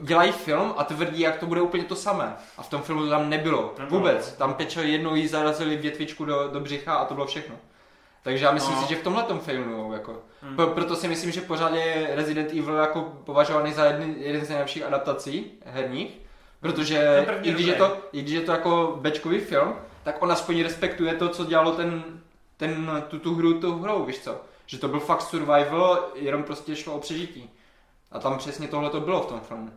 [0.00, 2.36] Dělají film a tvrdí, jak to bude úplně to samé.
[2.58, 3.74] A v tom filmu to tam nebylo.
[3.78, 3.98] Nebylo.
[4.00, 4.32] Vůbec.
[4.32, 7.54] Tam peče jednou jí zarazili větvičku do, do břicha a to bylo všechno.
[8.22, 8.82] Takže já myslím No.
[8.82, 10.18] si, že v tomhle tom failujou, jako.
[10.42, 10.56] Hmm.
[10.56, 14.48] Pro, proto si myslím, že pořád je Resident Evil jako považovaný za jedny, jeden z
[14.48, 16.20] nejlepších adaptací herních,
[16.60, 20.62] protože i když, je to, i když je to jako bečkový film, tak on aspoň
[20.62, 22.04] respektuje to, co dělalo ten,
[22.56, 24.40] ten, tu, tu hru tou hrou, víš co?
[24.66, 27.50] Že to byl fakt survival, jenom prostě šlo o přežití.
[28.12, 29.70] A tam přesně tohle to bylo v tom filmu.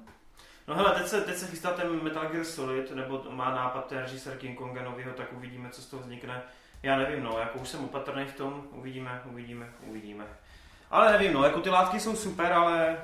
[0.68, 3.97] No hele, teď se, teď se chystá ten Metal Gear Solid, nebo má nápad ten
[3.97, 6.41] režisér King Konga novýho, tak uvidíme, co z toho vznikne.
[6.84, 10.26] Já nevím, no, jako už jsem opatrný v tom, uvidíme, uvidíme, uvidíme.
[10.91, 12.97] Ale nevím, no, jako ty látky jsou super, ale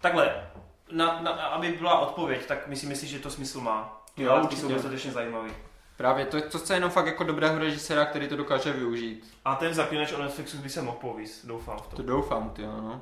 [0.00, 0.50] takhle,
[0.92, 4.02] na, na, aby byla odpověď, tak myslím si, že to smysl má.
[4.14, 5.52] Ty Jo, látky jsou dostatečně zajímavý.
[5.96, 9.34] Právě to, to chce jenom fakt jako dobrého režiséra, který to dokáže využít.
[9.44, 12.02] A ten zaklínač o Netflixu by se mohl povíst, doufám v To to.
[12.02, 13.00] doufám, ty no.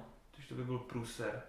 [0.49, 1.43] To by byl průser.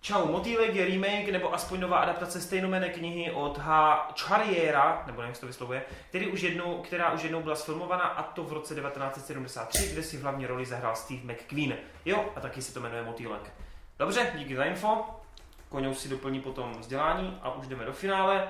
[0.00, 4.08] Čau, Motýlek je remake nebo aspoň nová adaptace stejnomené knihy od H.
[4.18, 8.02] Charriera, nebo nevím, jak se to vyslovuje, který už jednou, která už jednou byla sfilmovaná
[8.02, 11.76] a to v roce 1973, kde si hlavní roli zahrál Steve McQueen.
[12.04, 13.52] Jo, a taky si to jmenuje Motýlek.
[13.98, 15.04] Dobře, díky za info.
[15.68, 18.48] Koňou si doplní potom vzdělání a už jdeme do finále.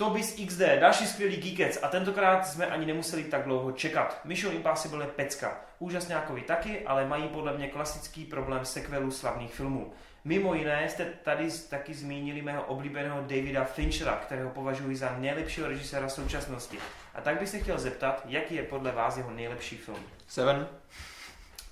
[0.00, 4.20] Tobis XD, další skvělý geekec a tentokrát jsme ani nemuseli tak dlouho čekat.
[4.24, 5.60] Mission Impossible je pecka.
[5.78, 9.92] Úžasňákovi taky, ale mají podle mě klasický problém sequelů slavných filmů.
[10.24, 16.08] Mimo jiné jste tady taky zmínili mého oblíbeného Davida Finchera, kterého považuji za nejlepšího režiséra
[16.08, 16.78] současnosti.
[17.14, 20.00] A tak bych se chtěl zeptat, jaký je podle vás jeho nejlepší film?
[20.26, 20.68] Seven.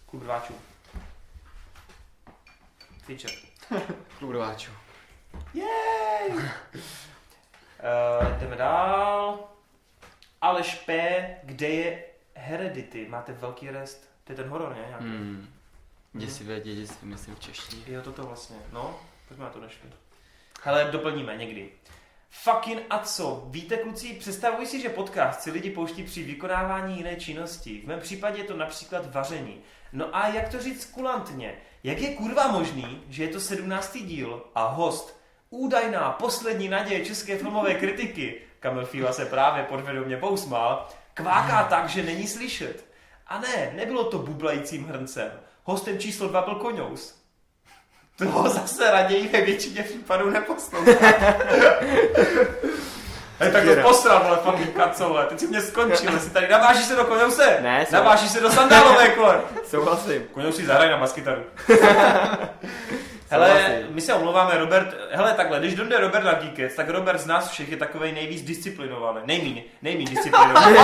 [0.06, 0.54] Klub rváčů.
[3.04, 3.30] Fincher.
[4.18, 4.70] Klub rváčů.
[5.54, 6.50] Yay!
[7.78, 9.48] Uh, jdeme dál.
[10.40, 11.20] Aleš P.
[11.42, 13.06] Kde je Heredity?
[13.08, 14.10] Máte velký rest?
[14.24, 14.84] To je ten horor, ne?
[14.88, 15.04] Nějaký?
[15.04, 15.48] Hmm.
[16.12, 17.82] Děsivé dědictví, myslím v češtině.
[17.86, 18.56] Jo, toto vlastně.
[18.72, 19.90] No, pojďme na to našli.
[20.62, 21.70] Hele, doplníme někdy.
[22.30, 23.44] Fucking a co?
[23.46, 27.80] Víte, kluci, představuji si, že podcast si lidi pouští při vykonávání jiné činnosti.
[27.80, 29.60] V mém případě je to například vaření.
[29.92, 31.54] No a jak to říct kulantně?
[31.84, 33.98] Jak je kurva možný, že je to 17.
[33.98, 35.17] díl a host,
[35.50, 42.02] údajná poslední naděje české filmové kritiky, Kamil Fíla se právě podvědomě pousmál, kváká tak, že
[42.02, 42.84] není slyšet.
[43.26, 45.30] A ne, nebylo to bublajícím hrncem.
[45.64, 47.14] Hostem číslo dva byl Koňous.
[48.16, 50.92] Toho zase raději ve většině případů neposlouchá.
[53.40, 55.26] Hej, tak to posral, vole, fucking kacole.
[55.26, 57.58] Teď si mě skončil, jestli tady navážíš se do Koňouse?
[57.62, 59.40] Ne, jsem- Navážíš se do sandálové, kole.
[59.70, 60.22] Souhlasím.
[60.32, 61.42] Koňous si zahraj na baskytaru.
[63.30, 67.26] Hele, my se omlouváme, Robert, hele takhle, když dojde Robert na Geekec, tak Robert z
[67.26, 69.20] nás všech je takovej nejvíc disciplinovaný.
[69.24, 70.76] Nejmíň, nejmíň disciplinovaný.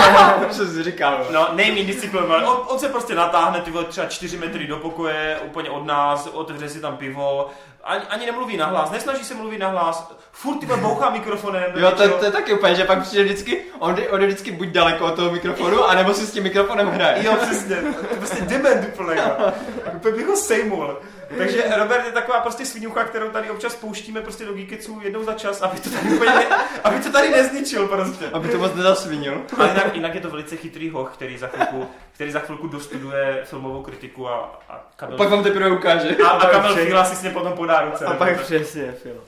[0.49, 1.27] Co jsi říkal?
[1.31, 2.45] No, nejméně disciplinovaný.
[2.45, 6.27] On, on, se prostě natáhne ty vole, třeba 4 metry do pokoje, úplně od nás,
[6.27, 7.49] otevře si tam pivo,
[7.83, 11.63] ani, ani nemluví nahlas, nesnaží se mluvit nahlas, furt ty vole bouchá mikrofonem.
[11.75, 14.67] Jo, to, to je taky úplně, že pak přijde vždycky, on, on jde vždycky buď
[14.67, 17.25] daleko od toho mikrofonu, anebo si s tím mikrofonem hraje.
[17.25, 19.21] Jo, přesně, to je prostě dement úplně.
[19.95, 20.97] Úplně bych ho sejmul.
[21.37, 25.33] Takže Robert je taková prostě svinucha, kterou tady občas pouštíme prostě do Geekeců jednou za
[25.33, 26.45] čas, aby to tady, úplně ne,
[26.83, 28.25] aby to tady nezničil prostě.
[28.33, 29.41] Aby to moc nezasvinil.
[29.57, 33.41] Ale jinak, jinak je to velice chytrý hoch, který za chvilku, který za chvilku dostuduje
[33.45, 36.15] filmovou kritiku a, a Kamil, Pak vám teprve ukáže.
[36.25, 36.75] a, a Kamil.
[36.75, 38.05] Fíla si s ně potom podá ruce.
[38.05, 38.41] A pak tak.
[38.41, 39.21] přesně, Filo.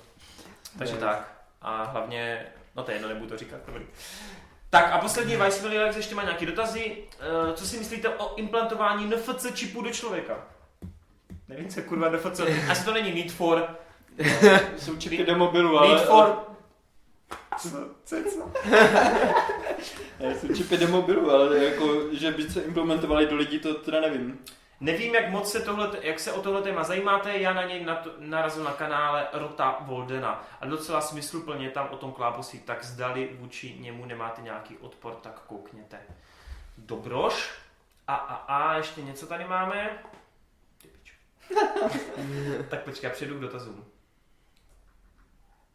[0.77, 1.31] Takže tak.
[1.61, 3.59] A hlavně, no to je jedno, nebudu to říkat.
[3.67, 3.83] Dobrý.
[4.69, 6.97] Tak a poslední Vice Lex ještě má nějaké dotazy.
[7.19, 10.33] Eh, Co si myslíte o implantování NFC čipu do člověka?
[11.47, 12.39] Nevím, co kurva NFC.
[12.71, 13.77] Asi to není Need for...
[14.77, 15.87] Jsou čipy do mobilu, ale...
[15.87, 16.47] Need for...
[17.57, 17.69] Co?
[18.05, 18.51] Co co?
[20.55, 24.39] čipy do mobilu, ale jako, že by se implementovali do lidí, to teda nevím.
[24.79, 27.85] Nevím, jak moc se tohle, jak se o tohle téma zajímáte, já na něj
[28.19, 33.75] narazil na kanále Rota Voldena a docela smysluplně tam o tom klábosí, tak zdali vůči
[33.79, 35.99] němu nemáte nějaký odpor, tak koukněte.
[36.77, 37.53] Dobroš.
[38.07, 39.99] A, a, a, ještě něco tady máme.
[42.69, 43.85] Tak počkej, přejdu k dotazům.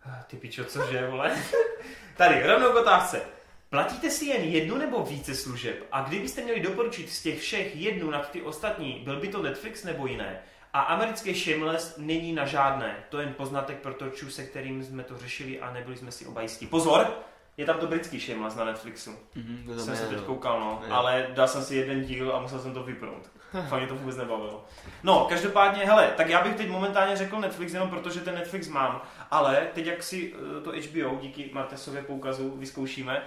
[0.04, 1.36] Ah, Ty pičo, cože, vole?
[2.16, 3.22] Tady, rovnou k otázce.
[3.70, 5.86] Platíte si jen jednu nebo více služeb?
[5.92, 9.84] A kdybyste měli doporučit z těch všech jednu nad ty ostatní, byl by to Netflix
[9.84, 10.42] nebo jiné?
[10.72, 13.04] A americké Shameless není na žádné.
[13.08, 16.26] To je jen poznatek pro torčů, se kterým jsme to řešili a nebyli jsme si
[16.26, 16.66] oba jistí.
[16.66, 17.18] Pozor!
[17.56, 19.10] Je tam to britský Shameless na Netflixu.
[19.34, 20.24] Mhm, to Jsem je, se teď no.
[20.24, 20.94] koukal, no, Jo.
[20.94, 23.30] ale dal jsem si jeden díl a musel jsem to vypnout.
[23.68, 24.64] Fakt mě to vůbec nebavilo.
[25.02, 29.02] No, každopádně, hele, tak já bych teď momentálně řekl Netflix jenom protože ten Netflix mám,
[29.30, 33.22] ale teď jak si eh, to HBO díky Martesově poukazu vyzkoušíme,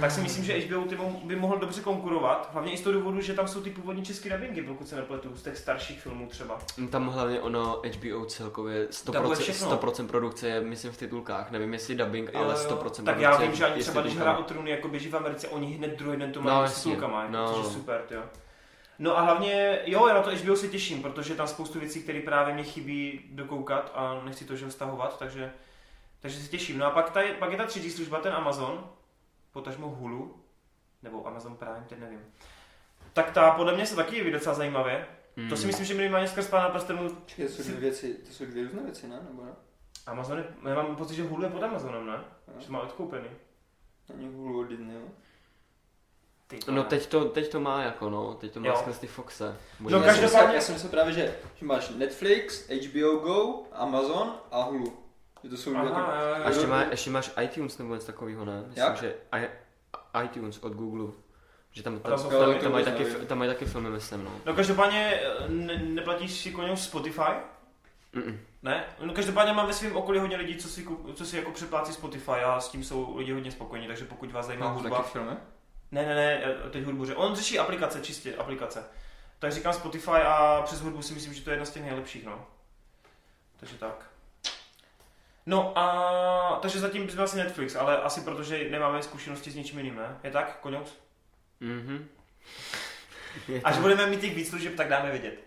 [0.00, 3.20] tak si myslím, že HBO ty by mohl dobře konkurovat, hlavně i z toho důvodu,
[3.20, 6.58] že tam jsou ty původní české dubbingy, pokud se nepletu, z těch starších filmů třeba.
[6.90, 9.76] Tam hlavně ono HBO celkově Dabuje 100%, všechno.
[9.76, 11.50] 100% produkce je, myslím, v titulkách.
[11.50, 14.36] Nevím, jestli dubbing, ale, jo, 100% tak já vím, že ani s třeba když hra
[14.36, 16.92] o trůny jako běží v Americe, oni hned druhý den to No, mají s jasně.
[16.92, 17.54] titulkama, No.
[17.54, 18.22] což je super, jo.
[18.98, 22.20] No a hlavně, jo, já na to HBO se těším, protože tam spoustu věcí, které
[22.20, 25.52] právě mě chybí dokoukat a nechci to že stahovat, takže,
[26.20, 26.78] takže se těším.
[26.78, 28.90] No a pak, tady, pak je ta třetí služba, ten Amazon,
[29.52, 30.40] potažmo Hulu,
[31.02, 32.20] nebo Amazon Prime, teď nevím.
[33.12, 35.06] Tak ta podle mě se taky jeví docela zajímavě.
[35.36, 35.48] Hmm.
[35.48, 38.46] To si myslím, že minimálně skrz pána prstenů Počkej, to jsou dvě věci, to jsou
[38.46, 39.20] dvě různé věci, ne?
[39.28, 39.50] Nebo ne?
[40.06, 42.24] Amazon je, já mám pocit, že Hulu je pod Amazonem, ne?
[42.54, 42.60] No.
[42.60, 43.28] Že má odkoupený.
[44.14, 45.08] Není Hulu od Disney, jo?
[46.48, 48.76] Ty, No teď to, teď to má jako no, teď to má Jo.
[48.76, 49.56] skrz ty Foxe.
[49.80, 54.34] No, Já jsem každopádně- Já jsem myslel právě, že, že máš Netflix, HBO Go, Amazon
[54.50, 54.96] a Hulu.
[55.44, 55.94] Že to jsou jako...
[55.94, 58.62] Aha, jo, A ještě, má, ještě máš iTunes nebo něco takového, ne?
[58.66, 58.96] Myslím, Jak?
[58.96, 59.48] že I,
[60.24, 61.12] iTunes od Google.
[61.72, 64.30] Že tam, tam, tam tam, tam, to mají taky, tam mají taky filmy, myslím, no.
[64.44, 67.20] No každopádně eh, ne, neplatíš si koně Spotify?
[68.14, 68.38] Mm-mm.
[68.62, 68.84] Ne?
[69.02, 72.30] No každopádně mám ve svém okolí hodně lidí, co si, co si jako přeplácí Spotify
[72.30, 74.96] a s tím jsou lidi hodně spokojení, takže pokud vás zajímá Má hudba...
[74.96, 75.30] taky filmy?
[75.92, 78.84] Ne, ne, ne, eh, teď hudbu, že on řeší aplikace, čistě aplikace.
[79.38, 82.24] Tak říkám Spotify a přes hudbu si myslím, že to je jedna z těch nejlepších,
[82.24, 82.46] no.
[83.60, 84.10] Takže tak.
[85.46, 89.96] No a takže zatím jsme asi Netflix, ale asi protože nemáme zkušenosti s ničím jiným,
[89.96, 90.18] ne?
[90.24, 90.96] Je tak, Koňous?
[91.60, 92.08] Mhm.
[93.64, 95.46] Až budeme mít těch víc služeb, tak dáme vědět.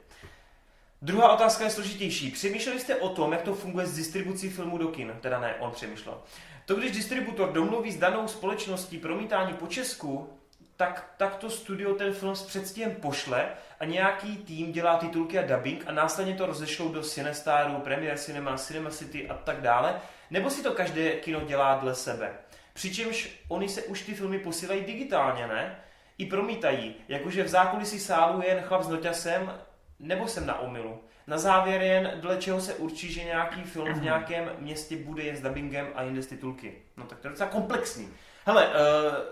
[1.02, 2.32] Druhá otázka je složitější.
[2.32, 5.14] Přemýšleli jste o tom, jak to funguje s distribucí filmu do kin?
[5.22, 6.22] Teda ne, on přemýšlel.
[6.70, 10.30] To, když distributor domluví s danou společností promítání po Česku,
[10.76, 13.50] tak, tak to studio ten film s předstihem pošle
[13.80, 18.58] a nějaký tým dělá titulky a dubbing a následně to rozešlou do Cinestaru, Premier Cinema,
[18.58, 22.34] Cinema City a tak dále, nebo si to každé kino dělá dle sebe.
[22.74, 25.80] Přičemž oni se už ty filmy posílají digitálně, ne?
[26.18, 29.54] I promítají, jakože v zákulisí sálu je jen chlap s noťasem,
[30.00, 31.04] nebo jsem na omilu.
[31.30, 35.36] Na závěr jen, dle čeho se určí, že nějaký film v nějakém městě bude jen
[35.38, 36.74] s dubbingem a jinde s titulky.
[36.98, 38.10] No tak to je docela komplexní.
[38.46, 38.74] Hele, uh,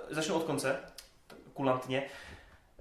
[0.10, 0.80] začnu od konce,
[1.54, 2.04] kulantně.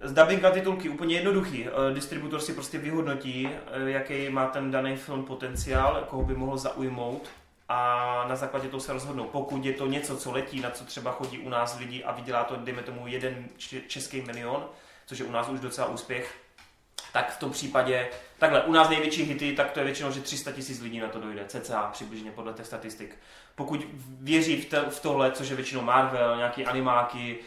[0.00, 1.66] Z dubbing a titulky úplně jednoduchý.
[1.66, 6.56] Eh, Distributor si prostě vyhodnotí, eh, jaký má ten daný film potenciál, koho by mohl
[6.56, 7.28] zaujmout
[7.68, 9.24] a na základě toho se rozhodnou.
[9.24, 12.44] Pokud je to něco, co letí, na co třeba chodí u nás lidi a vydělá
[12.44, 13.48] to, dejme tomu, jeden
[13.88, 14.68] český milion,
[15.06, 16.45] což je u nás už docela úspěch,
[17.16, 20.52] tak v tom případě, takhle, u nás největší hity, tak to je většinou, že 300
[20.52, 23.18] tisíc lidí na to dojde, cca přibližně podle těch statistik.
[23.54, 23.86] Pokud
[24.20, 27.38] věří v, te, v tohle, což je většinou Marvel, nějaký animáky,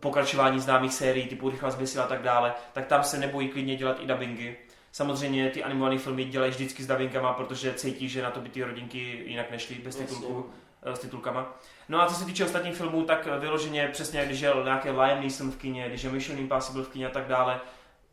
[0.00, 3.96] pokračování známých sérií typu Rychlá zběsila a tak dále, tak tam se nebojí klidně dělat
[4.00, 4.56] i dubbingy.
[4.92, 8.64] Samozřejmě ty animované filmy dělají vždycky s dubbingama, protože cítí, že na to by ty
[8.64, 10.50] rodinky jinak nešly bez titulku,
[10.82, 11.58] eh, s titulkama.
[11.88, 15.20] No a co se týče ostatních filmů, tak eh, vyloženě přesně, když je nějaké Liam
[15.20, 17.60] Neeson v kině, když je Mission Impossible v kině a tak dále,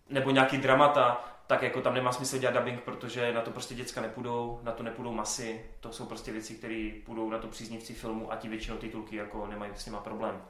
[0.09, 4.01] nebo nějaký dramata, tak jako tam nemá smysl dělat dubbing, protože na to prostě děcka
[4.01, 8.31] nepůjdou, na to nepůjdou masy, to jsou prostě věci, které půjdou na to příznivci filmu
[8.31, 10.41] a ti většinou titulky jako nemají s nima problém.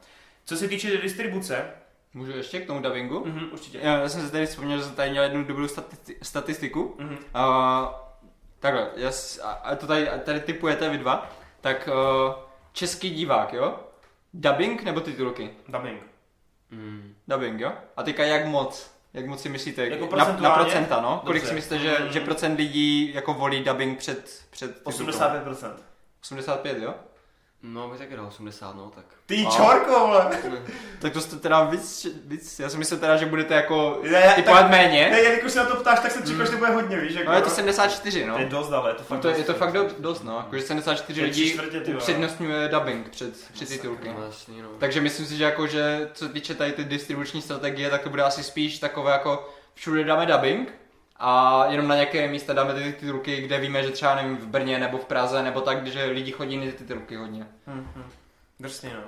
[0.46, 1.72] Co se týče distribuce,
[2.14, 3.26] Můžu ještě k tomu dubbingu?
[3.26, 3.80] mhm, určitě.
[3.82, 6.96] Já, jsem si tady vzpomněl, že jsem tady měl jednu dobrou stati- statistiku.
[7.00, 7.10] Mhm.
[7.12, 7.88] Uh,
[8.60, 9.12] takhle, já,
[9.64, 11.30] a, to tady, tady typujete vy dva,
[11.62, 11.90] tak
[12.28, 12.34] uh,
[12.74, 13.80] český divák, jo?
[14.34, 15.50] Dubbing nebo titulky?
[15.68, 16.02] Dubbing.
[16.72, 17.16] Mm.
[17.28, 17.72] Dubbing, jo?
[17.98, 18.95] A teďka jak moc?
[19.16, 19.88] Jak moc si myslíte?
[19.88, 21.22] Jako na, na procenta, no?
[21.26, 21.50] Kolik Dobře.
[21.50, 22.12] si myslíte, že, Mm.
[22.12, 24.90] že procent lidí jako volí dubbing před, před titulkou?
[25.12, 25.72] 85%.
[26.22, 26.94] 85, jo?
[27.74, 29.06] No, bych taky dal 80, no, tak.
[29.26, 29.52] Ty Wow.
[29.56, 30.30] čorko, vole!
[31.00, 34.62] Tak to jste teda víc, víc, já si myslím teda, že budete jako Ne, typovat
[34.62, 35.10] tak- méně.
[35.12, 37.30] Ne, jelikož se na to ptáš, tak jsem čekal, že to bude hodně, víš, jako.
[37.30, 38.34] No je to 74, no.
[38.34, 39.46] To je dost, ale je to fakt No to, je dost.
[39.46, 40.38] to fakt do, dost, no.
[40.38, 44.08] Jakože 74 To je tři lidí čtvrtě, upřednostňuje dubbing před, před titulky.
[44.08, 44.14] No,
[44.62, 44.68] no.
[44.80, 48.10] Takže myslím si, že jako, že co se týče tady ty distribuční strategie, tak to
[48.10, 50.74] bude asi spíš takové jako všude dáme dubbing
[51.20, 54.80] a jenom na nějaké místa dáme ty titulky, kde víme, že třeba nevím, v Brně
[54.80, 57.48] nebo v Praze nebo tak, že lidi chodí na ty titulky hodně.
[57.68, 58.04] Hm, hm.
[58.60, 59.02] Drsně, no.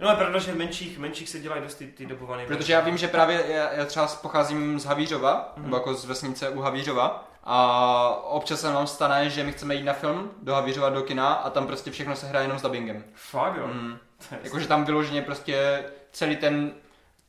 [0.00, 2.80] No je pravda, že v menších, menších se dělají dost ty, ty dobované Protože já
[2.80, 5.64] vím, že právě já, já třeba pocházím z Havířova, Mhm.
[5.64, 9.82] nebo jako z vesnice u Havířova a občas se nám stane, že my chceme jít
[9.84, 13.04] na film do Havířova do kina a tam prostě všechno se hraje jenom s dubbingem.
[13.14, 13.66] Fakt, jo.
[13.66, 13.98] Mm.
[14.42, 16.72] Jakože tam vyloženě prostě celý ten,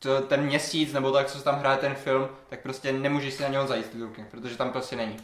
[0.02, 3.44] to, ten měsíc nebo tak, co se tam hraje ten film, tak prostě nemůžeš si
[3.44, 5.18] na něho zajít titulky, protože tam prostě není.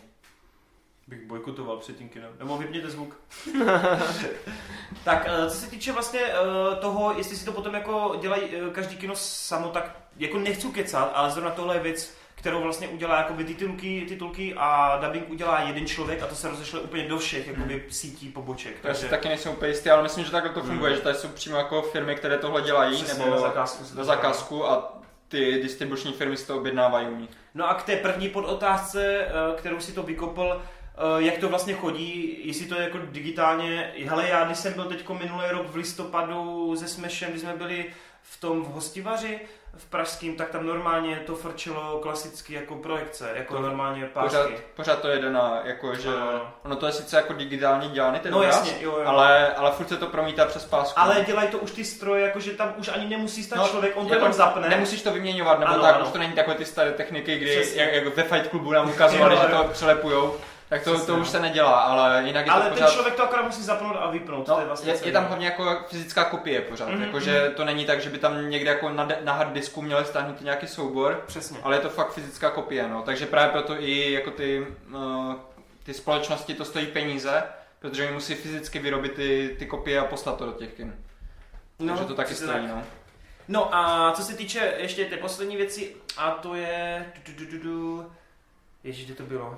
[1.08, 2.32] bych bojkotoval před tím kinem.
[2.40, 3.20] Nebo vypněte zvuk.
[5.04, 8.70] tak, eh, co se týče vlastně eh, toho, jestli si to potom jako dělají eh,
[8.72, 12.18] každý kino samo, tak jako nechci kecat, ale zrovna tohle je věc,
[12.48, 16.80] kterou vlastně udělá jakoby titulky, titulky a dubbing udělá jeden člověk a to se rozešle
[16.80, 18.76] úplně do všech jakoby sítí poboček.
[18.76, 21.28] Si Takže taky nejsem úplně jistý, ale myslím, že takhle to funguje, že tady jsou
[21.28, 25.60] přímo jako firmy, které tohle dělají, Přesně, nebo na zakázku to na zakázku a ty
[25.62, 27.30] distribuční firmy si to objednávají u nich.
[27.56, 31.74] No a k té první podotázce, eh, kterou si to vykopl, eh, jak to vlastně
[31.74, 33.94] chodí, jestli to je jako digitálně.
[34.06, 37.86] Hele, já když jsem byl teď minulý rok v listopadu se Smashem, když jsme byli
[38.22, 39.40] v tom v hostivaři
[39.78, 44.58] v Pražským, tak tam normálně to frčilo klasicky jako projekce, jako To- normálně Pořád, pásky.
[44.76, 46.54] pořád to jede na, jako, že Ano.
[46.66, 49.04] ono to je sice jako digitálně dělaný ten No obraz, jasně, jo, jo.
[49.06, 51.00] ale, ale furt se to promítá přes pásku.
[51.00, 54.08] Ale dělají to už ty stroje, jakože tam už ani nemusí stát No, člověk, on
[54.08, 54.70] to jako tam zapne.
[54.70, 56.06] Nemusíš to vyměňovat, nebo Ano, tak, ano.
[56.06, 59.36] už to není takové ty staré techniky, kdy jak, jak ve Fight Clubu nám ukazovali,
[59.36, 60.36] Jo, že to přelepujou,
[60.70, 61.22] tak to, Přesně, to no.
[61.22, 62.94] už se nedělá, ale jinak je Ale to ten pořád...
[62.94, 64.46] člověk to akorát musí zapnout a vypnout.
[64.46, 67.66] to No, je, vlastně je, je tam hlavně jako fyzická kopie pořád, Mhm, jakože to
[67.66, 71.24] není tak, že by tam někde jako na, na hard disku měli stáhnutý nějaký soubor,
[71.28, 71.58] Přesně.
[71.64, 73.02] ale je to fakt fyzická kopie, no.
[73.02, 75.34] Takže právě proto i jako ty, uh,
[75.84, 77.44] ty společnosti to stojí peníze,
[77.80, 80.96] protože oni musí fyzicky vyrobit ty, ty kopie a poslat to do těch kin.
[81.88, 82.62] Takže to taky stojí, tak.
[82.76, 82.84] no.
[83.48, 87.06] No a co se týče ještě té poslední věci, a to je...
[88.84, 89.58] Ježíš, kde to bylo?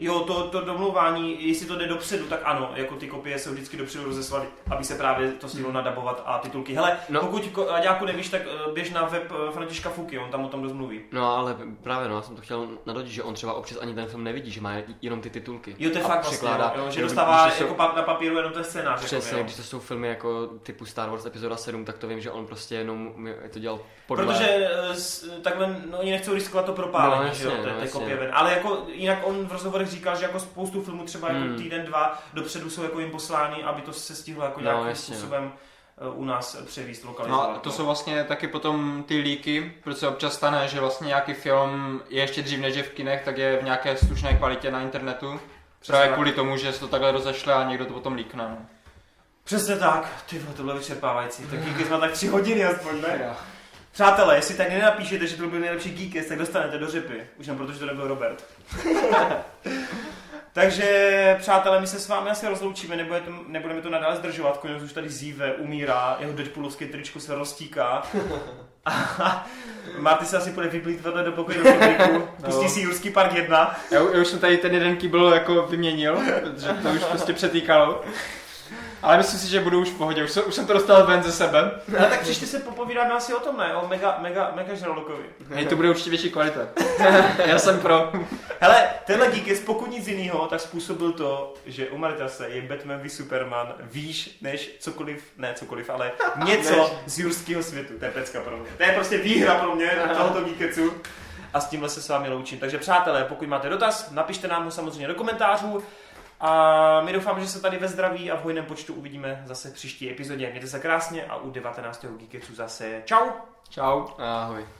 [0.00, 3.76] Jo, to, to domluvání, jestli to jde dopředu, tak ano, jako ty kopie se vždycky
[3.76, 6.74] dopředu rozeslaly, aby se právě to stihlo nadabovat a titulky.
[6.74, 7.20] Hele, no.
[7.20, 10.48] Pokud ko- Aďáku nevíš, tak eh, běž na web eh, Františka Fuky, on tam o
[10.48, 11.00] tom dost mluví.
[11.12, 14.06] No ale právě no, já jsem to chtěl nadodit, že on třeba občas ani ten
[14.06, 14.72] film nevidí, že má
[15.02, 15.76] jenom ty titulky.
[15.78, 16.72] Jo, to je A fakt vlastně, překládá.
[16.76, 19.04] jo, že dostává když jako jsou- na papíru jenom ten scénář.
[19.04, 22.20] Přesně, jako, když to jsou filmy jako typu Star Wars epizoda 7, tak to vím,
[22.20, 23.12] že on prostě jenom
[23.52, 23.80] to dělal
[24.16, 24.26] podle.
[24.34, 27.76] Protože s- takhle, no oni nechcou riskovat to propálení, No, že jo, jasně, té, no,
[27.78, 28.00] té jasně.
[28.00, 28.30] kopie ven.
[28.32, 31.56] Ale jako jinak on v rozhovorech říkal, že jako spoustu filmů třeba jako Hmm.
[31.56, 35.12] týden, dva dopředu jsou jako jim poslány, aby to se stihlo jako No, nějakým jasně,
[35.14, 35.18] no.
[35.18, 35.52] způsobem
[35.98, 37.48] eh, u nás převíst, lokalizovat.
[37.50, 41.06] No a to jsou vlastně taky potom ty líky, protože se občas stane, že vlastně
[41.06, 44.70] nějaký film je ještě dřív než je v kinech, tak je v nějaké slušné kvalitě
[44.70, 45.40] na internetu.
[45.86, 46.14] Právě tak.
[46.14, 48.44] kvůli tomu, že se to takhle rozešle a někdo to potom líkne.
[48.48, 48.58] No.
[49.44, 51.46] Přesně tak, ty tohle vyčerpávající.
[51.46, 53.30] Tak díky jsme tak tři hodiny aspoň, ne?
[53.92, 57.26] Přátelé, jestli tak nenapíšete, že to byl nejlepší Geekest, tak dostanete do řepy.
[57.36, 58.44] Už jen protože to nebyl Robert.
[60.52, 64.58] Takže, přátelé, my se s vámi asi rozloučíme, nebude to, nebudeme to nadále zdržovat.
[64.58, 68.02] Konec už tady zíve, umírá, jeho Deadpoolovské tričko se roztíká.
[68.84, 69.46] A
[69.98, 73.76] Marty se asi půjde vyplít vedle do pokoje do šuplíku, pustí si Jurský park 1.
[73.90, 78.04] Já, já už jsem tady ten jeden kýbl jako vyměnil, protože to už prostě přetýkalo.
[79.02, 81.22] Ale myslím si, že budu už v pohodě, už jsem, už jsem to dostal ven
[81.22, 81.70] ze sebe.
[81.98, 83.74] Ale tak příště se popovídáme asi o tom, ne?
[83.74, 85.24] O mega, mega, mega žralokovi.
[85.48, 86.60] Hej, to bude určitě větší kvalita.
[87.46, 88.12] Já jsem pro.
[88.60, 93.08] Hele, tenhle Geekest, pokud nic jiného, tak způsobil to, že u Maritase je Batman v
[93.08, 96.12] Superman výš než cokoliv, ne cokoliv, ale
[96.44, 97.98] něco z jurského světu.
[97.98, 98.70] To je pecka pro mě.
[98.76, 100.92] To je prostě výhra pro mě tohoto Geeketsu.
[101.54, 102.58] A s tímhle se s vámi loučím.
[102.58, 105.82] Takže přátelé, pokud máte dotaz, napište nám ho samozřejmě do komentářů.
[106.40, 109.74] A my doufám, že se tady ve zdraví a v hojném počtu uvidíme zase v
[109.74, 110.50] příští epizodě.
[110.50, 112.04] Mějte se krásně a u 19.
[112.04, 113.28] Geeketsu zase čau!
[113.68, 114.06] Čau.
[114.18, 114.79] Ahoj.